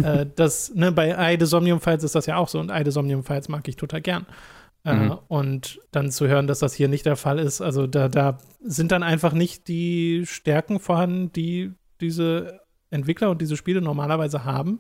äh, 0.04 0.26
das, 0.36 0.74
ne, 0.76 0.92
bei 0.92 1.10
Eye 1.10 1.44
Somnium 1.46 1.80
Files 1.82 2.04
ist 2.04 2.16
das 2.16 2.26
ja 2.26 2.38
auch 2.38 2.48
so 2.48 2.60
und 2.60 2.70
Eye 2.70 2.90
Somnium 2.92 3.24
Files 3.24 3.50
mag 3.50 3.68
ich 3.68 3.76
total 3.76 4.02
gern. 4.02 4.26
Äh, 4.86 4.94
mhm. 4.94 5.18
und 5.28 5.80
dann 5.92 6.10
zu 6.10 6.28
hören, 6.28 6.48
dass 6.48 6.60
das 6.60 6.74
hier 6.74 6.88
nicht 6.88 7.06
der 7.06 7.18
Fall 7.18 7.38
ist, 7.38 7.60
also 7.60 7.86
da, 7.86 8.08
da 8.08 8.38
sind 8.62 8.94
dann 8.94 9.04
einfach 9.04 9.34
nicht 9.34 9.68
die 9.68 10.24
Stärken 10.26 10.80
vorhanden, 10.80 11.34
die 11.34 11.74
diese 12.00 12.62
Entwickler 12.90 13.30
und 13.30 13.42
diese 13.42 13.58
Spiele 13.58 13.82
normalerweise 13.82 14.46
haben. 14.46 14.80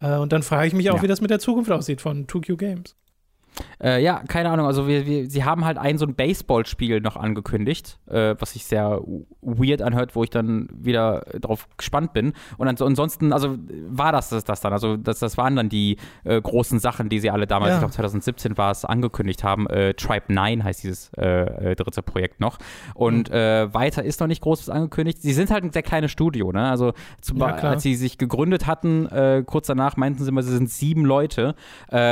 Äh, 0.00 0.16
und 0.16 0.32
dann 0.32 0.42
frage 0.42 0.68
ich 0.68 0.74
mich 0.74 0.90
auch, 0.90 0.96
ja. 0.96 1.02
wie 1.02 1.06
das 1.06 1.20
mit 1.20 1.30
der 1.30 1.38
Zukunft 1.38 1.70
aussieht 1.70 2.00
von 2.00 2.26
2Q 2.26 2.56
Games. 2.56 2.96
Äh, 3.82 4.02
ja, 4.02 4.22
keine 4.26 4.50
Ahnung. 4.50 4.66
Also 4.66 4.86
wir, 4.86 5.06
wir, 5.06 5.30
sie 5.30 5.44
haben 5.44 5.64
halt 5.64 5.78
ein 5.78 5.98
so 5.98 6.06
ein 6.06 6.14
Baseballspiel 6.14 7.00
noch 7.00 7.16
angekündigt, 7.16 7.98
äh, 8.08 8.34
was 8.38 8.52
sich 8.52 8.64
sehr 8.64 9.00
weird 9.40 9.82
anhört, 9.82 10.14
wo 10.14 10.22
ich 10.22 10.30
dann 10.30 10.68
wieder 10.72 11.24
drauf 11.40 11.68
gespannt 11.76 12.12
bin. 12.12 12.32
Und 12.58 12.68
ansonsten, 12.68 13.32
also 13.32 13.56
war 13.88 14.12
das 14.12 14.28
das, 14.28 14.44
das 14.44 14.60
dann. 14.60 14.72
Also 14.72 14.96
das, 14.96 15.18
das 15.18 15.36
waren 15.38 15.56
dann 15.56 15.68
die 15.68 15.96
äh, 16.24 16.40
großen 16.40 16.78
Sachen, 16.78 17.08
die 17.08 17.20
sie 17.20 17.30
alle 17.30 17.46
damals, 17.46 17.70
ja. 17.70 17.76
ich 17.76 17.80
glaube 17.80 17.94
2017 17.94 18.58
war 18.58 18.70
es, 18.70 18.84
angekündigt 18.84 19.44
haben. 19.44 19.66
Äh, 19.68 19.94
Tribe 19.94 20.32
9 20.32 20.64
heißt 20.64 20.82
dieses 20.82 21.10
äh, 21.16 21.70
äh, 21.70 21.76
dritte 21.76 22.02
Projekt 22.02 22.40
noch. 22.40 22.58
Und 22.94 23.30
mhm. 23.30 23.72
weiter 23.72 24.02
ist 24.02 24.20
noch 24.20 24.26
nicht 24.26 24.42
groß 24.42 24.60
was 24.60 24.68
angekündigt. 24.68 25.22
Sie 25.22 25.32
sind 25.32 25.50
halt 25.50 25.64
ein 25.64 25.72
sehr 25.72 25.82
kleines 25.82 26.10
Studio, 26.10 26.52
ne? 26.52 26.68
Also 26.68 26.92
zum, 27.20 27.38
ja, 27.38 27.46
als 27.46 27.82
sie 27.82 27.94
sich 27.94 28.18
gegründet 28.18 28.66
hatten, 28.66 29.08
kurz 29.46 29.66
danach 29.66 29.96
meinten 29.96 30.22
sie 30.22 30.28
immer, 30.28 30.42
sie 30.42 30.52
sind 30.52 30.70
sieben 30.70 31.04
Leute. 31.04 31.54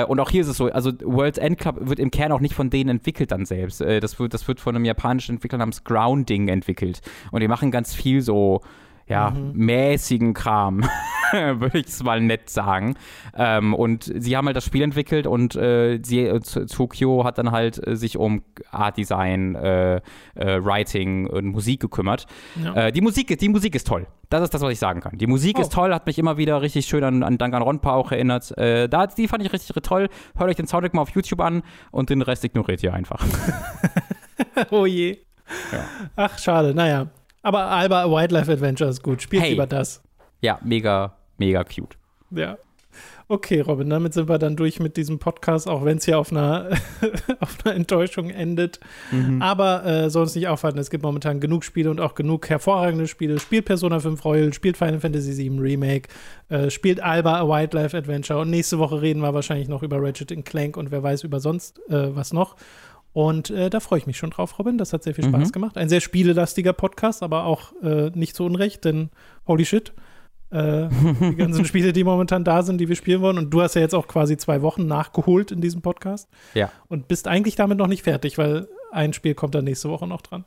und 0.09 0.21
auch 0.21 0.31
hier 0.31 0.43
ist 0.43 0.49
es 0.49 0.57
so, 0.57 0.67
also 0.67 0.93
World 1.03 1.28
World's 1.29 1.39
End 1.39 1.59
Club 1.59 1.77
wird 1.81 1.99
im 1.99 2.11
Kern 2.11 2.33
auch 2.33 2.41
nicht 2.41 2.55
von 2.55 2.71
denen 2.71 2.89
entwickelt 2.89 3.31
dann 3.33 3.45
selbst. 3.45 3.83
Äh, 3.83 4.01
das, 4.01 4.19
wird, 4.19 4.33
das 4.33 4.49
wird 4.49 4.61
von 4.61 4.75
einem 4.75 4.87
japanischen 4.87 5.37
Entwickler 5.37 5.59
namens 5.59 5.85
Grounding 5.85 6.49
entwickelt. 6.49 7.01
Und 7.31 7.41
die 7.41 7.49
machen 7.49 7.71
ganz 7.71 7.95
viel 7.95 8.23
so 8.23 8.63
ja, 9.09 9.31
mhm. 9.31 9.53
mäßigen 9.55 10.35
Kram, 10.35 10.83
würde 11.33 11.79
ich 11.79 11.87
es 11.87 12.03
mal 12.03 12.21
nett 12.21 12.51
sagen. 12.51 12.95
Ähm, 13.35 13.75
und 13.75 14.13
sie 14.15 14.37
haben 14.37 14.47
halt 14.47 14.57
das 14.57 14.65
Spiel 14.65 14.83
entwickelt 14.83 15.27
und 15.27 15.57
äh, 15.57 15.99
sie, 16.03 16.21
äh, 16.21 16.41
Tokyo 16.41 17.25
hat 17.25 17.39
dann 17.39 17.51
halt 17.51 17.85
äh, 17.87 17.97
sich 17.97 18.17
um 18.17 18.43
Art 18.71 18.97
Design, 18.97 19.55
äh, 19.55 19.97
äh, 19.97 20.01
Writing 20.65 21.27
und 21.27 21.47
Musik 21.47 21.81
gekümmert. 21.81 22.27
Ja. 22.63 22.75
Äh, 22.75 22.93
die, 22.93 23.01
Musik, 23.01 23.37
die 23.39 23.49
Musik 23.49 23.75
ist 23.75 23.87
toll. 23.87 24.07
Das 24.29 24.43
ist 24.43 24.53
das, 24.53 24.61
was 24.61 24.73
ich 24.73 24.79
sagen 24.79 25.01
kann. 25.01 25.17
Die 25.17 25.27
Musik 25.27 25.57
oh. 25.59 25.63
ist 25.63 25.73
toll, 25.73 25.95
hat 25.95 26.07
mich 26.07 26.19
immer 26.19 26.37
wieder 26.37 26.61
richtig 26.61 26.85
schön 26.85 27.03
an, 27.03 27.23
an 27.23 27.39
Danganronpa 27.39 27.95
auch 27.95 28.13
erinnert. 28.13 28.53
da, 28.59 29.07
die 29.07 29.27
fand 29.27 29.43
ich 29.43 29.53
richtig 29.55 29.75
toll. 29.83 30.09
Hört 30.37 30.51
euch 30.51 30.57
den 30.57 30.67
Soundtrack 30.67 30.93
mal 30.93 31.01
auf 31.01 31.11
YouTube 31.11 31.41
an 31.41 31.63
und 31.93 32.11
den 32.11 32.21
Rest 32.21 32.45
ignoriert 32.45 32.83
ihr 32.83 32.93
einfach. 32.93 33.25
oh 34.71 34.85
je. 34.85 35.17
Ja. 35.73 35.85
Ach, 36.17 36.39
schade. 36.39 36.75
Naja, 36.75 37.07
aber 37.49 37.65
Alba 37.65 38.11
Wildlife 38.11 38.53
Adventure 38.53 38.91
ist 38.91 39.03
gut. 39.03 39.23
Spielt 39.23 39.43
hey. 39.43 39.51
lieber 39.53 39.67
das. 39.67 40.03
Ja, 40.43 40.59
mega, 40.63 41.17
mega 41.39 41.65
cute. 41.65 41.97
Ja. 42.31 42.59
Okay, 43.27 43.61
Robin, 43.61 43.89
damit 43.89 44.13
sind 44.13 44.29
wir 44.29 44.39
dann 44.39 44.55
durch 44.55 44.81
mit 44.81 44.99
diesem 44.99 45.19
Podcast, 45.19 45.67
auch 45.67 45.83
wenn 45.83 45.97
es 45.97 46.05
hier 46.05 46.19
auf 46.19 46.31
einer, 46.31 46.69
auf 47.41 47.57
einer 47.65 47.75
Enttäuschung 47.75 48.29
endet. 48.29 48.81
Mhm. 49.11 49.41
Aber 49.41 49.83
äh, 49.87 50.11
soll 50.11 50.25
uns 50.25 50.35
nicht 50.35 50.49
aufhalten, 50.49 50.79
es 50.79 50.91
gibt 50.91 51.05
momentan 51.05 51.41
genug 51.41 51.65
Spiele 51.65 51.91
und 51.91 52.01
auch 52.01 52.15
genug 52.15 52.51
hervorragende 52.51 53.07
Spiele. 53.07 53.41
Spielt 53.41 53.65
Persona 53.65 53.99
5 53.99 54.23
Royal, 54.27 54.53
spielt 54.53 54.77
Final 54.77 55.01
Fantasy 55.01 55.39
VII 55.39 55.59
Remake, 55.59 56.11
äh, 56.51 56.69
spielt 56.69 57.01
Alba 57.01 57.41
A 57.41 57.49
Wildlife 57.49 57.97
Adventure 57.97 58.41
und 58.41 58.51
nächste 58.51 58.79
Woche 58.79 59.01
reden 59.01 59.21
wir 59.21 59.33
wahrscheinlich 59.33 59.69
noch 59.69 59.83
über 59.83 60.03
Ratchet 60.03 60.45
Clank 60.45 60.77
und 60.77 60.91
wer 60.91 61.03
weiß 61.03 61.25
über 61.25 61.41
sonst 61.41 61.79
äh, 61.89 62.15
was 62.15 62.35
noch. 62.35 62.57
Und 63.19 63.51
äh, 63.51 63.69
da 63.69 63.81
freue 63.81 63.99
ich 63.99 64.07
mich 64.07 64.17
schon 64.17 64.31
drauf, 64.31 64.61
Robin. 64.61 64.79
Das 64.79 64.93
hat 64.93 65.03
sehr 65.03 65.13
viel 65.13 65.25
Spaß 65.25 65.49
mhm. 65.49 65.53
gemacht. 65.53 65.77
Ein 65.77 65.89
sehr 65.89 65.99
spielelastiger 65.99 66.73
Podcast, 66.73 67.25
aber 67.25 67.47
auch 67.47 67.73
äh, 67.83 68.11
nicht 68.15 68.37
so 68.37 68.47
unrecht, 68.47 68.85
denn 68.85 69.11
holy 69.49 69.65
shit. 69.65 69.93
Äh, 70.51 70.87
die 71.21 71.35
ganzen 71.37 71.65
Spiele, 71.65 71.93
die 71.93 72.05
momentan 72.05 72.45
da 72.45 72.63
sind, 72.63 72.79
die 72.79 72.89
wir 72.89 72.95
spielen 72.95 73.21
wollen. 73.21 73.37
Und 73.37 73.51
du 73.51 73.61
hast 73.61 73.75
ja 73.75 73.81
jetzt 73.81 73.97
auch 73.97 74.07
quasi 74.07 74.37
zwei 74.37 74.63
Wochen 74.63 74.87
nachgeholt 74.87 75.51
in 75.51 75.61
diesem 75.61 75.83
Podcast. 75.83 76.29
Ja. 76.55 76.71
Und 76.87 77.09
bist 77.09 77.27
eigentlich 77.27 77.57
damit 77.57 77.79
noch 77.79 77.89
nicht 77.89 78.05
fertig, 78.05 78.39
weil 78.39 78.69
ein 78.93 79.13
Spiel 79.13 79.35
kommt 79.35 79.57
dann 79.57 79.65
nächste 79.65 79.89
Woche 79.89 80.07
noch 80.07 80.23
dran. 80.23 80.45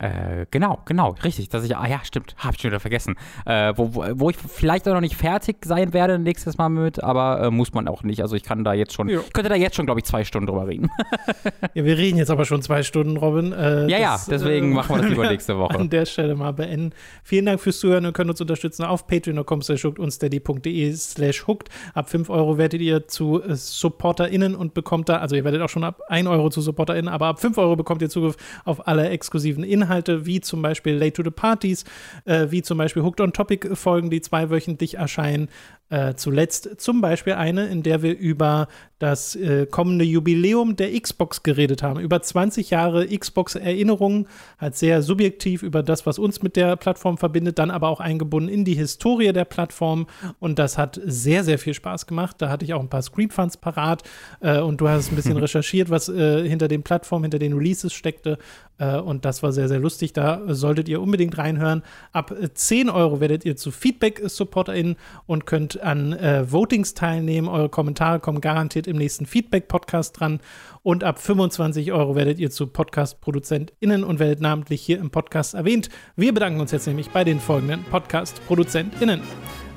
Äh, 0.00 0.46
genau, 0.50 0.80
genau, 0.86 1.14
richtig. 1.22 1.50
Dass 1.50 1.64
ich, 1.64 1.76
ah 1.76 1.86
ja, 1.86 2.00
stimmt, 2.02 2.34
hab 2.38 2.54
ich 2.54 2.62
schon 2.62 2.70
wieder 2.70 2.80
vergessen. 2.80 3.14
Äh, 3.44 3.74
wo, 3.76 3.94
wo, 3.94 4.04
wo 4.14 4.30
ich 4.30 4.36
vielleicht 4.36 4.88
auch 4.88 4.94
noch 4.94 5.02
nicht 5.02 5.16
fertig 5.16 5.58
sein 5.66 5.92
werde 5.92 6.18
nächstes 6.18 6.56
Mal 6.56 6.70
mit, 6.70 7.02
aber 7.02 7.42
äh, 7.42 7.50
muss 7.50 7.74
man 7.74 7.86
auch 7.88 8.02
nicht. 8.02 8.22
Also 8.22 8.34
ich 8.34 8.42
kann 8.42 8.64
da 8.64 8.72
jetzt 8.72 8.94
schon, 8.94 9.10
ich 9.10 9.32
könnte 9.34 9.50
da 9.50 9.54
jetzt 9.54 9.76
schon, 9.76 9.84
glaube 9.84 10.00
ich, 10.00 10.06
zwei 10.06 10.24
Stunden 10.24 10.46
drüber 10.46 10.66
reden. 10.66 10.90
ja, 11.74 11.84
wir 11.84 11.98
reden 11.98 12.16
jetzt 12.16 12.30
aber 12.30 12.46
schon 12.46 12.62
zwei 12.62 12.82
Stunden, 12.82 13.18
Robin. 13.18 13.52
Äh, 13.52 13.88
ja, 13.88 14.12
das, 14.12 14.26
ja, 14.26 14.30
deswegen 14.30 14.72
äh, 14.72 14.74
machen 14.76 14.96
wir 14.96 15.02
das 15.02 15.10
lieber 15.10 15.28
nächste 15.30 15.58
Woche. 15.58 15.78
An 15.78 15.90
der 15.90 16.06
Stelle 16.06 16.36
mal 16.36 16.52
beenden. 16.52 16.94
Vielen 17.22 17.44
Dank 17.44 17.60
fürs 17.60 17.78
Zuhören. 17.78 18.04
Ihr 18.04 18.12
könnt 18.12 18.30
uns 18.30 18.40
unterstützen 18.40 18.84
auf 18.84 19.06
patreon.com 19.06 19.60
slash 19.60 19.84
hooked 19.84 19.98
und 19.98 20.10
steady.de 20.10 20.92
slash 20.94 21.46
hooked. 21.46 21.68
Ab 21.92 22.08
5 22.08 22.30
Euro 22.30 22.56
werdet 22.56 22.80
ihr 22.80 23.08
zu 23.08 23.42
äh, 23.42 23.54
SupporterInnen 23.54 24.54
und 24.54 24.72
bekommt 24.72 25.10
da, 25.10 25.18
also 25.18 25.36
ihr 25.36 25.44
werdet 25.44 25.60
auch 25.60 25.68
schon 25.68 25.84
ab 25.84 26.00
1 26.08 26.26
Euro 26.28 26.48
zu 26.48 26.62
SupporterInnen, 26.62 27.12
aber 27.12 27.26
ab 27.26 27.40
5 27.40 27.58
Euro 27.58 27.76
bekommt 27.76 28.00
ihr 28.00 28.08
Zugriff 28.08 28.36
auf 28.64 28.88
alle 28.88 29.10
exklusiven 29.10 29.62
Inhalte, 29.64 29.81
wie 30.26 30.40
zum 30.40 30.62
Beispiel 30.62 30.94
Late 30.94 31.14
to 31.14 31.22
the 31.24 31.30
Parties, 31.30 31.84
äh, 32.24 32.46
wie 32.50 32.62
zum 32.62 32.78
Beispiel 32.78 33.02
Hooked 33.02 33.20
on 33.20 33.32
Topic 33.32 33.74
Folgen, 33.74 34.10
die 34.10 34.20
zweiwöchentlich 34.20 34.94
erscheinen. 34.94 35.48
Äh, 35.92 36.14
zuletzt 36.14 36.80
zum 36.80 37.02
Beispiel 37.02 37.34
eine, 37.34 37.66
in 37.66 37.82
der 37.82 38.02
wir 38.02 38.16
über 38.18 38.68
das 38.98 39.36
äh, 39.36 39.66
kommende 39.66 40.06
Jubiläum 40.06 40.74
der 40.76 40.98
Xbox 40.98 41.42
geredet 41.42 41.82
haben. 41.82 42.00
Über 42.00 42.22
20 42.22 42.70
Jahre 42.70 43.06
Xbox-Erinnerungen, 43.06 44.26
halt 44.58 44.74
sehr 44.74 45.02
subjektiv 45.02 45.62
über 45.62 45.82
das, 45.82 46.06
was 46.06 46.18
uns 46.18 46.40
mit 46.40 46.56
der 46.56 46.76
Plattform 46.76 47.18
verbindet, 47.18 47.58
dann 47.58 47.70
aber 47.70 47.88
auch 47.88 48.00
eingebunden 48.00 48.48
in 48.48 48.64
die 48.64 48.74
Historie 48.74 49.34
der 49.34 49.44
Plattform. 49.44 50.06
Und 50.38 50.58
das 50.58 50.78
hat 50.78 50.98
sehr, 51.04 51.44
sehr 51.44 51.58
viel 51.58 51.74
Spaß 51.74 52.06
gemacht. 52.06 52.36
Da 52.38 52.48
hatte 52.48 52.64
ich 52.64 52.72
auch 52.72 52.80
ein 52.80 52.88
paar 52.88 53.02
Screenfunds 53.02 53.58
parat 53.58 54.02
äh, 54.40 54.60
und 54.60 54.80
du 54.80 54.88
hast 54.88 55.12
ein 55.12 55.16
bisschen 55.16 55.36
recherchiert, 55.38 55.90
was 55.90 56.08
äh, 56.08 56.48
hinter 56.48 56.68
den 56.68 56.84
Plattformen, 56.84 57.24
hinter 57.24 57.38
den 57.38 57.52
Releases 57.52 57.92
steckte. 57.92 58.38
Äh, 58.78 58.98
und 58.98 59.24
das 59.24 59.42
war 59.42 59.52
sehr, 59.52 59.68
sehr 59.68 59.80
lustig. 59.80 60.12
Da 60.12 60.42
solltet 60.54 60.88
ihr 60.88 61.02
unbedingt 61.02 61.36
reinhören. 61.38 61.82
Ab 62.12 62.32
10 62.54 62.88
Euro 62.88 63.20
werdet 63.20 63.44
ihr 63.44 63.56
zu 63.56 63.72
Feedback-SupporterInnen 63.72 64.96
und 65.26 65.44
könnt 65.44 65.81
an 65.82 66.12
äh, 66.12 66.50
Votings 66.50 66.94
teilnehmen. 66.94 67.48
Eure 67.48 67.68
Kommentare 67.68 68.20
kommen 68.20 68.40
garantiert 68.40 68.86
im 68.86 68.96
nächsten 68.96 69.26
Feedback-Podcast 69.26 70.18
dran. 70.18 70.40
Und 70.82 71.04
ab 71.04 71.20
25 71.20 71.92
Euro 71.92 72.16
werdet 72.16 72.38
ihr 72.38 72.50
zu 72.50 72.66
Podcast-ProduzentInnen 72.66 74.04
und 74.04 74.18
werdet 74.18 74.40
namentlich 74.40 74.82
hier 74.82 74.98
im 74.98 75.10
Podcast 75.10 75.54
erwähnt. 75.54 75.88
Wir 76.16 76.32
bedanken 76.34 76.60
uns 76.60 76.72
jetzt 76.72 76.86
nämlich 76.86 77.10
bei 77.10 77.24
den 77.24 77.40
folgenden 77.40 77.84
Podcast-ProduzentInnen. 77.84 79.20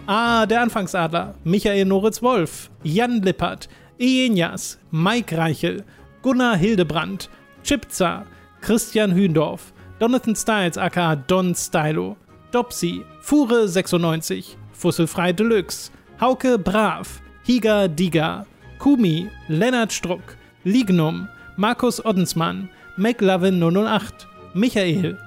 Ah, 0.08 0.46
der 0.46 0.62
Anfangsadler, 0.62 1.36
Michael 1.44 1.86
Noritz 1.86 2.22
Wolf, 2.22 2.70
Jan 2.84 3.22
Lippert, 3.22 3.70
Ienias, 4.00 4.80
Mike 4.92 5.36
Reichel, 5.36 5.84
Gunnar 6.22 6.58
Hildebrand, 6.58 7.30
Chipza, 7.64 8.26
Christian 8.62 9.14
Hühndorf, 9.14 9.74
Donathan 10.00 10.36
Styles 10.36 10.78
aka 10.78 11.16
Don 11.16 11.56
Stylo, 11.56 12.18
Dopsy, 12.52 13.04
Fure96, 13.24 14.56
Fusselfrei 14.72 15.34
Deluxe, 15.34 15.92
Hauke 16.20 16.58
Brav, 16.58 17.22
Higa 17.46 17.88
Diga, 17.90 18.46
Kumi, 18.80 19.30
Lennart 19.50 19.92
Struck, 19.92 20.38
Lignum, 20.64 21.28
Markus 21.58 22.04
Oddensmann, 22.06 22.70
McLovin 22.98 23.60
008, 23.62 24.26
Michael, 24.54 25.18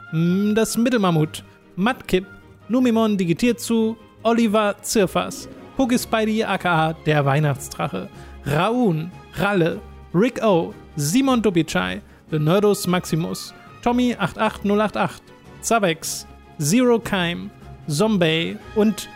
das 0.54 0.78
Mittelmammut, 0.78 1.44
Matkip, 1.76 2.24
Numimon 2.68 3.18
digitiert 3.18 3.60
zu, 3.60 3.96
Oliver 4.22 4.76
Zirfas, 4.80 5.48
Huggy 5.76 5.98
Spidey 5.98 6.42
aka 6.42 6.94
der 7.04 7.24
Weihnachtsdrache, 7.24 8.08
Raun, 8.46 9.10
Ralle, 9.34 9.80
Rick 10.14 10.42
O, 10.42 10.72
Simon 10.96 11.42
Dubicai, 11.42 12.00
The 12.30 12.38
Nerdus 12.38 12.86
Maximus, 12.86 13.52
Tommy 13.82 14.14
88088, 14.18 15.22
Zavex, 15.60 16.26
Zero 16.58 16.98
Keim, 16.98 17.50
Zombie 17.88 18.56
und 18.74 19.08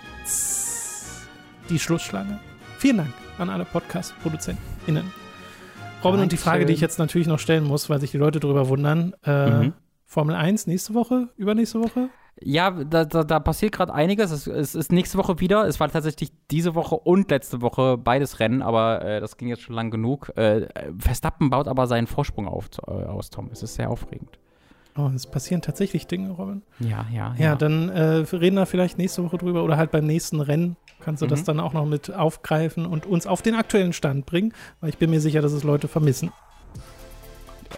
die 1.72 1.78
Schlussschlange. 1.78 2.38
Vielen 2.78 2.98
Dank 2.98 3.12
an 3.38 3.48
alle 3.48 3.64
Podcast-ProduzentInnen. 3.64 5.10
Robin, 6.04 6.18
ja, 6.18 6.22
und 6.24 6.32
die 6.32 6.36
Frage, 6.36 6.66
die 6.66 6.74
ich 6.74 6.80
jetzt 6.80 6.98
natürlich 6.98 7.26
noch 7.26 7.38
stellen 7.38 7.64
muss, 7.64 7.88
weil 7.88 8.00
sich 8.00 8.10
die 8.10 8.18
Leute 8.18 8.40
darüber 8.40 8.68
wundern: 8.68 9.14
äh, 9.24 9.50
mhm. 9.50 9.72
Formel 10.04 10.36
1 10.36 10.66
nächste 10.66 10.92
Woche, 10.94 11.28
übernächste 11.36 11.80
Woche? 11.80 12.10
Ja, 12.40 12.70
da, 12.70 13.04
da, 13.04 13.24
da 13.24 13.40
passiert 13.40 13.72
gerade 13.72 13.94
einiges. 13.94 14.30
Es, 14.30 14.46
es, 14.46 14.74
ist 14.74 14.92
nächste 14.92 15.16
Woche 15.16 15.40
wieder. 15.40 15.66
Es 15.66 15.80
war 15.80 15.88
tatsächlich 15.90 16.32
diese 16.50 16.74
Woche 16.74 16.96
und 16.96 17.30
letzte 17.30 17.62
Woche 17.62 17.96
beides 17.96 18.40
Rennen, 18.40 18.62
aber 18.62 19.02
äh, 19.02 19.20
das 19.20 19.36
ging 19.36 19.48
jetzt 19.48 19.62
schon 19.62 19.74
lang 19.74 19.90
genug. 19.90 20.36
Äh, 20.36 20.68
Verstappen 20.98 21.50
baut 21.50 21.68
aber 21.68 21.86
seinen 21.86 22.06
Vorsprung 22.06 22.48
auf, 22.48 22.68
äh, 22.86 22.90
aus, 22.90 23.30
Tom. 23.30 23.48
Es 23.52 23.62
ist 23.62 23.74
sehr 23.74 23.90
aufregend. 23.90 24.38
Oh, 24.96 25.10
es 25.14 25.26
passieren 25.26 25.62
tatsächlich 25.62 26.06
Dinge, 26.06 26.30
Robin. 26.30 26.62
Ja, 26.78 27.06
ja, 27.10 27.34
ja. 27.38 27.44
Ja, 27.44 27.56
dann 27.56 27.88
äh, 27.88 28.24
reden 28.32 28.56
wir 28.56 28.66
vielleicht 28.66 28.98
nächste 28.98 29.24
Woche 29.24 29.38
drüber 29.38 29.64
oder 29.64 29.76
halt 29.78 29.90
beim 29.90 30.04
nächsten 30.04 30.40
Rennen 30.40 30.76
kannst 31.02 31.22
du 31.22 31.26
mhm. 31.26 31.30
das 31.30 31.44
dann 31.44 31.60
auch 31.60 31.72
noch 31.72 31.86
mit 31.86 32.12
aufgreifen 32.12 32.86
und 32.86 33.06
uns 33.06 33.26
auf 33.26 33.42
den 33.42 33.54
aktuellen 33.54 33.92
Stand 33.92 34.26
bringen, 34.26 34.52
weil 34.80 34.90
ich 34.90 34.98
bin 34.98 35.10
mir 35.10 35.20
sicher, 35.20 35.42
dass 35.42 35.52
es 35.52 35.64
Leute 35.64 35.88
vermissen. 35.88 36.30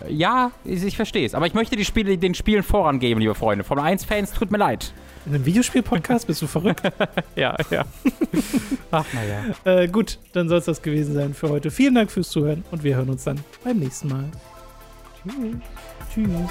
Ja, 0.08 0.50
ich, 0.64 0.96
verstehe 0.96 1.24
es. 1.24 1.34
Aber 1.34 1.46
ich 1.46 1.54
möchte 1.54 1.76
die 1.76 1.84
Spiele, 1.84 2.18
den 2.18 2.34
Spielen 2.34 2.64
vorangeben, 2.64 3.20
liebe 3.20 3.34
Freunde. 3.34 3.62
Formel 3.62 3.84
1-Fans, 3.84 4.32
tut 4.32 4.50
mir 4.50 4.58
leid. 4.58 4.92
In 5.24 5.34
einem 5.34 5.46
Videospiel-Podcast 5.46 6.26
bist 6.26 6.42
du 6.42 6.48
verrückt? 6.48 6.82
ja, 7.36 7.56
ja. 7.70 7.84
Ach, 8.90 9.06
naja. 9.14 9.54
Äh, 9.64 9.88
gut, 9.88 10.18
dann 10.32 10.48
soll 10.48 10.58
es 10.58 10.64
das 10.64 10.82
gewesen 10.82 11.14
sein 11.14 11.32
für 11.32 11.48
heute. 11.48 11.70
Vielen 11.70 11.94
Dank 11.94 12.10
fürs 12.10 12.28
Zuhören 12.30 12.64
und 12.72 12.82
wir 12.82 12.96
hören 12.96 13.08
uns 13.08 13.24
dann 13.24 13.40
beim 13.62 13.78
nächsten 13.78 14.08
Mal. 14.08 14.24
Tschüss. 15.22 15.56
Tschüss. 16.14 16.50